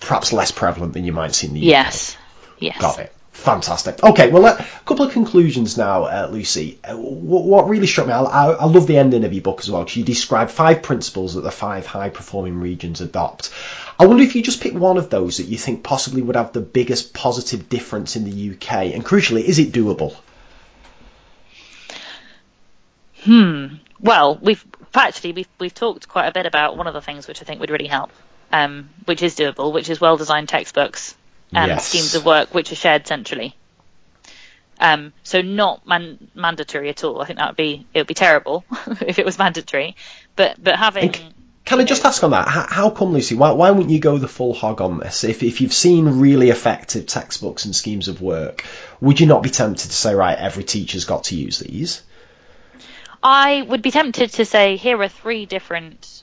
perhaps 0.00 0.32
less 0.32 0.52
prevalent 0.52 0.92
than 0.92 1.04
you 1.04 1.12
might 1.12 1.34
see 1.34 1.48
in 1.48 1.54
the 1.54 1.60
UK. 1.60 1.66
Yes, 1.66 2.16
yes. 2.58 2.80
Got 2.80 3.00
it. 3.00 3.12
Fantastic. 3.32 4.02
Okay, 4.02 4.30
well, 4.30 4.46
a 4.46 4.64
couple 4.86 5.04
of 5.04 5.12
conclusions 5.12 5.76
now, 5.76 6.04
uh, 6.04 6.28
Lucy. 6.30 6.78
Uh, 6.84 6.96
what, 6.96 7.44
what 7.44 7.68
really 7.68 7.88
struck 7.88 8.06
me, 8.06 8.12
I, 8.12 8.22
I, 8.22 8.52
I 8.52 8.64
love 8.64 8.86
the 8.86 8.96
ending 8.96 9.24
of 9.24 9.32
your 9.32 9.42
book 9.42 9.58
as 9.60 9.70
well, 9.70 9.82
because 9.82 9.96
you 9.96 10.04
describe 10.04 10.50
five 10.50 10.82
principles 10.82 11.34
that 11.34 11.40
the 11.40 11.50
five 11.50 11.84
high 11.84 12.10
performing 12.10 12.60
regions 12.60 13.00
adopt. 13.00 13.52
I 13.98 14.06
wonder 14.06 14.22
if 14.24 14.34
you 14.34 14.42
just 14.42 14.60
pick 14.60 14.74
one 14.74 14.96
of 14.96 15.08
those 15.10 15.36
that 15.36 15.44
you 15.44 15.56
think 15.56 15.82
possibly 15.84 16.20
would 16.22 16.36
have 16.36 16.52
the 16.52 16.60
biggest 16.60 17.14
positive 17.14 17.68
difference 17.68 18.16
in 18.16 18.24
the 18.24 18.50
UK, 18.50 18.92
and 18.94 19.04
crucially, 19.04 19.42
is 19.44 19.58
it 19.58 19.72
doable? 19.72 20.16
Hmm. 23.22 23.66
Well, 24.00 24.38
we've 24.40 24.64
actually 24.94 25.32
we've 25.32 25.48
we've 25.58 25.74
talked 25.74 26.08
quite 26.08 26.26
a 26.26 26.32
bit 26.32 26.46
about 26.46 26.76
one 26.76 26.86
of 26.86 26.94
the 26.94 27.00
things 27.00 27.26
which 27.26 27.40
I 27.40 27.44
think 27.44 27.60
would 27.60 27.70
really 27.70 27.86
help, 27.86 28.10
um, 28.52 28.90
which 29.06 29.22
is 29.22 29.36
doable, 29.36 29.72
which 29.72 29.88
is 29.88 30.00
well 30.00 30.16
designed 30.16 30.48
textbooks 30.48 31.14
and 31.52 31.68
Yes. 31.68 31.88
schemes 31.88 32.14
of 32.14 32.24
work 32.24 32.52
which 32.54 32.72
are 32.72 32.76
shared 32.76 33.06
centrally. 33.06 33.54
Um, 34.80 35.12
so 35.22 35.40
not 35.40 35.86
man- 35.86 36.28
mandatory 36.34 36.88
at 36.90 37.04
all. 37.04 37.22
I 37.22 37.26
think 37.26 37.38
that 37.38 37.50
would 37.50 37.56
be 37.56 37.86
it 37.94 38.00
would 38.00 38.06
be 38.08 38.14
terrible 38.14 38.64
if 39.00 39.18
it 39.18 39.24
was 39.24 39.38
mandatory, 39.38 39.96
but 40.36 40.62
but 40.62 40.76
having 40.76 41.14
Can 41.64 41.80
I 41.80 41.84
just 41.84 42.04
ask 42.04 42.22
on 42.22 42.32
that? 42.32 42.46
How, 42.46 42.90
come, 42.90 43.12
Lucy? 43.12 43.34
Why, 43.34 43.52
why 43.52 43.70
wouldn't 43.70 43.90
you 43.90 43.98
go 43.98 44.18
the 44.18 44.28
full 44.28 44.52
hog 44.52 44.82
on 44.82 44.98
this? 44.98 45.24
If, 45.24 45.42
if 45.42 45.62
you've 45.62 45.72
seen 45.72 46.20
really 46.20 46.50
effective 46.50 47.06
textbooks 47.06 47.64
and 47.64 47.74
schemes 47.74 48.08
of 48.08 48.20
work, 48.20 48.66
would 49.00 49.18
you 49.18 49.26
not 49.26 49.42
be 49.42 49.48
tempted 49.48 49.88
to 49.88 49.96
say, 49.96 50.14
right, 50.14 50.38
every 50.38 50.64
teacher's 50.64 51.06
got 51.06 51.24
to 51.24 51.36
use 51.36 51.60
these? 51.60 52.02
I 53.22 53.62
would 53.62 53.80
be 53.80 53.90
tempted 53.90 54.32
to 54.32 54.44
say 54.44 54.76
here 54.76 55.00
are 55.00 55.08
three 55.08 55.46
different 55.46 56.22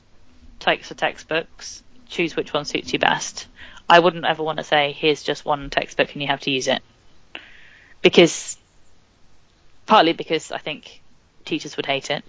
types 0.60 0.92
of 0.92 0.98
textbooks. 0.98 1.82
Choose 2.08 2.36
which 2.36 2.54
one 2.54 2.66
suits 2.66 2.94
you 2.94 3.00
best. 3.00 3.48
I 3.89 3.98
wouldn't 4.00 4.26
ever 4.26 4.44
want 4.44 4.60
to 4.60 4.64
say 4.64 4.92
here's 4.92 5.24
just 5.24 5.44
one 5.44 5.72
textbook 5.72 6.14
and 6.14 6.22
you 6.22 6.28
have 6.28 6.42
to 6.42 6.52
use 6.52 6.68
it. 6.68 6.84
Because 8.04 8.58
partly 9.88 10.14
because 10.14 10.52
I 10.52 10.60
think 10.60 11.02
teachers 11.46 11.76
would 11.78 11.88
hate 11.88 12.12
it. 12.12 12.24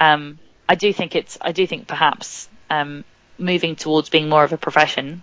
Um, 0.00 0.38
I 0.68 0.74
do 0.74 0.92
think 0.92 1.14
it's 1.14 1.38
I 1.40 1.52
do 1.52 1.66
think 1.66 1.86
perhaps 1.86 2.48
um, 2.70 3.04
moving 3.38 3.76
towards 3.76 4.08
being 4.08 4.28
more 4.28 4.44
of 4.44 4.52
a 4.52 4.58
profession 4.58 5.22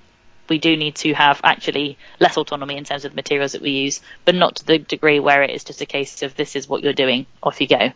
we 0.50 0.58
do 0.58 0.76
need 0.76 0.96
to 0.96 1.14
have 1.14 1.40
actually 1.44 1.98
less 2.20 2.38
autonomy 2.38 2.78
in 2.78 2.84
terms 2.84 3.06
of 3.06 3.12
the 3.12 3.16
materials 3.16 3.54
that 3.54 3.62
we 3.62 3.72
use, 3.72 4.02
but 4.26 4.36
not 4.36 4.58
to 4.58 4.66
the 4.66 4.78
degree 4.78 5.20
where 5.20 5.44
it 5.44 5.52
is 5.52 5.64
just 5.64 5.82
a 5.82 5.86
case 5.86 6.22
of 6.22 6.36
this 6.36 6.56
is 6.56 6.68
what 6.68 6.84
you're 6.84 6.94
doing, 6.94 7.26
off 7.42 7.62
you 7.62 7.68
go. 7.68 7.92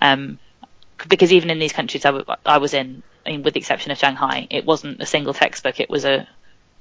Um, 0.00 0.38
because 1.08 1.32
even 1.32 1.50
in 1.50 1.58
these 1.58 1.72
countries 1.72 2.04
I, 2.04 2.12
w- 2.12 2.24
I 2.46 2.58
was 2.58 2.74
in, 2.74 3.02
I 3.26 3.30
mean, 3.30 3.42
with 3.42 3.54
the 3.54 3.60
exception 3.60 3.90
of 3.90 3.98
Shanghai, 3.98 4.46
it 4.50 4.64
wasn't 4.64 5.00
a 5.00 5.06
single 5.06 5.34
textbook; 5.34 5.80
it 5.80 5.90
was 5.90 6.04
a 6.04 6.28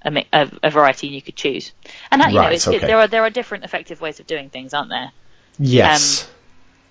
a, 0.04 0.52
a, 0.64 0.70
variety 0.70 1.08
you 1.08 1.22
could 1.22 1.36
choose. 1.36 1.72
And 2.10 2.22
that, 2.22 2.30
you 2.30 2.36
know, 2.36 2.42
Right, 2.42 2.54
it, 2.54 2.68
okay. 2.68 2.80
there 2.80 2.98
are 2.98 3.08
there 3.08 3.24
are 3.24 3.30
different 3.30 3.64
effective 3.64 4.02
ways 4.02 4.20
of 4.20 4.28
doing 4.28 4.50
things, 4.50 4.74
aren't 4.74 4.90
there? 4.90 5.12
Yes. 5.60 6.30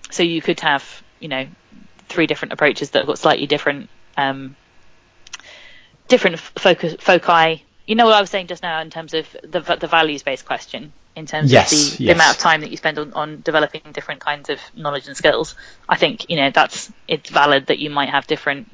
So 0.09 0.23
you 0.23 0.41
could 0.41 0.59
have, 0.61 1.03
you 1.19 1.27
know, 1.27 1.47
three 2.11 2.27
different 2.27 2.53
approaches 2.53 2.91
that 2.91 2.99
have 2.99 3.07
got 3.07 3.17
slightly 3.17 3.47
different, 3.47 3.89
um, 4.17 4.55
different 6.07 6.39
focus 6.39 6.95
foci. 6.99 7.63
You 7.87 7.95
know 7.95 8.05
what 8.05 8.13
I 8.13 8.21
was 8.21 8.29
saying 8.29 8.47
just 8.47 8.63
now 8.63 8.81
in 8.81 8.89
terms 8.89 9.13
of 9.13 9.25
the 9.43 9.59
the 9.61 9.87
values 9.87 10.23
based 10.23 10.45
question, 10.45 10.93
in 11.15 11.25
terms 11.25 11.51
Yes, 11.51 11.71
of 11.71 11.97
the, 11.97 12.03
yes. 12.03 12.09
the 12.09 12.11
amount 12.13 12.31
of 12.35 12.37
time 12.37 12.61
that 12.61 12.71
you 12.71 12.77
spend 12.77 12.99
on, 12.99 13.13
on 13.13 13.41
developing 13.41 13.81
different 13.91 14.21
kinds 14.21 14.49
of 14.49 14.59
knowledge 14.75 15.07
and 15.07 15.17
skills. 15.17 15.55
I 15.89 15.97
think 15.97 16.29
you 16.29 16.37
know 16.37 16.51
that's 16.51 16.91
it's 17.07 17.29
valid 17.29 17.67
that 17.67 17.79
you 17.79 17.89
might 17.89 18.09
have 18.09 18.27
different. 18.27 18.69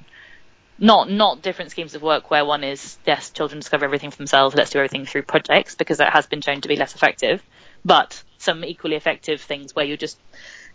Not 0.80 1.10
not 1.10 1.42
different 1.42 1.72
schemes 1.72 1.96
of 1.96 2.04
work 2.04 2.30
where 2.30 2.46
one 2.46 2.64
is 2.64 2.98
yes 3.06 3.32
children 3.32 3.60
discover 3.60 3.86
everything 3.86 4.12
for 4.12 4.18
themselves 4.18 4.54
let's 4.54 4.70
do 4.70 4.78
everything 4.78 5.06
through 5.06 5.24
projects 5.24 5.74
because 5.74 5.98
that 5.98 6.14
has 6.14 6.28
been 6.28 6.42
shown 6.42 6.62
to 6.62 6.68
be 6.68 6.76
less 6.76 6.94
effective, 6.94 7.42
but 7.84 8.24
some 8.38 8.64
equally 8.64 8.96
effective 8.96 9.42
things 9.42 9.76
where 9.76 9.86
you're 9.86 9.98
just 9.98 10.20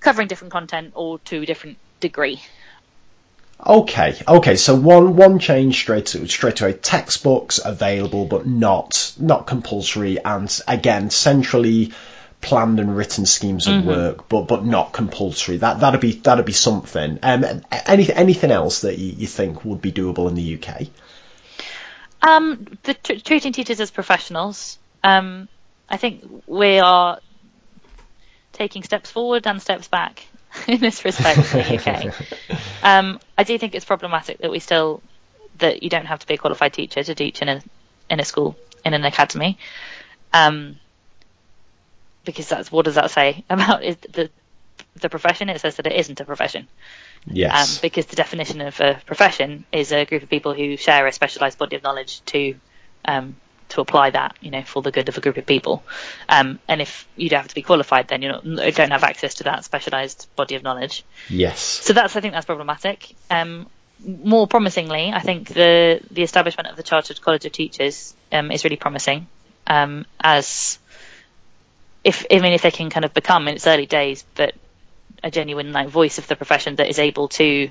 covering 0.01 0.26
different 0.26 0.52
content 0.52 0.93
or 0.97 1.20
to 1.20 1.47
different 1.47 1.78
degree. 2.03 2.43
Okay, 3.65 4.20
okay. 4.27 4.57
So 4.57 4.74
one 4.74 5.16
one 5.16 5.39
change 5.39 5.77
straight 5.77 6.07
to 6.07 6.27
straight 6.27 6.61
away. 6.61 6.73
Textbooks 6.73 7.61
available, 7.65 8.27
but 8.27 8.45
not 8.47 9.15
not 9.19 9.47
compulsory, 9.47 10.19
and 10.23 10.51
again 10.66 11.11
centrally 11.11 11.93
planned 12.41 12.81
and 12.81 12.97
written 12.97 13.24
schemes 13.24 13.69
of 13.69 13.74
Mm-hmm. 13.74 13.89
work, 13.89 14.29
but 14.29 14.49
but 14.49 14.65
not 14.65 14.93
compulsory. 14.93 15.59
That 15.59 15.79
that'd 15.79 16.01
be 16.01 16.12
that'd 16.12 16.45
be 16.45 16.53
something. 16.53 17.20
Um, 17.23 17.62
anything 17.87 18.16
anything 18.16 18.51
else 18.51 18.81
that 18.81 18.99
you, 18.99 19.12
you 19.16 19.27
think 19.29 19.65
would 19.65 19.81
be 19.81 19.93
doable 19.93 20.29
in 20.29 20.35
the 20.35 20.59
UK? 20.59 20.89
Um, 22.20 22.66
the 22.83 22.95
tr- 22.95 23.20
treating 23.24 23.53
teachers 23.53 23.81
as 23.81 23.93
professionals. 23.93 24.79
Um, 25.05 25.49
I 25.89 25.99
think 25.99 26.24
we 26.47 26.81
are 26.81 27.20
taking 28.53 28.83
steps 28.83 29.11
forward 29.11 29.47
and 29.47 29.62
steps 29.62 29.87
back 29.89 30.27
in 30.69 30.81
this 30.81 31.05
respect 31.05 31.39
in 31.55 31.79
the 31.79 31.79
UK. 31.79 32.59
um, 32.83 33.20
I 33.37 33.45
do 33.45 33.57
think 33.59 33.74
it's 33.74 33.85
problematic 33.85 34.39
that 34.39 34.51
we 34.51 34.59
still 34.59 35.03
that 35.59 35.83
you 35.83 35.91
don't 35.91 36.07
have 36.07 36.19
to 36.20 36.27
be 36.27 36.35
a 36.35 36.39
qualified 36.39 36.73
teacher 36.73 37.03
to 37.03 37.15
teach 37.15 37.43
in 37.43 37.49
a 37.49 37.62
in 38.11 38.20
a 38.20 38.24
school 38.24 38.57
in 38.85 38.95
an 38.95 39.05
academy. 39.05 39.59
Um, 40.33 40.77
because 42.24 42.49
that's 42.49 42.70
what 42.70 42.85
does 42.85 42.95
that 42.95 43.11
say 43.11 43.45
about 43.51 43.83
is 43.83 43.97
the 43.97 44.31
the 45.01 45.09
profession? 45.09 45.49
It 45.49 45.61
says 45.61 45.77
that 45.77 45.87
it 45.87 45.95
isn't 45.95 46.20
a 46.20 46.24
profession. 46.24 46.62
Um, 46.62 47.35
Yes. 47.35 47.81
because 47.81 48.07
the 48.07 48.16
definition 48.16 48.61
of 48.61 48.81
a 48.81 49.01
profession 49.07 49.65
is 49.73 49.93
a 49.93 50.05
group 50.05 50.24
of 50.24 50.29
people 50.29 50.55
who 50.55 50.77
share 50.77 51.07
a 51.07 51.12
specialised 51.12 51.57
body 51.57 51.77
of 51.77 51.83
knowledge 51.83 52.20
to 52.27 52.57
um, 53.05 53.37
to 53.73 53.81
apply 53.81 54.11
that, 54.11 54.36
you 54.40 54.51
know, 54.51 54.62
for 54.62 54.82
the 54.82 54.90
good 54.90 55.09
of 55.09 55.16
a 55.16 55.20
group 55.20 55.36
of 55.39 55.47
people. 55.47 55.82
Um, 56.28 56.59
and 56.69 56.81
if 56.82 57.09
you 57.16 57.28
don't 57.28 57.40
have 57.40 57.49
to 57.49 57.55
be 57.55 57.62
qualified, 57.62 58.09
then 58.09 58.23
you 58.23 58.28
don't, 58.28 58.57
don't 58.57 58.90
have 58.90 59.03
access 59.03 59.35
to 59.35 59.44
that 59.44 59.65
specialised 59.65 60.28
body 60.36 60.55
of 60.55 60.62
knowledge. 60.62 61.05
yes. 61.28 61.61
So 61.61 61.93
that's 61.93 62.15
I 62.15 62.20
think 62.20 62.35
that's 62.35 62.47
problematic. 62.47 63.15
Um, 63.31 63.66
more 64.05 64.47
promisingly, 64.47 65.11
I 65.12 65.20
think 65.20 65.49
the 65.49 66.01
the 66.11 66.23
establishment 66.23 66.69
of 66.69 66.77
the 66.77 66.82
Chartered 66.82 67.20
College 67.20 67.47
of 67.47 67.53
Teachers 67.53 68.15
um, 68.31 68.51
is 68.51 68.65
really 68.65 68.77
promising. 68.77 69.27
Um, 69.66 70.07
as 70.20 70.78
if 72.05 72.27
I 72.31 72.40
mean 72.40 72.53
if 72.53 72.62
they 72.62 72.70
can 72.70 72.90
kind 72.90 73.05
of 73.05 73.15
become 73.15 73.49
in 73.49 73.55
its 73.55 73.66
early 73.66 73.86
days, 73.86 74.24
but 74.35 74.55
a 75.23 75.31
genuine 75.31 75.73
like 75.73 75.89
voice 75.89 76.19
of 76.19 76.27
the 76.27 76.36
profession 76.36 76.77
that 76.77 76.89
is 76.89 76.99
able 76.99 77.28
to 77.28 77.70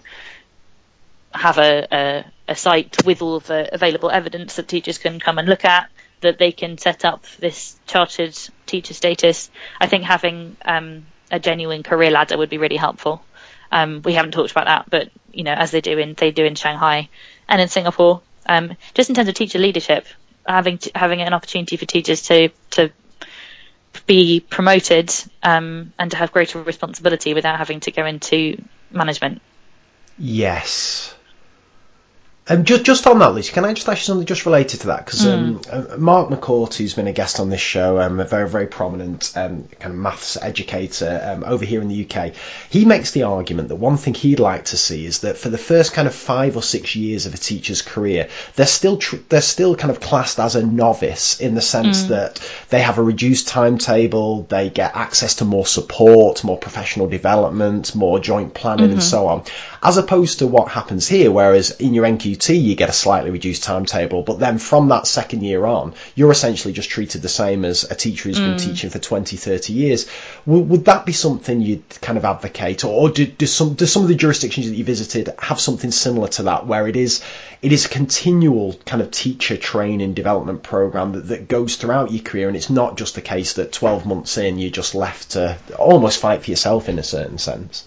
have 1.33 1.57
a, 1.57 1.87
a, 1.91 2.25
a 2.51 2.55
site 2.55 3.03
with 3.05 3.21
all 3.21 3.39
the 3.39 3.73
available 3.73 4.11
evidence 4.11 4.57
that 4.57 4.67
teachers 4.67 4.97
can 4.97 5.19
come 5.19 5.37
and 5.37 5.47
look 5.47 5.65
at, 5.65 5.89
that 6.19 6.37
they 6.37 6.51
can 6.51 6.77
set 6.77 7.05
up 7.05 7.25
this 7.39 7.79
chartered 7.87 8.37
teacher 8.65 8.93
status. 8.93 9.49
I 9.79 9.87
think 9.87 10.03
having 10.03 10.57
um, 10.63 11.05
a 11.31 11.39
genuine 11.39 11.81
career 11.81 12.11
ladder 12.11 12.37
would 12.37 12.49
be 12.49 12.57
really 12.57 12.77
helpful. 12.77 13.23
Um, 13.71 14.01
we 14.03 14.13
haven't 14.13 14.31
talked 14.31 14.51
about 14.51 14.65
that, 14.65 14.89
but 14.89 15.09
you 15.31 15.43
know, 15.43 15.53
as 15.53 15.71
they 15.71 15.81
do 15.81 15.97
in 15.97 16.13
they 16.13 16.31
do 16.31 16.43
in 16.43 16.55
Shanghai 16.55 17.09
and 17.47 17.61
in 17.61 17.69
Singapore, 17.69 18.21
um, 18.45 18.75
just 18.93 19.09
in 19.09 19.15
terms 19.15 19.29
of 19.29 19.35
teacher 19.35 19.59
leadership, 19.59 20.05
having 20.45 20.77
t- 20.77 20.91
having 20.93 21.21
an 21.21 21.33
opportunity 21.33 21.77
for 21.77 21.85
teachers 21.85 22.23
to 22.23 22.49
to 22.71 22.91
be 24.05 24.41
promoted 24.41 25.09
um, 25.41 25.93
and 25.97 26.11
to 26.11 26.17
have 26.17 26.33
greater 26.33 26.61
responsibility 26.61 27.33
without 27.33 27.57
having 27.57 27.79
to 27.79 27.91
go 27.91 28.05
into 28.05 28.61
management. 28.91 29.41
Yes. 30.17 31.15
Um, 32.47 32.65
just, 32.65 32.83
just 32.83 33.05
on 33.05 33.19
that, 33.19 33.35
Lucy, 33.35 33.53
can 33.53 33.65
I 33.65 33.73
just 33.73 33.87
ask 33.87 33.99
you 33.99 34.05
something 34.05 34.25
just 34.25 34.47
related 34.47 34.81
to 34.81 34.87
that? 34.87 35.05
Because 35.05 35.27
um, 35.27 35.61
uh, 35.71 35.95
Mark 35.97 36.29
McCourt, 36.29 36.73
who's 36.73 36.95
been 36.95 37.05
a 37.05 37.13
guest 37.13 37.39
on 37.39 37.49
this 37.49 37.61
show, 37.61 38.01
um, 38.01 38.19
a 38.19 38.25
very, 38.25 38.49
very 38.49 38.65
prominent 38.65 39.31
um, 39.35 39.67
kind 39.79 39.93
of 39.93 39.99
maths 39.99 40.37
educator 40.41 41.21
um, 41.23 41.43
over 41.43 41.63
here 41.63 41.81
in 41.81 41.87
the 41.87 42.03
UK, 42.09 42.33
he 42.69 42.83
makes 42.83 43.11
the 43.11 43.23
argument 43.23 43.69
that 43.69 43.75
one 43.75 43.95
thing 43.95 44.15
he'd 44.15 44.39
like 44.39 44.65
to 44.65 44.77
see 44.77 45.05
is 45.05 45.19
that 45.19 45.37
for 45.37 45.49
the 45.49 45.57
first 45.57 45.93
kind 45.93 46.07
of 46.07 46.15
five 46.15 46.57
or 46.57 46.63
six 46.63 46.95
years 46.95 47.27
of 47.27 47.35
a 47.35 47.37
teacher's 47.37 47.83
career, 47.83 48.27
they're 48.55 48.65
still 48.65 48.97
tr- 48.97 49.17
they're 49.29 49.39
still 49.39 49.75
kind 49.75 49.91
of 49.91 49.99
classed 49.99 50.39
as 50.39 50.55
a 50.55 50.65
novice 50.65 51.39
in 51.39 51.53
the 51.53 51.61
sense 51.61 52.03
that 52.05 52.39
they 52.69 52.81
have 52.81 52.97
a 52.97 53.03
reduced 53.03 53.49
timetable, 53.49 54.43
they 54.43 54.71
get 54.71 54.95
access 54.95 55.35
to 55.35 55.45
more 55.45 55.67
support, 55.67 56.43
more 56.43 56.57
professional 56.57 57.07
development, 57.07 57.93
more 57.93 58.19
joint 58.19 58.55
planning, 58.55 58.91
and 58.91 59.03
so 59.03 59.27
on, 59.27 59.43
as 59.83 59.97
opposed 59.97 60.39
to 60.39 60.47
what 60.47 60.67
happens 60.67 61.07
here, 61.07 61.31
whereas 61.31 61.71
in 61.71 61.93
your 61.95 62.05
NQT 62.05 62.61
you 62.61 62.75
get 62.75 62.89
a 62.89 62.93
slightly 62.93 63.31
reduced 63.31 63.63
timetable, 63.63 64.21
but 64.21 64.39
then 64.39 64.59
from 64.59 64.89
that 64.89 65.07
second 65.07 65.41
year 65.41 65.65
on, 65.65 65.95
you're 66.13 66.31
essentially 66.31 66.71
just 66.71 66.89
treated 66.89 67.23
the 67.23 67.29
same 67.29 67.65
as 67.65 67.83
a 67.89 67.95
teacher 67.95 68.29
who's 68.29 68.37
been 68.37 68.57
mm. 68.57 68.63
teaching 68.63 68.91
for 68.91 68.99
20, 68.99 69.37
30 69.37 69.73
years. 69.73 70.07
W- 70.45 70.65
would 70.65 70.85
that 70.85 71.07
be 71.07 71.13
something 71.13 71.61
you'd 71.61 71.89
kind 72.01 72.19
of 72.19 72.25
advocate, 72.25 72.85
or, 72.85 72.93
or 72.93 73.09
do, 73.09 73.25
do 73.25 73.47
some 73.47 73.73
do 73.73 73.87
some 73.87 74.03
of 74.03 74.07
the 74.07 74.15
jurisdictions 74.15 74.69
that 74.69 74.75
you 74.75 74.83
visited 74.83 75.33
have 75.39 75.59
something 75.59 75.89
similar 75.89 76.27
to 76.27 76.43
that, 76.43 76.67
where 76.67 76.87
it 76.87 76.95
is 76.95 77.23
it 77.63 77.71
is 77.71 77.85
a 77.85 77.89
continual 77.89 78.73
kind 78.85 79.01
of 79.01 79.09
teacher 79.09 79.57
training 79.57 80.13
development 80.13 80.61
program 80.61 81.13
that, 81.13 81.27
that 81.29 81.47
goes 81.47 81.75
throughout 81.75 82.11
your 82.11 82.21
career, 82.21 82.47
and 82.47 82.55
it's 82.55 82.69
not 82.69 82.97
just 82.97 83.15
the 83.15 83.21
case 83.21 83.53
that 83.53 83.71
12 83.71 84.05
months 84.05 84.37
in 84.37 84.59
you're 84.59 84.69
just 84.69 84.93
left 84.93 85.31
to 85.31 85.57
almost 85.79 86.19
fight 86.19 86.43
for 86.43 86.51
yourself 86.51 86.87
in 86.87 86.99
a 86.99 87.03
certain 87.03 87.39
sense. 87.39 87.83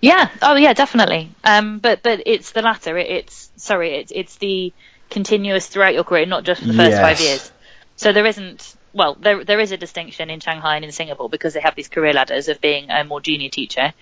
Yeah. 0.00 0.28
Oh, 0.42 0.56
yeah, 0.56 0.72
definitely. 0.72 1.30
Um, 1.44 1.78
but 1.78 2.02
but 2.02 2.22
it's 2.26 2.52
the 2.52 2.62
latter. 2.62 2.96
It, 2.98 3.10
it's 3.10 3.50
sorry. 3.56 3.94
It's 3.96 4.12
it's 4.14 4.36
the 4.36 4.72
continuous 5.10 5.66
throughout 5.66 5.94
your 5.94 6.04
career, 6.04 6.26
not 6.26 6.44
just 6.44 6.60
for 6.60 6.66
the 6.68 6.74
first 6.74 6.96
five 7.00 7.20
years. 7.20 7.52
So 7.96 8.12
there 8.12 8.26
isn't. 8.26 8.76
Well, 8.92 9.14
there 9.14 9.44
there 9.44 9.60
is 9.60 9.72
a 9.72 9.76
distinction 9.76 10.30
in 10.30 10.40
Shanghai 10.40 10.76
and 10.76 10.84
in 10.84 10.92
Singapore 10.92 11.28
because 11.28 11.54
they 11.54 11.60
have 11.60 11.74
these 11.74 11.88
career 11.88 12.12
ladders 12.12 12.48
of 12.48 12.60
being 12.60 12.90
a 12.90 13.04
more 13.04 13.20
junior 13.20 13.48
teacher. 13.48 13.92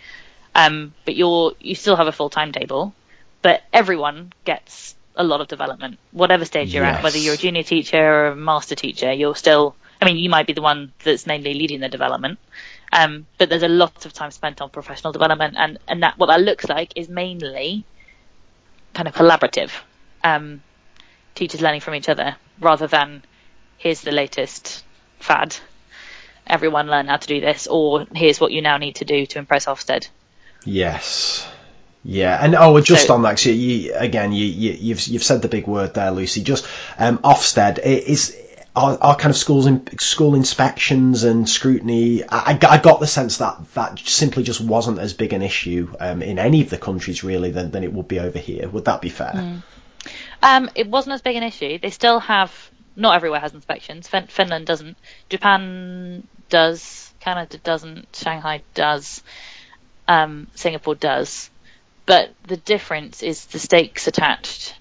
Um, 0.54 0.92
but 1.04 1.16
you're 1.16 1.52
you 1.60 1.74
still 1.74 1.96
have 1.96 2.08
a 2.08 2.12
full 2.12 2.28
timetable, 2.30 2.94
but 3.40 3.62
everyone 3.72 4.32
gets 4.44 4.94
a 5.16 5.24
lot 5.24 5.40
of 5.40 5.48
development, 5.48 5.98
whatever 6.10 6.44
stage 6.44 6.74
you're 6.74 6.84
at. 6.84 7.02
Whether 7.02 7.18
you're 7.18 7.34
a 7.34 7.38
junior 7.38 7.62
teacher 7.62 7.98
or 8.02 8.26
a 8.28 8.36
master 8.36 8.74
teacher, 8.74 9.12
you're 9.12 9.36
still. 9.36 9.74
I 10.00 10.04
mean, 10.04 10.16
you 10.16 10.28
might 10.30 10.46
be 10.48 10.52
the 10.52 10.62
one 10.62 10.92
that's 11.04 11.26
mainly 11.26 11.54
leading 11.54 11.78
the 11.80 11.88
development, 11.88 12.38
um, 12.92 13.26
but 13.38 13.48
there's 13.48 13.62
a 13.62 13.68
lot 13.68 14.04
of 14.04 14.12
time 14.12 14.30
spent 14.30 14.60
on 14.60 14.70
professional 14.70 15.12
development, 15.12 15.54
and 15.56 15.78
and 15.88 16.02
that 16.02 16.18
what 16.18 16.26
that 16.26 16.40
looks 16.40 16.68
like 16.68 16.92
is 16.96 17.08
mainly 17.08 17.84
kind 18.94 19.08
of 19.08 19.14
collaborative, 19.14 19.70
um, 20.22 20.62
teachers 21.34 21.60
learning 21.62 21.80
from 21.80 21.94
each 21.94 22.08
other 22.08 22.36
rather 22.60 22.86
than 22.86 23.22
here's 23.78 24.02
the 24.02 24.12
latest 24.12 24.84
fad, 25.18 25.56
everyone 26.46 26.86
learn 26.86 27.06
how 27.06 27.16
to 27.16 27.26
do 27.26 27.40
this, 27.40 27.66
or 27.66 28.06
here's 28.14 28.40
what 28.40 28.52
you 28.52 28.62
now 28.62 28.76
need 28.76 28.96
to 28.96 29.04
do 29.04 29.26
to 29.26 29.38
impress 29.38 29.66
Ofsted. 29.66 30.08
Yes. 30.64 31.48
Yeah, 32.04 32.36
and 32.40 32.54
oh, 32.56 32.80
just 32.80 33.06
So- 33.06 33.14
on 33.14 33.22
that, 33.22 33.44
you, 33.46 33.52
you, 33.52 33.94
again, 33.94 34.32
you, 34.32 34.44
you, 34.44 34.72
you've 34.72 35.06
you've 35.06 35.22
said 35.22 35.40
the 35.40 35.48
big 35.48 35.66
word 35.68 35.94
there, 35.94 36.10
Lucy. 36.10 36.42
Just 36.42 36.66
um, 36.98 37.18
Ofsted 37.18 37.78
is 37.78 38.36
our, 38.74 38.96
our 39.00 39.16
kind 39.16 39.30
of 39.30 39.36
schools 39.36 39.66
in, 39.66 39.86
school 39.98 40.34
inspections 40.34 41.24
and 41.24 41.48
scrutiny. 41.48 42.24
I, 42.28 42.58
I 42.68 42.78
got- 42.78 43.00
the 43.00 43.06
sense 43.06 43.38
that 43.38 43.58
that 43.74 43.98
simply 43.98 44.42
just 44.44 44.60
wasn't 44.60 44.98
as 44.98 45.12
big 45.12 45.32
an 45.32 45.42
issue 45.42 45.94
um, 46.00 46.22
in 46.22 46.38
any 46.38 46.62
of 46.62 46.70
the 46.70 46.78
countries 46.78 47.22
really 47.24 47.50
than, 47.50 47.70
than 47.70 47.84
it 47.84 47.92
would 47.92 48.08
be 48.08 48.18
over 48.20 48.38
here. 48.38 48.68
Would 48.68 48.84
that 48.86 49.00
be 49.00 49.08
fair? 49.08 49.62
Um, 50.42 50.70
it 50.74 50.88
wasn't 50.88 51.14
as 51.14 51.22
big 51.22 51.36
an 51.36 51.42
issue. 51.42 51.78
They 51.78 51.90
still 51.90 52.20
have. 52.20 52.52
Not 52.94 53.16
everywhere 53.16 53.40
has 53.40 53.54
inspections. 53.54 54.06
Fin- 54.08 54.26
Finland 54.26 54.66
doesn't. 54.66 54.96
Japan 55.30 56.26
does. 56.50 57.12
Canada 57.20 57.56
doesn't. 57.58 58.14
Shanghai 58.14 58.62
does. 58.74 59.22
Um, 60.08 60.46
Singapore 60.54 60.94
does. 60.94 61.48
But 62.04 62.34
the 62.46 62.56
difference 62.56 63.22
is 63.22 63.46
the 63.46 63.58
stakes 63.58 64.08
attached 64.08 64.74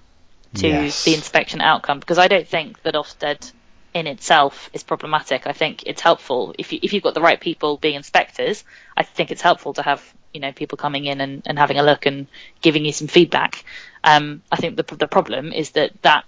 to 0.55 0.67
Yes. 0.67 1.05
the 1.05 1.13
inspection 1.13 1.61
outcome. 1.61 1.99
Because 1.99 2.17
I 2.17 2.27
don't 2.27 2.47
think 2.47 2.81
that 2.83 2.95
Ofsted 2.95 3.51
in 3.93 4.07
itself 4.07 4.69
is 4.73 4.83
problematic. 4.83 5.47
I 5.47 5.53
think 5.53 5.83
it's 5.85 6.01
helpful 6.01 6.55
if 6.57 6.71
you 6.71 6.79
if 6.81 6.93
you've 6.93 7.03
got 7.03 7.13
the 7.13 7.21
right 7.21 7.39
people 7.39 7.77
being 7.77 7.95
inspectors. 7.95 8.63
I 8.95 9.03
think 9.03 9.31
it's 9.31 9.41
helpful 9.41 9.73
to 9.73 9.81
have 9.81 10.01
you 10.33 10.39
know 10.39 10.51
people 10.51 10.77
coming 10.77 11.05
in 11.05 11.21
and, 11.21 11.43
and 11.45 11.59
having 11.59 11.77
a 11.77 11.83
look 11.83 12.05
and 12.05 12.27
giving 12.61 12.85
you 12.85 12.93
some 12.93 13.07
feedback. 13.07 13.63
Um, 14.03 14.41
I 14.51 14.55
think 14.55 14.77
the 14.77 14.95
the 14.95 15.07
problem 15.07 15.51
is 15.51 15.71
that 15.71 15.91
that 16.01 16.25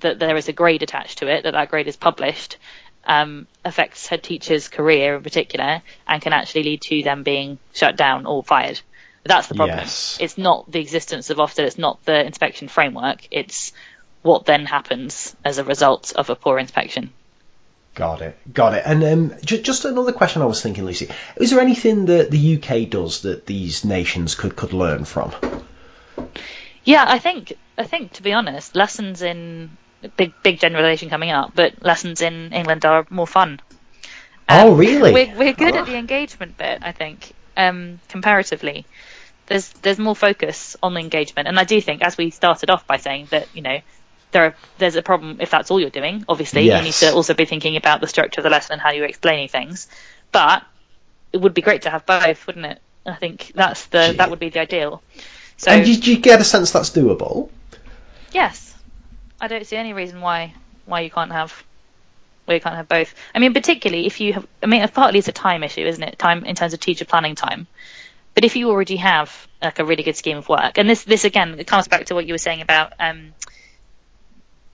that 0.00 0.18
there 0.18 0.36
is 0.36 0.48
a 0.48 0.52
grade 0.52 0.82
attached 0.82 1.18
to 1.18 1.28
it, 1.28 1.44
that 1.44 1.52
that 1.52 1.70
grade 1.70 1.88
is 1.88 1.96
published, 1.96 2.58
um, 3.04 3.46
affects 3.64 4.06
head 4.06 4.22
teacher's 4.22 4.68
career 4.68 5.16
in 5.16 5.22
particular, 5.22 5.82
and 6.06 6.22
can 6.22 6.32
actually 6.32 6.64
lead 6.64 6.82
to 6.82 7.02
them 7.02 7.22
being 7.22 7.58
shut 7.72 7.96
down 7.96 8.26
or 8.26 8.42
fired. 8.42 8.80
That's 9.24 9.48
the 9.48 9.54
problem. 9.54 9.78
Yes. 9.78 10.18
It's 10.20 10.38
not 10.38 10.70
the 10.70 10.80
existence 10.80 11.30
of 11.30 11.38
Ofsted, 11.38 11.64
it's 11.64 11.78
not 11.78 12.04
the 12.04 12.24
inspection 12.24 12.68
framework, 12.68 13.26
it's 13.30 13.72
what 14.26 14.44
then 14.44 14.66
happens 14.66 15.34
as 15.44 15.58
a 15.58 15.64
result 15.64 16.12
of 16.16 16.28
a 16.30 16.34
poor 16.36 16.58
inspection. 16.58 17.10
Got 17.94 18.20
it, 18.20 18.36
got 18.52 18.74
it. 18.74 18.82
And 18.84 19.02
um, 19.04 19.34
ju- 19.42 19.62
just 19.62 19.86
another 19.86 20.12
question 20.12 20.42
I 20.42 20.44
was 20.46 20.62
thinking, 20.62 20.84
Lucy. 20.84 21.08
Is 21.36 21.50
there 21.50 21.60
anything 21.60 22.06
that 22.06 22.30
the 22.30 22.56
UK 22.56 22.90
does 22.90 23.22
that 23.22 23.46
these 23.46 23.84
nations 23.86 24.34
could 24.34 24.54
could 24.54 24.74
learn 24.74 25.06
from? 25.06 25.32
Yeah, 26.84 27.04
I 27.08 27.18
think 27.18 27.54
I 27.78 27.84
think 27.84 28.12
to 28.14 28.22
be 28.22 28.32
honest, 28.32 28.76
lessons 28.76 29.22
in 29.22 29.70
big 30.16 30.32
big 30.42 30.60
generalization 30.60 31.08
coming 31.08 31.30
up, 31.30 31.52
but 31.54 31.82
lessons 31.82 32.20
in 32.20 32.52
England 32.52 32.84
are 32.84 33.06
more 33.10 33.26
fun. 33.26 33.60
Oh, 34.48 34.74
really? 34.74 35.12
We're 35.12 35.34
we're 35.36 35.52
good 35.54 35.74
Oh. 35.74 35.80
at 35.80 35.86
the 35.86 35.96
engagement 35.96 36.56
bit, 36.56 36.78
I 36.82 36.92
think, 36.92 37.32
um, 37.56 37.98
comparatively. 38.08 38.84
there's 39.46 39.68
there's 39.82 39.98
more 39.98 40.14
focus 40.14 40.76
on 40.82 40.94
the 40.94 41.00
engagement, 41.00 41.48
and 41.48 41.58
I 41.58 41.64
do 41.64 41.80
think, 41.80 42.02
as 42.02 42.16
we 42.18 42.30
started 42.30 42.68
off 42.70 42.86
by 42.86 42.98
saying 42.98 43.28
that 43.30 43.48
you 43.54 43.62
know 43.62 43.78
there 44.32 44.44
are, 44.46 44.54
there's 44.78 44.96
a 44.96 45.02
problem 45.02 45.38
if 45.40 45.50
that's 45.50 45.70
all 45.70 45.80
you're 45.80 45.90
doing. 45.90 46.24
Obviously, 46.28 46.62
Yes. 46.62 46.78
you 46.78 46.84
need 46.84 47.10
to 47.10 47.16
also 47.16 47.34
be 47.34 47.44
thinking 47.44 47.76
about 47.76 48.00
the 48.00 48.06
structure 48.06 48.40
of 48.40 48.44
the 48.44 48.50
lesson 48.50 48.72
and 48.74 48.80
how 48.82 48.90
you're 48.90 49.06
explaining 49.06 49.48
things. 49.48 49.88
But 50.32 50.62
it 51.32 51.38
would 51.38 51.54
be 51.54 51.62
great 51.62 51.82
to 51.82 51.90
have 51.90 52.04
both, 52.06 52.46
wouldn't 52.46 52.66
it? 52.66 52.80
I 53.06 53.14
think 53.14 53.52
that's 53.54 53.86
the 53.86 54.14
that 54.18 54.30
would 54.30 54.40
be 54.40 54.48
the 54.48 54.60
ideal. 54.60 55.02
So 55.56 55.70
And 55.70 55.84
did 55.84 56.06
you 56.06 56.18
get 56.18 56.40
a 56.40 56.44
sense 56.44 56.72
that's 56.72 56.90
doable? 56.90 57.50
yes, 58.32 58.74
I 59.40 59.48
don't 59.48 59.66
see 59.66 59.76
any 59.76 59.92
reason 59.92 60.20
why 60.20 60.54
why 60.86 61.00
you 61.00 61.10
can't 61.10 61.32
have 61.32 61.64
why 62.46 62.54
you 62.54 62.60
can't 62.60 62.76
have 62.76 62.88
both. 62.88 63.14
I 63.34 63.38
mean, 63.38 63.54
particularly 63.54 64.06
if 64.06 64.20
you 64.20 64.34
have. 64.34 64.46
I 64.62 64.66
mean, 64.66 64.86
partly 64.88 65.18
it's 65.18 65.28
a 65.28 65.32
time 65.32 65.62
issue, 65.62 65.82
isn't 65.86 66.02
it? 66.02 66.18
Time 66.18 66.44
in 66.44 66.54
terms 66.56 66.74
of 66.74 66.80
teacher 66.80 67.04
planning 67.04 67.34
time. 67.36 67.66
But 68.34 68.44
if 68.44 68.56
you 68.56 68.70
already 68.70 68.96
have 68.96 69.48
like 69.62 69.78
a 69.78 69.84
really 69.84 70.02
good 70.02 70.16
scheme 70.16 70.36
of 70.36 70.48
work, 70.48 70.78
and 70.78 70.88
this 70.90 71.04
this 71.04 71.24
again 71.24 71.58
it 71.58 71.66
comes 71.66 71.88
back 71.88 72.06
to 72.06 72.14
what 72.14 72.26
you 72.26 72.34
were 72.34 72.38
saying 72.38 72.60
about 72.60 72.92
um, 72.98 73.32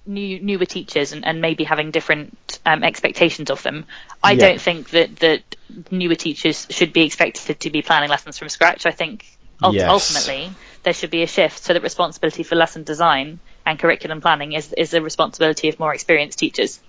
new 0.05 0.41
newer 0.41 0.65
teachers 0.65 1.13
and, 1.13 1.25
and 1.25 1.41
maybe 1.41 1.65
having 1.65 1.91
different 1.91 2.59
um, 2.67 2.83
expectations 2.83 3.51
of 3.51 3.63
them. 3.63 3.87
I 4.23 4.33
Yeah. 4.33 4.49
don't 4.49 4.61
think 4.61 4.91
that 4.91 5.17
that 5.17 5.43
newer 5.91 6.15
teachers 6.17 6.67
should 6.71 6.93
be 6.93 7.03
expected 7.03 7.61
to 7.61 7.71
be 7.71 7.83
planning 7.83 8.11
lessons 8.11 8.39
from 8.39 8.49
scratch. 8.49 8.85
I 8.87 8.91
think 8.91 9.25
ult- 9.63 9.75
Yes. 9.75 9.89
ultimately 9.89 10.51
there 10.83 10.93
should 10.93 11.11
be 11.11 11.23
a 11.23 11.27
shift 11.27 11.63
so 11.63 11.73
that 11.73 11.83
responsibility 11.83 12.43
for 12.43 12.57
lesson 12.57 12.83
design 12.83 13.39
and 13.65 13.79
curriculum 13.79 14.21
planning 14.21 14.53
is 14.53 14.73
is 14.73 14.91
the 14.91 15.01
responsibility 15.01 15.69
of 15.69 15.79
more 15.79 15.95
experienced 15.95 16.39
teachers 16.39 16.81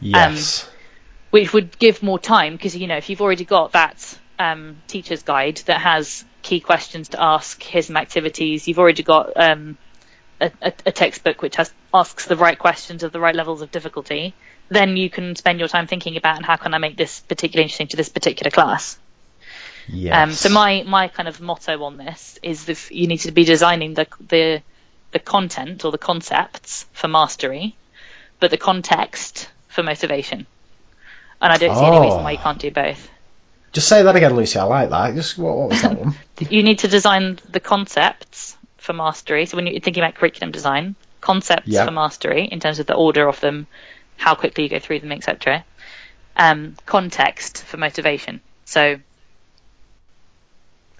Yes. 0.00 0.68
which 1.30 1.52
would 1.52 1.78
give 1.78 2.02
more 2.02 2.18
time 2.18 2.52
because 2.54 2.76
you 2.76 2.86
know 2.86 2.96
if 2.96 3.10
you've 3.10 3.20
already 3.22 3.44
got 3.44 3.72
that 3.72 4.18
um, 4.38 4.76
teacher's 4.86 5.22
guide 5.22 5.56
that 5.66 5.80
has 5.80 6.24
key 6.42 6.60
questions 6.60 7.10
to 7.10 7.22
ask, 7.22 7.62
here's 7.62 7.86
some 7.86 7.96
activities. 7.96 8.66
You've 8.66 8.78
already 8.80 9.02
got 9.02 9.32
um, 9.36 9.78
a, 10.60 10.72
a, 10.86 10.92
textbook 10.92 11.42
which 11.42 11.56
has 11.56 11.72
asks 11.92 12.26
the 12.26 12.36
right 12.36 12.58
questions 12.58 13.02
of 13.02 13.12
the 13.12 13.20
right 13.20 13.34
levels 13.34 13.62
of 13.62 13.70
difficulty. 13.70 14.34
Then 14.68 14.96
you 14.96 15.10
can 15.10 15.36
spend 15.36 15.58
your 15.58 15.68
time 15.68 15.86
thinking 15.86 16.16
about 16.16 16.36
and 16.36 16.46
how 16.46 16.56
can 16.56 16.74
I 16.74 16.78
make 16.78 16.96
this 16.96 17.20
particularly 17.20 17.64
interesting 17.64 17.88
to 17.88 17.96
this 17.96 18.08
particular 18.08 18.50
class. 18.50 18.98
yes. 19.88 20.14
Um, 20.16 20.32
so 20.32 20.48
my 20.48 20.82
my 20.86 21.08
kind 21.08 21.28
of 21.28 21.40
motto 21.40 21.82
on 21.84 21.96
this 21.96 22.38
is 22.42 22.64
that 22.66 22.90
you 22.90 23.06
need 23.06 23.18
to 23.18 23.32
be 23.32 23.44
designing 23.44 23.94
the 23.94 24.06
the 24.28 24.62
the 25.12 25.18
content 25.18 25.84
or 25.84 25.92
the 25.92 25.98
concepts 25.98 26.86
for 26.92 27.08
mastery, 27.08 27.76
but 28.40 28.50
the 28.50 28.56
context 28.58 29.50
for 29.68 29.82
motivation. 29.82 30.46
And 31.40 31.52
I 31.52 31.56
don't 31.58 31.74
see 31.76 31.84
any 31.84 31.96
Oh. 31.96 32.02
reason 32.02 32.22
why 32.22 32.32
you 32.32 32.38
can't 32.38 32.58
do 32.58 32.70
both. 32.70 33.08
Just 33.72 33.88
say 33.88 34.02
that 34.02 34.16
again, 34.16 34.36
Lucy. 34.36 34.58
I 34.58 34.64
like 34.64 34.90
that. 34.90 35.14
Just 35.14 35.36
what, 35.38 35.56
what 35.56 35.68
was 35.70 35.82
that 35.82 35.98
one? 35.98 36.14
You 36.50 36.62
need 36.62 36.80
to 36.80 36.88
design 36.88 37.38
the 37.50 37.60
concepts 37.60 38.56
for 38.82 38.92
mastery. 38.92 39.46
So 39.46 39.56
when 39.56 39.66
you're 39.66 39.80
thinking 39.80 40.02
about 40.02 40.14
curriculum 40.16 40.50
design, 40.50 40.96
concepts 41.20 41.68
Yeah. 41.68 41.84
for 41.86 41.92
mastery 41.92 42.44
in 42.44 42.60
terms 42.60 42.78
of 42.78 42.86
the 42.86 42.94
order 42.94 43.28
of 43.28 43.40
them, 43.40 43.66
how 44.16 44.34
quickly 44.34 44.64
you 44.64 44.70
go 44.70 44.78
through 44.78 45.00
them, 45.00 45.12
etc. 45.12 45.64
Um, 46.36 46.76
context 46.86 47.62
for 47.62 47.76
motivation. 47.76 48.40
So 48.64 48.98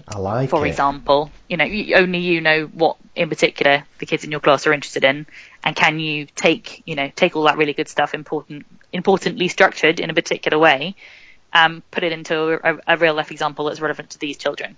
I 0.09 0.19
like 0.19 0.51
for 0.51 0.65
it. 0.67 0.71
example, 0.71 1.31
you 1.49 1.57
know, 1.57 1.65
only 1.97 2.19
you 2.19 2.41
know 2.41 2.65
what 2.67 2.97
in 3.15 3.29
particular 3.29 3.85
the 3.99 4.07
kids 4.07 4.25
in 4.25 4.31
your 4.31 4.41
class 4.41 4.67
are 4.67 4.73
interested 4.73 5.05
in, 5.05 5.27
and 5.65 5.77
can 5.77 5.99
you 5.99 6.27
take, 6.27 6.83
you 6.87 6.95
know, 6.95 7.11
take 7.15 7.37
all 7.37 7.45
that 7.45 7.57
really 7.57 7.73
good 7.73 7.89
stuff, 7.89 8.15
important, 8.15 8.67
importantly 8.93 9.49
structured 9.49 10.01
in 10.01 10.11
a 10.11 10.15
particular 10.15 10.59
way, 10.59 10.95
um, 11.53 11.83
put 11.91 12.03
it 12.05 12.13
into 12.13 12.59
a, 12.65 12.79
a 12.87 12.97
real 12.97 13.15
life 13.15 13.31
example 13.31 13.67
that's 13.67 13.81
relevant 13.81 14.11
to 14.11 14.19
these 14.19 14.37
children. 14.37 14.77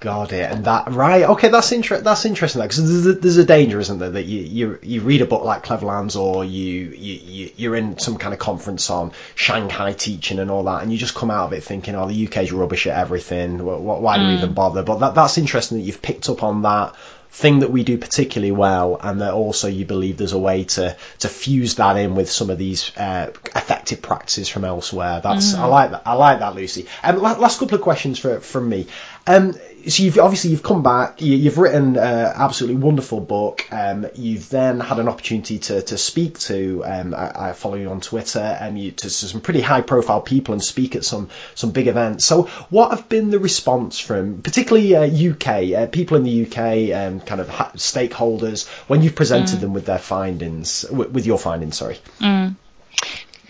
Got 0.00 0.32
it, 0.32 0.50
and 0.50 0.64
that 0.66 0.90
right? 0.92 1.22
Okay, 1.24 1.48
that's 1.48 1.72
inter- 1.72 2.00
That's 2.00 2.24
interesting 2.26 2.60
because 2.62 2.78
there's, 3.04 3.16
a- 3.16 3.18
there's 3.20 3.36
a 3.38 3.44
danger, 3.44 3.78
isn't 3.80 3.98
there, 3.98 4.10
that 4.10 4.24
you, 4.24 4.40
you 4.40 4.78
you 4.82 5.00
read 5.00 5.22
a 5.22 5.26
book 5.26 5.44
like 5.44 5.64
Cleverlands 5.64 6.16
or 6.18 6.44
you, 6.44 6.90
you 6.90 7.14
you 7.14 7.50
you're 7.56 7.76
in 7.76 7.98
some 7.98 8.16
kind 8.18 8.34
of 8.34 8.40
conference 8.40 8.90
on 8.90 9.12
Shanghai 9.34 9.92
teaching 9.92 10.38
and 10.38 10.50
all 10.50 10.64
that, 10.64 10.82
and 10.82 10.92
you 10.92 10.98
just 10.98 11.14
come 11.14 11.30
out 11.30 11.46
of 11.46 11.52
it 11.54 11.62
thinking, 11.64 11.94
oh, 11.94 12.06
the 12.08 12.26
UK's 12.26 12.52
rubbish 12.52 12.86
at 12.86 12.96
everything. 12.98 13.58
Wh- 13.58 13.78
wh- 13.78 14.00
Why 14.02 14.18
do 14.18 14.26
we 14.26 14.34
even 14.34 14.52
bother? 14.52 14.82
But 14.82 14.98
that 14.98 15.14
that's 15.14 15.38
interesting 15.38 15.78
that 15.78 15.84
you've 15.84 16.02
picked 16.02 16.28
up 16.28 16.42
on 16.42 16.62
that 16.62 16.94
thing 17.30 17.58
that 17.60 17.70
we 17.70 17.82
do 17.82 17.98
particularly 17.98 18.52
well, 18.52 18.96
and 19.02 19.20
that 19.20 19.32
also 19.32 19.68
you 19.68 19.84
believe 19.84 20.16
there's 20.18 20.32
a 20.34 20.38
way 20.38 20.64
to 20.64 20.96
to 21.20 21.28
fuse 21.28 21.76
that 21.76 21.96
in 21.96 22.14
with 22.14 22.30
some 22.30 22.48
of 22.50 22.58
these 22.58 22.94
uh, 22.96 23.30
effective 23.56 24.00
practices 24.02 24.48
from 24.48 24.64
elsewhere. 24.64 25.20
That's 25.22 25.54
I 25.54 25.66
like 25.66 25.90
that. 25.92 26.02
I 26.06 26.12
like 26.14 26.38
that, 26.40 26.54
Lucy. 26.54 26.86
Um, 27.02 27.18
last 27.20 27.58
couple 27.58 27.74
of 27.76 27.80
questions 27.82 28.18
for 28.18 28.40
from 28.40 28.68
me. 28.68 28.86
Um, 29.26 29.54
so 29.88 30.02
you've 30.02 30.18
obviously 30.18 30.50
you've 30.50 30.62
come 30.62 30.82
back. 30.82 31.20
You, 31.20 31.36
you've 31.36 31.58
written 31.58 31.96
uh, 31.96 32.32
absolutely 32.34 32.76
wonderful 32.76 33.20
book. 33.20 33.66
Um, 33.72 34.06
you've 34.14 34.48
then 34.48 34.80
had 34.80 34.98
an 34.98 35.08
opportunity 35.08 35.58
to 35.58 35.82
to 35.82 35.98
speak 35.98 36.38
to. 36.40 36.82
Um, 36.84 37.14
I, 37.14 37.50
I 37.50 37.52
follow 37.52 37.76
you 37.76 37.90
on 37.90 38.00
Twitter 38.00 38.38
and 38.38 38.78
you 38.78 38.92
to, 38.92 39.10
some 39.10 39.40
pretty 39.40 39.60
high 39.60 39.80
profile 39.80 40.20
people 40.20 40.52
and 40.52 40.62
speak 40.62 40.96
at 40.96 41.04
some 41.04 41.28
some 41.54 41.70
big 41.70 41.86
events. 41.86 42.24
So 42.24 42.44
what 42.70 42.90
have 42.90 43.08
been 43.08 43.30
the 43.30 43.38
response 43.38 43.98
from 43.98 44.42
particularly 44.42 44.94
uh, 44.96 45.32
UK 45.32 45.72
uh, 45.72 45.86
people 45.86 46.16
in 46.16 46.24
the 46.24 46.46
UK 46.46 46.96
um, 46.96 47.20
kind 47.20 47.40
of 47.40 47.48
ha- 47.48 47.72
stakeholders 47.74 48.68
when 48.88 49.02
you've 49.02 49.16
presented 49.16 49.60
them 49.60 49.72
with 49.72 49.86
their 49.86 49.98
findings 49.98 50.84
with, 50.90 51.10
with 51.10 51.26
your 51.26 51.38
findings? 51.38 51.76
Sorry. 51.76 51.98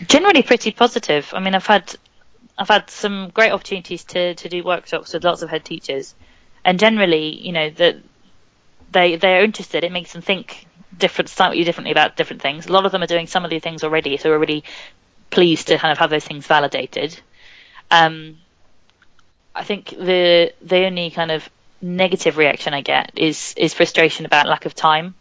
Generally, 0.06 0.42
pretty 0.42 0.72
positive. 0.72 1.30
I 1.32 1.40
mean, 1.40 1.54
I've 1.54 1.66
had 1.66 1.94
I've 2.56 2.68
had 2.68 2.90
some 2.90 3.30
great 3.30 3.52
opportunities 3.52 4.04
to 4.04 4.34
to 4.34 4.48
do 4.48 4.62
workshops 4.62 5.12
with 5.12 5.24
lots 5.24 5.42
of 5.42 5.50
head 5.50 5.64
teachers, 5.64 6.14
and 6.64 6.78
generally, 6.78 7.36
you 7.46 7.52
know, 7.52 7.70
that 7.70 7.96
they 8.90 9.16
they're 9.16 9.44
interested. 9.44 9.84
It 9.84 9.92
makes 9.92 10.12
them 10.12 10.22
think 10.22 10.66
different, 10.96 11.28
slightly 11.28 11.64
differently 11.64 11.92
about 11.92 12.16
different 12.16 12.42
things. 12.42 12.66
A 12.66 12.72
lot 12.72 12.86
of 12.86 12.92
them 12.92 13.02
are 13.02 13.06
doing 13.06 13.26
some 13.26 13.44
of 13.44 13.50
these 13.50 13.62
things 13.62 13.84
already, 13.84 14.16
so 14.16 14.30
we're 14.30 14.38
really 14.38 14.64
pleased 15.30 15.68
to 15.68 15.78
kind 15.78 15.92
of 15.92 15.98
have 15.98 16.10
those 16.10 16.24
things 16.24 16.46
validated. 16.46 17.20
Um, 17.90 18.38
I 19.54 19.64
think 19.64 19.90
the 19.90 20.52
the 20.62 20.84
only 20.86 21.10
kind 21.10 21.30
of 21.30 21.48
negative 21.80 22.36
reaction 22.38 22.74
I 22.74 22.80
get 22.82 23.12
is 23.16 23.54
is 23.56 23.74
frustration 23.74 24.26
about 24.26 24.46
lack 24.48 24.66
of 24.66 24.74
time 24.74 25.14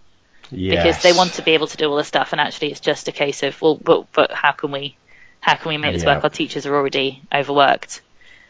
because 0.69 0.99
they 0.99 1.13
want 1.13 1.35
to 1.35 1.43
be 1.43 1.51
able 1.51 1.67
to 1.67 1.77
do 1.77 1.89
all 1.89 1.97
this 1.97 2.07
stuff, 2.07 2.31
and 2.31 2.41
actually 2.41 2.71
it's 2.71 2.79
just 2.81 3.07
a 3.07 3.11
case 3.11 3.43
of 3.43 3.61
well, 3.61 3.75
but 3.83 4.11
but 4.13 4.31
how 4.31 4.51
can 4.51 4.71
we 4.71 4.97
how 5.41 5.55
can 5.55 5.69
we 5.69 5.77
make 5.77 5.93
this 5.93 6.05
Yeah. 6.05 6.13
work? 6.15 6.23
Our 6.23 6.29
teachers 6.29 6.65
are 6.65 6.75
already 6.75 7.23
overworked, 7.33 8.01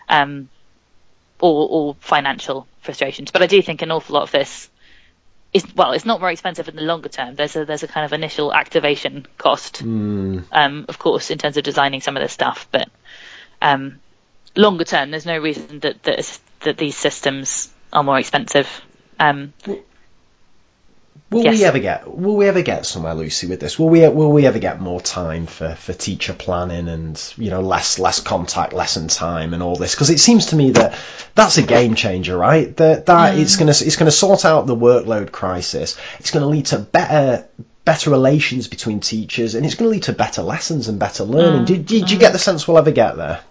um, 0.10 0.50
or 1.44 1.68
or 1.70 1.96
financial 2.00 2.68
frustrations. 2.82 3.32
But 3.32 3.42
I 3.42 3.48
do 3.48 3.62
think 3.62 3.82
an 3.82 3.92
awful 3.92 4.16
lot 4.16 4.24
of 4.24 4.32
this 4.32 4.70
is 5.52 5.66
well, 5.76 5.92
it's 5.92 6.06
not 6.06 6.22
very 6.22 6.32
expensive 6.34 6.70
in 6.70 6.76
the 6.76 6.82
longer 6.82 7.10
term. 7.10 7.36
There's 7.36 7.56
a 7.56 7.66
there's 7.66 7.84
a 7.84 7.88
kind 7.88 8.06
of 8.06 8.14
initial 8.14 8.54
activation 8.54 9.28
cost, 9.38 9.84
Mm, 9.84 10.46
um, 10.52 10.86
of 10.88 10.98
course, 10.98 11.32
in 11.32 11.38
terms 11.38 11.58
of 11.58 11.64
designing 11.64 12.02
some 12.02 12.16
of 12.16 12.24
this 12.24 12.32
stuff, 12.32 12.68
but 12.72 12.90
um, 13.62 14.00
longer 14.56 14.86
term, 14.86 15.12
there's 15.12 15.26
no 15.26 15.38
reason 15.38 15.80
that 15.82 16.02
that, 16.04 16.40
that 16.62 16.78
these 16.78 16.96
systems 16.96 17.72
are 17.92 18.04
more 18.04 18.18
expensive. 18.18 18.70
Um, 19.20 19.54
Will 21.30 21.44
Yes. 21.44 21.58
we 21.58 21.66
ever 21.66 21.80
get 21.80 22.16
will 22.16 22.36
we 22.36 22.48
ever 22.48 22.62
get 22.62 22.86
somewhere, 22.86 23.16
Lucy, 23.16 23.48
with 23.48 23.60
this? 23.60 23.80
Will 23.80 23.90
we 23.90 24.08
will 24.08 24.32
we 24.32 24.46
ever 24.46 24.60
get 24.60 24.80
more 24.80 25.02
time 25.02 25.48
for, 25.48 25.74
for 25.74 25.92
teacher 25.92 26.34
planning 26.34 26.88
and 26.88 27.34
you 27.38 27.50
know 27.50 27.62
less 27.62 27.98
less 27.98 28.20
contact 28.20 28.72
lesson 28.72 29.08
time 29.08 29.54
and 29.56 29.64
all 29.64 29.76
this? 29.76 29.96
Because 29.96 30.12
it 30.12 30.20
seems 30.20 30.48
to 30.48 30.56
me 30.56 30.72
that 30.72 30.96
that's 31.34 31.58
a 31.58 31.64
game 31.64 31.96
changer, 31.96 32.38
right? 32.38 32.76
That 32.78 33.08
that 33.08 33.38
it's 33.40 33.56
gonna 33.56 33.72
it's 33.72 33.96
gonna 33.96 34.12
sort 34.12 34.46
out 34.46 34.68
the 34.68 34.76
workload 34.76 35.32
crisis. 35.32 35.98
It's 36.20 36.30
gonna 36.30 36.48
lead 36.48 36.68
to 36.68 36.78
better 36.78 37.48
better 37.84 38.12
relations 38.12 38.68
between 38.68 39.00
teachers 39.00 39.56
and 39.56 39.66
it's 39.66 39.76
gonna 39.76 39.90
lead 39.90 40.04
to 40.04 40.14
better 40.14 40.44
lessons 40.44 40.88
and 40.88 41.00
better 41.00 41.24
learning. 41.24 41.64
Mm. 41.64 41.66
Did, 41.66 41.86
did 41.88 42.12
you 42.12 42.20
get 42.20 42.32
the 42.32 42.40
sense 42.40 42.68
we'll 42.68 42.78
ever 42.78 42.92
get 42.92 43.18
there? 43.18 43.42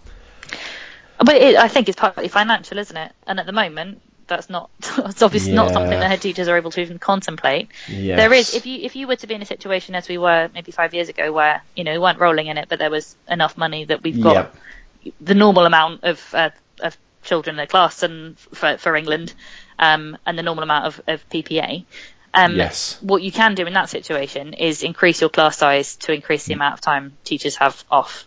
But 1.19 1.37
it, 1.37 1.57
I 1.57 1.69
think 1.69 1.89
it's 1.89 1.99
partly 1.99 2.29
financial, 2.29 2.79
isn't 2.79 2.97
it? 2.97 3.13
And 3.27 3.39
at 3.41 3.47
the 3.47 3.53
moment, 3.53 4.01
that's 4.27 4.49
not. 4.51 4.71
It's 4.99 5.23
obviously 5.23 5.53
not 5.53 5.73
something 5.73 5.99
that 5.99 6.09
head 6.09 6.21
teachers 6.23 6.49
are 6.49 6.57
able 6.57 6.71
to 6.73 6.81
even 6.81 6.99
contemplate. 6.99 7.69
Yes. 7.89 8.17
There 8.19 8.33
is, 8.33 8.55
if 8.55 8.67
you 8.67 8.81
if 8.83 8.97
you 8.97 9.07
were 9.07 9.17
to 9.17 9.27
be 9.27 9.35
in 9.35 9.43
a 9.43 9.47
situation 9.47 9.95
as 9.95 10.09
we 10.09 10.19
were 10.19 10.51
maybe 10.55 10.73
five 10.73 10.95
years 10.95 11.09
ago, 11.09 11.33
where 11.33 11.63
you 11.77 11.85
know 11.85 11.93
we 11.93 11.99
weren't 11.99 12.19
rolling 12.19 12.47
in 12.47 12.59
it, 12.59 12.69
but 12.69 12.79
there 12.79 12.91
was 12.91 13.17
enough 13.29 13.57
money 13.57 13.85
that 13.85 14.03
we've 14.03 14.21
got 14.21 14.53
Yep. 15.05 15.15
the 15.21 15.35
normal 15.35 15.67
amount 15.67 16.05
of 16.05 16.35
uh, 16.35 16.51
of 16.81 16.97
children 17.23 17.57
in 17.57 17.61
a 17.61 17.67
class 17.67 18.03
and 18.03 18.39
for 18.39 18.77
for 18.79 18.97
England, 18.97 19.35
um, 19.79 20.17
and 20.27 20.39
the 20.39 20.43
normal 20.43 20.65
amount 20.65 20.87
of, 20.87 21.01
of 21.07 21.29
PPA. 21.31 21.85
Um, 22.35 22.57
Yes. 22.57 22.99
What 23.03 23.23
you 23.23 23.31
can 23.31 23.55
do 23.55 23.67
in 23.67 23.75
that 23.75 23.91
situation 23.91 24.55
is 24.55 24.83
increase 24.83 25.21
your 25.21 25.31
class 25.31 25.59
size 25.59 25.97
to 25.97 26.13
increase 26.13 26.47
the 26.47 26.55
amount 26.55 26.75
of 26.75 26.81
time 26.81 27.17
teachers 27.25 27.57
have 27.57 27.85
off. 27.91 28.27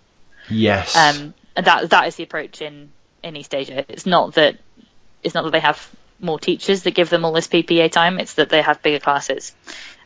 Yes. 0.50 0.96
Um, 0.96 1.34
and 1.56 1.66
that 1.66 1.90
that 1.90 2.08
is 2.08 2.16
the 2.16 2.24
approach 2.24 2.62
in 2.62 2.92
in 3.24 3.36
East 3.36 3.56
Asia. 3.56 3.84
It's 3.90 4.06
not 4.06 4.36
that 4.36 4.58
it's 5.26 5.34
not 5.34 5.44
that 5.44 5.52
they 5.52 5.60
have 5.60 5.90
more 6.20 6.40
teachers 6.40 6.84
that 6.84 6.92
give 6.92 7.10
them 7.10 7.26
all 7.26 7.34
this 7.34 7.48
PPA 7.48 7.92
time. 7.92 8.20
It's 8.20 8.36
that 8.36 8.50
they 8.50 8.62
have 8.62 8.82
bigger 8.82 9.00
classes, 9.00 9.54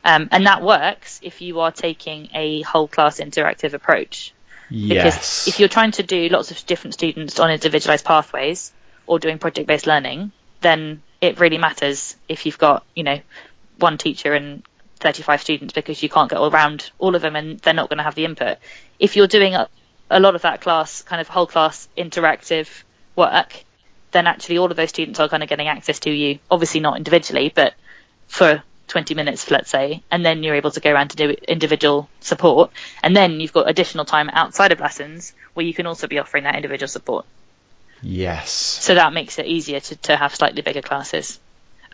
um, 0.04 0.30
and 0.32 0.48
that 0.48 0.64
works 0.64 1.20
if 1.22 1.42
you 1.42 1.60
are 1.60 1.72
taking 1.72 2.30
a 2.34 2.62
whole 2.62 2.88
class 2.88 3.20
interactive 3.20 3.74
approach. 3.74 4.34
Because 4.70 5.16
yes. 5.16 5.48
if 5.48 5.60
you're 5.60 5.70
trying 5.70 5.92
to 5.92 6.04
do 6.04 6.30
lots 6.30 6.52
of 6.52 6.66
different 6.68 6.94
students 6.94 7.40
on 7.40 7.50
individualized 7.50 8.06
pathways 8.06 8.72
or 9.08 9.18
doing 9.18 9.40
project 9.40 9.68
based 9.68 9.88
learning, 9.88 10.32
then 10.62 11.02
it 11.22 11.40
really 11.40 11.58
matters 11.58 12.16
if 12.28 12.46
you've 12.46 12.58
got 12.58 12.86
you 12.96 13.04
know 13.04 13.20
one 13.78 13.98
teacher 13.98 14.34
and 14.34 14.64
35 15.00 15.42
students 15.42 15.74
because 15.74 16.04
you 16.04 16.10
can't 16.10 16.30
get 16.30 16.40
around 16.40 16.92
all 17.00 17.16
of 17.16 17.22
them 17.22 17.36
and 17.36 17.60
they're 17.60 17.74
not 17.74 17.90
going 17.90 17.98
to 17.98 18.04
have 18.04 18.16
the 18.16 18.26
input. 18.26 18.58
If 19.00 19.16
you're 19.16 19.28
doing 19.28 19.56
a, 19.56 19.70
a 20.10 20.20
lot 20.20 20.36
of 20.36 20.42
that 20.44 20.62
class, 20.62 21.02
kind 21.02 21.22
of 21.22 21.28
whole 21.28 21.48
class 21.48 21.88
interactive 21.98 22.68
work, 23.16 23.64
then 24.12 24.28
actually 24.28 24.58
all 24.58 24.70
of 24.72 24.78
those 24.78 24.90
students 24.90 25.20
are 25.20 25.30
kind 25.30 25.44
of 25.44 25.50
getting 25.50 25.68
access 25.68 26.00
to 26.00 26.10
you. 26.12 26.40
Obviously 26.50 26.80
not 26.80 26.98
individually, 26.98 27.52
but 27.54 27.74
for 28.28 28.64
20 28.88 29.14
minutes, 29.14 29.52
let's 29.52 29.70
say, 29.70 30.02
and 30.10 30.26
then 30.26 30.42
you're 30.44 30.56
able 30.56 30.72
to 30.72 30.80
go 30.80 30.92
around 30.92 31.10
to 31.10 31.16
do 31.18 31.30
individual 31.48 32.10
support. 32.22 32.72
And 33.04 33.16
then 33.16 33.40
you've 33.40 33.54
got 33.54 33.70
additional 33.70 34.06
time 34.06 34.30
outside 34.32 34.72
of 34.72 34.80
lessons 34.80 35.34
where 35.54 35.66
you 35.66 35.74
can 35.74 35.86
also 35.86 36.08
be 36.08 36.18
offering 36.20 36.46
that 36.46 36.56
individual 36.56 36.88
support. 36.88 37.26
Yes. 38.02 38.50
So 38.52 38.96
that 38.96 39.14
makes 39.14 39.38
it 39.40 39.46
easier 39.46 39.80
to, 39.80 39.96
to 39.98 40.16
have 40.16 40.34
slightly 40.34 40.62
bigger 40.62 40.82
classes, 40.82 41.40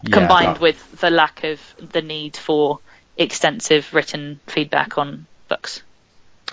Yeah, 0.03 0.17
combined 0.19 0.55
that- 0.55 0.61
with 0.61 0.99
the 1.01 1.09
lack 1.09 1.43
of 1.43 1.59
the 1.77 2.01
need 2.01 2.37
for 2.37 2.79
extensive 3.17 3.93
written 3.93 4.39
feedback 4.47 4.97
on 4.97 5.25
books. 5.47 5.81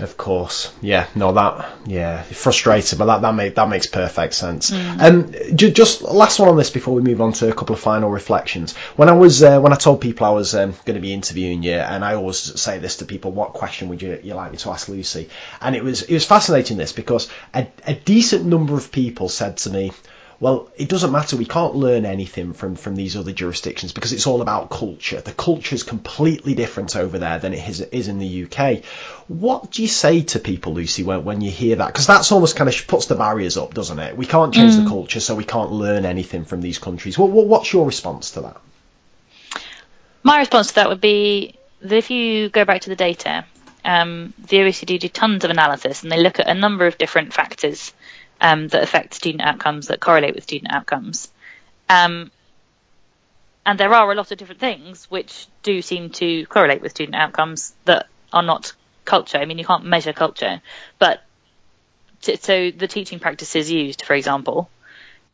Of 0.00 0.16
course, 0.16 0.72
yeah. 0.80 1.06
No, 1.14 1.32
that 1.32 1.70
yeah, 1.86 2.22
frustrating, 2.22 2.98
but 2.98 3.04
that 3.06 3.20
that 3.20 3.34
make, 3.34 3.54
that 3.56 3.68
makes 3.68 3.86
perfect 3.86 4.32
sense. 4.32 4.70
Mm. 4.70 5.02
Um, 5.02 5.56
ju- 5.56 5.70
just 5.70 6.00
last 6.00 6.38
one 6.38 6.48
on 6.48 6.56
this 6.56 6.70
before 6.70 6.94
we 6.94 7.02
move 7.02 7.20
on 7.20 7.34
to 7.34 7.50
a 7.50 7.52
couple 7.52 7.74
of 7.74 7.80
final 7.80 8.08
reflections. 8.10 8.74
When 8.96 9.10
I 9.10 9.12
was 9.12 9.42
uh, 9.42 9.60
when 9.60 9.70
I 9.74 9.76
told 9.76 10.00
people 10.00 10.26
I 10.26 10.30
was 10.30 10.54
um, 10.54 10.72
going 10.86 10.94
to 10.94 11.00
be 11.00 11.12
interviewing 11.12 11.62
you, 11.62 11.74
and 11.74 12.02
I 12.06 12.14
always 12.14 12.38
say 12.38 12.78
this 12.78 12.96
to 12.96 13.04
people: 13.04 13.32
What 13.32 13.52
question 13.52 13.90
would 13.90 14.00
you 14.00 14.18
you 14.22 14.32
like 14.32 14.50
me 14.52 14.56
to 14.58 14.70
ask 14.70 14.88
Lucy? 14.88 15.28
And 15.60 15.76
it 15.76 15.84
was 15.84 16.00
it 16.02 16.14
was 16.14 16.24
fascinating 16.24 16.78
this 16.78 16.92
because 16.92 17.28
a, 17.52 17.66
a 17.86 17.92
decent 17.92 18.46
number 18.46 18.74
of 18.74 18.92
people 18.92 19.28
said 19.28 19.58
to 19.58 19.70
me. 19.70 19.92
Well, 20.42 20.68
it 20.76 20.88
doesn't 20.88 21.12
matter. 21.12 21.36
We 21.36 21.44
can't 21.44 21.76
learn 21.76 22.04
anything 22.04 22.52
from, 22.52 22.74
from 22.74 22.96
these 22.96 23.16
other 23.16 23.30
jurisdictions 23.30 23.92
because 23.92 24.12
it's 24.12 24.26
all 24.26 24.42
about 24.42 24.70
culture. 24.70 25.20
The 25.20 25.30
culture 25.30 25.76
is 25.76 25.84
completely 25.84 26.56
different 26.56 26.96
over 26.96 27.16
there 27.16 27.38
than 27.38 27.54
it 27.54 27.68
is, 27.68 27.80
is 27.80 28.08
in 28.08 28.18
the 28.18 28.44
UK. 28.46 28.82
What 29.28 29.70
do 29.70 29.82
you 29.82 29.86
say 29.86 30.22
to 30.22 30.40
people, 30.40 30.74
Lucy, 30.74 31.04
when, 31.04 31.22
when 31.22 31.42
you 31.42 31.50
hear 31.52 31.76
that? 31.76 31.86
Because 31.86 32.08
that's 32.08 32.32
almost 32.32 32.56
kind 32.56 32.68
of 32.68 32.86
puts 32.88 33.06
the 33.06 33.14
barriers 33.14 33.56
up, 33.56 33.72
doesn't 33.72 34.00
it? 34.00 34.16
We 34.16 34.26
can't 34.26 34.52
change 34.52 34.74
the 34.74 34.88
culture, 34.88 35.20
so 35.20 35.36
we 35.36 35.44
can't 35.44 35.70
learn 35.70 36.04
anything 36.04 36.44
from 36.44 36.60
these 36.60 36.80
countries. 36.80 37.16
What, 37.16 37.30
what, 37.30 37.46
what's 37.46 37.72
your 37.72 37.86
response 37.86 38.32
to 38.32 38.40
that? 38.40 38.56
My 40.24 40.38
response 40.38 40.70
to 40.70 40.74
that 40.74 40.88
would 40.88 41.00
be 41.00 41.54
that 41.82 41.96
if 41.96 42.10
you 42.10 42.48
go 42.48 42.64
back 42.64 42.80
to 42.80 42.90
the 42.90 42.96
data, 42.96 43.44
um, 43.84 44.34
the 44.48 44.56
OECD 44.56 44.98
do 44.98 45.08
tons 45.08 45.44
of 45.44 45.50
analysis 45.52 46.02
and 46.02 46.10
they 46.10 46.20
look 46.20 46.40
at 46.40 46.48
a 46.48 46.54
number 46.54 46.88
of 46.88 46.98
different 46.98 47.32
factors 47.32 47.92
um, 48.42 48.68
that 48.68 48.82
affect 48.82 49.14
student 49.14 49.42
outcomes, 49.42 49.86
that 49.86 50.00
correlate 50.00 50.34
with 50.34 50.42
student 50.42 50.72
outcomes. 50.72 51.32
Um, 51.88 52.30
and 53.64 53.78
there 53.78 53.94
are 53.94 54.10
a 54.10 54.14
lot 54.16 54.32
of 54.32 54.36
different 54.36 54.60
things 54.60 55.08
which 55.08 55.46
do 55.62 55.80
seem 55.80 56.10
to 56.10 56.44
correlate 56.46 56.82
with 56.82 56.90
student 56.90 57.14
outcomes 57.14 57.72
that 57.84 58.08
are 58.32 58.42
not 58.42 58.72
culture. 59.04 59.38
I 59.38 59.44
mean, 59.44 59.58
you 59.58 59.64
can't 59.64 59.84
measure 59.84 60.12
culture, 60.12 60.60
but 60.98 61.22
t- 62.20 62.36
so 62.36 62.72
the 62.72 62.88
teaching 62.88 63.20
practices 63.20 63.70
used, 63.70 64.04
for 64.04 64.14
example, 64.14 64.68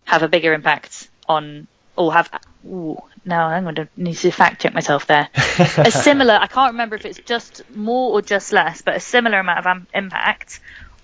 have 0.05 0.22
a 0.22 0.28
bigger 0.28 0.52
impact 0.52 1.09
on, 1.26 1.66
or 1.97 2.12
have. 2.12 2.30
Ooh, 2.66 3.01
no, 3.24 3.36
I'm 3.36 3.62
going 3.62 3.76
to 3.76 3.89
need 3.97 4.16
to 4.16 4.30
fact 4.30 4.60
check 4.60 4.74
myself 4.74 5.06
there. 5.06 5.30
a 5.35 5.90
similar, 5.90 6.35
I 6.35 6.47
can't 6.48 6.72
remember 6.72 6.97
if 6.97 7.06
it's 7.06 7.20
just 7.20 7.62
more 7.74 8.12
or 8.12 8.20
just 8.20 8.52
less, 8.52 8.82
but 8.82 8.97
a 8.97 9.01
similar 9.01 9.39
amount 9.39 9.60
of 9.60 9.66
um, 9.66 9.86
impact 9.94 10.60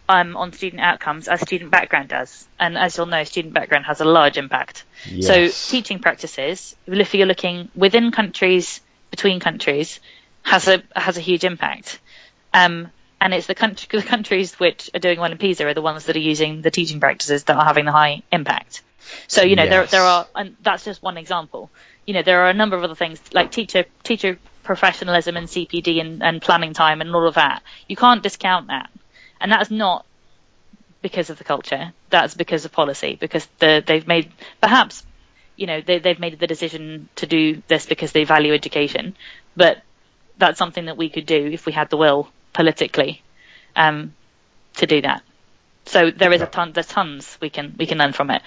um, 0.08 0.36
on 0.36 0.52
student 0.52 0.82
outcomes 0.82 1.28
as 1.28 1.40
student 1.40 1.70
background 1.70 2.08
does. 2.08 2.46
And 2.58 2.76
as 2.76 2.96
you'll 2.96 3.06
know, 3.06 3.24
student 3.24 3.54
background 3.54 3.86
has 3.86 4.00
a 4.00 4.04
large 4.04 4.36
impact. 4.36 4.84
Yes. 5.06 5.26
So 5.26 5.70
teaching 5.70 5.98
practices, 5.98 6.76
if 6.86 7.14
you're 7.14 7.26
looking 7.26 7.70
within 7.74 8.10
countries, 8.12 8.80
between 9.10 9.40
countries, 9.40 10.00
has 10.42 10.68
a 10.68 10.82
has 10.94 11.16
a 11.16 11.20
huge 11.20 11.44
impact. 11.44 12.00
Um, 12.52 12.90
and 13.20 13.32
it's 13.32 13.46
the, 13.46 13.54
country, 13.54 13.88
the 14.00 14.06
countries 14.06 14.58
which 14.60 14.90
are 14.94 15.00
doing 15.00 15.18
well 15.18 15.32
in 15.32 15.38
PISA 15.38 15.66
are 15.66 15.74
the 15.74 15.82
ones 15.82 16.04
that 16.04 16.16
are 16.16 16.20
using 16.20 16.60
the 16.60 16.70
teaching 16.70 17.00
practices 17.00 17.44
that 17.44 17.56
are 17.56 17.64
having 17.64 17.86
the 17.86 17.92
high 17.92 18.22
impact. 18.30 18.82
So 19.26 19.42
you 19.42 19.56
know 19.56 19.66
there 19.66 19.86
there 19.86 20.02
are, 20.02 20.26
and 20.34 20.56
that's 20.62 20.84
just 20.84 21.02
one 21.02 21.16
example. 21.16 21.70
You 22.06 22.14
know 22.14 22.22
there 22.22 22.42
are 22.42 22.50
a 22.50 22.54
number 22.54 22.76
of 22.76 22.84
other 22.84 22.94
things 22.94 23.20
like 23.32 23.50
teacher 23.50 23.84
teacher 24.02 24.38
professionalism 24.62 25.36
and 25.36 25.46
CPD 25.46 26.00
and, 26.00 26.22
and 26.22 26.40
planning 26.40 26.72
time 26.72 27.00
and 27.00 27.14
all 27.14 27.26
of 27.26 27.34
that. 27.34 27.62
You 27.86 27.96
can't 27.96 28.22
discount 28.22 28.68
that, 28.68 28.90
and 29.40 29.50
that's 29.50 29.70
not 29.70 30.04
because 31.02 31.30
of 31.30 31.38
the 31.38 31.44
culture. 31.44 31.92
That's 32.10 32.34
because 32.34 32.64
of 32.64 32.72
policy. 32.72 33.16
Because 33.20 33.46
the, 33.58 33.82
they've 33.86 34.06
made 34.06 34.32
perhaps 34.60 35.04
you 35.56 35.66
know 35.66 35.80
they, 35.80 35.98
they've 35.98 36.18
made 36.18 36.38
the 36.38 36.46
decision 36.46 37.08
to 37.16 37.26
do 37.26 37.62
this 37.68 37.86
because 37.86 38.12
they 38.12 38.24
value 38.24 38.52
education, 38.54 39.14
but 39.56 39.82
that's 40.38 40.58
something 40.58 40.86
that 40.86 40.96
we 40.96 41.08
could 41.08 41.26
do 41.26 41.46
if 41.52 41.66
we 41.66 41.72
had 41.72 41.90
the 41.90 41.96
will 41.96 42.28
politically 42.52 43.22
um, 43.76 44.14
to 44.76 44.86
do 44.86 45.00
that. 45.02 45.22
So 45.86 46.10
there 46.10 46.32
is 46.32 46.40
a 46.40 46.46
ton, 46.46 46.72
there's 46.72 46.86
tons 46.86 47.36
we 47.40 47.50
can 47.50 47.74
we 47.78 47.86
can 47.86 47.98
learn 47.98 48.12
from 48.12 48.30
it. 48.30 48.42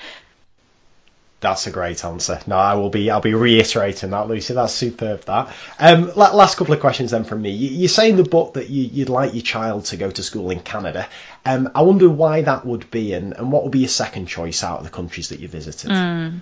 That's 1.39 1.67
a 1.67 1.71
great 1.71 2.03
answer. 2.03 2.39
No, 2.47 2.55
I 2.55 2.73
will 2.73 2.89
be. 2.89 3.11
I'll 3.11 3.21
be 3.21 3.35
reiterating 3.35 4.09
that, 4.09 4.27
Lucy. 4.27 4.55
That's 4.55 4.73
superb. 4.73 5.21
That. 5.25 5.53
Um, 5.77 6.11
last 6.15 6.57
couple 6.57 6.73
of 6.73 6.79
questions 6.79 7.11
then 7.11 7.25
from 7.25 7.43
me. 7.43 7.51
You, 7.51 7.87
say 7.87 8.09
in 8.09 8.15
the 8.15 8.23
book 8.23 8.55
that 8.55 8.69
you, 8.69 8.83
you'd 8.85 9.09
like 9.09 9.35
your 9.35 9.43
child 9.43 9.85
to 9.85 9.97
go 9.97 10.09
to 10.09 10.23
school 10.23 10.49
in 10.49 10.61
Canada. 10.61 11.07
Um, 11.45 11.69
I 11.75 11.83
wonder 11.83 12.09
why 12.09 12.41
that 12.41 12.65
would 12.65 12.89
be, 12.89 13.13
and, 13.13 13.33
and 13.33 13.51
what 13.51 13.63
would 13.63 13.71
be 13.71 13.79
your 13.79 13.87
second 13.87 14.25
choice 14.25 14.63
out 14.63 14.79
of 14.79 14.85
the 14.85 14.89
countries 14.89 15.29
that 15.29 15.39
you 15.39 15.47
visited? 15.47 16.41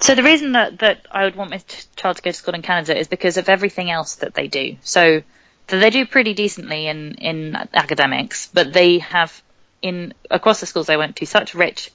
So 0.00 0.14
the 0.14 0.22
reason 0.22 0.52
that, 0.52 0.80
that 0.80 1.06
I 1.10 1.24
would 1.24 1.36
want 1.36 1.50
my 1.50 1.62
child 1.96 2.16
to 2.16 2.22
go 2.22 2.30
to 2.30 2.36
school 2.36 2.54
in 2.54 2.60
Canada 2.60 2.98
is 2.98 3.08
because 3.08 3.38
of 3.38 3.48
everything 3.48 3.90
else 3.90 4.16
that 4.16 4.34
they 4.34 4.48
do. 4.48 4.76
So, 4.82 5.22
so 5.68 5.78
they 5.78 5.88
do 5.88 6.04
pretty 6.04 6.34
decently 6.34 6.88
in, 6.88 7.14
in 7.14 7.56
academics, 7.72 8.48
but 8.52 8.72
they 8.72 8.98
have 8.98 9.42
in 9.80 10.14
across 10.30 10.60
the 10.60 10.66
schools 10.66 10.90
I 10.90 10.96
went 10.96 11.16
to 11.16 11.26
such 11.26 11.54
rich 11.54 11.90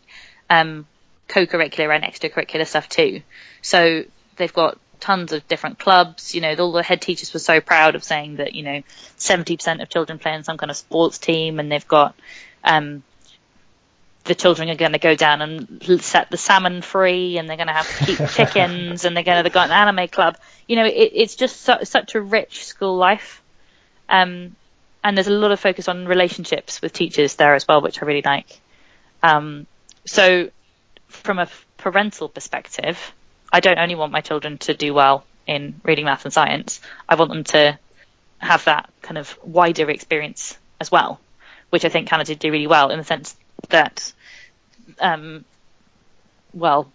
um, 0.49 0.87
co-curricular 1.29 1.95
and 1.95 2.03
extracurricular 2.03 2.67
stuff 2.67 2.89
too. 2.89 3.21
So 3.61 4.03
they've 4.35 4.53
got 4.53 4.77
tons 4.99 5.31
of 5.31 5.47
different 5.47 5.79
clubs. 5.79 6.35
You 6.35 6.41
know, 6.41 6.53
all 6.55 6.73
the 6.73 6.83
head 6.83 7.01
teachers 7.01 7.33
were 7.33 7.39
so 7.39 7.61
proud 7.61 7.95
of 7.95 8.03
saying 8.03 8.37
that 8.37 8.53
you 8.53 8.63
know 8.63 8.83
70% 9.17 9.81
of 9.81 9.89
children 9.89 10.19
play 10.19 10.33
in 10.33 10.43
some 10.43 10.57
kind 10.57 10.69
of 10.69 10.77
sports 10.77 11.17
team, 11.17 11.59
and 11.59 11.71
they've 11.71 11.87
got 11.87 12.15
um, 12.63 13.03
the 14.25 14.35
children 14.35 14.69
are 14.69 14.75
going 14.75 14.91
to 14.91 14.99
go 14.99 15.15
down 15.15 15.41
and 15.41 16.01
set 16.01 16.29
the 16.29 16.37
salmon 16.37 16.81
free, 16.81 17.37
and 17.37 17.49
they're 17.49 17.57
going 17.57 17.67
to 17.67 17.73
have 17.73 17.99
to 17.99 18.05
keep 18.05 18.29
chickens, 18.35 19.05
and 19.05 19.15
they're 19.15 19.23
going 19.23 19.37
to 19.37 19.43
they've 19.43 19.53
got 19.53 19.69
an 19.69 19.73
anime 19.73 20.07
club. 20.07 20.37
You 20.67 20.75
know, 20.75 20.85
it, 20.85 21.11
it's 21.13 21.35
just 21.35 21.61
su- 21.61 21.85
such 21.85 22.15
a 22.15 22.21
rich 22.21 22.65
school 22.65 22.97
life, 22.97 23.41
um, 24.09 24.55
and 25.03 25.17
there's 25.17 25.27
a 25.27 25.31
lot 25.31 25.51
of 25.51 25.59
focus 25.59 25.87
on 25.87 26.05
relationships 26.05 26.81
with 26.81 26.93
teachers 26.93 27.35
there 27.35 27.55
as 27.55 27.67
well, 27.67 27.81
which 27.81 28.01
I 28.01 28.05
really 28.05 28.21
like. 28.23 28.59
Um, 29.23 29.65
so, 30.05 30.49
from 31.09 31.39
a 31.39 31.47
parental 31.77 32.29
perspective, 32.29 33.13
I 33.51 33.59
don't 33.59 33.79
only 33.79 33.95
want 33.95 34.11
my 34.11 34.21
children 34.21 34.57
to 34.59 34.73
do 34.73 34.93
well 34.93 35.25
in 35.45 35.81
reading, 35.83 36.05
math, 36.05 36.25
and 36.25 36.33
science. 36.33 36.79
I 37.07 37.15
want 37.15 37.31
them 37.31 37.43
to 37.45 37.77
have 38.37 38.63
that 38.65 38.89
kind 39.01 39.17
of 39.17 39.37
wider 39.43 39.89
experience 39.89 40.57
as 40.79 40.91
well, 40.91 41.19
which 41.71 41.83
I 41.83 41.89
think 41.89 42.07
Canada 42.07 42.35
do 42.35 42.51
really 42.51 42.67
well 42.67 42.89
in 42.89 42.99
the 42.99 43.03
sense 43.03 43.35
that, 43.69 44.13
um, 44.99 45.43
well, 46.53 46.91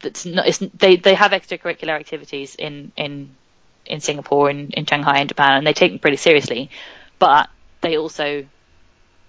that's 0.00 0.26
not, 0.26 0.46
they 0.74 0.96
they 0.96 1.14
have 1.14 1.30
extracurricular 1.30 1.98
activities 1.98 2.54
in 2.54 2.92
in 2.96 3.34
in 3.86 4.00
Singapore 4.00 4.50
and 4.50 4.74
in 4.74 4.84
Shanghai 4.86 5.18
and 5.18 5.28
Japan, 5.28 5.58
and 5.58 5.66
they 5.66 5.72
take 5.72 5.92
them 5.92 5.98
pretty 5.98 6.16
seriously, 6.16 6.70
but 7.18 7.48
they 7.80 7.96
also 7.96 8.46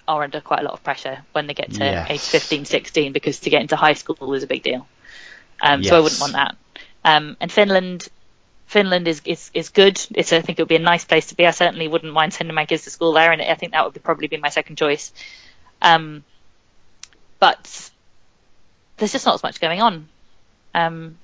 are 0.07 0.23
under 0.23 0.41
quite 0.41 0.59
a 0.61 0.63
lot 0.63 0.73
of 0.73 0.83
pressure 0.83 1.19
when 1.33 1.47
they 1.47 1.53
get 1.53 1.71
to 1.73 1.83
Yes. 1.83 2.09
age 2.09 2.21
15, 2.21 2.65
16, 2.65 3.13
because 3.13 3.39
to 3.41 3.49
get 3.49 3.61
into 3.61 3.75
high 3.75 3.93
school 3.93 4.33
is 4.33 4.43
a 4.43 4.47
big 4.47 4.63
deal. 4.63 4.87
Um, 5.61 5.83
So 5.83 5.97
I 5.97 5.99
wouldn't 5.99 6.21
want 6.21 6.33
that. 6.33 6.55
Um, 7.03 7.37
and 7.39 7.51
Finland, 7.51 8.07
Finland 8.67 9.07
is, 9.07 9.21
is, 9.25 9.51
is 9.53 9.69
good. 9.69 9.99
It's, 10.15 10.31
I 10.33 10.41
think 10.41 10.59
it 10.59 10.61
would 10.61 10.69
be 10.69 10.75
a 10.75 10.79
nice 10.79 11.05
place 11.05 11.27
to 11.27 11.35
be. 11.35 11.45
I 11.45 11.51
certainly 11.51 11.87
wouldn't 11.87 12.13
mind 12.13 12.33
sending 12.33 12.55
my 12.55 12.65
kids 12.65 12.83
to 12.83 12.89
school 12.89 13.13
there, 13.13 13.31
and 13.31 13.41
I 13.41 13.55
think 13.55 13.71
that 13.73 13.83
would 13.83 13.93
be, 13.93 13.99
probably 13.99 14.27
be 14.27 14.37
my 14.37 14.49
second 14.49 14.77
choice. 14.77 15.11
Um, 15.81 16.23
but 17.39 17.91
there's 18.97 19.11
just 19.11 19.25
not 19.25 19.35
as 19.35 19.43
much 19.43 19.59
going 19.59 19.81
on. 19.81 20.07
Um, 20.73 21.17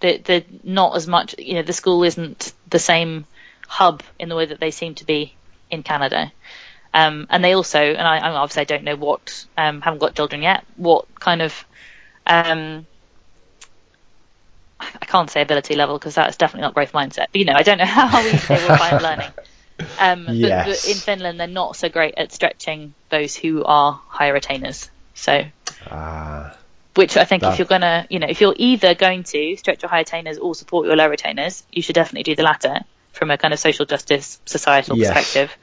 the, 0.00 0.18
the 0.18 0.44
not 0.64 0.96
as 0.96 1.06
much. 1.06 1.34
You 1.38 1.54
know, 1.54 1.62
the 1.62 1.72
school 1.72 2.02
isn't 2.04 2.52
the 2.68 2.78
same 2.78 3.26
hub 3.66 4.02
in 4.18 4.28
the 4.28 4.36
way 4.36 4.46
that 4.46 4.58
they 4.60 4.70
seem 4.70 4.94
to 4.96 5.04
be 5.04 5.34
in 5.70 5.82
Canada. 5.82 6.32
Um, 6.92 7.26
and 7.30 7.44
they 7.44 7.52
also, 7.54 7.78
and 7.80 8.00
I, 8.06 8.18
I 8.18 8.30
obviously 8.30 8.62
I 8.62 8.64
don't 8.64 8.84
know 8.84 8.96
what, 8.96 9.44
um, 9.56 9.80
haven't 9.80 10.00
got 10.00 10.14
children 10.16 10.42
yet, 10.42 10.64
what 10.76 11.06
kind 11.20 11.40
of, 11.42 11.64
um, 12.26 12.86
I 14.80 15.04
can't 15.06 15.30
say 15.30 15.42
ability 15.42 15.76
level 15.76 15.98
because 15.98 16.14
that's 16.14 16.36
definitely 16.36 16.62
not 16.62 16.74
growth 16.74 16.92
mindset. 16.92 17.26
But 17.32 17.36
you 17.36 17.44
know, 17.44 17.52
I 17.54 17.62
don't 17.62 17.78
know 17.78 17.84
how 17.86 18.20
easy 18.20 18.46
they 18.46 18.54
will 18.68 18.76
find 18.76 19.00
learning. 19.02 19.32
Um, 19.98 20.26
Yes. 20.28 20.66
but, 20.66 20.90
in 20.90 20.96
Finland, 20.96 21.38
they're 21.38 21.46
not 21.46 21.76
so 21.76 21.88
great 21.88 22.14
at 22.16 22.32
stretching 22.32 22.94
those 23.10 23.36
who 23.36 23.62
are 23.64 24.00
higher 24.08 24.34
attainers. 24.34 24.90
So 25.14 25.44
Ah, 25.90 26.56
which 26.94 27.16
I 27.16 27.24
think 27.24 27.42
That- 27.42 27.52
if 27.52 27.58
you're 27.58 27.66
gonna, 27.68 28.06
you 28.10 28.18
know, 28.18 28.26
if 28.28 28.40
you're 28.40 28.54
either 28.56 28.94
going 28.94 29.24
to 29.24 29.56
stretch 29.56 29.82
your 29.82 29.90
high 29.90 30.00
attainers 30.00 30.38
or 30.38 30.54
support 30.54 30.86
your 30.86 30.96
low 30.96 31.10
attainers, 31.12 31.62
you 31.70 31.82
should 31.82 31.94
definitely 31.94 32.22
do 32.24 32.36
the 32.36 32.42
latter 32.42 32.80
from 33.12 33.30
a 33.30 33.36
kind 33.38 33.52
of 33.52 33.60
social 33.60 33.84
justice 33.86 34.40
societal 34.46 34.96
Yes. 34.96 35.08
perspective. 35.12 35.56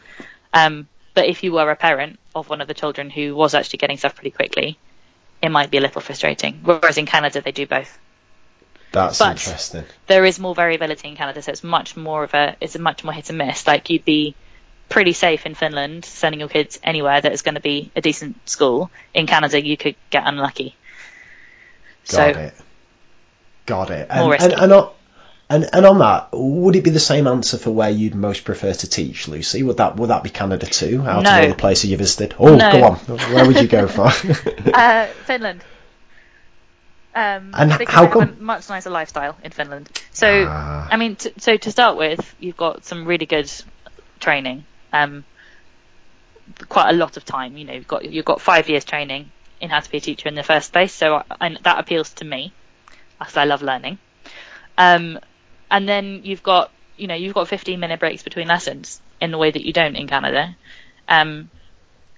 Um, 0.53 0.87
but 1.17 1.25
if 1.25 1.43
you 1.43 1.51
were 1.51 1.71
a 1.71 1.75
parent 1.75 2.19
of 2.35 2.47
one 2.47 2.61
of 2.61 2.67
the 2.67 2.75
children 2.75 3.09
who 3.09 3.35
was 3.35 3.55
actually 3.55 3.77
getting 3.79 3.97
stuff 3.97 4.13
pretty 4.13 4.29
quickly, 4.29 4.77
it 5.41 5.49
might 5.49 5.71
be 5.71 5.79
a 5.79 5.81
little 5.81 5.99
frustrating. 5.99 6.59
Whereas 6.63 6.99
in 6.99 7.07
Canada, 7.07 7.41
they 7.41 7.51
do 7.51 7.65
both. 7.65 7.97
That's 8.91 9.17
But- 9.17 9.31
interesting. 9.31 9.85
There 10.05 10.23
is 10.25 10.37
more 10.37 10.53
variability 10.53 11.07
in 11.07 11.15
Canada, 11.15 11.41
so 11.41 11.51
it's 11.51 11.63
much 11.63 11.97
more 11.97 12.23
of 12.23 12.35
a, 12.35 12.55
it's 12.61 12.75
a 12.75 12.79
much 12.79 13.03
more 13.03 13.13
hit 13.13 13.29
and 13.29 13.39
miss. 13.39 13.65
Like 13.65 13.89
you'd 13.89 14.05
be 14.05 14.35
pretty 14.89 15.13
safe 15.13 15.47
in 15.47 15.55
Finland 15.55 16.05
sending 16.05 16.39
your 16.39 16.49
kids 16.49 16.79
anywhere 16.83 17.19
that 17.19 17.31
is 17.33 17.41
going 17.41 17.55
to 17.55 17.61
be 17.61 17.89
a 17.95 18.01
decent 18.01 18.47
school. 18.47 18.91
In 19.15 19.25
Canada, 19.25 19.59
you 19.59 19.75
could 19.75 19.95
get 20.11 20.21
unlucky. 20.27 20.75
Got 22.09 22.35
so 22.35 22.39
it. 22.41 22.53
Got 23.65 23.89
it. 23.89 24.07
More 24.09 24.17
And, 24.17 24.21
and, 24.21 24.29
risky. 24.29 24.53
and, 24.53 24.71
on, 24.71 24.91
and, 25.49 25.69
and 25.73 25.85
on 25.85 25.99
that, 25.99 26.29
would 26.33 26.75
it 26.75 26.83
be 26.83 26.89
the 26.89 26.99
same 26.99 27.27
answer 27.27 27.57
for 27.57 27.71
where 27.71 27.89
you'd 27.89 28.15
most 28.15 28.43
prefer 28.43 28.73
to 28.73 28.89
teach, 28.89 29.27
Lucy? 29.27 29.63
Would 29.63 29.77
that 29.77 29.95
would 29.97 30.09
that 30.09 30.23
be 30.23 30.29
Canada 30.29 30.65
too? 30.65 31.03
Out 31.07 31.23
No. 31.23 31.29
of 31.37 31.43
all 31.43 31.49
the 31.49 31.55
places 31.55 31.89
you 31.89 31.97
visited? 31.97 32.35
Oh, 32.39 32.55
No. 32.55 32.71
go 32.71 32.83
on. 32.83 32.95
Where 33.33 33.45
would 33.47 33.59
you 33.61 33.67
go 33.67 33.87
for? 33.87 34.07
uh, 34.73 35.07
Finland. 35.25 35.61
Um, 37.15 37.51
And 37.53 37.71
how 37.87 38.07
come- 38.07 38.29
have 38.29 38.37
a 38.39 38.43
much 38.43 38.69
nicer 38.69 38.89
lifestyle 38.91 39.37
in 39.43 39.51
Finland. 39.51 39.89
So, 40.11 40.45
Ah. 40.47 40.87
I 40.91 40.97
mean, 40.97 41.15
t- 41.15 41.33
so 41.39 41.57
to 41.57 41.71
start 41.71 41.97
with, 41.97 42.35
you've 42.39 42.57
got 42.57 42.85
some 42.85 43.05
really 43.05 43.25
good 43.25 43.49
training. 44.19 44.65
Um, 44.93 45.23
quite 46.69 46.89
a 46.89 46.93
lot 46.93 47.17
of 47.17 47.25
time. 47.25 47.57
You 47.57 47.65
know, 47.65 47.73
you've 47.73 47.87
got 47.87 48.05
you've 48.05 48.25
got 48.25 48.39
five 48.41 48.69
years 48.69 48.85
training 48.85 49.31
in 49.59 49.69
how 49.69 49.79
to 49.79 49.89
be 49.89 49.97
a 49.97 50.01
teacher 50.01 50.29
in 50.29 50.35
the 50.35 50.43
first 50.43 50.71
place. 50.71 50.93
So 50.93 51.15
I, 51.15 51.23
I, 51.41 51.55
that 51.63 51.79
appeals 51.79 52.13
to 52.15 52.25
me 52.25 52.51
because 53.17 53.37
I 53.37 53.45
love 53.45 53.61
learning. 53.63 53.97
Um, 54.77 55.17
and 55.69 55.87
then 55.87 56.21
you've 56.23 56.43
got 56.43 56.71
you 56.97 57.07
know 57.07 57.15
you've 57.15 57.33
got 57.33 57.47
15 57.47 57.79
minute 57.79 57.99
breaks 57.99 58.23
between 58.23 58.47
lessons 58.47 59.01
in 59.21 59.31
the 59.31 59.37
way 59.37 59.51
that 59.51 59.65
you 59.65 59.73
don't 59.73 59.95
in 59.95 60.07
Canada. 60.07 60.55
Um, 61.07 61.49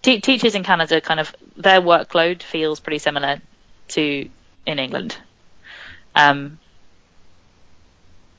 te- 0.02 0.22
teachers 0.22 0.56
in 0.56 0.64
Canada 0.64 1.02
kind 1.02 1.20
of 1.20 1.36
their 1.56 1.82
workload 1.82 2.44
feels 2.44 2.80
pretty 2.80 3.00
similar 3.00 3.42
to 3.90 4.30
in 4.66 4.80
England. 4.80 5.18
Um, 6.16 6.60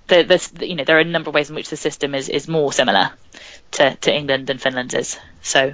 the, 0.09 0.23
there's, 0.23 0.53
you 0.61 0.75
know, 0.75 0.85
there 0.85 0.97
are 0.97 1.01
a 1.01 1.05
number 1.05 1.31
of 1.31 1.35
ways 1.35 1.49
in 1.49 1.57
which 1.57 1.71
the 1.71 1.77
system 1.77 2.15
is, 2.15 2.29
is 2.29 2.49
more 2.49 2.73
similar 2.73 3.13
to, 3.73 3.97
to 3.97 4.15
England 4.15 4.47
than 4.49 4.59
Finland's 4.59 4.95
is. 4.95 5.19
So 5.43 5.73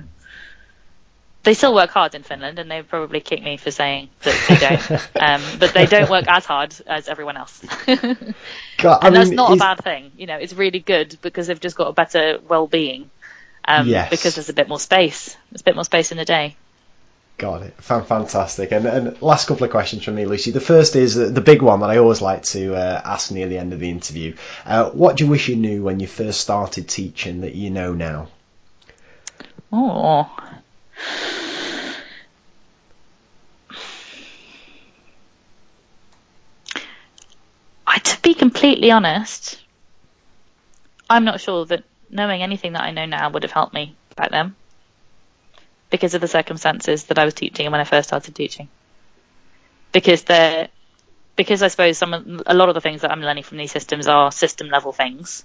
they 1.47 1.55
still 1.55 1.73
work 1.73 1.91
hard 1.91 2.17
in 2.17 2.25
Finland, 2.25 2.59
and 2.59 2.69
they 2.69 2.83
probably 2.83 3.21
kick 3.21 3.41
me 3.41 3.57
for 3.57 3.71
saying 3.71 4.11
that 4.23 4.45
they 4.49 4.57
don't. 4.57 4.91
um, 5.23 5.59
but 5.61 5.73
they 5.73 5.87
don't 5.87 6.11
work 6.11 6.27
as 6.27 6.45
hard 6.45 6.75
as 6.89 7.07
everyone 7.07 7.37
else. 7.37 7.65
and 7.87 8.35
God, 8.79 9.01
that's 9.01 9.29
mean, 9.29 9.37
not 9.37 9.53
a 9.53 9.57
bad 9.57 9.79
thing. 9.79 10.11
You 10.17 10.27
know, 10.27 10.37
it's 10.37 10.53
really 10.53 10.81
good 10.81 11.17
because 11.23 11.47
they've 11.47 11.61
just 11.61 11.77
got 11.77 11.87
a 11.87 11.93
better 11.93 12.41
well-being. 12.49 13.11
Um, 13.65 13.87
Yes. 13.87 14.11
Because 14.11 14.35
there's 14.35 14.49
a 14.49 14.55
bit 14.55 14.69
more 14.69 14.81
space. 14.81 15.37
There's 15.53 15.61
a 15.61 15.65
bit 15.65 15.77
more 15.77 15.85
space 15.85 16.11
in 16.11 16.19
the 16.19 16.25
day. 16.25 16.57
Got 17.39 17.63
it. 17.63 17.75
Fantastic. 17.81 18.73
And, 18.73 18.85
and 18.87 19.23
last 19.23 19.47
couple 19.47 19.65
of 19.65 19.71
questions 19.71 20.03
from 20.03 20.17
me, 20.17 20.25
Lucy. 20.25 20.51
The 20.51 20.61
first 20.61 20.97
is 20.97 21.17
uh, 21.17 21.29
the 21.29 21.41
big 21.41 21.63
one 21.63 21.79
that 21.81 21.91
I 21.91 21.99
always 21.99 22.21
like 22.21 22.43
to 22.45 22.75
uh, 22.75 23.03
ask 23.05 23.31
near 23.31 23.47
the 23.47 23.59
end 23.59 23.73
of 23.73 23.79
the 23.79 23.91
interview. 23.91 24.35
Uh, 24.65 24.91
what 24.91 25.17
do 25.17 25.25
you 25.25 25.31
wish 25.31 25.49
you 25.49 25.55
knew 25.55 25.85
when 25.85 26.01
you 26.01 26.09
first 26.09 26.41
started 26.41 26.89
teaching 26.89 27.43
that 27.43 27.55
you 27.55 27.71
know 27.71 27.93
now? 27.93 28.29
Oh. 29.73 30.29
I, 37.87 37.99
to 37.99 38.23
be 38.23 38.35
completely 38.35 38.91
honest, 38.91 39.63
I'm 41.09 41.25
not 41.25 41.41
sure 41.41 41.65
that 41.67 41.85
knowing 42.11 42.43
anything 42.43 42.73
that 42.73 42.83
I 42.83 42.91
know 42.91 43.07
now 43.07 43.31
would 43.31 43.43
have 43.43 43.53
helped 43.53 43.75
me 43.75 43.95
back 44.17 44.31
then 44.31 44.55
because 45.91 46.15
of 46.15 46.21
the 46.21 46.29
circumstances 46.29 47.05
that 47.05 47.19
I 47.19 47.25
was 47.25 47.35
teaching 47.35 47.67
and 47.67 47.73
when 47.73 47.81
I 47.81 47.85
first 47.85 48.09
started 48.09 48.35
teaching. 48.35 48.69
Because 49.93 50.25
they're, 50.25 50.69
because 51.37 51.63
I 51.63 51.69
suppose 51.69 51.97
some 51.99 52.43
a 52.47 52.55
lot 52.55 52.69
of 52.69 52.75
the 52.75 52.81
things 52.81 53.03
that 53.03 53.11
I'm 53.11 53.23
learning 53.23 53.45
from 53.45 53.59
these 53.59 53.73
systems 53.73 54.07
are 54.09 54.33
system 54.33 54.69
level 54.69 54.93
things. 54.93 55.45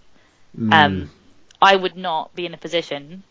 Um, 0.71 1.11
I 1.61 1.75
would 1.75 1.95
not 1.95 2.33
be 2.35 2.45
in 2.45 2.53
a 2.53 2.57
position 2.57 3.23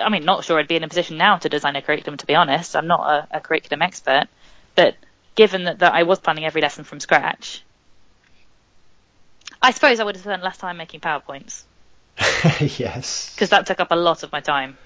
I 0.00 0.08
mean, 0.08 0.24
not 0.24 0.44
sure 0.44 0.58
I'd 0.58 0.68
be 0.68 0.76
in 0.76 0.84
a 0.84 0.88
position 0.88 1.16
now 1.16 1.36
to 1.36 1.48
design 1.48 1.76
a 1.76 1.82
curriculum, 1.82 2.16
to 2.18 2.26
be 2.26 2.34
honest. 2.34 2.76
I'm 2.76 2.86
not 2.86 3.28
a, 3.32 3.38
a 3.38 3.40
curriculum 3.40 3.82
expert. 3.82 4.26
But 4.74 4.96
given 5.34 5.64
that, 5.64 5.80
that 5.80 5.94
I 5.94 6.04
was 6.04 6.18
planning 6.18 6.44
every 6.44 6.62
lesson 6.62 6.84
from 6.84 7.00
scratch, 7.00 7.62
I 9.62 9.72
suppose 9.72 10.00
I 10.00 10.04
would 10.04 10.16
have 10.16 10.22
spent 10.22 10.42
less 10.42 10.56
time 10.56 10.76
making 10.76 11.00
PowerPoints 11.00 11.64
yes. 12.78 13.34
because 13.34 13.50
that 13.50 13.66
took 13.66 13.80
up 13.80 13.90
a 13.90 13.96
lot 13.96 14.22
of 14.22 14.32
my 14.32 14.40
time. 14.40 14.78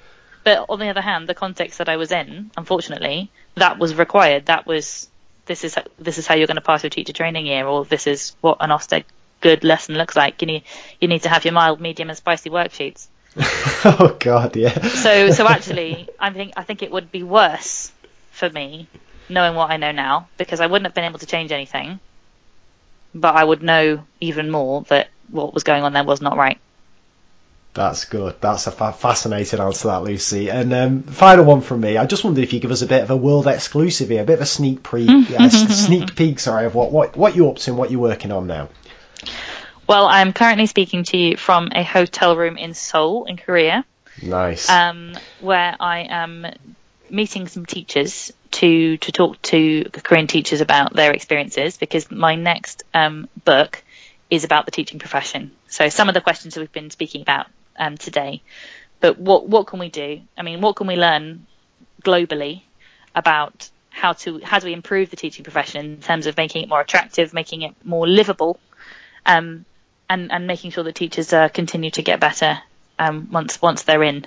But 0.43 0.67
on 0.69 0.79
the 0.79 0.89
other 0.89 1.01
hand, 1.01 1.29
the 1.29 1.35
context 1.35 1.79
that 1.79 1.89
I 1.89 1.97
was 1.97 2.13
in, 2.13 2.51
unfortunately, 2.57 3.31
that 3.55 3.79
was 3.79 3.95
required. 3.95 4.47
That 4.47 4.67
was 4.67 5.09
this 5.47 5.65
is 5.65 5.77
this 5.99 6.19
is 6.19 6.27
how 6.27 6.35
you're 6.35 6.47
going 6.47 6.57
to 6.57 6.63
pass 6.63 6.83
your 6.83 6.91
teacher 6.91 7.13
training 7.13 7.47
year, 7.47 7.67
or 7.67 7.85
this 7.85 8.07
is 8.07 8.37
what 8.41 8.59
an 8.61 8.71
Ofsted 8.71 9.05
good 9.41 9.65
lesson 9.65 9.95
looks 9.95 10.17
like. 10.17 10.43
You 10.43 10.47
need 10.47 10.65
you 11.01 11.09
need 11.09 11.23
to 11.23 11.29
have 11.31 11.45
your 11.45 11.53
mild, 11.53 11.81
medium, 11.81 12.11
and 12.11 12.19
spicy 12.19 12.51
worksheets. 12.51 13.09
oh 13.85 14.17
God, 14.21 14.57
yeah. 14.57 14.81
So 14.89 15.31
so 15.31 15.47
actually, 15.47 16.09
I 16.19 16.31
think 16.31 16.53
I 16.57 16.63
think 16.63 16.83
it 16.83 16.91
would 16.91 17.11
be 17.11 17.23
worse 17.23 17.93
for 18.31 18.49
me 18.51 18.89
knowing 19.29 19.55
what 19.55 19.71
I 19.71 19.77
know 19.77 19.93
now 19.93 20.29
because 20.37 20.61
I 20.61 20.67
wouldn't 20.67 20.87
have 20.87 20.95
been 20.95 21.05
able 21.05 21.19
to 21.19 21.27
change 21.27 21.51
anything, 21.51 21.99
but 23.15 23.35
I 23.35 23.43
would 23.43 23.63
know 23.63 24.05
even 24.21 24.51
more 24.51 24.83
that 24.83 25.09
what 25.31 25.55
was 25.55 25.65
going 25.65 25.83
on 25.83 25.93
there 25.93 26.05
was 26.05 26.21
not 26.21 26.37
right. 26.37 26.59
That's 27.75 28.05
good. 28.05 28.37
That's 28.41 28.69
a 28.69 28.71
fa- 28.71 28.93
fascinating 28.93 29.59
answer, 29.59 29.83
to 29.83 29.87
that 29.89 30.03
Lucy. 30.05 30.49
And 30.49 30.73
um, 30.73 31.03
final 31.03 31.45
one 31.45 31.61
from 31.61 31.81
me. 31.81 31.97
I 31.97 32.07
just 32.07 32.23
wondered 32.23 32.45
if 32.45 32.53
you 32.53 32.61
give 32.61 32.71
us 32.71 32.83
a 32.83 32.87
bit 32.87 33.03
of 33.03 33.11
a 33.11 33.17
world 33.17 33.49
exclusive 33.49 34.11
here, 34.11 34.23
a 34.23 34.25
bit 34.25 34.35
of 34.35 34.43
a 34.43 34.47
sneak 34.47 34.85
pre, 34.85 35.09
uh, 35.09 35.49
sneak 35.49 36.15
peek, 36.15 36.39
sorry, 36.39 36.67
of 36.67 36.77
what, 36.77 36.93
what 36.93 37.17
what 37.17 37.35
you're 37.35 37.51
up 37.51 37.57
to 37.57 37.71
and 37.71 37.79
what 37.79 37.91
you're 37.91 38.01
working 38.01 38.31
on 38.31 38.47
now. 38.47 38.69
Well, 39.87 40.07
I'm 40.07 40.33
currently 40.33 40.67
speaking 40.67 41.05
to 41.05 41.17
you 41.19 41.37
from 41.37 41.69
a 41.75 41.83
hotel 41.83 42.37
room 42.37 42.57
in 42.57 42.73
Seoul, 42.73 43.27
in 43.27 43.37
Korea, 43.37 43.85
Nice. 44.23 44.71
um, 44.71 45.13
where 45.41 45.77
I 45.79 46.07
am 46.09 46.47
meeting 47.11 47.47
some 47.49 47.67
teachers 47.67 48.33
to 48.53 48.97
to 48.97 49.13
talk 49.13 49.43
to 49.43 49.85
Korean 49.85 50.27
teachers 50.27 50.63
about 50.63 50.95
their 50.95 51.13
experiences 51.13 51.77
because 51.77 52.11
my 52.11 52.35
next 52.35 52.85
um, 52.95 53.29
book 53.45 53.83
is 54.31 54.45
about 54.45 54.65
the 54.65 54.71
teaching 54.71 54.99
profession. 54.99 55.53
So 55.69 55.91
some 55.91 56.09
of 56.09 56.15
the 56.15 56.23
questions 56.23 56.55
that 56.55 56.61
we've 56.61 56.73
been 56.73 56.91
speaking 56.91 57.21
about 57.21 57.47
um, 57.79 57.99
today, 57.99 58.41
but 59.01 59.19
what 59.19 59.47
what 59.49 59.67
can 59.67 59.81
we 59.81 59.91
do? 59.91 60.23
I 60.39 60.43
mean, 60.43 60.63
what 60.63 60.77
can 60.77 60.87
we 60.87 60.97
learn 60.97 61.47
globally 62.03 62.63
about 63.15 63.69
how 63.91 64.15
to 64.15 64.41
how 64.43 64.61
do 64.61 64.67
we 64.67 64.73
improve 64.73 65.11
the 65.11 65.17
teaching 65.17 65.45
profession 65.45 65.85
in 65.85 66.01
terms 66.01 66.27
of 66.27 66.39
making 66.39 66.63
it 66.63 66.71
more 66.71 66.81
attractive, 66.81 67.35
making 67.35 67.63
it 67.63 67.75
more 67.85 68.09
livable, 68.09 68.59
um, 69.27 69.67
and 70.09 70.31
and 70.33 70.47
making 70.47 70.71
sure 70.71 70.85
that 70.85 70.95
teachers 70.95 71.33
uh, 71.33 71.49
continue 71.49 71.91
to 71.91 72.03
get 72.03 72.21
better 72.21 72.59
um, 72.99 73.29
once 73.31 73.61
once 73.61 73.83
they're 73.83 74.03
in. 74.03 74.27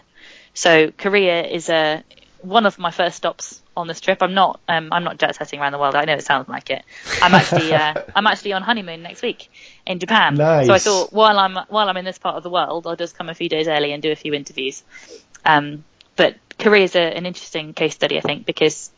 So 0.53 0.91
Korea 0.91 1.43
is 1.43 1.69
a 1.69 2.03
one 2.41 2.65
of 2.65 2.79
my 2.79 2.91
first 2.91 3.17
stops 3.17 3.61
on 3.75 3.87
this 3.87 4.01
trip. 4.01 4.21
I'm 4.21 4.33
not 4.33 4.59
um, 4.67 4.89
I'm 4.91 5.03
not 5.03 5.17
jet 5.17 5.35
setting 5.35 5.59
around 5.59 5.71
the 5.71 5.79
world. 5.79 5.95
I 5.95 6.05
know 6.05 6.13
it 6.13 6.23
sounds 6.23 6.49
like 6.49 6.69
it. 6.69 6.83
I'm 7.21 7.33
actually 7.33 7.73
uh, 7.73 7.93
I'm 8.15 8.27
actually 8.27 8.53
on 8.53 8.63
honeymoon 8.63 9.03
next 9.03 9.21
week 9.21 9.51
in 9.85 9.99
Japan. 9.99 10.35
Nice. 10.35 10.67
So 10.67 10.73
I 10.73 10.79
thought 10.79 11.13
while 11.13 11.37
I'm 11.37 11.55
while 11.69 11.89
I'm 11.89 11.97
in 11.97 12.05
this 12.05 12.17
part 12.17 12.35
of 12.35 12.43
the 12.43 12.49
world, 12.49 12.87
I'll 12.87 12.95
just 12.95 13.17
come 13.17 13.29
a 13.29 13.35
few 13.35 13.49
days 13.49 13.67
early 13.67 13.93
and 13.93 14.01
do 14.01 14.11
a 14.11 14.15
few 14.15 14.33
interviews. 14.33 14.83
Um, 15.45 15.83
but 16.15 16.35
Korea 16.57 16.83
is 16.83 16.95
a, 16.95 17.01
an 17.01 17.25
interesting 17.25 17.73
case 17.73 17.93
study, 17.93 18.17
I 18.17 18.21
think, 18.21 18.45
because 18.45 18.91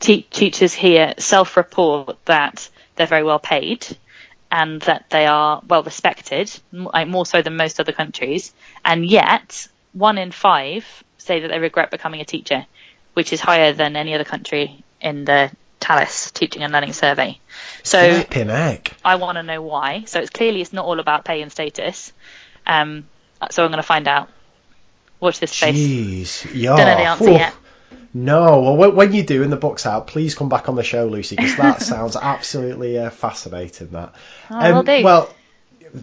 te- 0.00 0.22
teachers 0.22 0.74
here 0.74 1.14
self-report 1.18 2.18
that 2.26 2.68
they're 2.96 3.06
very 3.06 3.24
well 3.24 3.38
paid 3.38 3.86
and 4.52 4.82
that 4.82 5.08
they 5.08 5.24
are 5.26 5.62
well 5.66 5.82
respected, 5.82 6.52
like 6.72 7.08
more 7.08 7.24
so 7.24 7.40
than 7.40 7.56
most 7.56 7.80
other 7.80 7.92
countries. 7.92 8.52
And 8.84 9.04
yet, 9.04 9.66
one 9.94 10.18
in 10.18 10.30
five 10.30 10.84
say 11.16 11.40
that 11.40 11.48
they 11.48 11.58
regret 11.58 11.90
becoming 11.90 12.20
a 12.20 12.26
teacher, 12.26 12.66
which 13.14 13.32
is 13.32 13.40
higher 13.40 13.72
than 13.72 13.96
any 13.96 14.14
other 14.14 14.24
country 14.24 14.84
in 15.00 15.24
the 15.24 15.50
TALIS 15.80 16.32
Teaching 16.32 16.62
and 16.62 16.70
Learning 16.70 16.92
Survey. 16.92 17.40
So. 17.82 17.98
I 19.02 19.14
want 19.14 19.36
to 19.36 19.42
know 19.42 19.62
why. 19.62 20.04
So 20.04 20.20
it's 20.20 20.30
clearly 20.30 20.60
it's 20.60 20.74
not 20.74 20.84
all 20.84 21.00
about 21.00 21.24
pay 21.24 21.40
and 21.40 21.50
status. 21.50 22.12
Um, 22.66 23.08
so 23.50 23.64
I'm 23.64 23.70
going 23.70 23.78
to 23.78 23.82
find 23.82 24.06
out. 24.06 24.28
Watch 25.18 25.38
this 25.40 25.52
space. 25.52 25.76
Jeez. 25.76 26.50
Yeah. 26.52 26.76
Don't 26.76 26.86
know 26.86 26.96
the 26.96 27.08
answer 27.08 27.24
Oof. 27.24 27.30
yet. 27.30 27.54
No. 28.14 28.60
Well, 28.60 28.76
when, 28.76 28.94
when 28.94 29.12
you 29.12 29.22
do 29.22 29.42
and 29.42 29.52
the 29.52 29.56
book's 29.56 29.86
out, 29.86 30.06
please 30.06 30.34
come 30.34 30.48
back 30.48 30.68
on 30.68 30.74
the 30.74 30.82
show, 30.82 31.06
Lucy, 31.06 31.36
because 31.36 31.56
that 31.56 31.82
sounds 31.82 32.16
absolutely 32.16 32.98
uh, 32.98 33.10
fascinating. 33.10 33.88
That. 33.88 34.14
Oh, 34.50 34.74
will 34.74 34.82
do. 34.82 35.02
Well, 35.02 35.34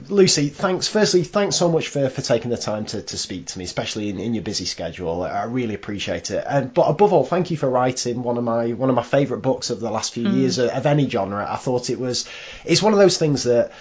Lucy, 0.07 0.49
thanks. 0.49 0.87
Firstly, 0.87 1.23
thanks 1.23 1.55
so 1.55 1.71
much 1.71 1.87
for, 1.87 2.09
for 2.09 2.21
taking 2.21 2.51
the 2.51 2.57
time 2.57 2.85
to, 2.87 3.01
to 3.01 3.17
speak 3.17 3.47
to 3.47 3.59
me, 3.59 3.65
especially 3.65 4.09
in, 4.09 4.19
in 4.19 4.33
your 4.35 4.43
busy 4.43 4.65
schedule. 4.65 5.23
I 5.23 5.45
really 5.45 5.73
appreciate 5.73 6.29
it. 6.29 6.43
And 6.47 6.71
but 6.73 6.83
above 6.83 7.11
all, 7.11 7.25
thank 7.25 7.49
you 7.49 7.57
for 7.57 7.69
writing 7.69 8.21
one 8.21 8.37
of 8.37 8.43
my 8.43 8.73
one 8.73 8.89
of 8.89 8.95
my 8.95 9.03
favourite 9.03 9.41
books 9.41 9.71
of 9.71 9.79
the 9.79 9.89
last 9.89 10.13
few 10.13 10.27
mm. 10.27 10.35
years 10.35 10.59
of, 10.59 10.69
of 10.69 10.85
any 10.85 11.09
genre. 11.09 11.45
I 11.49 11.55
thought 11.55 11.89
it 11.89 11.99
was 11.99 12.29
it's 12.65 12.83
one 12.83 12.93
of 12.93 12.99
those 12.99 13.17
things 13.17 13.43
that 13.43 13.71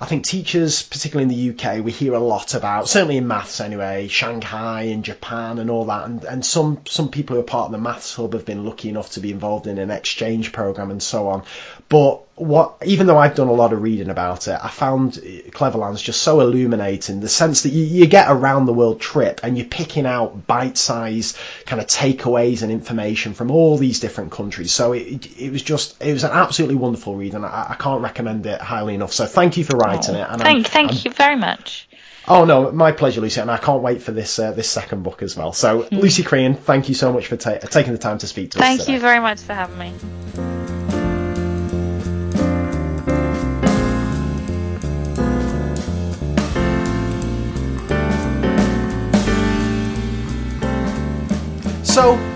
I 0.00 0.06
think 0.06 0.24
teachers, 0.24 0.84
particularly 0.84 1.24
in 1.24 1.36
the 1.36 1.50
UK, 1.50 1.84
we 1.84 1.90
hear 1.90 2.14
a 2.14 2.20
lot 2.20 2.54
about, 2.54 2.88
certainly 2.88 3.16
in 3.16 3.26
maths 3.26 3.60
anyway, 3.60 4.06
Shanghai 4.06 4.82
and 4.82 5.04
Japan 5.04 5.58
and 5.58 5.70
all 5.70 5.86
that. 5.86 6.06
And, 6.06 6.22
and 6.22 6.46
some, 6.46 6.82
some 6.86 7.08
people 7.08 7.34
who 7.34 7.40
are 7.40 7.44
part 7.44 7.66
of 7.66 7.72
the 7.72 7.78
maths 7.78 8.14
hub 8.14 8.34
have 8.34 8.44
been 8.44 8.64
lucky 8.64 8.90
enough 8.90 9.10
to 9.12 9.20
be 9.20 9.32
involved 9.32 9.66
in 9.66 9.76
an 9.78 9.90
exchange 9.90 10.52
program 10.52 10.92
and 10.92 11.02
so 11.02 11.26
on. 11.26 11.42
But 11.88 12.22
what 12.38 12.76
even 12.84 13.06
though 13.06 13.18
I've 13.18 13.34
done 13.34 13.48
a 13.48 13.52
lot 13.52 13.72
of 13.72 13.82
reading 13.82 14.10
about 14.10 14.46
it, 14.46 14.58
I 14.62 14.68
found 14.68 15.14
Cleverlands 15.14 16.02
just 16.02 16.22
so 16.22 16.40
illuminating. 16.40 17.20
The 17.20 17.28
sense 17.28 17.62
that 17.62 17.70
you, 17.70 17.82
you 17.82 18.06
get 18.06 18.30
around 18.30 18.66
the 18.66 18.72
world 18.72 19.00
trip 19.00 19.40
and 19.42 19.56
you're 19.56 19.66
picking 19.66 20.06
out 20.06 20.46
bite-sized 20.46 21.36
kind 21.66 21.80
of 21.80 21.88
takeaways 21.88 22.62
and 22.62 22.70
information 22.70 23.32
from 23.34 23.50
all 23.50 23.78
these 23.78 24.00
different 24.00 24.32
countries. 24.32 24.72
So 24.72 24.92
it, 24.92 25.40
it 25.40 25.50
was 25.50 25.62
just 25.62 26.02
it 26.02 26.12
was 26.12 26.24
an 26.24 26.30
absolutely 26.32 26.76
wonderful 26.76 27.16
read, 27.16 27.34
and 27.34 27.44
I, 27.44 27.68
I 27.70 27.74
can't 27.74 28.02
recommend 28.02 28.46
it 28.46 28.60
highly 28.60 28.94
enough. 28.94 29.12
So 29.12 29.26
thank 29.26 29.56
you 29.56 29.64
for 29.64 29.76
writing 29.76 30.14
oh, 30.14 30.20
it. 30.20 30.26
And 30.28 30.42
thank 30.42 30.56
I'm, 30.58 30.64
thank 30.64 30.90
I'm, 30.90 30.98
you 31.04 31.10
very 31.10 31.36
much. 31.36 31.88
Oh 32.28 32.44
no, 32.44 32.70
my 32.70 32.92
pleasure, 32.92 33.22
Lucy, 33.22 33.40
and 33.40 33.50
I 33.50 33.56
can't 33.56 33.82
wait 33.82 34.02
for 34.02 34.12
this 34.12 34.38
uh, 34.38 34.52
this 34.52 34.68
second 34.68 35.02
book 35.02 35.22
as 35.22 35.34
well. 35.34 35.54
So, 35.54 35.84
mm. 35.84 35.92
Lucy 35.92 36.22
Crehan, 36.22 36.58
thank 36.58 36.90
you 36.90 36.94
so 36.94 37.10
much 37.10 37.26
for 37.26 37.38
ta- 37.38 37.58
taking 37.58 37.92
the 37.92 37.98
time 37.98 38.18
to 38.18 38.26
speak 38.26 38.50
to 38.50 38.58
thank 38.58 38.80
us. 38.80 38.86
Thank 38.86 38.94
you 38.94 39.00
very 39.00 39.20
much 39.20 39.40
for 39.40 39.54
having 39.54 39.78
me. 39.78 40.97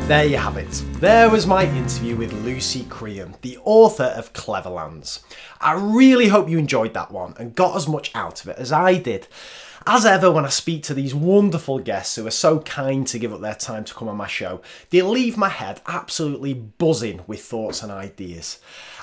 There 0.08 0.26
you 0.26 0.36
have 0.36 0.56
it. 0.56 0.70
There 1.00 1.30
was 1.30 1.46
my 1.46 1.64
interview 1.64 2.16
with 2.16 2.32
Lucy 2.32 2.82
Crehan, 2.82 3.40
the 3.40 3.56
author 3.64 4.12
of 4.16 4.32
Cleverlands. 4.32 5.20
I 5.60 5.72
really 5.72 6.28
hope 6.28 6.50
you 6.50 6.58
enjoyed 6.58 6.92
that 6.94 7.12
one 7.12 7.34
and 7.38 7.54
got 7.54 7.76
as 7.76 7.88
much 7.88 8.10
out 8.14 8.42
of 8.42 8.48
it 8.48 8.58
as 8.58 8.72
I 8.72 8.98
did. 8.98 9.28
As 9.86 10.04
ever, 10.04 10.30
when 10.30 10.44
I 10.44 10.50
speak 10.50 10.82
to 10.84 10.94
these 10.94 11.14
wonderful 11.14 11.78
guests 11.78 12.16
who 12.16 12.26
are 12.26 12.32
so 12.32 12.58
kind 12.60 13.06
to 13.06 13.18
give 13.18 13.32
up 13.32 13.40
their 13.40 13.54
time 13.54 13.84
to 13.84 13.94
come 13.94 14.08
on 14.08 14.16
my 14.16 14.26
show, 14.26 14.60
they 14.90 15.02
leave 15.02 15.36
my 15.36 15.48
head 15.48 15.80
absolutely 15.86 16.52
buzzing 16.52 17.22
with 17.26 17.42
thoughts 17.42 17.82
and 17.82 17.90
ideas. 17.90 18.58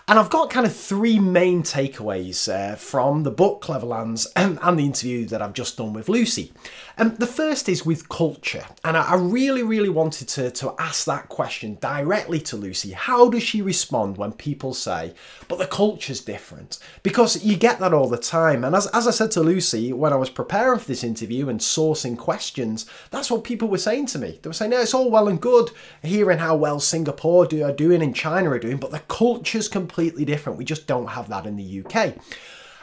And 0.09 0.17
I've 0.17 0.31
got 0.31 0.49
kind 0.49 0.65
of 0.65 0.75
three 0.75 1.19
main 1.19 1.61
takeaways 1.61 2.51
uh, 2.51 2.75
from 2.77 3.21
the 3.21 3.29
book 3.29 3.61
Cleverlands 3.61 4.25
and, 4.35 4.57
and, 4.63 4.79
the 4.79 4.85
interview 4.85 5.27
that 5.27 5.39
I've 5.39 5.53
just 5.53 5.77
done 5.77 5.93
with 5.93 6.09
Lucy. 6.09 6.51
And 6.97 7.11
um, 7.11 7.17
the 7.17 7.27
first 7.27 7.69
is 7.69 7.85
with 7.85 8.09
culture. 8.09 8.65
And 8.83 8.97
I, 8.97 9.03
I 9.03 9.15
really, 9.17 9.61
really 9.61 9.89
wanted 9.89 10.27
to, 10.29 10.49
to 10.49 10.73
ask 10.79 11.05
that 11.05 11.29
question 11.29 11.77
directly 11.79 12.39
to 12.39 12.57
Lucy. 12.57 12.89
How 12.89 13.29
does 13.29 13.43
she 13.43 13.61
respond 13.61 14.17
when 14.17 14.31
people 14.31 14.73
say, 14.73 15.13
but 15.47 15.59
the 15.59 15.67
culture's 15.67 16.21
different? 16.21 16.79
Because 17.03 17.45
you 17.45 17.55
get 17.55 17.77
that 17.77 17.93
all 17.93 18.09
the 18.09 18.17
time. 18.17 18.63
And 18.63 18.75
as, 18.75 18.87
as 18.87 19.07
I 19.07 19.11
said 19.11 19.29
to 19.33 19.41
Lucy 19.41 19.93
when 19.93 20.11
I 20.11 20.15
was 20.15 20.31
preparing 20.31 20.79
for 20.79 20.87
this 20.87 21.03
interview 21.03 21.49
and 21.49 21.59
sourcing 21.59 22.17
questions, 22.17 22.87
that's 23.11 23.29
what 23.29 23.43
people 23.43 23.67
were 23.67 23.77
saying 23.77 24.07
to 24.07 24.17
me. 24.17 24.39
They 24.41 24.49
were 24.49 24.53
saying, 24.53 24.71
no, 24.71 24.81
it's 24.81 24.95
all 24.95 25.11
well 25.11 25.27
and 25.27 25.39
good 25.39 25.69
hearing 26.01 26.39
how 26.39 26.55
well 26.55 26.79
Singapore 26.79 27.45
do, 27.45 27.63
are 27.63 27.71
doing 27.71 28.01
and 28.01 28.15
China 28.15 28.49
are 28.49 28.57
doing, 28.57 28.77
but 28.77 28.89
the 28.89 29.01
culture's 29.01 29.67
completely 29.67 29.98
completely 29.99 30.23
different. 30.23 30.57
We 30.57 30.63
just 30.63 30.87
don't 30.87 31.07
have 31.07 31.27
that 31.27 31.45
in 31.45 31.57
the 31.57 31.83
UK. 31.83 32.15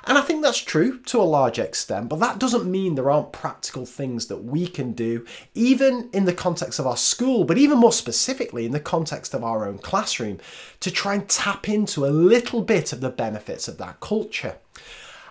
And 0.04 0.18
I 0.18 0.20
think 0.20 0.42
that's 0.42 0.58
true 0.58 1.00
to 1.00 1.20
a 1.20 1.22
large 1.22 1.58
extent, 1.58 2.10
but 2.10 2.20
that 2.20 2.38
doesn't 2.38 2.70
mean 2.70 2.94
there 2.94 3.10
aren't 3.10 3.32
practical 3.32 3.86
things 3.86 4.26
that 4.26 4.44
we 4.44 4.66
can 4.68 4.92
do, 4.92 5.24
even 5.54 6.10
in 6.12 6.26
the 6.26 6.34
context 6.34 6.78
of 6.78 6.86
our 6.86 6.96
school, 6.96 7.44
but 7.44 7.58
even 7.58 7.78
more 7.78 7.92
specifically 7.92 8.66
in 8.66 8.72
the 8.72 8.78
context 8.78 9.34
of 9.34 9.42
our 9.42 9.66
own 9.66 9.78
classroom, 9.78 10.38
to 10.80 10.90
try 10.90 11.14
and 11.14 11.28
tap 11.28 11.68
into 11.68 12.04
a 12.04 12.12
little 12.12 12.60
bit 12.60 12.92
of 12.92 13.00
the 13.00 13.10
benefits 13.10 13.66
of 13.66 13.78
that 13.78 13.98
culture. 13.98 14.58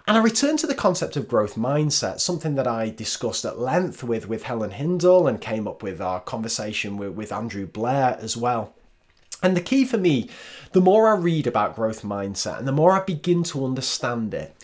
And 0.08 0.18
I 0.18 0.22
return 0.22 0.58
to 0.58 0.68
the 0.68 0.76
concept 0.76 1.16
of 1.16 1.28
growth 1.28 1.56
mindset, 1.56 2.20
something 2.20 2.56
that 2.56 2.68
I 2.68 2.90
discussed 2.90 3.46
at 3.46 3.60
length 3.60 4.04
with, 4.04 4.28
with 4.28 4.44
Helen 4.44 4.72
Hindle 4.72 5.28
and 5.28 5.40
came 5.40 5.68
up 5.68 5.82
with 5.82 6.02
our 6.02 6.20
conversation 6.20 6.98
with, 6.98 7.12
with 7.12 7.32
Andrew 7.32 7.66
Blair 7.66 8.18
as 8.20 8.36
well. 8.36 8.75
And 9.46 9.56
the 9.56 9.62
key 9.62 9.86
for 9.86 10.00
me, 10.00 10.28
the 10.72 10.82
more 10.82 11.08
I 11.08 11.16
read 11.16 11.46
about 11.46 11.76
growth 11.76 12.02
mindset 12.02 12.58
and 12.58 12.68
the 12.68 12.72
more 12.72 12.94
I 12.94 13.04
begin 13.04 13.44
to 13.44 13.64
understand 13.64 14.34
it, 14.34 14.56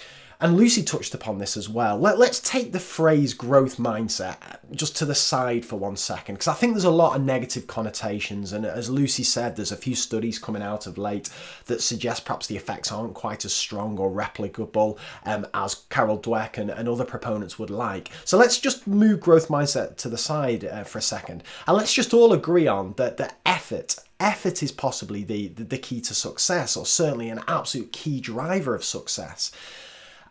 and 0.42 0.58
Lucy 0.58 0.82
touched 0.82 1.14
upon 1.14 1.38
this 1.38 1.56
as 1.56 1.70
well. 1.70 2.00
Let, 2.00 2.18
us 2.18 2.40
take 2.40 2.72
the 2.72 2.80
phrase 2.80 3.36
growth 3.36 3.78
mindset 3.78 4.38
just 4.72 4.98
to 4.98 5.06
the 5.06 5.14
side 5.14 5.64
for 5.64 5.76
one 5.76 5.96
second, 5.96 6.36
because 6.36 6.48
I 6.48 6.56
think 6.56 6.74
there's 6.74 6.84
a 6.84 6.90
lot 6.90 7.16
of 7.16 7.22
negative 7.22 7.68
connotations. 7.68 8.52
And 8.52 8.66
as 8.66 8.90
Lucy 8.90 9.22
said, 9.22 9.56
there's 9.56 9.72
a 9.72 9.78
few 9.78 9.94
studies 9.94 10.40
coming 10.40 10.64
out 10.64 10.88
of 10.88 10.98
late 10.98 11.30
that 11.68 11.82
suggest 11.82 12.26
perhaps 12.26 12.48
the 12.48 12.58
effects 12.58 12.92
aren't 12.92 13.14
quite 13.14 13.46
as 13.46 13.54
strong 13.54 14.00
or 14.00 14.10
replicable 14.10 14.98
um, 15.26 15.46
as 15.54 15.76
Carol 15.90 16.18
Dweck 16.18 16.58
and, 16.58 16.72
and, 16.72 16.90
other 16.90 17.06
proponents 17.06 17.60
would 17.60 17.70
like. 17.70 18.10
So 18.26 18.38
let's 18.38 18.60
just 18.60 18.88
move 18.88 19.20
growth 19.20 19.48
mindset 19.48 19.96
to 19.98 20.10
the 20.10 20.18
side 20.18 20.66
uh, 20.66 20.84
for 20.84 20.98
a 20.98 21.04
second. 21.04 21.44
And 21.68 21.78
let's 21.78 21.94
just 21.94 22.16
all 22.16 22.34
agree 22.34 22.68
on 22.68 22.94
that 22.98 23.18
the 23.18 23.32
effort 23.46 23.96
effort 24.20 24.62
is 24.62 24.72
possibly 24.72 25.24
the, 25.24 25.48
the, 25.50 25.64
the, 25.64 25.78
key 25.78 26.00
to 26.00 26.14
success, 26.14 26.78
or 26.78 26.86
certainly 26.86 27.30
an 27.30 27.42
absolute 27.48 27.92
key 27.92 28.22
driver 28.22 28.76
of 28.76 28.84
success. 28.84 29.52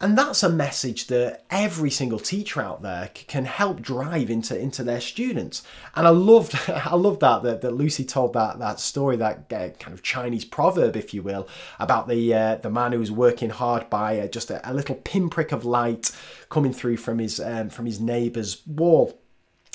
And 0.02 0.16
that's 0.16 0.42
a 0.42 0.48
message 0.48 1.08
that 1.08 1.44
every 1.50 1.90
single 1.90 2.18
teacher 2.18 2.62
out 2.62 2.80
there 2.80 3.10
can 3.14 3.44
help 3.44 3.82
drive 3.82 4.30
into, 4.30 4.58
into 4.58 4.82
their 4.82 5.00
students. 5.00 5.62
And 5.94 6.06
I 6.06 6.10
loved, 6.10 6.58
I 6.68 6.94
loved 6.94 7.20
that, 7.20 7.42
that, 7.42 7.60
that 7.60 7.74
Lucy 7.74 8.06
told 8.06 8.32
that, 8.32 8.58
that 8.60 8.80
story, 8.80 9.16
that 9.16 9.52
uh, 9.52 9.68
kind 9.78 9.92
of 9.92 10.02
Chinese 10.02 10.46
proverb, 10.46 10.96
if 10.96 11.12
you 11.12 11.22
will, 11.22 11.46
about 11.78 12.08
the, 12.08 12.32
uh, 12.32 12.54
the 12.56 12.70
man 12.70 12.92
who 12.92 12.98
was 12.98 13.12
working 13.12 13.50
hard 13.50 13.90
by 13.90 14.18
uh, 14.18 14.26
just 14.26 14.50
a, 14.50 14.70
a, 14.70 14.72
little 14.72 14.94
pinprick 14.94 15.52
of 15.52 15.66
light 15.66 16.10
coming 16.48 16.72
through 16.72 16.96
from 16.96 17.18
his, 17.18 17.38
um, 17.38 17.68
from 17.68 17.84
his 17.84 18.00
neighbour's 18.00 18.66
wall. 18.66 19.20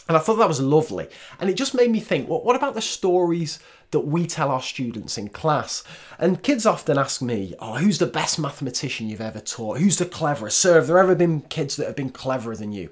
And 0.07 0.17
I 0.17 0.19
thought 0.19 0.35
that 0.35 0.47
was 0.47 0.61
lovely. 0.61 1.07
And 1.39 1.51
it 1.51 1.55
just 1.55 1.75
made 1.75 1.91
me 1.91 1.99
think, 1.99 2.27
well, 2.27 2.43
what 2.43 2.55
about 2.55 2.73
the 2.73 2.81
stories 2.81 3.59
that 3.95 4.01
we 4.01 4.27
tell 4.27 4.51
our 4.51 4.61
students 4.61 5.17
in 5.17 5.29
class? 5.29 5.85
And 6.19 6.43
kids 6.43 6.65
often 6.65 6.97
ask 6.97 7.21
me, 7.21 7.55
oh, 7.59 7.75
who's 7.75 7.97
the 7.97 8.05
best 8.05 8.37
mathematician 8.37 9.07
you've 9.07 9.21
ever 9.21 9.39
taught? 9.39 9.77
Who's 9.77 9.97
the 9.97 10.05
cleverest? 10.05 10.57
Sir, 10.57 10.75
have 10.75 10.87
there 10.87 10.99
ever 10.99 11.15
been 11.15 11.39
kids 11.41 11.77
that 11.77 11.87
have 11.87 11.95
been 11.95 12.09
cleverer 12.09 12.57
than 12.57 12.73
you? 12.73 12.89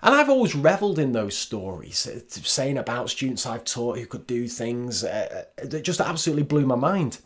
And 0.00 0.14
I've 0.14 0.30
always 0.30 0.54
revelled 0.54 1.00
in 1.00 1.10
those 1.10 1.36
stories, 1.36 2.06
uh, 2.06 2.20
saying 2.28 2.78
about 2.78 3.10
students 3.10 3.46
I've 3.46 3.64
taught 3.64 3.98
who 3.98 4.06
could 4.06 4.28
do 4.28 4.46
things 4.46 5.02
uh, 5.02 5.46
uh, 5.60 5.66
that 5.66 5.82
just 5.82 6.00
absolutely 6.00 6.44
blew 6.44 6.66
my 6.66 6.76
mind. 6.76 7.18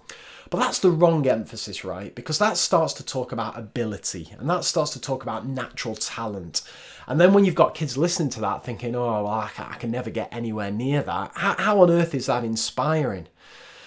But 0.49 0.59
that's 0.61 0.79
the 0.79 0.91
wrong 0.91 1.27
emphasis, 1.27 1.85
right? 1.85 2.15
Because 2.15 2.39
that 2.39 2.57
starts 2.57 2.95
to 2.95 3.05
talk 3.05 3.33
about 3.33 3.59
ability 3.59 4.33
and 4.39 4.49
that 4.49 4.65
starts 4.65 4.93
to 4.93 5.01
talk 5.01 5.23
about 5.23 5.47
natural 5.47 5.95
talent. 5.95 6.63
And 7.09 7.19
then 7.19 7.33
when 7.33 7.47
you've 7.47 7.55
got 7.55 7.75
kids 7.75 7.97
listening 7.97 8.29
to 8.31 8.41
that 8.43 8.63
thinking, 8.63 8.95
oh, 8.95 9.25
well, 9.25 9.27
I, 9.27 9.49
can, 9.49 9.67
I 9.71 9.77
can 9.77 9.91
never 9.91 10.11
get 10.11 10.29
anywhere 10.31 10.71
near 10.71 11.03
that, 11.03 11.33
how, 11.35 11.55
how 11.57 11.81
on 11.81 11.91
earth 11.91 12.15
is 12.15 12.27
that 12.27 12.45
inspiring? 12.45 13.29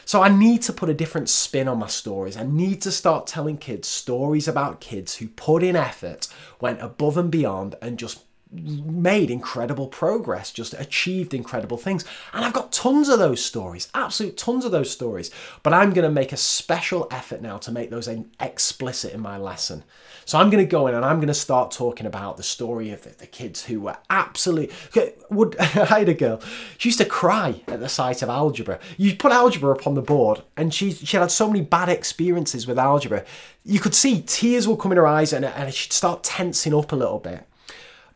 So 0.06 0.24
I 0.24 0.30
need 0.30 0.64
to 0.64 0.74
put 0.74 0.90
a 0.90 0.94
different 0.96 1.30
spin 1.30 1.68
on 1.68 1.78
my 1.78 1.88
stories. 1.88 2.36
I 2.36 2.44
need 2.44 2.82
to 2.82 2.92
start 2.92 3.28
telling 3.28 3.58
kids 3.58 3.88
stories 3.88 4.48
about 4.48 4.82
kids 4.82 5.18
who 5.18 5.28
put 5.28 5.62
in 5.62 5.76
effort, 5.76 6.28
went 6.60 6.82
above 6.82 7.16
and 7.16 7.30
beyond, 7.30 7.76
and 7.80 8.00
just 8.00 8.24
made 8.52 9.32
incredible 9.32 9.88
progress, 9.88 10.52
just 10.52 10.74
achieved 10.74 11.34
incredible 11.34 11.78
things. 11.78 12.04
And 12.34 12.44
I've 12.44 12.54
got 12.54 12.72
tons 12.72 13.08
of 13.08 13.20
those 13.20 13.44
stories, 13.44 13.88
absolute 13.94 14.38
tons 14.38 14.66
of 14.66 14.72
those 14.72 14.92
stories. 14.92 15.32
But 15.64 15.74
I'm 15.74 15.94
going 15.94 16.04
to 16.04 16.12
make 16.12 16.34
a 16.34 16.38
special 16.38 17.08
effort 17.12 17.42
now 17.42 17.58
to 17.60 17.72
make 17.72 17.90
those 17.90 18.10
explicit 18.40 19.14
in 19.14 19.22
my 19.22 19.38
lesson. 19.38 19.84
So 20.26 20.38
I'm 20.38 20.50
going 20.50 20.64
to 20.64 20.70
go 20.70 20.88
in 20.88 20.96
and 20.96 21.04
I'm 21.04 21.18
going 21.18 21.28
to 21.28 21.34
start 21.34 21.72
talking 21.72 22.06
about 22.06 22.38
the 22.38 22.44
story 22.44 22.92
of 22.92 23.04
the, 23.04 23.10
the 23.10 23.28
kids 23.28 23.66
who 23.66 23.82
were 23.82 23.98
absolutely 24.10 24.76
would. 25.30 25.58
I 25.60 25.66
had 25.66 26.10
a 26.10 26.14
girl. 26.14 26.42
She 26.78 26.90
used 26.90 27.00
to 27.00 27.06
cry 27.06 27.62
at 27.68 27.80
the 27.80 27.90
sight 27.90 28.22
of 28.22 28.30
algebra. 28.30 28.80
You 28.98 29.16
put 29.16 29.32
algebra 29.32 29.74
up 29.74 29.88
on 29.88 29.96
the 29.96 30.02
board, 30.02 30.42
and 30.56 30.74
she 30.74 30.92
she 30.92 31.18
had 31.18 31.32
so 31.32 31.48
many 31.48 31.62
bad 31.62 31.90
experiences 31.90 32.68
with 32.68 32.78
algebra. 32.78 33.26
You 33.64 33.80
could 33.80 33.96
see 33.96 34.22
tears 34.22 34.68
will 34.68 34.78
come 34.78 34.92
in 34.92 34.98
her 34.98 35.08
eyes, 35.08 35.34
and, 35.34 35.46
and 35.46 35.74
she'd 35.74 35.94
start 35.94 36.24
tensing 36.24 36.74
up 36.74 36.92
a 36.92 36.96
little 36.96 37.20
bit. 37.20 37.48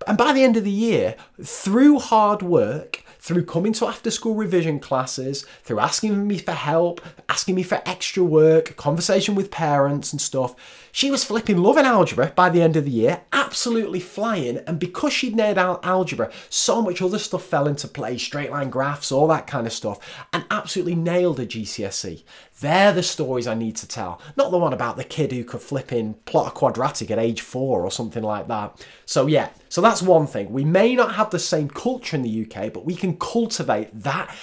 And 0.08 0.18
by 0.18 0.34
the 0.34 0.44
end 0.44 0.58
of 0.58 0.64
the 0.64 0.72
year, 0.72 1.16
through 1.42 2.00
hard 2.00 2.42
work, 2.42 3.04
through 3.20 3.46
coming 3.46 3.74
to 3.74 3.88
after 3.88 4.12
school 4.12 4.36
revision 4.36 4.80
classes, 4.80 5.46
through 5.64 5.80
asking 5.80 6.28
me 6.28 6.38
for 6.38 6.52
help, 6.52 7.02
asking 7.28 7.56
me 7.56 7.64
for 7.64 7.82
extra 7.86 8.24
work, 8.24 8.76
conversation 8.76 9.34
with 9.34 9.50
parents 9.50 10.14
and 10.14 10.22
stuff. 10.22 10.56
She 10.96 11.12
was 11.12 11.26
flipping 11.26 11.58
loving 11.58 11.84
algebra 11.84 12.32
by 12.38 12.50
the 12.50 12.62
end 12.62 12.78
of 12.78 12.86
the 12.86 12.90
year, 12.90 13.24
absolutely 13.34 14.00
flying. 14.00 14.60
And 14.60 14.80
because 14.80 15.12
she'd 15.12 15.36
nailed 15.36 15.58
out 15.58 15.86
algebra, 15.86 16.32
so 16.50 16.82
much 16.82 17.02
other 17.02 17.20
stuff 17.20 17.44
fell 17.44 17.68
into 17.68 17.90
place 17.90 18.24
straight 18.24 18.50
line 18.50 18.70
graphs, 18.70 19.12
all 19.12 19.28
that 19.28 19.46
kind 19.46 19.68
of 19.68 19.74
stuff, 19.74 20.00
and 20.32 20.46
absolutely 20.50 20.96
nailed 20.96 21.42
a 21.42 21.46
GCSE. 21.46 22.24
They're 22.62 22.94
the 22.94 23.04
stories 23.04 23.46
I 23.46 23.56
need 23.56 23.76
to 23.76 23.88
tell, 23.90 24.22
not 24.38 24.52
the 24.52 24.58
one 24.58 24.72
about 24.72 24.96
the 24.96 25.04
kid 25.04 25.34
who 25.34 25.44
could 25.44 25.60
flip 25.60 25.92
in 25.92 26.14
plot 26.24 26.48
a 26.48 26.52
quadratic 26.52 27.12
at 27.12 27.20
age 27.20 27.42
four 27.42 27.84
or 27.84 27.92
something 27.92 28.24
like 28.24 28.48
that. 28.48 28.82
So, 29.06 29.28
yeah, 29.28 29.50
so 29.68 29.82
that's 29.82 30.02
one 30.02 30.28
thing. 30.28 30.50
We 30.54 30.64
may 30.64 30.96
not 30.96 31.16
have 31.16 31.30
the 31.30 31.40
same 31.40 31.68
culture 31.68 32.16
in 32.16 32.22
the 32.22 32.46
UK, 32.46 32.72
but 32.72 32.86
we 32.86 32.96
can 32.96 33.18
cultivate 33.18 33.90
that 34.04 34.34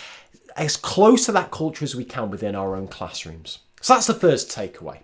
as 0.55 0.77
close 0.77 1.25
to 1.25 1.33
that 1.33 1.51
culture 1.51 1.87
as 1.87 1.97
we 1.97 2.05
can 2.05 2.31
within 2.31 2.55
our 2.55 2.77
own 2.77 2.89
classrooms. 2.89 3.61
So, 3.81 3.95
that's 3.95 4.07
the 4.07 4.13
first 4.13 4.51
takeaway. 4.51 4.99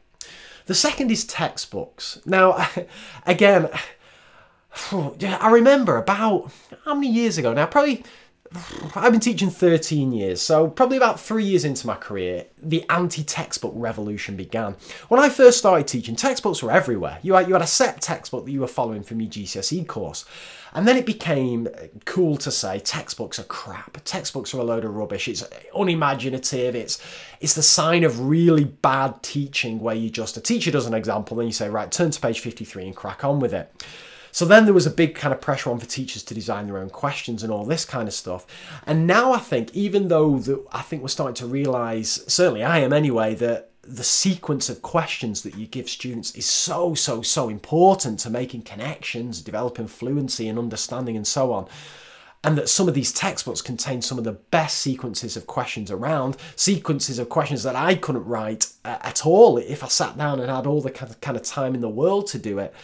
The 0.69 0.75
second 0.75 1.11
is 1.11 1.25
textbooks. 1.25 2.21
Now, 2.27 2.69
again, 3.27 3.71
I 4.93 5.51
remember 5.51 5.97
about 5.97 6.53
how 6.85 6.95
many 6.95 7.09
years 7.09 7.39
ago 7.39 7.55
now, 7.55 7.65
probably 7.65 8.05
I've 8.95 9.13
been 9.13 9.21
teaching 9.21 9.49
13 9.49 10.13
years, 10.13 10.43
so 10.43 10.69
probably 10.69 10.99
about 10.99 11.21
three 11.21 11.45
years 11.45 11.65
into 11.65 11.87
my 11.87 11.95
career, 11.95 12.45
the 12.63 12.85
anti 12.91 13.23
textbook 13.23 13.73
revolution 13.75 14.37
began. 14.37 14.77
When 15.09 15.21
I 15.21 15.31
first 15.31 15.59
started 15.59 15.89
teaching, 15.89 16.17
textbooks 16.17 16.63
were 16.63 16.71
everywhere. 16.71 17.19
You 17.23 17.35
had, 17.35 17.49
you 17.49 17.55
had 17.55 17.63
a 17.63 17.67
set 17.67 18.03
textbook 18.03 18.45
that 18.45 18.53
you 18.53 18.61
were 18.61 18.67
following 18.67 19.03
from 19.03 19.21
your 19.23 19.31
GCSE 19.31 19.87
course. 19.87 20.27
And 20.75 20.87
then 20.87 20.97
it 20.97 21.07
became 21.07 21.69
cool 22.05 22.37
to 22.39 22.51
say 22.51 22.79
textbooks 22.79 23.39
are 23.39 23.45
crap. 23.45 23.99
Textbooks 24.05 24.55
are 24.55 24.61
a 24.61 24.65
load 24.65 24.85
of 24.85 24.95
rubbish. 24.95 25.29
It's 25.29 25.45
unimaginative. 25.75 26.75
It's 26.75 27.03
it's 27.41 27.55
the 27.55 27.63
sign 27.63 28.05
of 28.05 28.21
really 28.21 28.65
bad 28.65 29.23
teaching 29.23 29.79
where 29.81 29.95
you 29.95 30.11
just 30.11 30.37
a 30.37 30.41
teacher 30.41 30.71
does 30.71 30.87
an 30.87 30.95
example, 30.95 31.37
then 31.37 31.47
you 31.47 31.53
say, 31.53 31.69
right, 31.69 31.91
turn 31.91 32.11
to 32.11 32.21
page 32.21 32.41
53 32.41 32.87
and 32.87 32.97
crack 32.97 33.25
on 33.25 33.41
with 33.41 33.55
it. 33.55 33.73
So 34.31 34.45
then 34.45 34.65
there 34.65 34.75
was 34.75 34.87
a 34.87 34.91
big 34.91 35.15
kind 35.15 35.33
of 35.33 35.41
pressure 35.41 35.71
on 35.71 35.79
for 35.79 35.87
teachers 35.87 36.23
to 36.25 36.35
design 36.35 36.67
their 36.67 36.79
own 36.79 36.91
questions 36.91 37.43
and 37.43 37.53
all 37.53 37.65
this 37.65 37.85
kind 37.85 38.07
of 38.07 38.15
stuff. 38.15 38.47
And 38.87 39.07
now 39.07 39.33
I 39.33 39.39
think, 39.39 39.75
even 39.75 40.09
though 40.09 40.39
the, 40.39 40.65
I 40.71 40.83
think 40.83 41.03
we're 41.03 41.09
starting 41.09 41.35
to 41.37 41.47
realise, 41.47 42.25
certainly 42.27 42.63
I 42.63 42.79
am 42.79 42.93
anyway, 42.93 43.35
that 43.37 43.71
the 43.89 44.05
sequence 44.05 44.69
of 44.69 44.83
questions 44.83 45.43
that 45.43 45.57
you 45.57 45.67
give 45.67 45.89
students 45.89 46.35
is 46.35 46.47
so, 46.47 46.95
so, 46.95 47.23
so 47.23 47.49
important 47.49 48.19
to 48.21 48.31
making 48.31 48.63
connections, 48.63 49.41
developing 49.41 49.89
fluency 49.89 50.49
and 50.49 50.59
understanding, 50.59 51.17
and 51.17 51.27
so 51.27 51.53
on. 51.53 51.67
And 52.45 52.57
that 52.57 52.69
some 52.69 52.87
of 52.87 52.95
these 52.95 53.13
textbooks 53.13 53.63
contain 53.63 54.01
some 54.01 54.19
of 54.19 54.25
the 54.25 54.33
best 54.33 54.79
sequences 54.79 55.37
of 55.37 55.47
questions 55.47 55.91
around, 55.91 56.37
sequences 56.55 57.19
of 57.19 57.29
questions 57.29 57.63
that 57.65 57.75
I 57.75 57.95
couldn't 57.95 58.27
write 58.27 58.73
uh, 58.85 58.99
at 59.01 59.27
all 59.27 59.59
if 59.59 59.83
I 59.83 59.89
sat 59.89 60.17
down 60.17 60.39
and 60.39 60.51
had 60.51 60.67
all 60.67 60.81
the 60.81 60.91
kind 60.91 61.37
of 61.37 61.43
time 61.43 61.75
in 61.75 61.81
the 61.81 61.89
world 61.89 62.29
to 62.29 62.39
do 62.39 62.59
it. 62.59 62.75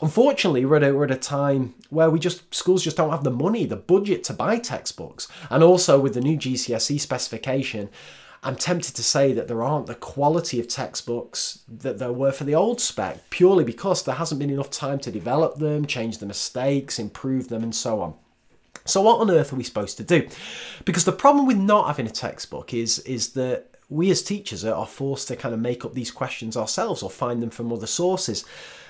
Unfortunately, 0.00 0.64
we're 0.64 0.76
at, 0.76 0.84
a, 0.84 0.92
we're 0.92 1.04
at 1.04 1.10
a 1.10 1.16
time 1.16 1.74
where 1.90 2.10
we 2.10 2.18
just 2.18 2.54
schools 2.54 2.82
just 2.82 2.96
don't 2.96 3.10
have 3.10 3.24
the 3.24 3.30
money, 3.30 3.64
the 3.66 3.76
budget 3.76 4.24
to 4.24 4.32
buy 4.32 4.58
textbooks, 4.58 5.28
and 5.50 5.62
also 5.62 6.00
with 6.00 6.14
the 6.14 6.20
new 6.20 6.36
GCSE 6.36 6.98
specification, 6.98 7.90
I'm 8.44 8.56
tempted 8.56 8.94
to 8.96 9.02
say 9.02 9.32
that 9.32 9.48
there 9.48 9.62
aren't 9.62 9.86
the 9.86 9.94
quality 9.94 10.60
of 10.60 10.68
textbooks 10.68 11.60
that 11.66 11.98
there 11.98 12.12
were 12.12 12.30
for 12.30 12.44
the 12.44 12.54
old 12.54 12.80
spec, 12.80 13.30
purely 13.30 13.64
because 13.64 14.02
there 14.02 14.16
hasn't 14.16 14.38
been 14.38 14.50
enough 14.50 14.70
time 14.70 14.98
to 15.00 15.10
develop 15.10 15.56
them, 15.56 15.86
change 15.86 16.18
the 16.18 16.26
mistakes, 16.26 16.98
improve 16.98 17.48
them, 17.48 17.62
and 17.62 17.74
so 17.74 18.02
on. 18.02 18.14
So, 18.84 19.00
what 19.00 19.20
on 19.20 19.30
earth 19.30 19.52
are 19.52 19.56
we 19.56 19.64
supposed 19.64 19.96
to 19.96 20.04
do? 20.04 20.28
Because 20.84 21.06
the 21.06 21.12
problem 21.12 21.46
with 21.46 21.56
not 21.56 21.86
having 21.86 22.06
a 22.06 22.10
textbook 22.10 22.74
is 22.74 22.98
is 23.00 23.30
that 23.32 23.70
we 23.88 24.10
as 24.10 24.22
teachers 24.22 24.64
are 24.64 24.86
forced 24.86 25.28
to 25.28 25.36
kind 25.36 25.54
of 25.54 25.60
make 25.60 25.84
up 25.84 25.94
these 25.94 26.10
questions 26.10 26.56
ourselves 26.56 27.02
or 27.02 27.10
find 27.10 27.42
them 27.42 27.50
from 27.50 27.72
other 27.72 27.86
sources. 27.86 28.44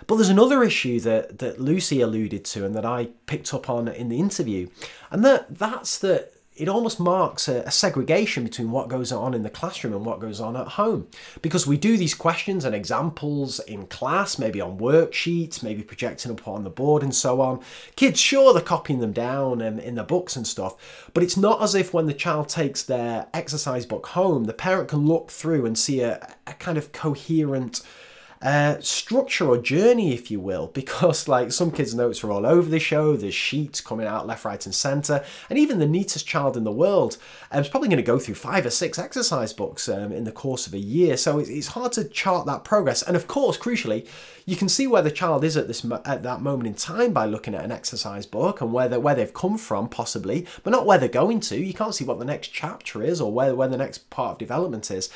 But 0.06 0.16
there's 0.16 0.28
another 0.28 0.62
issue 0.62 1.00
that, 1.00 1.38
that 1.38 1.60
Lucy 1.60 2.00
alluded 2.00 2.44
to 2.46 2.64
and 2.64 2.74
that 2.74 2.84
I 2.84 3.08
picked 3.26 3.54
up 3.54 3.70
on 3.70 3.88
in 3.88 4.08
the 4.08 4.18
interview, 4.18 4.68
and 5.10 5.24
that 5.24 5.58
that's 5.58 5.98
that 5.98 6.32
it 6.56 6.68
almost 6.68 7.00
marks 7.00 7.48
a, 7.48 7.62
a, 7.62 7.70
segregation 7.70 8.44
between 8.44 8.70
what 8.70 8.88
goes 8.88 9.10
on 9.10 9.34
in 9.34 9.42
the 9.42 9.50
classroom 9.50 9.92
and 9.92 10.04
what 10.04 10.20
goes 10.20 10.40
on 10.40 10.56
at 10.56 10.68
home. 10.68 11.08
Because 11.42 11.66
we 11.66 11.76
do 11.76 11.96
these 11.96 12.14
questions 12.14 12.64
and 12.64 12.74
examples 12.74 13.58
in 13.60 13.86
class, 13.86 14.38
maybe 14.38 14.60
on 14.60 14.78
worksheets, 14.78 15.62
maybe 15.62 15.82
projecting 15.82 16.30
up 16.30 16.46
on 16.46 16.62
the 16.62 16.70
board 16.70 17.02
and 17.02 17.14
so 17.14 17.40
on. 17.40 17.60
Kids, 17.96 18.20
sure, 18.20 18.52
they're 18.52 18.62
copying 18.62 19.00
them 19.00 19.12
down 19.12 19.60
and 19.60 19.80
in 19.80 19.96
their 19.96 20.04
books 20.04 20.36
and 20.36 20.46
stuff, 20.46 21.08
but 21.12 21.24
it's 21.24 21.36
not 21.36 21.60
as 21.60 21.74
if 21.74 21.92
when 21.92 22.06
the 22.06 22.14
child 22.14 22.48
takes 22.48 22.84
their 22.84 23.26
exercise 23.34 23.84
book 23.84 24.06
home, 24.08 24.44
the 24.44 24.52
parent 24.52 24.88
can 24.88 25.06
look 25.06 25.30
through 25.30 25.66
and 25.66 25.76
see 25.76 26.00
a, 26.00 26.34
a 26.46 26.52
kind 26.54 26.78
of 26.78 26.92
coherent 26.92 27.82
uh, 28.44 28.78
structure 28.80 29.48
or 29.48 29.56
journey, 29.56 30.12
if 30.12 30.30
you 30.30 30.38
will, 30.38 30.66
because 30.74 31.26
like 31.28 31.50
some 31.50 31.70
kids' 31.70 31.94
notes 31.94 32.22
are 32.22 32.30
all 32.30 32.44
over 32.44 32.68
the 32.68 32.78
show. 32.78 33.16
There's 33.16 33.34
sheets 33.34 33.80
coming 33.80 34.06
out 34.06 34.26
left, 34.26 34.44
right, 34.44 34.64
and 34.64 34.74
centre, 34.74 35.24
and 35.48 35.58
even 35.58 35.78
the 35.78 35.86
neatest 35.86 36.26
child 36.26 36.56
in 36.56 36.64
the 36.64 36.70
world 36.70 37.16
um, 37.50 37.62
is 37.62 37.68
probably 37.68 37.88
going 37.88 37.96
to 37.96 38.02
go 38.02 38.18
through 38.18 38.34
five 38.34 38.66
or 38.66 38.70
six 38.70 38.98
exercise 38.98 39.54
books 39.54 39.88
um, 39.88 40.12
in 40.12 40.24
the 40.24 40.32
course 40.32 40.66
of 40.66 40.74
a 40.74 40.78
year. 40.78 41.16
So 41.16 41.38
it's 41.38 41.68
hard 41.68 41.92
to 41.92 42.04
chart 42.04 42.46
that 42.46 42.64
progress. 42.64 43.02
And 43.02 43.16
of 43.16 43.26
course, 43.26 43.56
crucially, 43.56 44.06
you 44.44 44.56
can 44.56 44.68
see 44.68 44.86
where 44.86 45.00
the 45.00 45.10
child 45.10 45.42
is 45.42 45.56
at 45.56 45.66
this 45.66 45.82
at 46.04 46.22
that 46.22 46.42
moment 46.42 46.66
in 46.66 46.74
time 46.74 47.14
by 47.14 47.24
looking 47.24 47.54
at 47.54 47.64
an 47.64 47.72
exercise 47.72 48.26
book 48.26 48.60
and 48.60 48.74
where 48.74 48.88
they, 48.88 48.98
where 48.98 49.14
they've 49.14 49.32
come 49.32 49.56
from, 49.56 49.88
possibly, 49.88 50.46
but 50.62 50.70
not 50.70 50.84
where 50.84 50.98
they're 50.98 51.08
going 51.08 51.40
to. 51.40 51.58
You 51.58 51.72
can't 51.72 51.94
see 51.94 52.04
what 52.04 52.18
the 52.18 52.26
next 52.26 52.48
chapter 52.48 53.02
is 53.02 53.22
or 53.22 53.32
where 53.32 53.54
where 53.54 53.68
the 53.68 53.78
next 53.78 54.10
part 54.10 54.32
of 54.32 54.38
development 54.38 54.90
is. 54.90 55.08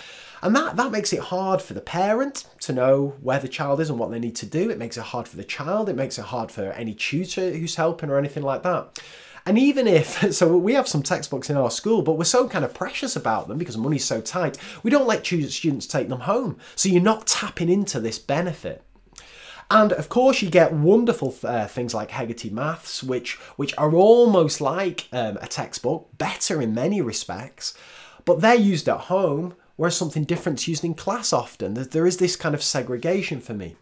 And 0.42 0.54
that, 0.54 0.76
that 0.76 0.92
makes 0.92 1.12
it 1.12 1.20
hard 1.20 1.60
for 1.60 1.74
the 1.74 1.80
parent 1.80 2.44
to 2.60 2.72
know 2.72 3.14
where 3.20 3.40
the 3.40 3.48
child 3.48 3.80
is 3.80 3.90
and 3.90 3.98
what 3.98 4.10
they 4.10 4.18
need 4.18 4.36
to 4.36 4.46
do. 4.46 4.70
It 4.70 4.78
makes 4.78 4.96
it 4.96 5.02
hard 5.04 5.26
for 5.26 5.36
the 5.36 5.44
child. 5.44 5.88
It 5.88 5.96
makes 5.96 6.18
it 6.18 6.26
hard 6.26 6.50
for 6.50 6.72
any 6.72 6.94
tutor 6.94 7.50
who's 7.50 7.76
helping 7.76 8.10
or 8.10 8.18
anything 8.18 8.42
like 8.42 8.62
that. 8.62 9.00
And 9.46 9.58
even 9.58 9.88
if, 9.88 10.32
so 10.34 10.56
we 10.56 10.74
have 10.74 10.86
some 10.86 11.02
textbooks 11.02 11.50
in 11.50 11.56
our 11.56 11.70
school, 11.70 12.02
but 12.02 12.14
we're 12.14 12.24
so 12.24 12.48
kind 12.48 12.64
of 12.64 12.74
precious 12.74 13.16
about 13.16 13.48
them 13.48 13.58
because 13.58 13.76
money's 13.76 14.04
so 14.04 14.20
tight, 14.20 14.58
we 14.82 14.90
don't 14.90 15.06
let 15.06 15.26
students 15.26 15.86
take 15.86 16.08
them 16.08 16.20
home. 16.20 16.58
So 16.76 16.88
you're 16.88 17.02
not 17.02 17.26
tapping 17.26 17.70
into 17.70 17.98
this 17.98 18.18
benefit. 18.18 18.82
And 19.70 19.92
of 19.92 20.08
course, 20.08 20.40
you 20.40 20.48
get 20.48 20.72
wonderful 20.72 21.34
uh, 21.44 21.66
things 21.66 21.92
like 21.92 22.10
Hegarty 22.10 22.48
Maths, 22.48 23.02
which 23.02 23.34
which 23.56 23.74
are 23.76 23.94
almost 23.94 24.62
like 24.62 25.08
um, 25.12 25.36
a 25.42 25.46
textbook, 25.46 26.08
better 26.16 26.62
in 26.62 26.72
many 26.72 27.02
respects, 27.02 27.74
but 28.24 28.40
they're 28.40 28.54
used 28.54 28.88
at 28.88 29.00
home 29.00 29.54
whereas 29.78 29.96
something 29.96 30.24
different's 30.24 30.66
used 30.66 30.84
in 30.84 30.92
class 30.92 31.32
often. 31.32 31.72
There 31.74 32.06
is 32.06 32.16
this 32.16 32.34
kind 32.34 32.54
of 32.54 32.62
segregation 32.62 33.40
for 33.40 33.54
me. 33.54 33.76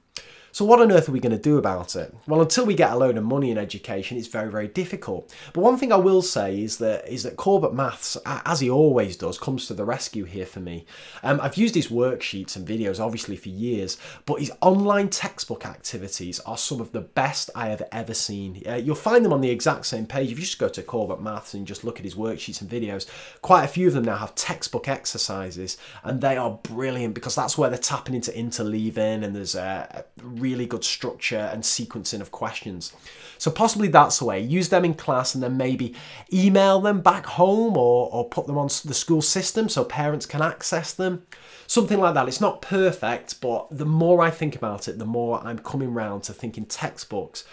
So, 0.56 0.64
what 0.64 0.80
on 0.80 0.90
earth 0.90 1.10
are 1.10 1.12
we 1.12 1.20
going 1.20 1.36
to 1.36 1.38
do 1.38 1.58
about 1.58 1.96
it? 1.96 2.14
Well, 2.26 2.40
until 2.40 2.64
we 2.64 2.74
get 2.74 2.90
a 2.90 2.96
load 2.96 3.18
of 3.18 3.24
money 3.24 3.50
in 3.50 3.58
education, 3.58 4.16
it's 4.16 4.26
very, 4.26 4.50
very 4.50 4.68
difficult. 4.68 5.34
But 5.52 5.60
one 5.60 5.76
thing 5.76 5.92
I 5.92 5.96
will 5.96 6.22
say 6.22 6.62
is 6.62 6.78
that 6.78 7.06
is 7.06 7.24
that 7.24 7.36
Corbett 7.36 7.74
Maths, 7.74 8.16
as 8.24 8.60
he 8.60 8.70
always 8.70 9.18
does, 9.18 9.38
comes 9.38 9.66
to 9.66 9.74
the 9.74 9.84
rescue 9.84 10.24
here 10.24 10.46
for 10.46 10.60
me. 10.60 10.86
Um, 11.22 11.42
I've 11.42 11.58
used 11.58 11.74
his 11.74 11.88
worksheets 11.88 12.56
and 12.56 12.66
videos 12.66 12.98
obviously 12.98 13.36
for 13.36 13.50
years, 13.50 13.98
but 14.24 14.40
his 14.40 14.50
online 14.62 15.10
textbook 15.10 15.66
activities 15.66 16.40
are 16.40 16.56
some 16.56 16.80
of 16.80 16.92
the 16.92 17.02
best 17.02 17.50
I 17.54 17.68
have 17.68 17.82
ever 17.92 18.14
seen. 18.14 18.62
Uh, 18.66 18.76
you'll 18.76 18.94
find 18.94 19.26
them 19.26 19.34
on 19.34 19.42
the 19.42 19.50
exact 19.50 19.84
same 19.84 20.06
page. 20.06 20.32
If 20.32 20.38
you 20.38 20.44
just 20.46 20.58
go 20.58 20.70
to 20.70 20.82
Corbett 20.82 21.20
Maths 21.20 21.52
and 21.52 21.66
just 21.66 21.84
look 21.84 21.98
at 21.98 22.04
his 22.06 22.14
worksheets 22.14 22.62
and 22.62 22.70
videos, 22.70 23.04
quite 23.42 23.64
a 23.64 23.68
few 23.68 23.88
of 23.88 23.92
them 23.92 24.04
now 24.04 24.16
have 24.16 24.34
textbook 24.34 24.88
exercises, 24.88 25.76
and 26.02 26.22
they 26.22 26.38
are 26.38 26.58
brilliant 26.62 27.12
because 27.12 27.34
that's 27.34 27.58
where 27.58 27.68
they're 27.68 27.78
tapping 27.78 28.14
into 28.14 28.30
interleaving 28.30 29.22
and 29.22 29.36
there's 29.36 29.54
a, 29.54 30.06
a 30.16 30.45
really 30.46 30.66
good 30.66 30.84
structure 30.84 31.50
and 31.52 31.62
sequencing 31.62 32.20
of 32.20 32.30
questions. 32.30 32.92
So 33.38 33.50
possibly 33.50 33.88
that's 33.88 34.18
the 34.18 34.24
way. 34.26 34.40
Use 34.40 34.68
them 34.68 34.84
in 34.84 34.94
class 34.94 35.34
and 35.34 35.42
then 35.42 35.56
maybe 35.56 35.94
email 36.32 36.80
them 36.80 37.00
back 37.00 37.26
home 37.26 37.76
or, 37.76 38.10
or 38.12 38.28
put 38.28 38.46
them 38.46 38.58
on 38.58 38.68
the 38.84 38.94
school 38.94 39.22
system 39.22 39.68
so 39.68 39.84
parents 39.84 40.26
can 40.26 40.42
access 40.42 40.94
them. 40.94 41.26
Something 41.66 42.00
like 42.00 42.14
that. 42.14 42.28
It's 42.28 42.40
not 42.40 42.62
perfect, 42.62 43.40
but 43.40 43.66
the 43.70 43.86
more 44.02 44.22
I 44.22 44.30
think 44.30 44.56
about 44.56 44.88
it, 44.88 44.98
the 44.98 45.12
more 45.18 45.40
I'm 45.44 45.58
coming 45.58 45.92
round 45.92 46.22
to 46.24 46.32
thinking 46.32 46.66
textbooks 46.66 47.44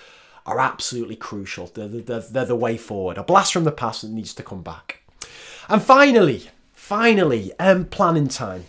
are 0.46 0.60
absolutely 0.60 1.16
crucial. 1.16 1.68
They're, 1.68 1.88
they're, 1.88 2.20
they're 2.20 2.46
the 2.46 2.56
way 2.56 2.78
forward. 2.78 3.18
A 3.18 3.24
blast 3.24 3.54
from 3.54 3.64
the 3.64 3.72
past 3.72 4.02
that 4.02 4.12
needs 4.12 4.34
to 4.36 4.44
come 4.44 4.62
back. 4.62 5.00
And 5.70 5.82
finally, 5.82 6.50
finally, 6.74 7.52
um, 7.60 7.86
planning 7.86 8.28
time. 8.28 8.66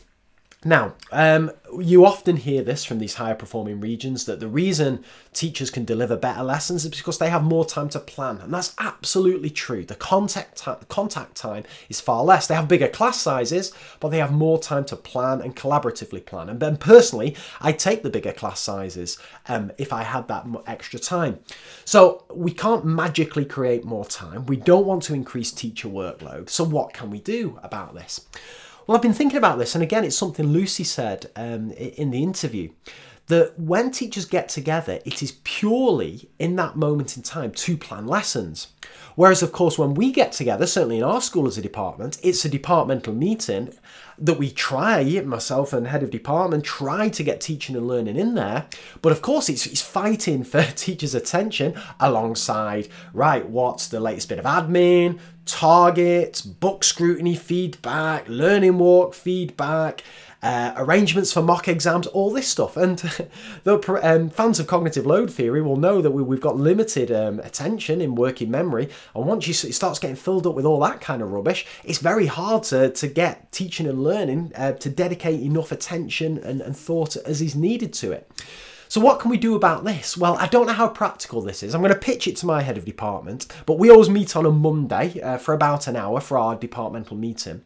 Now, 0.67 0.95
um, 1.13 1.51
you 1.79 2.07
often 2.07 2.37
hear 2.37 2.63
this 2.63 2.87
from 2.87 2.99
these 2.99 3.15
higher 3.15 3.35
performing 3.35 3.81
regions 3.81 4.25
that 4.25 4.41
the 4.41 4.49
reason 4.49 5.05
teachers 5.35 5.71
can 5.71 5.85
deliver 5.85 6.17
better 6.17 6.43
lessons 6.43 6.87
is 6.87 6.91
because 6.91 7.19
they 7.19 7.29
have 7.29 7.45
more 7.45 7.67
time 7.67 7.91
to 7.91 7.99
plan. 7.99 8.39
And 8.39 8.53
that's 8.53 8.75
absolutely 8.79 9.51
true. 9.51 9.85
The 9.85 9.95
contact, 9.95 10.65
t- 10.65 10.87
contact 10.89 11.35
time 11.37 11.65
is 11.91 12.01
far 12.01 12.25
less. 12.25 12.47
They 12.47 12.55
have 12.55 12.67
bigger 12.67 12.89
class 12.89 13.21
sizes, 13.21 13.73
but 14.01 14.09
they 14.09 14.19
have 14.19 14.33
more 14.33 14.59
time 14.59 14.87
to 14.87 14.97
plan 14.97 15.43
and 15.43 15.55
collaboratively 15.55 16.25
plan. 16.25 16.49
And 16.49 16.61
then 16.61 16.79
personally, 16.79 17.37
I 17.61 17.73
take 17.73 18.03
the 18.03 18.11
bigger 18.11 18.33
class 18.33 18.61
sizes 18.61 19.19
um, 19.49 19.71
if 19.77 19.93
I 19.93 20.03
had 20.03 20.29
that 20.29 20.47
extra 20.67 20.99
time. 20.99 21.41
So 21.85 22.25
we 22.33 22.53
can't 22.53 22.87
magically 22.87 23.45
create 23.45 23.85
more 23.85 24.07
time. 24.07 24.47
We 24.47 24.57
don't 24.57 24.87
want 24.87 25.03
to 25.05 25.15
increase 25.15 25.53
teacher 25.53 25.89
workload. 25.89 26.49
So 26.49 26.65
what 26.65 26.95
can 26.95 27.11
we 27.11 27.21
do 27.21 27.61
about 27.63 27.95
this? 27.95 28.27
Well, 28.87 28.97
I've 28.97 29.03
been 29.03 29.15
thinking 29.15 29.39
about 29.39 29.59
this, 29.59 29.75
and 29.75 29.83
again, 29.83 30.05
it's 30.05 30.17
something 30.17 30.47
Lucy 30.47 30.85
said 30.85 31.31
um, 31.37 31.71
in 31.71 32.11
the 32.11 32.23
interview 32.23 32.69
that 33.29 33.59
when 33.59 33.91
teachers 33.91 34.27
get 34.27 34.51
together, 34.51 35.01
it 35.07 35.23
is 35.23 35.39
purely 35.45 36.29
in 36.39 36.57
that 36.57 36.77
moment 36.77 37.17
in 37.17 37.23
time 37.23 37.53
to 37.53 37.79
plan 37.79 38.07
lessons. 38.07 38.69
Whereas, 39.15 39.43
of 39.43 39.53
course, 39.53 39.79
when 39.79 39.95
we 39.95 40.13
get 40.13 40.33
together, 40.33 40.67
certainly 40.67 40.99
in 40.99 41.03
our 41.03 41.23
school 41.23 41.47
as 41.47 41.57
a 41.57 41.63
department, 41.63 42.19
it's 42.23 42.45
a 42.45 42.49
departmental 42.51 43.15
meeting 43.15 43.73
that 44.19 44.39
we 44.39 44.51
try, 44.51 45.03
myself 45.25 45.73
and 45.73 45.87
head 45.87 46.03
of 46.03 46.11
department, 46.11 46.65
try 46.65 47.09
to 47.09 47.23
get 47.23 47.41
teaching 47.41 47.77
and 47.77 47.87
learning 47.89 48.17
in 48.17 48.35
there. 48.35 48.67
But 49.03 49.13
of 49.13 49.23
course, 49.23 49.49
it's, 49.49 49.67
it's 49.67 49.83
fighting 49.83 50.45
for 50.45 50.63
teachers' 50.63 51.15
attention 51.15 51.75
alongside, 52.01 52.89
right, 53.13 53.49
what's 53.49 53.89
the 53.89 54.01
latest 54.01 54.29
bit 54.29 54.39
of 54.39 54.45
admin, 54.45 55.19
targets, 55.47 56.41
book 56.41 56.85
scrutiny 56.85 57.37
feedback, 57.37 58.29
learning 58.29 58.79
walk 58.79 59.15
feedback, 59.15 60.03
uh, 60.45 60.75
arrangements 60.77 61.33
for 61.33 61.41
mock 61.41 61.67
exams, 61.69 62.07
all 62.09 62.31
this 62.31 62.47
stuff. 62.47 62.77
And 62.77 62.99
the 63.65 64.01
um, 64.03 64.29
fans 64.29 64.61
of 64.61 64.67
cognitive 64.67 65.07
load 65.07 65.33
theory 65.33 65.63
will 65.63 65.79
know 65.79 66.03
that 66.03 66.11
we, 66.11 66.35
have 66.35 66.43
got 66.43 66.57
limited 66.57 67.11
um, 67.11 67.41
attention 67.41 68.03
in 68.03 68.15
working 68.15 68.51
memory. 68.51 68.91
And 69.15 69.25
once 69.25 69.49
you, 69.49 69.53
it 69.69 69.73
starts 69.73 69.99
getting 69.99 70.17
filled 70.17 70.47
up 70.47 70.55
with 70.55 70.67
all 70.67 70.79
that 70.81 71.01
kind 71.01 71.23
of 71.23 71.33
rubbish, 71.33 71.67
it's 71.83 71.99
very 71.99 72.27
hard 72.27 72.63
to, 72.65 72.91
to 72.91 73.09
get 73.09 73.51
teaching 73.53 73.87
and 73.87 74.05
learning 74.05 74.53
uh, 74.55 74.73
to 74.73 74.91
dedicate 74.91 75.41
enough 75.41 75.73
attention 75.73 76.37
and, 76.39 76.61
and 76.61 76.77
thought 76.77 77.17
as 77.17 77.41
is 77.41 77.57
needed 77.57 77.95
to 77.95 78.13
it. 78.13 78.31
So, 78.89 79.01
what 79.01 79.19
can 79.21 79.31
we 79.31 79.39
do 79.39 79.55
about 79.55 79.85
this? 79.85 80.15
Well, 80.15 80.37
I 80.37 80.47
don't 80.47 80.67
know 80.67 80.75
how 80.75 80.89
practical 80.89 81.41
this 81.41 81.63
is. 81.63 81.75
I'm 81.75 81.81
going 81.81 81.93
to 81.93 81.99
pitch 81.99 82.29
it 82.29 82.37
to 82.37 82.47
my 82.47 82.61
head 82.61 82.77
of 82.77 82.85
department, 82.85 83.47
but 83.65 83.79
we 83.79 83.91
always 83.91 84.11
meet 84.11 84.37
on 84.37 84.45
a 84.45 84.51
Monday 84.51 85.21
uh, 85.23 85.39
for 85.39 85.55
about 85.55 85.89
an 85.89 85.97
hour 85.97 86.21
for 86.21 86.37
our 86.37 86.55
departmental 86.55 87.17
meeting. 87.17 87.63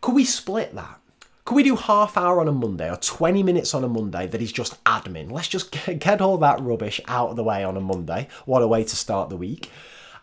Could 0.00 0.16
we 0.16 0.24
split 0.24 0.74
that? 0.74 0.98
Could 1.48 1.54
we 1.54 1.62
do 1.62 1.76
half 1.76 2.18
hour 2.18 2.40
on 2.40 2.48
a 2.48 2.52
Monday 2.52 2.90
or 2.90 2.96
20 2.98 3.42
minutes 3.42 3.72
on 3.72 3.82
a 3.82 3.88
Monday 3.88 4.26
that 4.26 4.42
is 4.42 4.52
just 4.52 4.84
admin? 4.84 5.32
Let's 5.32 5.48
just 5.48 5.70
get 5.98 6.20
all 6.20 6.36
that 6.36 6.60
rubbish 6.60 7.00
out 7.08 7.30
of 7.30 7.36
the 7.36 7.42
way 7.42 7.64
on 7.64 7.74
a 7.74 7.80
Monday. 7.80 8.28
What 8.44 8.60
a 8.60 8.68
way 8.68 8.84
to 8.84 8.94
start 8.94 9.30
the 9.30 9.36
week. 9.38 9.70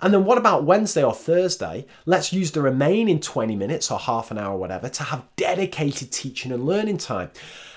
And 0.03 0.13
then 0.13 0.23
what 0.23 0.37
about 0.37 0.65
Wednesday 0.65 1.03
or 1.03 1.15
Thursday? 1.15 1.87
Let's 2.05 2.31
use 2.31 2.51
the 2.51 2.61
remaining 2.61 3.19
20 3.19 3.55
minutes 3.55 3.89
or 3.89 3.97
half 3.97 4.29
an 4.29 4.37
hour 4.37 4.53
or 4.53 4.59
whatever 4.59 4.87
to 4.87 5.03
have 5.03 5.25
dedicated 5.35 6.11
teaching 6.11 6.51
and 6.51 6.63
learning 6.63 6.99
time. 6.99 7.31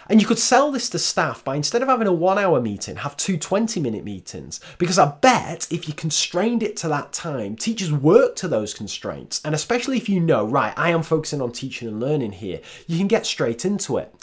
And 0.08 0.20
you 0.20 0.26
could 0.26 0.38
sell 0.38 0.72
this 0.72 0.88
to 0.90 0.98
staff 0.98 1.44
by 1.44 1.56
instead 1.56 1.82
of 1.82 1.88
having 1.88 2.06
a 2.06 2.12
one 2.12 2.38
hour 2.38 2.60
meeting, 2.60 2.96
have 2.96 3.16
two 3.16 3.36
20 3.36 3.80
minute 3.80 4.04
meetings. 4.04 4.60
Because 4.78 4.98
I 4.98 5.06
bet 5.20 5.66
if 5.70 5.86
you 5.86 5.94
constrained 5.94 6.62
it 6.62 6.76
to 6.78 6.88
that 6.88 7.12
time, 7.12 7.56
teachers 7.56 7.92
work 7.92 8.34
to 8.36 8.48
those 8.48 8.72
constraints. 8.72 9.40
And 9.44 9.54
especially 9.54 9.96
if 9.96 10.08
you 10.08 10.20
know, 10.20 10.46
right, 10.46 10.72
I 10.76 10.90
am 10.90 11.02
focusing 11.02 11.42
on 11.42 11.52
teaching 11.52 11.88
and 11.88 12.00
learning 12.00 12.32
here, 12.32 12.60
you 12.86 12.96
can 12.96 13.08
get 13.08 13.26
straight 13.26 13.64
into 13.64 13.98
it. 13.98 14.14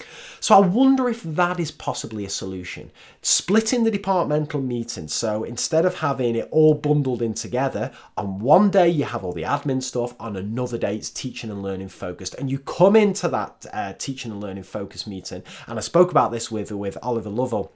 So 0.45 0.53
I 0.53 0.59
wonder 0.59 1.09
if 1.09 1.23
that 1.23 1.59
is 1.59 1.71
possibly 1.71 2.23
a 2.23 2.29
solution. 2.29 2.91
Splitting 3.23 3.83
the 3.83 3.89
departmental 3.89 4.61
meetings. 4.61 5.11
So 5.11 5.43
instead 5.43 5.85
of 5.85 5.95
having 5.95 6.35
it 6.35 6.47
all 6.51 6.75
bundled 6.75 7.23
in 7.23 7.33
together, 7.33 7.91
on 8.15 8.37
one 8.37 8.69
day 8.69 8.87
you 8.87 9.05
have 9.05 9.23
all 9.23 9.33
the 9.33 9.41
admin 9.41 9.81
stuff, 9.81 10.13
on 10.19 10.35
another 10.35 10.77
day 10.77 10.97
it's 10.97 11.09
teaching 11.09 11.49
and 11.49 11.63
learning 11.63 11.89
focused. 11.89 12.35
And 12.35 12.51
you 12.51 12.59
come 12.59 12.95
into 12.95 13.27
that 13.29 13.65
uh, 13.73 13.93
teaching 13.93 14.31
and 14.31 14.39
learning 14.39 14.65
focused 14.65 15.07
meeting 15.07 15.41
and 15.65 15.79
I 15.79 15.81
spoke 15.81 16.11
about 16.11 16.31
this 16.31 16.51
with 16.51 16.71
with 16.71 16.95
Oliver 17.01 17.31
Lovell 17.31 17.71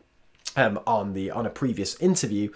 um, 0.55 0.79
on 0.85 1.13
the 1.13 1.31
on 1.31 1.47
a 1.47 1.49
previous 1.49 1.95
interview 1.95 2.51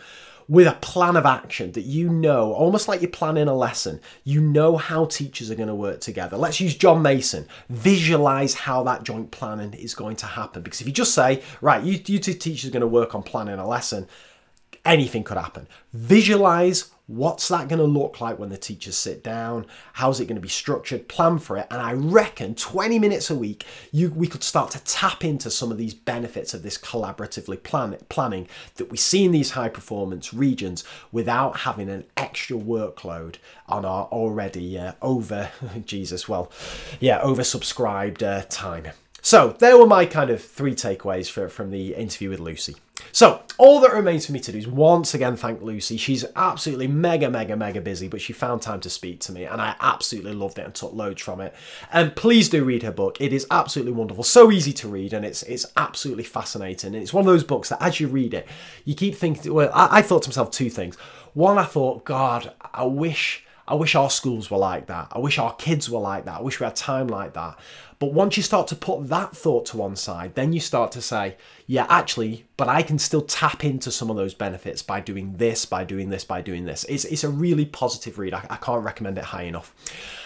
with 0.47 0.67
a 0.67 0.73
plan 0.73 1.15
of 1.15 1.25
action 1.25 1.71
that 1.73 1.83
you 1.83 2.09
know, 2.09 2.53
almost 2.53 2.87
like 2.87 3.01
you're 3.01 3.09
planning 3.09 3.47
a 3.47 3.55
lesson, 3.55 3.99
you 4.23 4.41
know 4.41 4.77
how 4.77 5.05
teachers 5.05 5.49
are 5.49 5.55
going 5.55 5.67
to 5.67 5.75
work 5.75 5.99
together. 5.99 6.37
Let's 6.37 6.59
use 6.59 6.75
John 6.75 7.01
Mason. 7.01 7.47
Visualize 7.69 8.53
how 8.53 8.83
that 8.83 9.03
joint 9.03 9.31
planning 9.31 9.73
is 9.73 9.95
going 9.95 10.15
to 10.17 10.25
happen. 10.25 10.63
Because 10.63 10.81
if 10.81 10.87
you 10.87 10.93
just 10.93 11.13
say, 11.13 11.41
right, 11.61 11.83
you, 11.83 11.99
you 12.05 12.19
two 12.19 12.33
teachers 12.33 12.69
are 12.69 12.73
going 12.73 12.81
to 12.81 12.87
work 12.87 13.15
on 13.15 13.23
planning 13.23 13.59
a 13.59 13.67
lesson, 13.67 14.07
anything 14.85 15.23
could 15.23 15.37
happen. 15.37 15.67
Visualize 15.93 16.92
What's 17.07 17.49
that 17.49 17.67
going 17.67 17.80
to 17.80 17.85
look 17.85 18.21
like 18.21 18.39
when 18.39 18.47
the 18.47 18.57
teachers 18.57 18.97
sit 18.97 19.23
down? 19.23 19.65
How's 19.91 20.21
it 20.21 20.25
going 20.25 20.38
to 20.38 20.41
be 20.41 20.47
structured? 20.47 21.09
Plan 21.09 21.38
for 21.38 21.57
it. 21.57 21.67
And 21.69 21.81
I 21.81 21.91
reckon 21.91 22.55
20 22.55 22.97
minutes 22.97 23.30
a 23.30 23.35
week, 23.35 23.65
you, 23.91 24.09
we 24.11 24.25
could 24.25 24.41
start 24.41 24.71
to 24.71 24.84
tap 24.85 25.25
into 25.25 25.51
some 25.51 25.69
of 25.69 25.77
these 25.77 25.93
benefits 25.93 26.53
of 26.53 26.63
this 26.63 26.77
collaboratively 26.77 27.61
plan, 27.61 27.97
planning 28.07 28.47
that 28.75 28.89
we 28.89 28.95
see 28.95 29.25
in 29.25 29.31
these 29.31 29.51
high 29.51 29.67
performance 29.67 30.34
regions 30.34 30.85
without 31.11 31.59
having 31.59 31.89
an 31.89 32.05
extra 32.15 32.55
workload 32.55 33.35
on 33.67 33.84
our 33.84 34.05
already 34.05 34.80
uh, 34.80 34.93
over, 35.01 35.51
Jesus, 35.85 36.30
well, 36.30 36.49
yeah, 37.01 37.19
oversubscribed 37.21 38.23
uh, 38.23 38.45
time. 38.49 38.88
So 39.25 39.55
there 39.59 39.77
were 39.77 39.87
my 39.87 40.05
kind 40.05 40.29
of 40.29 40.43
three 40.43 40.75
takeaways 40.75 41.31
for, 41.31 41.47
from 41.47 41.71
the 41.71 41.95
interview 41.95 42.29
with 42.29 42.41
Lucy. 42.41 42.75
So 43.13 43.41
all 43.57 43.79
that 43.79 43.93
remains 43.93 44.25
for 44.25 44.33
me 44.33 44.41
to 44.41 44.51
do 44.51 44.57
is 44.57 44.67
once 44.67 45.13
again 45.13 45.37
thank 45.37 45.61
Lucy. 45.61 45.95
She's 45.95 46.25
absolutely 46.35 46.87
mega, 46.87 47.29
mega, 47.29 47.55
mega 47.55 47.79
busy, 47.79 48.09
but 48.09 48.19
she 48.19 48.33
found 48.33 48.61
time 48.61 48.81
to 48.81 48.89
speak 48.89 49.21
to 49.21 49.31
me, 49.31 49.45
and 49.45 49.61
I 49.61 49.75
absolutely 49.79 50.33
loved 50.33 50.59
it 50.59 50.65
and 50.65 50.75
took 50.75 50.91
loads 50.91 51.21
from 51.21 51.39
it. 51.39 51.55
And 51.93 52.13
please 52.17 52.49
do 52.49 52.65
read 52.65 52.83
her 52.83 52.91
book. 52.91 53.15
It 53.21 53.31
is 53.31 53.47
absolutely 53.49 53.93
wonderful, 53.93 54.25
so 54.25 54.51
easy 54.51 54.73
to 54.73 54.89
read, 54.89 55.13
and 55.13 55.25
it's 55.25 55.41
it's 55.43 55.65
absolutely 55.77 56.25
fascinating. 56.25 56.93
And 56.93 57.01
it's 57.01 57.13
one 57.13 57.21
of 57.21 57.31
those 57.31 57.45
books 57.45 57.69
that 57.69 57.81
as 57.81 58.01
you 58.01 58.09
read 58.09 58.33
it, 58.33 58.45
you 58.83 58.93
keep 58.93 59.15
thinking. 59.15 59.53
Well, 59.53 59.71
I, 59.73 59.99
I 59.99 60.01
thought 60.01 60.23
to 60.23 60.29
myself 60.29 60.51
two 60.51 60.69
things. 60.69 60.97
One, 61.33 61.57
I 61.57 61.63
thought, 61.63 62.03
God, 62.03 62.51
I 62.73 62.83
wish. 62.83 63.45
I 63.65 63.75
wish 63.75 63.95
our 63.95 64.09
schools 64.09 64.51
were 64.51 64.57
like 64.57 64.87
that. 64.87 65.07
I 65.13 65.19
wish 65.19 65.39
our 65.39 65.55
kids 65.55 65.89
were 65.89 66.01
like 66.01 66.25
that. 66.25 66.39
I 66.39 66.41
wish 66.41 66.59
we 66.59 66.65
had 66.65 66.75
time 66.75 67.07
like 67.07 67.33
that. 67.35 67.57
But 68.03 68.11
once 68.11 68.35
you 68.35 68.43
start 68.43 68.67
to 68.67 68.75
put 68.75 69.07
that 69.07 69.34
thought 69.34 69.65
to 69.67 69.77
one 69.77 69.95
side, 69.95 70.35
then 70.35 70.51
you 70.51 70.59
start 70.59 70.91
to 70.91 71.01
say, 71.01 71.38
yeah, 71.65 71.85
actually, 71.90 72.45
but 72.57 72.68
I 72.68 72.81
can 72.81 72.99
still 72.99 73.22
tap 73.22 73.64
into 73.64 73.91
some 73.91 74.10
of 74.10 74.15
those 74.15 74.34
benefits 74.34 74.81
by 74.81 74.99
doing 74.99 75.38
this, 75.38 75.65
by 75.65 75.84
doing 75.84 76.10
this, 76.10 76.23
by 76.26 76.41
doing 76.41 76.65
this. 76.65 76.84
It's, 76.90 77.06
it's 77.06 77.23
a 77.23 77.30
really 77.30 77.65
positive 77.65 78.19
read. 78.19 78.34
I, 78.34 78.45
I 78.49 78.57
can't 78.57 78.84
recommend 78.84 79.18
it 79.18 79.23
high 79.26 79.44
enough. 79.44 79.73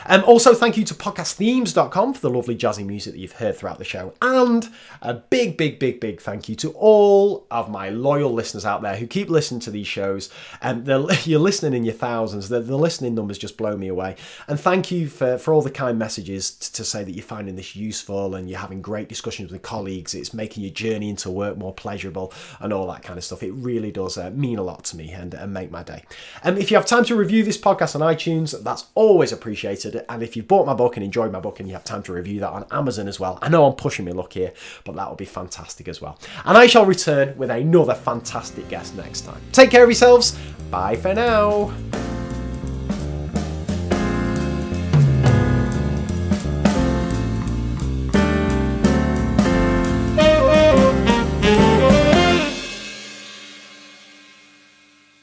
Um, 0.08 0.24
also, 0.26 0.54
thank 0.54 0.78
you 0.78 0.84
to 0.86 0.94
podcastthemes.com 0.94 2.14
for 2.14 2.20
the 2.20 2.30
lovely 2.30 2.56
jazzy 2.56 2.86
music 2.86 3.14
that 3.14 3.20
you've 3.20 3.34
heard 3.34 3.56
throughout 3.56 3.78
the 3.78 3.86
show. 3.86 4.14
And 4.22 4.68
a 5.02 5.16
big, 5.16 5.58
big, 5.58 5.80
big, 5.80 6.00
big 6.00 6.22
thank 6.22 6.50
you 6.50 6.56
to 6.56 6.72
all 6.72 7.46
of 7.52 7.70
my 7.70 7.90
loyal 7.90 8.32
listeners 8.32 8.66
out 8.66 8.82
there 8.82 8.96
who 8.96 9.06
keep 9.06 9.30
listening 9.30 9.60
to 9.62 9.72
these 9.72 9.88
shows. 9.88 10.30
And 10.62 10.90
um, 10.90 11.10
you're 11.24 11.40
listening 11.40 11.74
in 11.74 11.86
your 11.86 11.94
thousands. 11.94 12.50
The, 12.50 12.62
the 12.62 12.78
listening 12.78 13.16
numbers 13.16 13.38
just 13.38 13.58
blow 13.58 13.78
me 13.78 13.90
away. 13.90 14.16
And 14.48 14.60
thank 14.60 14.92
you 14.92 15.08
for, 15.08 15.38
for 15.38 15.54
all 15.54 15.62
the 15.62 15.70
kind 15.70 16.00
messages 16.00 16.52
to, 16.52 16.74
to 16.74 16.84
say 16.84 17.04
that 17.04 17.12
you're 17.12 17.24
finding 17.24 17.56
this 17.56 17.76
useful 17.76 18.36
and 18.36 18.50
you're 18.50 18.60
having 18.60 18.82
great 18.82 19.10
discussions 19.10 19.52
with 19.52 19.62
colleagues. 19.62 20.16
It's 20.16 20.34
making 20.34 20.64
your 20.64 20.74
journey 20.74 21.10
into 21.10 21.27
work 21.32 21.58
more 21.58 21.74
pleasurable 21.74 22.34
and 22.60 22.74
all 22.74 22.88
that 22.88 23.04
kind 23.04 23.18
of 23.18 23.24
stuff. 23.24 23.44
It 23.44 23.52
really 23.54 23.92
does 23.92 24.18
uh, 24.18 24.32
mean 24.32 24.60
a 24.60 24.64
lot 24.64 24.84
to 24.86 24.98
me 24.98 25.12
and, 25.12 25.34
and 25.34 25.54
make 25.54 25.72
my 25.72 25.84
day. 25.84 26.04
And 26.44 26.56
um, 26.56 26.62
if 26.62 26.72
you 26.72 26.78
have 26.78 26.86
time 26.86 27.04
to 27.06 27.16
review 27.16 27.44
this 27.44 27.58
podcast 27.58 27.96
on 27.96 28.02
iTunes, 28.02 28.62
that's 28.64 28.86
always 28.96 29.32
appreciated. 29.32 30.04
And 30.10 30.24
if 30.24 30.36
you've 30.36 30.48
bought 30.48 30.66
my 30.66 30.74
book 30.74 30.98
and 30.98 31.04
enjoyed 31.04 31.32
my 31.32 31.40
book 31.40 31.60
and 31.60 31.68
you 31.68 31.74
have 31.74 31.84
time 31.84 32.04
to 32.04 32.14
review 32.14 32.40
that 32.42 32.50
on 32.50 32.66
Amazon 32.72 33.08
as 33.08 33.20
well, 33.20 33.40
I 33.42 33.50
know 33.50 33.66
I'm 33.66 33.76
pushing 33.76 34.06
my 34.06 34.12
luck 34.12 34.34
here, 34.34 34.54
but 34.86 34.96
that 34.96 35.08
will 35.08 35.16
be 35.16 35.26
fantastic 35.26 35.88
as 35.88 36.02
well. 36.02 36.20
And 36.46 36.58
I 36.58 36.68
shall 36.68 36.86
return 36.86 37.38
with 37.38 37.50
another 37.50 37.96
fantastic 37.96 38.68
guest 38.70 38.96
next 38.96 39.22
time. 39.22 39.42
Take 39.52 39.72
care 39.72 39.84
of 39.84 39.90
yourselves. 39.90 40.38
Bye 40.70 40.96
for 40.96 41.14
now. 41.14 42.27